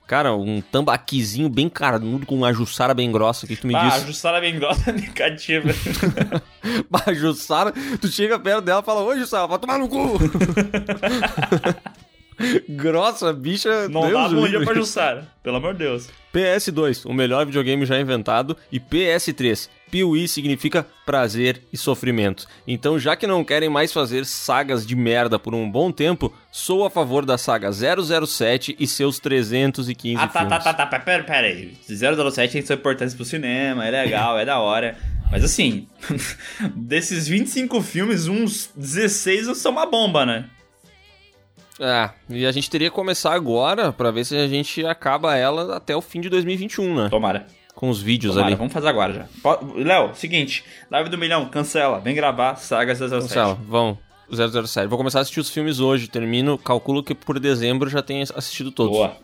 Cara, 0.06 0.36
um 0.36 0.60
tambaquizinho 0.60 1.48
bem 1.48 1.70
carnudo 1.70 2.26
com 2.26 2.36
uma 2.36 2.52
jussara 2.52 2.94
bem 2.94 3.10
grossa, 3.10 3.46
o 3.46 3.48
que 3.48 3.56
tu 3.56 3.66
me 3.66 3.74
Ah, 3.74 3.84
a 3.84 3.90
disse? 3.92 4.08
Jussara 4.08 4.42
bem 4.42 4.60
grossa 4.60 4.92
negativa. 4.92 5.70
Bah, 6.92 7.12
Jussara, 7.14 7.74
tu 8.00 8.08
chega 8.08 8.38
perto 8.38 8.62
dela 8.62 8.82
e 8.82 8.86
fala, 8.86 9.02
ô 9.02 9.16
Jussara, 9.18 9.48
vai 9.48 9.58
tomar 9.58 9.80
no 9.80 9.88
cu! 9.88 10.20
Grossa, 12.70 13.32
bicha. 13.34 13.88
Não 13.90 14.02
Deus 14.02 14.14
dá 14.14 14.30
bom 14.30 14.48
dia 14.48 14.62
pra 14.64 14.74
Jussara, 14.74 15.28
pelo 15.44 15.58
amor 15.58 15.74
de 15.74 15.80
Deus. 15.80 16.10
PS2, 16.34 17.06
o 17.06 17.14
melhor 17.14 17.46
videogame 17.46 17.86
já 17.86 18.00
inventado. 18.00 18.56
E 18.72 18.80
PS3, 18.80 19.70
Piuí 19.90 20.28
significa 20.28 20.88
prazer 21.06 21.62
e 21.74 21.78
sofrimento. 21.78 22.48
Então, 22.66 22.98
já 22.98 23.16
que 23.16 23.28
não 23.28 23.44
querem 23.44 23.70
mais 23.70 23.92
fazer 23.92 24.26
sagas 24.26 24.88
de 24.88 24.96
merda 24.96 25.38
por 25.38 25.54
um 25.54 25.70
bom 25.70 25.92
tempo, 25.92 26.34
sou 26.52 26.86
a 26.86 26.90
favor 26.90 27.26
da 27.26 27.38
saga 27.38 27.70
007 27.72 28.76
e 28.80 28.88
seus 28.88 29.20
315 29.20 30.16
Ah, 30.16 30.28
tá, 30.28 30.40
filmes. 30.40 30.64
tá, 30.64 30.74
tá, 30.74 30.86
tá, 30.86 31.00
pera, 31.00 31.24
pera 31.24 31.48
aí. 31.48 31.74
007 31.86 32.54
tem 32.54 32.62
sua 32.66 32.76
importância 32.76 33.16
pro 33.16 33.26
cinema, 33.26 33.86
é 33.86 33.92
legal, 33.92 34.40
é 34.40 34.46
da 34.46 34.60
hora. 34.60 34.98
Mas 35.30 35.44
assim, 35.44 35.88
desses 36.76 37.28
25 37.28 37.82
filmes, 37.82 38.28
uns 38.28 38.70
16 38.76 39.58
são 39.58 39.72
uma 39.74 39.86
bomba, 39.86 40.26
né? 40.26 40.46
É, 41.80 42.10
e 42.30 42.46
a 42.46 42.52
gente 42.52 42.70
teria 42.70 42.90
que 42.90 42.96
começar 42.96 43.34
agora 43.34 43.92
pra 43.92 44.12
ver 44.12 44.26
se 44.26 44.36
a 44.38 44.48
gente 44.48 44.86
acaba 44.86 45.36
ela 45.36 45.78
até 45.78 45.96
o 45.96 46.02
fim 46.02 46.22
de 46.22 46.30
2021, 46.30 46.96
né? 46.96 47.10
Tomara. 47.10 47.48
Com 47.74 47.90
os 47.90 48.02
vídeos 48.02 48.34
Tomara, 48.34 48.50
ali. 48.50 48.56
vamos 48.56 48.74
fazer 48.74 48.88
agora 48.90 49.14
já. 49.44 49.58
Léo, 49.76 50.14
seguinte, 50.14 50.64
live 50.92 51.10
do 51.10 51.18
milhão, 51.18 51.46
cancela, 51.48 52.00
vem 52.00 52.14
gravar 52.14 52.56
Saga 52.56 52.94
007. 52.94 53.10
Marcelo, 53.12 53.56
vão. 53.68 53.98
007. 54.32 54.88
Vou 54.88 54.98
começar 54.98 55.20
a 55.20 55.22
assistir 55.24 55.40
os 55.40 55.50
filmes 55.50 55.80
hoje. 55.80 56.08
Termino, 56.08 56.58
calculo 56.58 57.04
que 57.04 57.14
por 57.14 57.40
dezembro 57.40 57.90
já 57.90 58.02
tenha 58.02 58.24
assistido 58.36 58.72
todos. 58.72 58.94
Boa. 58.96 59.18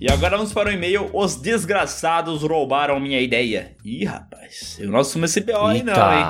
E 0.00 0.10
agora 0.10 0.38
vamos 0.38 0.50
para 0.50 0.70
o 0.70 0.72
e-mail. 0.72 1.10
Os 1.12 1.36
desgraçados 1.36 2.40
roubaram 2.40 2.98
minha 2.98 3.20
ideia. 3.20 3.76
Ih, 3.84 4.06
rapaz, 4.06 4.78
eu 4.80 4.90
não 4.90 5.00
assumo 5.00 5.26
esse 5.26 5.42
BO 5.42 5.58
aí 5.66 5.82
não, 5.82 5.92
hein? 5.92 6.24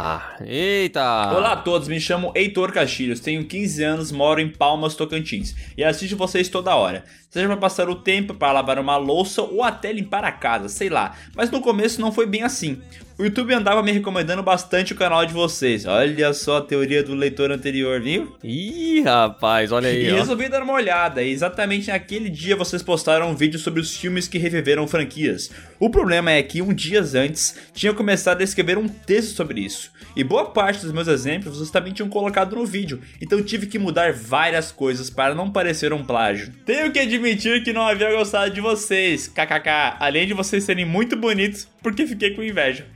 Eita! 0.45 1.31
Olá 1.33 1.53
a 1.53 1.57
todos, 1.57 1.87
me 1.87 2.01
chamo 2.01 2.33
Heitor 2.35 2.73
Castilhos, 2.73 3.21
tenho 3.21 3.45
15 3.45 3.85
anos, 3.85 4.11
moro 4.11 4.41
em 4.41 4.49
Palmas, 4.49 4.97
Tocantins 4.97 5.55
e 5.77 5.85
assisto 5.85 6.17
vocês 6.17 6.49
toda 6.49 6.75
hora. 6.75 7.05
Seja 7.31 7.47
para 7.47 7.57
passar 7.59 7.89
o 7.89 7.95
tempo, 7.95 8.35
para 8.35 8.55
lavar 8.55 8.77
uma 8.81 8.97
louça 8.97 9.41
ou 9.41 9.63
até 9.63 9.93
limpar 9.93 10.25
a 10.25 10.33
casa, 10.33 10.69
sei 10.69 10.89
lá. 10.89 11.15
Mas 11.37 11.49
no 11.49 11.61
começo 11.61 12.01
não 12.01 12.11
foi 12.11 12.27
bem 12.27 12.43
assim. 12.43 12.83
O 13.21 13.25
YouTube 13.25 13.53
andava 13.53 13.83
me 13.83 13.93
recomendando 13.93 14.43
bastante 14.43 14.95
o 14.95 14.97
canal 14.97 15.27
de 15.27 15.35
vocês. 15.35 15.85
Olha 15.85 16.33
só 16.33 16.57
a 16.57 16.63
teoria 16.63 17.03
do 17.03 17.15
leitor 17.15 17.53
anterior, 17.53 18.01
viu? 18.01 18.35
Ih, 18.43 19.03
rapaz, 19.03 19.71
olha 19.73 19.91
aí, 19.91 20.07
E 20.07 20.11
ó. 20.11 20.17
resolvi 20.17 20.49
dar 20.49 20.63
uma 20.63 20.73
olhada, 20.73 21.23
e 21.23 21.31
exatamente 21.31 21.89
naquele 21.89 22.31
dia 22.31 22.57
vocês 22.57 22.83
postaram 22.83 23.31
um 23.31 23.37
vídeo 23.37 23.59
sobre 23.59 23.79
os 23.79 23.95
filmes 23.95 24.27
que 24.27 24.39
reviveram 24.39 24.89
franquias. 24.89 25.51
O 25.79 25.91
problema 25.91 26.31
é 26.31 26.43
que 26.43 26.63
um 26.63 26.73
dia 26.73 27.03
antes 27.03 27.57
tinha 27.75 27.93
começado 27.93 28.41
a 28.41 28.45
escrever 28.45 28.79
um 28.79 28.89
texto 28.89 29.37
sobre 29.37 29.61
isso, 29.61 29.93
e 30.17 30.25
boa 30.25 30.47
parte 30.47 30.81
dos 30.81 30.91
meus 30.91 31.07
exemplos 31.07 31.59
vocês 31.59 31.71
também 31.71 31.93
tinham 31.93 32.09
colocado 32.09 32.57
no 32.57 32.65
vídeo, 32.65 33.03
então 33.21 33.43
tive 33.43 33.67
que 33.67 33.79
mudar 33.79 34.15
várias 34.15 34.73
coisas 34.73 35.11
para 35.11 35.35
não 35.35 35.51
parecer 35.51 35.93
um 35.93 36.03
plágio. 36.03 36.55
Tenho 36.65 36.91
que 36.91 36.99
admitir 36.99 37.63
que 37.63 37.73
não 37.75 37.83
havia 37.83 38.11
gostado 38.13 38.55
de 38.55 38.63
vocês, 38.63 39.29
kkk, 39.29 39.99
além 40.01 40.27
de 40.27 40.33
vocês 40.33 40.65
serem 40.65 40.87
muito 40.87 41.17
bonitos, 41.17 41.69
porque 41.82 42.07
fiquei 42.07 42.35
com 42.35 42.43
inveja. 42.43 42.86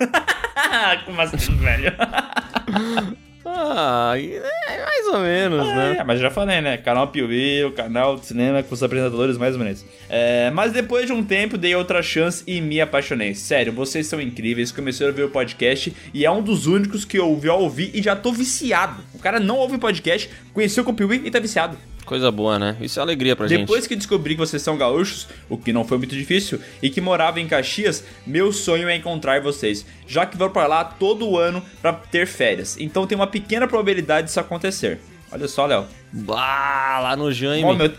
Como 1.04 1.20
assim, 1.20 1.56
velho? 1.56 1.92
Ah, 3.44 4.14
é 4.16 4.84
mais 4.84 5.06
ou 5.06 5.20
menos, 5.20 5.66
né? 5.66 5.96
É, 5.98 6.04
mas 6.04 6.20
já 6.20 6.30
falei, 6.30 6.60
né? 6.60 6.76
Canal 6.76 7.08
Piuí, 7.08 7.64
o 7.64 7.72
canal 7.72 8.16
de 8.16 8.26
cinema 8.26 8.62
com 8.62 8.72
os 8.72 8.82
apresentadores 8.82 9.36
mais 9.36 9.56
bonitos. 9.56 9.84
É, 10.08 10.50
mas 10.50 10.72
depois 10.72 11.06
de 11.06 11.12
um 11.12 11.24
tempo, 11.24 11.58
dei 11.58 11.74
outra 11.74 12.02
chance 12.02 12.44
e 12.46 12.60
me 12.60 12.80
apaixonei. 12.80 13.34
Sério, 13.34 13.72
vocês 13.72 14.06
são 14.06 14.20
incríveis. 14.20 14.70
Comecei 14.70 15.06
a 15.06 15.10
ouvir 15.10 15.24
o 15.24 15.30
podcast 15.30 15.94
e 16.14 16.24
é 16.24 16.30
um 16.30 16.40
dos 16.42 16.66
únicos 16.66 17.04
que 17.04 17.18
eu 17.18 17.40
já 17.42 17.54
ouvi 17.54 17.90
e 17.92 18.00
já 18.02 18.14
tô 18.14 18.32
viciado. 18.32 19.02
O 19.12 19.18
cara 19.18 19.40
não 19.40 19.58
ouve 19.58 19.76
podcast, 19.76 20.30
conheceu 20.52 20.84
com 20.84 20.92
o 20.92 20.94
Piuí 20.94 21.22
e 21.24 21.30
tá 21.30 21.40
viciado. 21.40 21.76
Coisa 22.04 22.30
boa, 22.30 22.58
né? 22.58 22.76
Isso 22.80 22.98
é 22.98 23.02
alegria 23.02 23.34
pra 23.36 23.46
gente. 23.46 23.60
Depois 23.60 23.86
que 23.86 23.94
descobri 23.96 24.34
que 24.34 24.40
vocês 24.40 24.60
são 24.60 24.76
gaúchos, 24.76 25.28
o 25.48 25.56
que 25.56 25.72
não 25.72 25.84
foi 25.84 25.98
muito 25.98 26.14
difícil, 26.14 26.60
e 26.82 26.90
que 26.90 27.00
morava 27.00 27.40
em 27.40 27.46
Caxias, 27.46 28.04
meu 28.26 28.52
sonho 28.52 28.88
é 28.88 28.96
encontrar 28.96 29.40
vocês, 29.40 29.86
já 30.06 30.26
que 30.26 30.36
vou 30.36 30.50
pra 30.50 30.66
lá 30.66 30.84
todo 30.84 31.38
ano 31.38 31.62
pra 31.80 31.92
ter 31.92 32.26
férias. 32.26 32.76
Então 32.80 33.06
tem 33.06 33.16
uma 33.16 33.26
pequena 33.26 33.66
probabilidade 33.68 34.26
disso 34.26 34.40
acontecer. 34.40 35.00
Olha 35.30 35.48
só, 35.48 35.64
Léo. 35.64 35.86
Bah, 36.12 36.98
lá 37.00 37.16
no 37.16 37.32
Jaime. 37.32 37.64
Ó, 37.64 37.72
meu, 37.72 37.90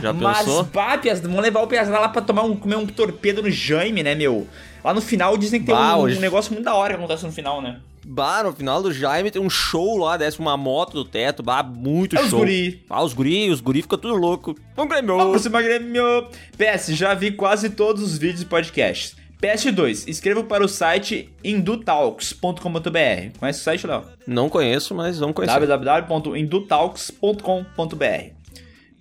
Já 0.00 0.12
mas, 0.14 0.38
pensou? 0.38 0.64
bah, 0.64 0.96
Piaz, 0.96 1.20
vamos 1.20 1.42
levar 1.42 1.60
o 1.60 1.66
Piazada 1.66 1.98
lá 1.98 2.08
pra 2.08 2.22
tomar 2.22 2.42
um, 2.44 2.56
comer 2.56 2.76
um 2.76 2.86
torpedo 2.86 3.42
no 3.42 3.50
Jaime, 3.50 4.02
né, 4.02 4.14
meu? 4.14 4.48
Lá 4.82 4.94
no 4.94 5.02
final 5.02 5.36
dizem 5.36 5.60
que 5.60 5.66
tem 5.66 5.74
Bah, 5.74 5.96
um, 5.96 6.00
hoje- 6.00 6.16
um 6.16 6.20
negócio 6.20 6.52
muito 6.52 6.64
da 6.64 6.74
hora 6.74 6.94
que 6.94 6.98
acontece 6.98 7.26
no 7.26 7.32
final, 7.32 7.60
né? 7.60 7.78
Bah, 8.12 8.42
no 8.42 8.52
final 8.52 8.82
do 8.82 8.92
Jaime 8.92 9.30
tem 9.30 9.40
um 9.40 9.48
show 9.48 9.96
lá, 9.98 10.16
desce 10.16 10.40
uma 10.40 10.56
moto 10.56 10.94
do 10.94 11.04
teto, 11.04 11.44
bah, 11.44 11.62
muito 11.62 12.16
É 12.16 12.22
os 12.22 12.28
show. 12.30 12.40
guri. 12.40 12.82
Ah, 12.90 13.04
os 13.04 13.12
guri, 13.14 13.48
os 13.50 13.60
guri 13.60 13.82
ficam 13.82 13.96
tudo 13.98 14.16
louco. 14.16 14.56
Vamos 14.74 14.92
Grêmio! 14.92 15.16
Vamos 15.16 15.46
Grêmio! 15.46 16.26
PS, 16.58 16.88
já 16.96 17.14
vi 17.14 17.30
quase 17.30 17.70
todos 17.70 18.02
os 18.02 18.18
vídeos 18.18 18.42
e 18.42 18.46
podcasts. 18.46 19.14
PS2, 19.40 20.08
escreva 20.08 20.42
para 20.42 20.64
o 20.64 20.68
site 20.68 21.30
indutalks.com.br. 21.44 23.38
Conhece 23.38 23.60
o 23.60 23.62
site, 23.62 23.86
Léo? 23.86 24.04
Não 24.26 24.48
conheço, 24.48 24.92
mas 24.94 25.18
vamos 25.18 25.34
conhecer. 25.36 25.54
www.indutalks.com.br 25.66 28.34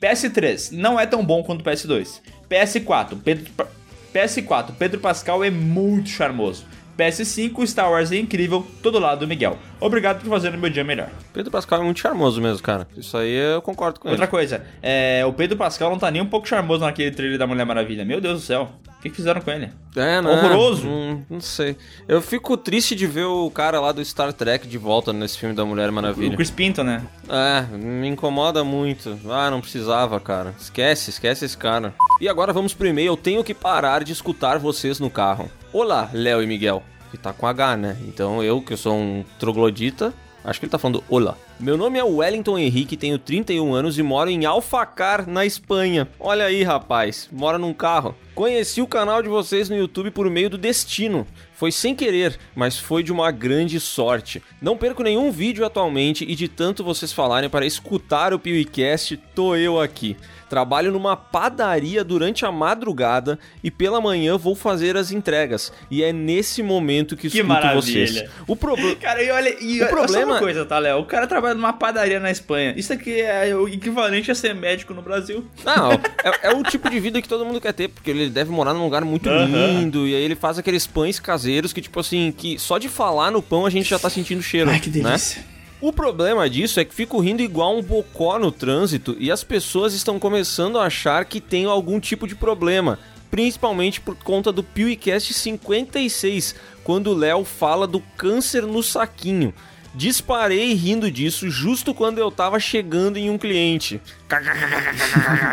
PS3, 0.02 0.72
não 0.72 1.00
é 1.00 1.06
tão 1.06 1.26
bom 1.26 1.44
quanto 1.44 1.62
o 1.62 1.64
PS2. 1.64 2.22
PS4, 2.50 3.18
Pedro, 3.22 3.52
Pa- 3.52 3.68
PS4, 4.14 4.72
Pedro 4.78 5.00
Pascal 5.02 5.44
é 5.44 5.50
muito 5.50 6.10
charmoso. 6.10 6.66
PS5, 7.00 7.64
Star 7.64 7.90
Wars 7.90 8.12
é 8.12 8.18
incrível, 8.18 8.68
todo 8.84 9.00
lado 9.00 9.22
do 9.22 9.28
Miguel. 9.28 9.58
Obrigado 9.80 10.22
por 10.22 10.30
fazer 10.30 10.54
o 10.54 10.58
meu 10.58 10.70
dia 10.70 10.84
melhor. 10.84 11.10
Pedro 11.34 11.52
Pascal 11.52 11.82
é 11.82 11.84
muito 11.84 12.00
charmoso 12.00 12.42
mesmo, 12.42 12.62
cara. 12.62 12.88
Isso 12.98 13.18
aí 13.18 13.34
eu 13.34 13.62
concordo 13.62 14.00
com 14.00 14.10
Outra 14.10 14.26
ele. 14.26 14.32
coisa, 14.32 14.66
é, 14.82 15.24
o 15.26 15.32
Pedro 15.34 15.58
Pascal 15.58 15.90
não 15.90 15.98
tá 16.00 16.12
nem 16.12 16.22
um 16.22 16.26
pouco 16.26 16.48
charmoso 16.48 16.82
naquele 16.84 17.12
trailer 17.12 17.38
da 17.38 17.48
Mulher 17.48 17.66
Maravilha. 17.66 18.04
Meu 18.04 18.20
Deus 18.20 18.42
do 18.42 18.46
céu, 18.46 18.70
o 18.98 19.02
que, 19.02 19.10
que 19.10 19.16
fizeram 19.16 19.40
com 19.40 19.50
ele? 19.52 19.70
É, 19.96 20.22
né? 20.22 20.30
Horroroso. 20.30 20.88
Hum, 20.88 21.24
não 21.30 21.40
sei. 21.40 21.78
Eu 22.08 22.22
fico 22.22 22.58
triste 22.58 22.94
de 22.96 23.08
ver 23.08 23.24
o 23.26 23.50
cara 23.50 23.80
lá 23.80 23.92
do 23.92 24.04
Star 24.04 24.34
Trek 24.34 24.68
de 24.68 24.78
volta 24.78 25.14
nesse 25.14 25.38
filme 25.38 25.56
da 25.56 25.64
Mulher 25.64 25.92
Maravilha. 25.92 26.34
O 26.34 26.36
Chris 26.36 26.52
Pinto, 26.52 26.84
né? 26.84 27.02
É, 27.30 27.62
me 27.78 28.08
incomoda 28.08 28.64
muito. 28.64 29.18
Ah, 29.30 29.50
não 29.50 29.62
precisava, 29.62 30.20
cara. 30.20 30.54
Esquece, 30.60 31.10
esquece 31.10 31.46
esse 31.46 31.58
cara. 31.58 31.94
E 32.20 32.28
agora 32.28 32.52
vamos 32.52 32.74
pro 32.74 32.88
e-mail. 32.88 33.14
Eu 33.14 33.18
tenho 33.18 33.44
que 33.44 33.54
parar 33.54 34.04
de 34.04 34.12
escutar 34.12 34.60
vocês 34.60 35.00
no 35.00 35.10
carro. 35.10 35.50
Olá, 35.72 36.10
Léo 36.14 36.44
e 36.44 36.48
Miguel. 36.48 36.84
Que 37.12 37.18
tá 37.18 37.34
com 37.34 37.48
H, 37.48 37.78
né? 37.78 37.98
Então 38.08 38.44
eu, 38.44 38.62
que 38.62 38.74
eu 38.74 38.78
sou 38.78 38.96
um 38.96 39.26
troglodita, 39.40 40.14
acho 40.44 40.60
que 40.60 40.66
ele 40.66 40.72
tá 40.72 40.78
falando 40.78 41.04
olá. 41.10 41.36
Meu 41.60 41.76
nome 41.76 42.00
é 42.00 42.04
Wellington 42.04 42.58
Henrique, 42.58 42.96
tenho 42.96 43.18
31 43.18 43.74
anos 43.74 43.98
e 43.98 44.04
moro 44.04 44.30
em 44.30 44.46
Alfacar, 44.46 45.28
na 45.28 45.46
Espanha. 45.46 46.08
Olha 46.18 46.46
aí, 46.46 46.64
rapaz, 46.64 47.28
mora 47.32 47.58
num 47.58 47.74
carro. 47.74 48.16
Conheci 48.34 48.82
o 48.82 48.88
canal 48.88 49.22
de 49.22 49.28
vocês 49.28 49.68
no 49.68 49.76
YouTube 49.76 50.12
por 50.12 50.30
meio 50.30 50.50
do 50.50 50.58
destino. 50.58 51.28
Foi 51.54 51.74
sem 51.74 51.94
querer, 51.94 52.40
mas 52.56 52.78
foi 52.78 53.04
de 53.04 53.12
uma 53.12 53.32
grande 53.32 53.78
sorte. 53.82 54.42
Não 54.62 54.78
perco 54.78 55.04
nenhum 55.04 55.30
vídeo 55.30 55.66
atualmente 55.66 56.24
e 56.24 56.34
de 56.34 56.48
tanto 56.48 56.86
vocês 56.86 57.12
falarem 57.12 57.50
para 57.50 57.66
escutar 57.66 58.34
o 58.34 58.40
PewCast, 58.40 59.18
tô 59.36 59.58
eu 59.58 59.82
aqui. 59.82 60.16
Trabalho 60.50 60.92
numa 60.92 61.16
padaria 61.16 62.04
durante 62.04 62.46
a 62.46 62.52
madrugada 62.52 63.38
e 63.64 63.70
pela 63.70 64.02
manhã 64.02 64.38
vou 64.38 64.56
fazer 64.56 64.98
as 64.98 65.12
entregas. 65.12 65.72
E 65.92 66.04
é 66.04 66.12
nesse 66.12 66.64
momento 66.64 67.16
que, 67.16 67.30
Que 67.30 67.38
escuto 67.38 67.48
maravilha. 67.48 67.82
vocês. 67.82 68.30
O 68.48 68.56
problema. 68.56 68.96
Cara, 69.00 69.22
e 69.24 69.30
olha, 69.30 69.56
e 69.64 69.80
O 69.80 69.84
olha 69.84 69.88
problema- 69.88 70.32
uma 70.34 70.40
coisa, 70.40 70.66
tá, 70.66 70.80
Léo? 70.80 71.00
O 71.00 71.06
cara 71.06 71.28
trabalha 71.28 71.54
numa 71.54 71.74
padaria 71.74 72.20
na 72.20 72.32
Espanha. 72.32 72.74
Isso 72.76 72.92
aqui 72.92 73.22
é 73.22 73.56
o 73.56 73.68
equivalente 73.68 74.32
a 74.32 74.36
ser 74.36 74.56
médico 74.56 74.94
no 74.94 75.02
Brasil. 75.02 75.46
Não, 75.64 75.92
é, 76.24 76.48
é 76.50 76.54
o 76.56 76.64
tipo 76.64 76.90
de 76.90 77.00
vida 77.00 77.22
que 77.22 77.28
todo 77.30 77.46
mundo 77.46 77.62
quer 77.62 77.74
ter, 77.74 77.88
porque 77.90 78.10
ele 78.10 78.30
deve 78.30 78.50
morar 78.52 78.74
num 78.74 78.84
lugar 78.84 79.06
muito 79.06 79.30
Aham. 79.30 79.46
lindo, 79.46 80.08
e 80.08 80.16
aí 80.16 80.22
ele 80.24 80.36
faz 80.36 80.58
aqueles 80.58 80.88
pães 80.88 81.20
caseiros 81.20 81.72
que, 81.72 81.82
tipo 81.82 82.00
assim, 82.00 82.34
que 82.36 82.58
só 82.58 82.78
de 82.78 82.90
falar 82.90 83.32
no 83.32 83.42
pão 83.42 83.66
a 83.66 83.70
gente 83.70 83.90
já 83.90 84.00
tá 84.00 84.10
sentindo 84.10 84.42
cheiro. 84.42 84.70
Ai, 84.70 84.80
que 84.80 84.90
delícia. 84.90 85.42
Né? 85.42 85.48
O 85.82 85.94
problema 85.94 86.50
disso 86.50 86.80
é 86.80 86.86
que 86.86 86.94
fico 86.94 87.20
rindo 87.20 87.42
igual 87.42 87.78
um 87.78 87.82
bocó 87.82 88.38
no 88.38 88.52
trânsito 88.52 89.16
e 89.18 89.32
as 89.32 89.46
pessoas 89.46 89.94
estão 89.94 90.20
começando 90.20 90.78
a 90.78 90.86
achar 90.86 91.24
que 91.24 91.40
tenho 91.40 91.70
algum 91.70 92.02
tipo 92.02 92.28
de 92.28 92.36
problema. 92.36 93.00
Principalmente 93.32 94.02
por 94.02 94.16
conta 94.16 94.52
do 94.52 94.62
PewCast 94.62 95.34
56, 95.34 96.56
quando 96.84 97.12
o 97.12 97.16
Léo 97.16 97.46
fala 97.46 97.88
do 97.88 98.02
câncer 98.18 98.64
no 98.64 98.84
saquinho. 98.84 99.54
Disparei 99.96 100.74
rindo 100.74 101.10
disso 101.10 101.50
justo 101.50 101.94
quando 101.94 102.18
eu 102.18 102.30
tava 102.30 102.60
chegando 102.60 103.18
em 103.18 103.30
um 103.30 103.38
cliente. 103.38 104.02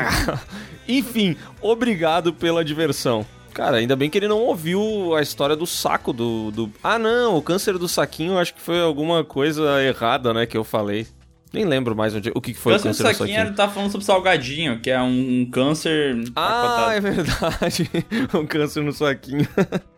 Enfim, 0.88 1.36
obrigado 1.60 2.32
pela 2.32 2.64
diversão. 2.64 3.24
Cara, 3.56 3.78
ainda 3.78 3.96
bem 3.96 4.10
que 4.10 4.18
ele 4.18 4.28
não 4.28 4.42
ouviu 4.42 5.16
a 5.16 5.22
história 5.22 5.56
do 5.56 5.66
saco 5.66 6.12
do, 6.12 6.50
do. 6.50 6.70
Ah, 6.84 6.98
não, 6.98 7.38
o 7.38 7.40
câncer 7.40 7.78
do 7.78 7.88
saquinho 7.88 8.36
acho 8.36 8.52
que 8.52 8.60
foi 8.60 8.78
alguma 8.82 9.24
coisa 9.24 9.82
errada, 9.82 10.34
né, 10.34 10.44
que 10.44 10.58
eu 10.58 10.62
falei. 10.62 11.06
Nem 11.54 11.64
lembro 11.64 11.96
mais 11.96 12.14
onde, 12.14 12.30
o 12.34 12.40
que 12.40 12.52
que 12.52 12.58
foi 12.58 12.74
câncer 12.74 12.84
o 12.84 12.90
câncer 12.90 13.02
do 13.02 13.06
saquinho, 13.06 13.28
saquinho. 13.28 13.48
ele 13.48 13.56
tá 13.56 13.66
falando 13.66 13.90
sobre 13.90 14.04
salgadinho, 14.04 14.78
que 14.78 14.90
é 14.90 15.00
um, 15.00 15.40
um 15.40 15.50
câncer. 15.50 16.22
Ah, 16.36 16.90
é 16.92 17.00
verdade. 17.00 17.90
um 18.38 18.46
câncer 18.46 18.82
no 18.82 18.92
saquinho. 18.92 19.48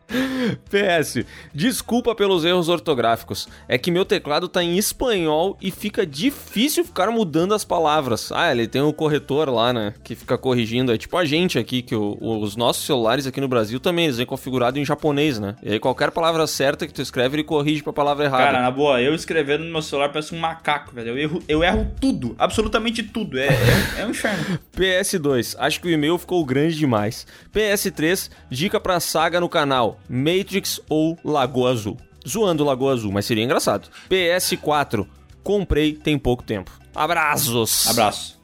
PS, 0.71 1.25
desculpa 1.55 2.15
pelos 2.15 2.45
erros 2.45 2.69
ortográficos. 2.69 3.49
É 3.69 3.77
que 3.79 3.91
meu 3.91 4.05
teclado 4.05 4.49
tá 4.49 4.63
em 4.63 4.77
espanhol 4.79 5.57
e 5.61 5.71
fica 5.71 6.07
difícil 6.07 6.85
ficar 6.85 7.11
mudando 7.11 7.55
as 7.55 7.65
palavras. 7.65 8.33
Ah, 8.33 8.51
ele 8.51 8.67
tem 8.67 8.83
um 8.83 8.93
corretor 8.93 9.49
lá, 9.51 9.73
né? 9.73 9.95
Que 10.03 10.15
fica 10.15 10.39
corrigindo. 10.39 10.93
É 10.93 10.99
tipo 10.99 11.17
a 11.17 11.25
gente 11.25 11.59
aqui, 11.59 11.83
que 11.83 11.95
o- 11.95 12.17
os 12.21 12.57
nossos 12.57 12.85
celulares 12.87 13.27
aqui 13.27 13.41
no 13.41 13.49
Brasil 13.49 13.79
também 13.81 14.07
eles 14.07 14.17
vêm 14.17 14.27
configurado 14.27 14.79
em 14.79 14.85
japonês, 14.85 15.39
né? 15.39 15.57
E 15.63 15.73
aí 15.73 15.79
qualquer 15.79 16.11
palavra 16.11 16.47
certa 16.47 16.87
que 16.87 16.93
tu 16.95 17.03
escreve, 17.03 17.37
ele 17.37 17.45
corrige 17.45 17.83
pra 17.83 17.93
palavra 17.93 18.25
errada. 18.25 18.45
Cara, 18.45 18.63
na 18.63 18.71
boa, 18.71 19.01
eu 19.03 19.15
escrevendo 19.15 19.65
no 19.65 19.71
meu 19.73 19.83
celular 19.83 20.09
parece 20.11 20.35
um 20.35 20.39
macaco, 20.39 20.95
velho. 20.95 21.11
Eu 21.11 21.19
erro, 21.19 21.43
eu 21.49 21.63
erro 21.63 21.91
tudo, 22.01 22.35
absolutamente 22.39 23.03
tudo. 23.03 23.39
É, 23.39 23.47
é, 23.49 24.01
é 24.01 24.07
um 24.07 24.11
inferno. 24.11 24.59
PS2, 24.77 25.55
acho 25.59 25.81
que 25.81 25.89
o 25.89 25.91
e-mail 25.91 26.17
ficou 26.19 26.45
grande 26.45 26.77
demais. 26.77 27.27
PS3, 27.55 28.31
dica 28.51 28.81
pra 28.81 29.01
saga 29.01 29.41
no 29.41 29.49
canal: 29.49 29.98
Matrix 30.09 30.81
ou 30.89 31.19
Lagoa 31.25 31.71
Azul. 31.71 31.97
Zoando 32.27 32.65
Lagoa 32.65 32.93
Azul, 32.93 33.13
mas 33.13 33.27
seria 33.27 33.45
engraçado. 33.45 33.89
PS4, 34.11 35.07
comprei 35.43 35.93
tem 35.95 36.19
pouco 36.19 36.43
tempo. 36.43 36.71
Abraços! 36.95 37.87
Abraço. 37.89 38.39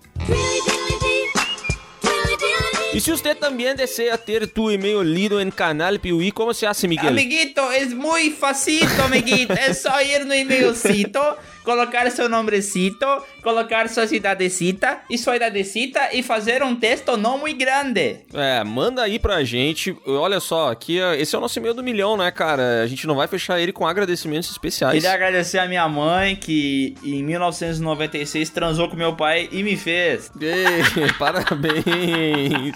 E 2.94 3.01
se 3.01 3.10
você 3.10 3.35
também 3.35 3.74
deseja 3.74 4.16
ter 4.16 4.47
tu 4.47 4.70
e-mail 4.70 5.02
lido 5.02 5.40
em 5.40 5.51
canal 5.51 5.98
Piuí, 5.98 6.31
como 6.31 6.55
se 6.55 6.64
hace, 6.64 6.86
Miguel? 6.86 7.09
Amiguito, 7.09 7.60
é 7.60 7.86
muito 7.86 8.36
facito, 8.36 9.02
amiguito. 9.02 9.52
É 9.52 9.74
só 9.74 10.01
ir 10.01 10.24
no 10.24 10.32
e-mailcito, 10.32 11.18
colocar 11.65 12.09
seu 12.11 12.28
nombrecito, 12.28 13.07
colocar 13.43 13.89
sua 13.89 14.07
cidadecita 14.07 14.99
e 15.11 15.19
sua 15.19 15.36
idadecita 15.36 16.11
e 16.12 16.23
fazer 16.23 16.62
um 16.62 16.77
texto 16.77 17.16
não 17.16 17.39
muito 17.39 17.59
grande. 17.59 18.19
É, 18.32 18.62
manda 18.62 19.03
aí 19.03 19.19
pra 19.19 19.43
gente. 19.43 19.97
Olha 20.07 20.39
só, 20.39 20.70
aqui 20.70 20.99
esse 21.19 21.35
é 21.35 21.39
o 21.39 21.41
nosso 21.41 21.59
e-mail 21.59 21.74
do 21.74 21.82
milhão, 21.82 22.16
né, 22.16 22.31
cara? 22.31 22.82
A 22.82 22.86
gente 22.86 23.07
não 23.07 23.16
vai 23.16 23.27
fechar 23.27 23.59
ele 23.61 23.73
com 23.73 23.86
agradecimentos 23.86 24.51
especiais. 24.51 24.95
Queria 24.95 25.15
agradecer 25.15 25.59
a 25.59 25.66
minha 25.66 25.89
mãe 25.89 26.36
que 26.36 26.95
em 27.03 27.23
1996 27.23 28.51
transou 28.51 28.89
com 28.89 28.97
meu 28.97 29.16
pai 29.16 29.49
e 29.51 29.62
me 29.62 29.77
fez. 29.77 30.31
Ei, 30.41 31.11
parabéns! 31.19 32.74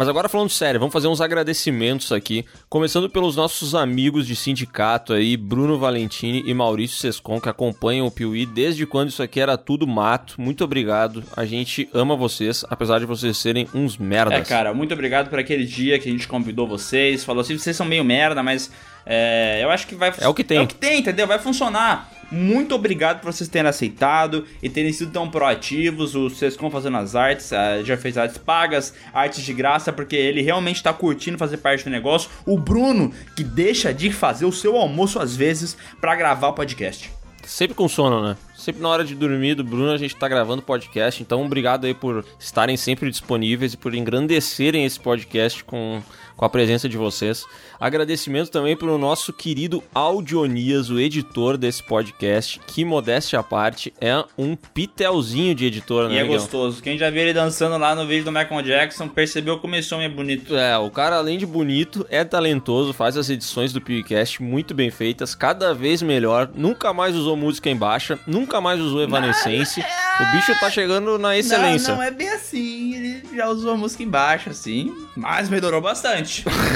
Mas 0.00 0.08
agora 0.08 0.30
falando 0.30 0.48
sério, 0.48 0.80
vamos 0.80 0.94
fazer 0.94 1.08
uns 1.08 1.20
agradecimentos 1.20 2.10
aqui, 2.10 2.46
começando 2.70 3.10
pelos 3.10 3.36
nossos 3.36 3.74
amigos 3.74 4.26
de 4.26 4.34
sindicato 4.34 5.12
aí, 5.12 5.36
Bruno 5.36 5.78
Valentini 5.78 6.42
e 6.46 6.54
Maurício 6.54 6.96
Sescon, 6.96 7.38
que 7.38 7.50
acompanham 7.50 8.06
o 8.06 8.10
Piuí 8.10 8.46
desde 8.46 8.86
quando 8.86 9.10
isso 9.10 9.22
aqui 9.22 9.38
era 9.38 9.58
tudo 9.58 9.86
mato. 9.86 10.40
Muito 10.40 10.64
obrigado, 10.64 11.22
a 11.36 11.44
gente 11.44 11.86
ama 11.92 12.16
vocês, 12.16 12.64
apesar 12.70 12.98
de 12.98 13.04
vocês 13.04 13.36
serem 13.36 13.68
uns 13.74 13.98
merdas. 13.98 14.40
É, 14.40 14.42
cara, 14.42 14.72
muito 14.72 14.94
obrigado 14.94 15.28
por 15.28 15.38
aquele 15.38 15.66
dia 15.66 15.98
que 15.98 16.08
a 16.08 16.12
gente 16.12 16.26
convidou 16.26 16.66
vocês. 16.66 17.22
Falou 17.22 17.42
assim, 17.42 17.58
vocês 17.58 17.76
são 17.76 17.84
meio 17.84 18.02
merda, 18.02 18.42
mas 18.42 18.72
é, 19.04 19.60
eu 19.62 19.70
acho 19.70 19.86
que 19.86 19.94
vai... 19.94 20.12
É 20.18 20.28
o 20.28 20.34
que 20.34 20.44
tem. 20.44 20.58
É 20.58 20.60
o 20.62 20.66
que 20.66 20.74
tem, 20.74 21.00
entendeu? 21.00 21.26
Vai 21.26 21.38
funcionar. 21.38 22.10
Muito 22.30 22.76
obrigado 22.76 23.20
por 23.20 23.32
vocês 23.32 23.48
terem 23.48 23.68
aceitado 23.68 24.46
e 24.62 24.68
terem 24.68 24.92
sido 24.92 25.10
tão 25.10 25.28
proativos. 25.28 26.14
O 26.14 26.30
Sescom 26.30 26.70
fazendo 26.70 26.96
as 26.96 27.16
artes, 27.16 27.50
já 27.84 27.96
fez 27.96 28.16
artes 28.16 28.38
pagas, 28.38 28.94
artes 29.12 29.42
de 29.42 29.52
graça, 29.52 29.92
porque 29.92 30.14
ele 30.14 30.40
realmente 30.40 30.80
tá 30.80 30.92
curtindo 30.92 31.36
fazer 31.36 31.56
parte 31.56 31.82
do 31.82 31.90
negócio. 31.90 32.30
O 32.46 32.56
Bruno, 32.56 33.12
que 33.34 33.42
deixa 33.42 33.92
de 33.92 34.12
fazer 34.12 34.44
o 34.44 34.52
seu 34.52 34.76
almoço 34.76 35.18
às 35.18 35.34
vezes 35.34 35.76
pra 36.00 36.14
gravar 36.14 36.48
o 36.48 36.52
podcast. 36.52 37.10
Sempre 37.44 37.74
com 37.74 37.88
sono, 37.88 38.22
né? 38.22 38.36
Sempre 38.54 38.82
na 38.82 38.90
hora 38.90 39.02
de 39.02 39.14
dormir 39.14 39.54
do 39.56 39.64
Bruno 39.64 39.90
a 39.90 39.96
gente 39.96 40.14
tá 40.14 40.28
gravando 40.28 40.62
podcast, 40.62 41.22
então 41.22 41.44
obrigado 41.44 41.86
aí 41.86 41.94
por 41.94 42.24
estarem 42.38 42.76
sempre 42.76 43.10
disponíveis 43.10 43.72
e 43.72 43.76
por 43.76 43.94
engrandecerem 43.94 44.84
esse 44.84 45.00
podcast 45.00 45.64
com, 45.64 46.00
com 46.40 46.46
a 46.46 46.48
presença 46.48 46.88
de 46.88 46.96
vocês. 46.96 47.44
Agradecimento 47.78 48.50
também 48.50 48.74
pro 48.74 48.96
nosso 48.96 49.30
querido 49.30 49.84
Audionias, 49.94 50.88
o 50.88 50.98
editor 50.98 51.58
desse 51.58 51.82
podcast, 51.82 52.58
que 52.66 52.82
modéstia 52.82 53.38
à 53.38 53.42
parte 53.42 53.92
é 54.00 54.24
um 54.38 54.56
pitelzinho 54.56 55.54
de 55.54 55.66
editor, 55.66 56.08
né? 56.08 56.14
E 56.14 56.18
é 56.18 56.22
Miguel? 56.22 56.38
gostoso. 56.38 56.82
Quem 56.82 56.96
já 56.96 57.10
viu 57.10 57.20
ele 57.20 57.34
dançando 57.34 57.76
lá 57.76 57.94
no 57.94 58.06
vídeo 58.06 58.24
do 58.24 58.32
Michael 58.32 58.62
Jackson 58.62 59.06
percebeu 59.06 59.58
como 59.58 59.76
esse 59.76 59.92
homem 59.92 60.06
é 60.06 60.08
bonito. 60.08 60.56
É, 60.56 60.78
o 60.78 60.90
cara, 60.90 61.16
além 61.16 61.36
de 61.36 61.44
bonito, 61.44 62.06
é 62.08 62.24
talentoso, 62.24 62.94
faz 62.94 63.18
as 63.18 63.28
edições 63.28 63.70
do 63.70 63.80
PewCast 63.82 64.42
muito 64.42 64.72
bem 64.72 64.90
feitas, 64.90 65.34
cada 65.34 65.74
vez 65.74 66.00
melhor, 66.00 66.50
nunca 66.54 66.94
mais 66.94 67.14
usou 67.14 67.36
música 67.36 67.68
em 67.68 67.76
baixa, 67.76 68.18
nunca 68.26 68.62
mais 68.62 68.80
usou 68.80 69.02
Evanescence. 69.02 69.78
O 70.20 70.36
bicho 70.36 70.58
tá 70.58 70.70
chegando 70.70 71.18
na 71.18 71.36
excelência. 71.36 71.90
Não, 71.90 71.96
não 71.96 72.02
é 72.02 72.10
bem 72.10 72.28
assim. 72.28 72.94
Ele 72.94 73.22
já 73.34 73.48
usou 73.48 73.72
a 73.72 73.76
música 73.76 74.02
embaixo, 74.02 74.50
assim. 74.50 74.94
Mas 75.16 75.48
melhorou 75.48 75.80
bastante. 75.80 76.29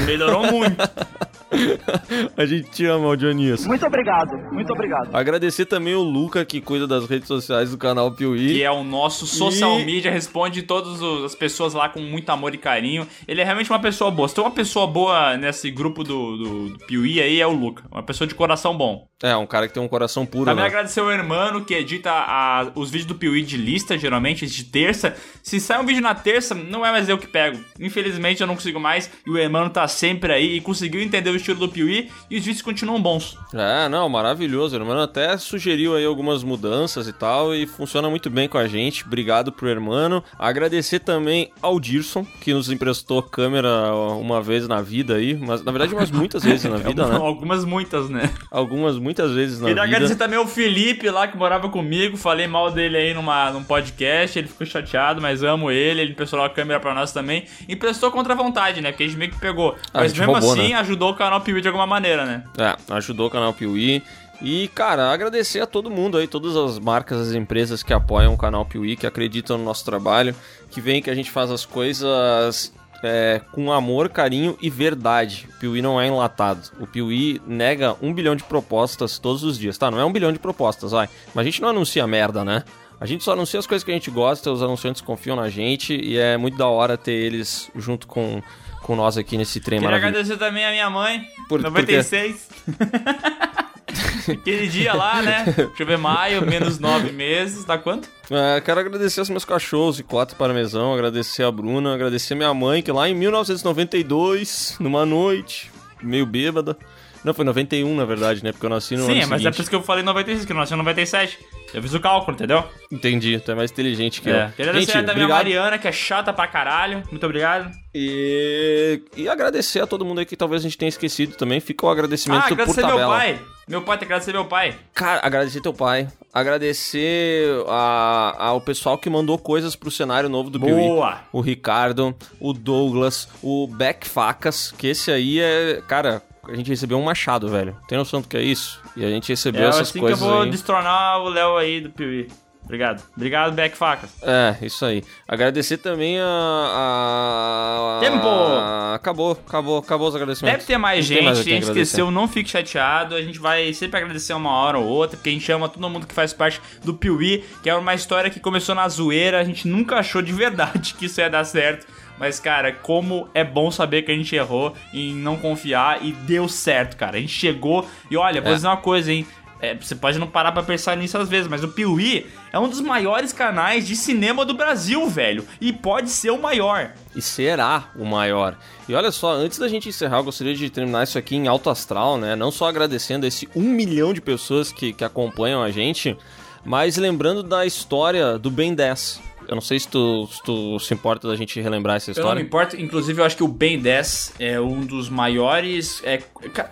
Melhorou 0.06 0.46
muito. 0.46 0.76
A 2.36 2.44
gente 2.46 2.68
te 2.70 2.84
ama, 2.86 3.06
Audionias. 3.06 3.64
Muito 3.64 3.86
obrigado, 3.86 4.36
muito 4.52 4.72
obrigado. 4.72 5.14
Agradecer 5.14 5.66
também 5.66 5.94
o 5.94 6.02
Luca, 6.02 6.44
que 6.44 6.60
cuida 6.60 6.84
das 6.86 7.06
redes 7.08 7.28
sociais 7.28 7.70
do 7.70 7.78
canal 7.78 8.10
Piuí. 8.12 8.54
Que 8.54 8.62
é 8.64 8.70
o 8.70 8.82
nosso 8.82 9.24
social 9.26 9.78
E- 9.78 9.84
media, 9.84 10.10
responde 10.10 10.62
todas 10.62 11.00
as 11.24 11.34
pessoas 11.34 11.72
lá 11.74 11.88
com 11.88 12.00
muito 12.00 12.28
amor 12.30 12.54
e 12.54 12.58
carinho. 12.58 13.06
Ele 13.28 13.40
é 13.40 13.44
realmente 13.44 13.70
uma 13.70 13.78
pessoa 13.78 14.10
boa. 14.10 14.26
Se 14.28 14.34
tem 14.34 14.42
uma 14.42 14.50
pessoa 14.50 14.86
boa 14.86 15.36
nesse 15.36 15.70
grupo 15.70 16.02
do, 16.02 16.36
do, 16.36 16.68
do 16.70 16.78
Piuí 16.86 17.20
aí, 17.20 17.40
é 17.40 17.46
o 17.46 17.52
Luca. 17.52 17.84
Uma 17.90 18.02
pessoa 18.02 18.26
de 18.26 18.34
coração 18.34 18.76
bom. 18.76 19.06
É, 19.26 19.34
um 19.36 19.46
cara 19.46 19.66
que 19.66 19.72
tem 19.74 19.82
um 19.82 19.88
coração 19.88 20.26
puro, 20.26 20.44
Também 20.44 20.62
né? 20.64 20.68
agradecer 20.68 21.00
o 21.00 21.10
Hermano, 21.10 21.64
que 21.64 21.72
edita 21.74 22.10
a- 22.10 22.70
os 22.74 22.90
vídeos 22.90 23.06
do 23.06 23.14
Piuí 23.14 23.42
de 23.42 23.56
lista, 23.56 23.96
geralmente, 23.96 24.46
de 24.46 24.64
terça. 24.64 25.16
Se 25.42 25.58
sai 25.58 25.80
um 25.80 25.86
vídeo 25.86 26.02
na 26.02 26.14
terça, 26.14 26.54
não 26.54 26.84
é 26.84 26.90
mais 26.90 27.08
eu 27.08 27.16
que 27.16 27.26
pego. 27.26 27.58
Infelizmente, 27.80 28.40
eu 28.40 28.46
não 28.46 28.54
consigo 28.54 28.78
mais. 28.78 29.10
E 29.26 29.30
o 29.30 29.38
Hermano 29.38 29.70
tá 29.70 29.88
sempre 29.88 30.32
aí 30.32 30.56
e 30.56 30.60
conseguiu 30.60 31.00
entender 31.00 31.30
o 31.30 31.36
estilo 31.36 31.58
do 31.60 31.68
Piuí. 31.70 32.10
E 32.30 32.36
os 32.38 32.44
vídeos 32.44 32.60
continuam 32.62 33.00
bons. 33.00 33.36
É, 33.54 33.88
não, 33.88 34.08
maravilhoso. 34.08 34.76
O 34.76 34.84
mano 34.84 35.00
até 35.00 35.38
sugeriu 35.38 35.96
aí 35.96 36.04
algumas 36.04 36.42
mudanças 36.42 37.08
e 37.08 37.12
tal, 37.12 37.54
e 37.54 37.66
funciona 37.66 38.10
muito 38.10 38.28
bem 38.28 38.48
com 38.48 38.58
a 38.58 38.68
gente. 38.68 39.04
Obrigado 39.06 39.50
pro 39.52 39.68
hermano. 39.68 40.22
Agradecer 40.38 40.98
também 40.98 41.50
ao 41.62 41.80
Dirson, 41.80 42.26
que 42.42 42.52
nos 42.52 42.70
emprestou 42.70 43.22
câmera 43.22 43.94
uma 44.20 44.42
vez 44.42 44.68
na 44.68 44.82
vida 44.82 45.14
aí, 45.14 45.34
mas 45.34 45.62
na 45.64 45.72
verdade 45.72 45.94
umas 45.94 46.10
muitas 46.10 46.42
vezes 46.44 46.64
na 46.70 46.76
vida, 46.88 47.06
né? 47.06 47.16
Algumas 47.16 47.64
muitas, 47.64 48.10
né? 48.10 48.28
Algumas 48.50 48.98
muitas 48.98 49.13
muitas 49.14 49.32
vezes 49.32 49.60
na 49.60 49.68
Queria 49.68 49.84
vida. 49.84 49.96
agradecer 49.96 50.16
também 50.16 50.38
ao 50.38 50.46
Felipe 50.46 51.08
lá 51.08 51.28
que 51.28 51.36
morava 51.36 51.68
comigo. 51.68 52.16
Falei 52.16 52.48
mal 52.48 52.70
dele 52.70 52.96
aí 52.96 53.14
numa, 53.14 53.50
num 53.52 53.62
podcast. 53.62 54.38
Ele 54.38 54.48
ficou 54.48 54.66
chateado, 54.66 55.22
mas 55.22 55.42
amo 55.42 55.70
ele. 55.70 56.00
Ele 56.00 56.10
emprestou 56.10 56.42
a 56.42 56.50
câmera 56.50 56.80
pra 56.80 56.92
nós 56.92 57.12
também. 57.12 57.44
Emprestou 57.68 58.10
contra 58.10 58.34
a 58.34 58.36
vontade, 58.36 58.80
né? 58.80 58.90
Porque 58.90 59.04
a 59.04 59.06
gente 59.06 59.16
meio 59.16 59.30
que 59.30 59.38
pegou. 59.38 59.76
Ah, 59.92 60.00
mas 60.00 60.12
mesmo 60.12 60.32
roubou, 60.32 60.52
assim, 60.52 60.70
né? 60.70 60.74
ajudou 60.74 61.12
o 61.12 61.14
canal 61.14 61.40
Piuí 61.40 61.60
de 61.60 61.68
alguma 61.68 61.86
maneira, 61.86 62.26
né? 62.26 62.44
É, 62.58 62.76
ajudou 62.94 63.28
o 63.28 63.30
canal 63.30 63.54
Piuí. 63.54 64.02
E, 64.42 64.68
cara, 64.74 65.12
agradecer 65.12 65.60
a 65.60 65.66
todo 65.66 65.88
mundo 65.88 66.18
aí, 66.18 66.26
todas 66.26 66.56
as 66.56 66.78
marcas, 66.78 67.28
as 67.28 67.34
empresas 67.34 67.82
que 67.82 67.92
apoiam 67.92 68.34
o 68.34 68.36
canal 68.36 68.64
Piuí, 68.64 68.96
que 68.96 69.06
acreditam 69.06 69.56
no 69.56 69.64
nosso 69.64 69.84
trabalho, 69.84 70.34
que 70.70 70.80
veem 70.80 71.00
que 71.00 71.08
a 71.08 71.14
gente 71.14 71.30
faz 71.30 71.50
as 71.52 71.64
coisas 71.64 72.72
é, 73.04 73.40
com 73.52 73.70
amor, 73.70 74.08
carinho 74.08 74.56
e 74.60 74.68
verdade. 74.70 75.46
O 75.54 75.58
Piuí 75.60 75.82
não 75.82 76.00
é 76.00 76.06
enlatado. 76.08 76.70
O 76.80 76.86
Piuí 76.86 77.40
nega 77.46 77.94
um 78.02 78.12
bilhão 78.12 78.34
de 78.34 78.42
propostas 78.44 79.18
todos 79.18 79.44
os 79.44 79.58
dias. 79.58 79.76
Tá, 79.78 79.90
não 79.90 80.00
é 80.00 80.04
um 80.04 80.12
bilhão 80.12 80.32
de 80.32 80.38
propostas, 80.38 80.92
vai. 80.92 81.08
Mas 81.34 81.42
a 81.42 81.44
gente 81.44 81.60
não 81.62 81.68
anuncia 81.68 82.06
merda, 82.06 82.44
né? 82.44 82.64
A 83.00 83.06
gente 83.06 83.22
só 83.24 83.32
anuncia 83.32 83.60
as 83.60 83.66
coisas 83.66 83.84
que 83.84 83.90
a 83.90 83.94
gente 83.94 84.10
gosta, 84.10 84.50
os 84.50 84.62
anunciantes 84.62 85.02
confiam 85.02 85.36
na 85.36 85.48
gente 85.50 85.94
e 85.94 86.16
é 86.16 86.36
muito 86.36 86.56
da 86.56 86.66
hora 86.66 86.96
ter 86.96 87.12
eles 87.12 87.70
junto 87.76 88.06
com, 88.06 88.40
com 88.82 88.96
nós 88.96 89.18
aqui 89.18 89.36
nesse 89.36 89.60
trem 89.60 89.80
Queria 89.80 89.90
maravilhoso. 89.96 90.32
agradecer 90.32 90.38
também 90.50 90.64
a 90.64 90.70
minha 90.70 90.88
mãe. 90.88 91.22
Por- 91.48 91.60
por 91.62 91.84
quê? 91.84 92.00
96. 93.94 94.38
Aquele 94.38 94.68
dia 94.68 94.94
lá, 94.94 95.22
né? 95.22 95.44
Deixa 95.46 95.82
eu 95.82 95.86
ver, 95.86 95.98
maio, 95.98 96.44
menos 96.46 96.78
nove 96.78 97.12
meses. 97.12 97.64
Dá 97.64 97.78
quanto? 97.78 98.08
É, 98.30 98.60
quero 98.60 98.80
agradecer 98.80 99.20
aos 99.20 99.30
meus 99.30 99.44
cachorros 99.44 99.96
de 99.96 100.02
quatro 100.02 100.36
parmesão, 100.36 100.94
agradecer 100.94 101.42
a 101.42 101.50
Bruna, 101.50 101.94
agradecer 101.94 102.34
minha 102.34 102.52
mãe, 102.54 102.82
que 102.82 102.90
lá 102.90 103.08
em 103.08 103.14
1992, 103.14 104.76
numa 104.80 105.04
noite, 105.04 105.70
meio 106.02 106.26
bêbada. 106.26 106.76
Não, 107.24 107.32
foi 107.32 107.44
91, 107.44 107.96
na 107.96 108.04
verdade, 108.04 108.44
né? 108.44 108.52
Porque 108.52 108.66
eu 108.66 108.70
nasci 108.70 108.96
no 108.96 109.06
Sim, 109.06 109.12
ano 109.12 109.20
mas 109.22 109.30
é 109.32 109.36
seguinte. 109.38 109.54
por 109.56 109.60
isso 109.62 109.70
que 109.70 109.76
eu 109.76 109.82
falei 109.82 110.04
96, 110.04 110.44
que 110.44 110.52
eu 110.52 110.56
nasci 110.56 110.74
em 110.74 110.76
97. 110.76 111.38
Eu 111.72 111.82
fiz 111.82 111.94
o 111.94 111.98
cálculo, 112.00 112.34
entendeu? 112.36 112.62
Entendi, 112.92 113.40
tu 113.40 113.50
é 113.50 113.54
mais 113.54 113.70
inteligente 113.70 114.20
que 114.20 114.28
É. 114.30 114.44
eu. 114.46 114.50
Queria 114.50 114.70
agradecer 114.70 114.92
também 114.92 115.08
a 115.08 115.12
obrigado. 115.12 115.30
Mariana, 115.38 115.78
que 115.78 115.88
é 115.88 115.92
chata 115.92 116.32
pra 116.32 116.46
caralho. 116.46 117.02
Muito 117.10 117.24
obrigado. 117.24 117.70
E... 117.94 119.00
e 119.16 119.28
agradecer 119.28 119.80
a 119.80 119.86
todo 119.86 120.04
mundo 120.04 120.18
aí 120.20 120.26
que 120.26 120.36
talvez 120.36 120.62
a 120.62 120.64
gente 120.64 120.76
tenha 120.78 120.88
esquecido 120.88 121.34
também. 121.36 121.58
Fica 121.60 121.86
o 121.86 121.88
agradecimento 121.90 122.40
Ah, 122.40 122.48
por 122.48 122.52
agradecer 122.52 122.80
meu 122.82 122.90
tabela. 122.90 123.16
pai. 123.16 123.40
Meu 123.66 123.82
pai 123.82 123.96
tem 123.98 124.06
que 124.06 124.12
agradecer 124.12 124.32
meu 124.32 124.44
pai. 124.44 124.76
Cara, 124.92 125.20
agradecer 125.26 125.60
teu 125.62 125.72
pai. 125.72 126.06
Agradecer 126.32 127.48
a- 127.68 128.34
ao 128.38 128.60
pessoal 128.60 128.98
que 128.98 129.08
mandou 129.10 129.38
coisas 129.38 129.74
pro 129.74 129.90
cenário 129.90 130.28
novo 130.28 130.50
do 130.50 130.60
Piuí. 130.60 130.72
Boa. 130.74 131.20
O 131.32 131.40
Ricardo, 131.40 132.14
o 132.38 132.52
Douglas, 132.52 133.28
o 133.42 133.66
Beck 133.66 134.06
Facas, 134.06 134.72
que 134.76 134.86
esse 134.88 135.10
aí 135.10 135.40
é. 135.40 135.82
Cara, 135.88 136.22
a 136.48 136.54
gente 136.54 136.68
recebeu 136.70 136.98
um 136.98 137.04
machado, 137.04 137.48
velho. 137.48 137.76
Tem 137.88 137.96
noção 137.98 138.20
do 138.20 138.28
que 138.28 138.36
é 138.36 138.42
isso? 138.42 138.80
E 138.96 139.04
a 139.04 139.08
gente 139.08 139.28
recebeu 139.28 139.64
É 139.64 139.68
essas 139.68 139.88
assim 139.88 140.00
coisas 140.00 140.18
que 140.18 140.24
eu 140.24 140.30
vou 140.30 140.42
aí. 140.42 140.50
destronar 140.50 141.20
o 141.20 141.28
Léo 141.28 141.56
aí 141.56 141.80
do 141.80 141.90
Piuí. 141.90 142.28
Obrigado. 142.64 143.02
Obrigado, 143.14 143.52
Beck 143.52 143.76
Facas. 143.76 144.08
É, 144.22 144.56
isso 144.62 144.86
aí. 144.86 145.04
Agradecer 145.28 145.76
também 145.76 146.18
a. 146.18 146.24
a... 146.26 148.00
Tempo! 148.00 148.26
a- 148.26 148.94
Acabou, 148.94 149.32
acabou, 149.32 149.78
acabou 149.78 150.08
os 150.08 150.14
agradecimentos. 150.14 150.60
Deve 150.60 150.66
ter 150.72 150.78
mais 150.78 151.04
gente, 151.04 151.24
mais 151.24 151.38
a 151.38 151.40
a 151.40 151.44
gente 151.44 151.62
esqueceu, 151.64 152.10
não 152.10 152.26
fique 152.26 152.48
chateado. 152.48 153.14
A 153.16 153.20
gente 153.20 153.38
vai 153.38 153.72
sempre 153.74 153.98
agradecer 154.00 154.32
uma 154.32 154.50
hora 154.50 154.78
ou 154.78 154.86
outra, 154.86 155.16
porque 155.16 155.28
a 155.28 155.32
gente 155.32 155.50
ama 155.52 155.68
todo 155.68 155.90
mundo 155.90 156.06
que 156.06 156.14
faz 156.14 156.32
parte 156.32 156.60
do 156.82 156.94
Piuí, 156.94 157.44
que 157.62 157.68
é 157.68 157.74
uma 157.74 157.92
história 157.94 158.30
que 158.30 158.40
começou 158.40 158.74
na 158.74 158.88
zoeira. 158.88 159.40
A 159.40 159.44
gente 159.44 159.68
nunca 159.68 159.96
achou 159.96 160.22
de 160.22 160.32
verdade 160.32 160.94
que 160.98 161.04
isso 161.06 161.20
ia 161.20 161.28
dar 161.28 161.44
certo. 161.44 161.86
Mas, 162.18 162.38
cara, 162.38 162.72
como 162.72 163.28
é 163.34 163.42
bom 163.42 163.70
saber 163.70 164.02
que 164.02 164.12
a 164.12 164.14
gente 164.14 164.34
errou 164.36 164.74
em 164.92 165.14
não 165.14 165.36
confiar 165.36 166.04
e 166.04 166.12
deu 166.12 166.48
certo, 166.48 166.96
cara. 166.96 167.16
A 167.16 167.20
gente 167.20 167.32
chegou 167.32 167.86
e 168.10 168.16
olha, 168.16 168.40
vou 168.40 168.52
É. 168.52 168.54
dizer 168.54 168.68
uma 168.68 168.76
coisa, 168.76 169.12
hein? 169.12 169.26
É, 169.60 169.74
você 169.74 169.94
pode 169.94 170.18
não 170.18 170.26
parar 170.26 170.52
pra 170.52 170.62
pensar 170.62 170.94
nisso 170.96 171.16
às 171.16 171.28
vezes, 171.28 171.48
mas 171.48 171.64
o 171.64 171.68
Piuí 171.68 172.26
é 172.52 172.58
um 172.58 172.68
dos 172.68 172.80
maiores 172.82 173.32
canais 173.32 173.86
de 173.86 173.96
cinema 173.96 174.44
do 174.44 174.52
Brasil, 174.52 175.08
velho. 175.08 175.46
E 175.58 175.72
pode 175.72 176.10
ser 176.10 176.30
o 176.30 176.40
maior. 176.40 176.90
E 177.16 177.22
será 177.22 177.84
o 177.96 178.04
maior. 178.04 178.58
E 178.86 178.94
olha 178.94 179.10
só, 179.10 179.32
antes 179.32 179.58
da 179.58 179.66
gente 179.66 179.88
encerrar, 179.88 180.18
eu 180.18 180.24
gostaria 180.24 180.54
de 180.54 180.68
terminar 180.68 181.04
isso 181.04 181.16
aqui 181.16 181.34
em 181.36 181.48
alto 181.48 181.70
astral, 181.70 182.18
né? 182.18 182.36
Não 182.36 182.50
só 182.50 182.68
agradecendo 182.68 183.24
a 183.24 183.28
esse 183.28 183.48
um 183.56 183.62
milhão 183.62 184.12
de 184.12 184.20
pessoas 184.20 184.70
que, 184.70 184.92
que 184.92 185.04
acompanham 185.04 185.62
a 185.62 185.70
gente, 185.70 186.14
mas 186.62 186.96
lembrando 186.98 187.42
da 187.42 187.64
história 187.64 188.38
do 188.38 188.50
Ben 188.50 188.74
10. 188.74 189.22
Eu 189.48 189.54
não 189.54 189.60
sei 189.60 189.78
se 189.78 189.88
tu, 189.88 190.26
se 190.26 190.42
tu 190.42 190.78
se 190.80 190.94
importa 190.94 191.28
da 191.28 191.36
gente 191.36 191.60
relembrar 191.60 191.96
essa 191.96 192.10
Eu 192.10 192.14
não 192.14 192.20
história. 192.22 192.40
me 192.40 192.46
importo, 192.46 192.80
inclusive 192.80 193.20
eu 193.20 193.24
acho 193.24 193.36
que 193.36 193.42
o 193.44 193.48
Ben 193.48 193.78
10 193.78 194.34
é 194.38 194.60
um 194.60 194.80
dos 194.80 195.08
maiores. 195.08 196.02
É, 196.04 196.22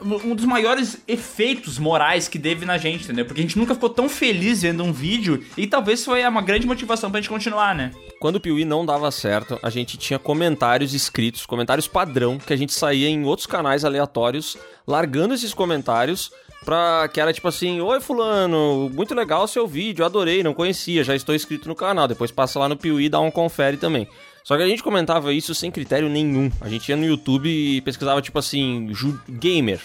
um 0.03 0.35
dos 0.35 0.45
maiores 0.45 1.03
efeitos 1.07 1.79
morais 1.79 2.29
que 2.29 2.39
teve 2.39 2.65
na 2.65 2.79
gente, 2.79 3.05
entendeu? 3.05 3.25
Porque 3.25 3.41
a 3.41 3.45
gente 3.45 3.59
nunca 3.59 3.75
ficou 3.75 3.91
tão 3.91 4.09
feliz 4.09 4.63
vendo 4.63 4.83
um 4.83 4.93
vídeo 4.93 5.45
e 5.57 5.67
talvez 5.67 6.05
foi 6.05 6.27
uma 6.27 6.43
grande 6.43 6.67
motivação 6.67 7.11
pra 7.11 7.21
gente 7.21 7.29
continuar, 7.29 7.75
né? 7.75 7.91
Quando 8.21 8.37
o 8.37 8.41
Piuí 8.41 8.65
não 8.65 8.87
dava 8.87 9.11
certo, 9.11 9.59
a 9.63 9.69
gente 9.71 9.97
tinha 9.97 10.19
comentários 10.19 10.95
escritos, 10.95 11.45
comentários 11.45 11.89
padrão, 11.89 12.39
que 12.39 12.53
a 12.53 12.57
gente 12.57 12.73
saía 12.73 13.09
em 13.09 13.25
outros 13.25 13.47
canais 13.47 13.85
aleatórios, 13.85 14.57
largando 14.87 15.35
esses 15.35 15.53
comentários 15.53 16.31
pra 16.65 17.09
que 17.09 17.21
era 17.21 17.33
tipo 17.33 17.49
assim, 17.49 17.81
oi 17.81 18.01
fulano, 18.01 18.91
muito 18.93 19.15
legal 19.15 19.45
o 19.45 19.49
seu 19.49 19.67
vídeo, 19.67 20.05
adorei, 20.05 20.43
não 20.43 20.55
conhecia, 20.55 21.05
já 21.05 21.15
estou 21.15 21.35
inscrito 21.35 21.69
no 21.69 21.75
canal, 21.75 22.09
depois 22.09 22.31
passa 22.31 22.59
lá 22.59 22.69
no 22.69 22.77
Piuí 22.77 23.07
e 23.07 23.09
dá 23.09 23.21
um 23.21 23.31
confere 23.31 23.77
também. 23.77 24.09
Só 24.45 24.57
que 24.57 24.63
a 24.63 24.69
gente 24.69 24.83
comentava 24.83 25.33
isso 25.33 25.55
sem 25.55 25.71
critério 25.71 26.09
nenhum. 26.09 26.51
A 26.61 26.69
gente 26.69 26.89
ia 26.89 26.97
no 26.97 27.05
YouTube 27.05 27.49
e 27.49 27.81
pesquisava 27.81 28.21
tipo 28.21 28.39
assim, 28.39 28.91
gamer. 29.29 29.81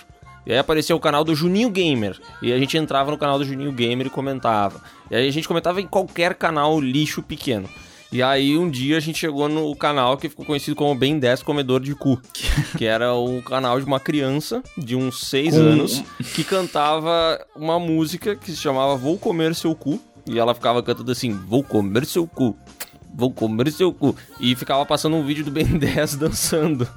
E 0.48 0.52
aí 0.52 0.58
aparecia 0.58 0.96
o 0.96 1.00
canal 1.00 1.24
do 1.24 1.36
Juninho 1.36 1.70
Gamer. 1.70 2.18
E 2.42 2.54
a 2.54 2.58
gente 2.58 2.78
entrava 2.78 3.12
no 3.12 3.18
canal 3.18 3.38
do 3.38 3.44
Juninho 3.44 3.72
Gamer 3.72 4.08
e 4.08 4.10
comentava. 4.10 4.82
E 5.12 5.16
aí 5.16 5.28
a 5.28 5.32
gente 5.32 5.48
comentava 5.48 5.82
em 5.82 5.86
qualquer 5.86 6.34
canal 6.36 6.80
lixo 6.80 7.22
pequeno. 7.22 7.70
E 8.12 8.24
aí 8.24 8.58
um 8.58 8.70
dia 8.70 8.98
a 8.98 9.00
gente 9.02 9.20
chegou 9.20 9.50
no 9.50 9.76
canal 9.76 10.18
que 10.18 10.30
ficou 10.30 10.46
conhecido 10.46 10.76
como 10.76 10.96
Ben 10.96 11.20
10 11.20 11.44
Comedor 11.44 11.82
de 11.82 11.94
Cu. 11.94 12.20
Que 12.78 12.86
era 12.86 13.14
o 13.14 13.42
canal 13.42 13.80
de 13.80 13.86
uma 13.86 14.00
criança 14.00 14.64
de 14.78 14.96
uns 14.96 15.22
6 15.28 15.54
Com- 15.54 15.60
anos 15.60 16.04
que 16.34 16.44
cantava 16.44 17.40
uma 17.56 17.80
música 17.80 18.36
que 18.36 18.52
se 18.52 18.58
chamava 18.58 18.96
Vou 18.96 19.18
Comer 19.18 19.54
Seu 19.56 19.76
Cu. 19.76 20.00
E 20.30 20.38
ela 20.38 20.54
ficava 20.54 20.84
cantando 20.84 21.10
assim, 21.10 21.32
vou 21.32 21.64
comer 21.64 22.06
seu 22.06 22.28
cu. 22.28 22.54
Vou 23.18 23.32
comer 23.34 23.72
seu 23.72 23.92
cu. 23.92 24.16
E 24.40 24.56
ficava 24.56 24.86
passando 24.86 25.16
um 25.16 25.26
vídeo 25.26 25.44
do 25.44 25.50
Ben 25.50 25.66
10 25.76 26.16
dançando. 26.18 26.88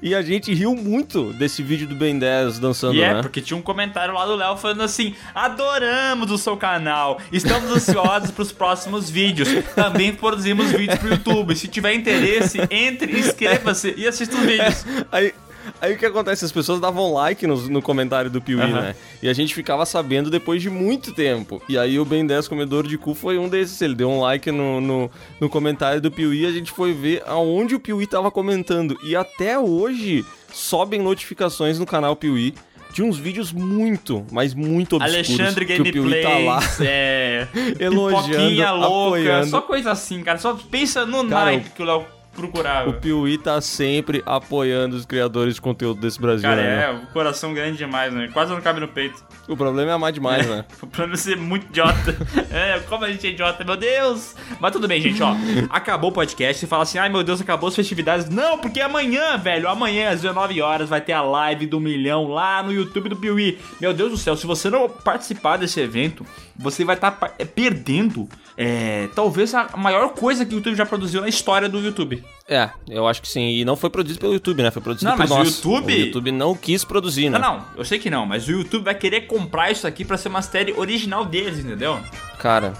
E 0.00 0.14
a 0.14 0.22
gente 0.22 0.54
riu 0.54 0.76
muito 0.76 1.32
desse 1.32 1.60
vídeo 1.60 1.88
do 1.88 1.96
Ben 1.96 2.16
10 2.16 2.60
dançando, 2.60 2.94
E 2.94 3.02
é, 3.02 3.14
né? 3.14 3.22
porque 3.22 3.40
tinha 3.40 3.56
um 3.56 3.60
comentário 3.62 4.14
lá 4.14 4.24
do 4.24 4.36
Léo 4.36 4.56
falando 4.56 4.82
assim: 4.84 5.16
adoramos 5.34 6.30
o 6.30 6.38
seu 6.38 6.56
canal, 6.56 7.20
estamos 7.32 7.68
ansiosos 7.72 8.30
pros 8.30 8.52
próximos 8.52 9.10
vídeos. 9.10 9.48
Também 9.74 10.14
produzimos 10.14 10.70
vídeos 10.70 10.96
pro 11.00 11.08
YouTube. 11.10 11.56
Se 11.56 11.66
tiver 11.66 11.92
interesse, 11.92 12.60
entre, 12.70 13.18
inscreva-se 13.18 13.94
e 13.96 14.06
assista 14.06 14.36
os 14.36 14.44
vídeos. 14.44 14.86
Aí, 15.10 15.34
aí 15.80 15.94
o 15.94 15.98
que 15.98 16.06
acontece? 16.06 16.44
As 16.44 16.52
pessoas 16.52 16.80
davam 16.80 17.12
like 17.12 17.46
no, 17.46 17.56
no 17.68 17.82
comentário 17.82 18.30
do 18.30 18.40
Piuí, 18.40 18.66
né? 18.72 18.94
E 19.22 19.28
a 19.28 19.32
gente 19.32 19.54
ficava 19.54 19.84
sabendo 19.86 20.30
depois 20.30 20.62
de 20.62 20.70
muito 20.70 21.12
tempo. 21.12 21.62
E 21.68 21.78
aí 21.78 21.98
o 21.98 22.04
Ben 22.04 22.26
10 22.26 22.48
Comedor 22.48 22.86
de 22.86 22.98
Cu 22.98 23.14
foi 23.14 23.38
um 23.38 23.48
desses. 23.48 23.80
Ele 23.80 23.94
deu 23.94 24.10
um 24.10 24.20
like 24.20 24.50
no, 24.50 24.80
no, 24.80 25.10
no 25.40 25.48
comentário 25.48 26.00
do 26.00 26.10
Piuí 26.10 26.42
e 26.42 26.46
a 26.46 26.52
gente 26.52 26.72
foi 26.72 26.92
ver 26.92 27.22
aonde 27.26 27.74
o 27.74 27.80
Piuí 27.80 28.06
tava 28.06 28.30
comentando. 28.30 28.98
E 29.02 29.14
até 29.16 29.58
hoje 29.58 30.24
sobem 30.52 31.00
notificações 31.00 31.78
no 31.78 31.86
canal 31.86 32.14
Piuí 32.14 32.54
de 32.94 33.02
uns 33.02 33.18
vídeos 33.18 33.52
muito, 33.52 34.24
mas 34.30 34.54
muito 34.54 34.94
obscuros. 34.96 35.40
Alexandre 35.40 35.66
Piuí 35.66 36.22
tá 36.22 36.38
lá. 36.38 36.60
É. 36.80 37.48
Elogiando, 37.80 38.78
louca, 38.78 38.86
apoiando. 38.86 39.46
só 39.48 39.60
coisa 39.60 39.90
assim, 39.90 40.22
cara. 40.22 40.38
Só 40.38 40.54
pensa 40.54 41.04
no 41.04 41.28
Cara, 41.28 41.46
naipe 41.46 41.70
que 41.70 41.82
o 41.82 41.84
Léo 41.84 42.06
procurava. 42.34 42.90
O 42.90 42.94
Piuí 42.94 43.38
tá 43.38 43.60
sempre 43.60 44.22
apoiando 44.26 44.96
os 44.96 45.06
criadores 45.06 45.54
de 45.54 45.60
conteúdo 45.60 46.00
desse 46.00 46.20
Brasil, 46.20 46.48
Cara, 46.48 46.62
né? 46.62 46.84
é, 46.84 46.90
o 46.90 47.06
coração 47.12 47.54
grande 47.54 47.78
demais, 47.78 48.12
né? 48.12 48.28
Quase 48.32 48.52
não 48.52 48.60
cabe 48.60 48.80
no 48.80 48.88
peito. 48.88 49.24
O 49.48 49.56
problema 49.56 49.90
é 49.90 49.94
amar 49.94 50.12
demais, 50.12 50.46
né? 50.46 50.64
O 50.82 50.86
problema 50.86 51.14
é 51.14 51.16
ser 51.16 51.36
muito 51.36 51.66
idiota. 51.66 52.16
é, 52.50 52.78
como 52.88 53.04
a 53.04 53.10
gente 53.10 53.26
é 53.26 53.30
idiota, 53.30 53.64
meu 53.64 53.76
Deus. 53.76 54.34
Mas 54.60 54.72
tudo 54.72 54.86
bem, 54.86 55.00
gente, 55.00 55.22
ó. 55.22 55.34
Acabou 55.70 56.10
o 56.10 56.12
podcast 56.12 56.64
e 56.64 56.68
fala 56.68 56.82
assim, 56.82 56.98
ai 56.98 57.08
meu 57.08 57.22
Deus, 57.22 57.40
acabou 57.40 57.68
as 57.68 57.74
festividades. 57.74 58.28
Não, 58.28 58.58
porque 58.58 58.80
amanhã, 58.80 59.36
velho, 59.36 59.68
amanhã 59.68 60.10
às 60.10 60.20
19 60.22 60.60
horas 60.60 60.88
vai 60.88 61.00
ter 61.00 61.12
a 61.12 61.22
live 61.22 61.66
do 61.66 61.80
milhão 61.80 62.28
lá 62.28 62.62
no 62.62 62.72
YouTube 62.72 63.08
do 63.08 63.16
Piuí. 63.16 63.58
Meu 63.80 63.92
Deus 63.92 64.10
do 64.10 64.16
céu, 64.16 64.36
se 64.36 64.46
você 64.46 64.70
não 64.70 64.88
participar 64.88 65.56
desse 65.56 65.80
evento, 65.80 66.24
você 66.56 66.84
vai 66.84 66.96
estar 66.96 67.12
perdendo, 67.54 68.28
é, 68.56 69.08
talvez 69.14 69.54
a 69.54 69.68
maior 69.76 70.10
coisa 70.10 70.44
que 70.44 70.54
o 70.54 70.56
YouTube 70.56 70.76
já 70.76 70.86
produziu 70.86 71.20
na 71.20 71.28
história 71.28 71.68
do 71.68 71.78
YouTube. 71.80 72.23
É, 72.48 72.68
eu 72.88 73.06
acho 73.08 73.22
que 73.22 73.28
sim. 73.28 73.40
E 73.48 73.64
não 73.64 73.74
foi 73.74 73.88
produzido 73.88 74.20
pelo 74.20 74.34
YouTube, 74.34 74.62
né? 74.62 74.70
Foi 74.70 74.82
produzido 74.82 75.08
Não, 75.10 75.16
por 75.16 75.22
mas 75.22 75.30
o 75.30 75.34
nós. 75.38 75.56
YouTube- 75.56 75.92
O 75.94 76.06
YouTube 76.06 76.32
não 76.32 76.54
quis 76.54 76.84
produzir, 76.84 77.30
né? 77.30 77.38
Não, 77.38 77.56
não, 77.58 77.64
eu 77.76 77.84
sei 77.86 77.98
que 77.98 78.10
não, 78.10 78.26
mas 78.26 78.46
o 78.48 78.52
YouTube 78.52 78.84
vai 78.84 78.94
querer 78.94 79.22
comprar 79.22 79.70
isso 79.70 79.86
aqui 79.86 80.04
pra 80.04 80.18
ser 80.18 80.28
uma 80.28 80.42
série 80.42 80.72
original 80.74 81.24
deles, 81.24 81.58
entendeu? 81.60 81.98
Cara, 82.38 82.74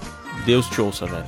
Deus 0.44 0.68
te 0.68 0.80
ouça, 0.82 1.06
velho. 1.06 1.24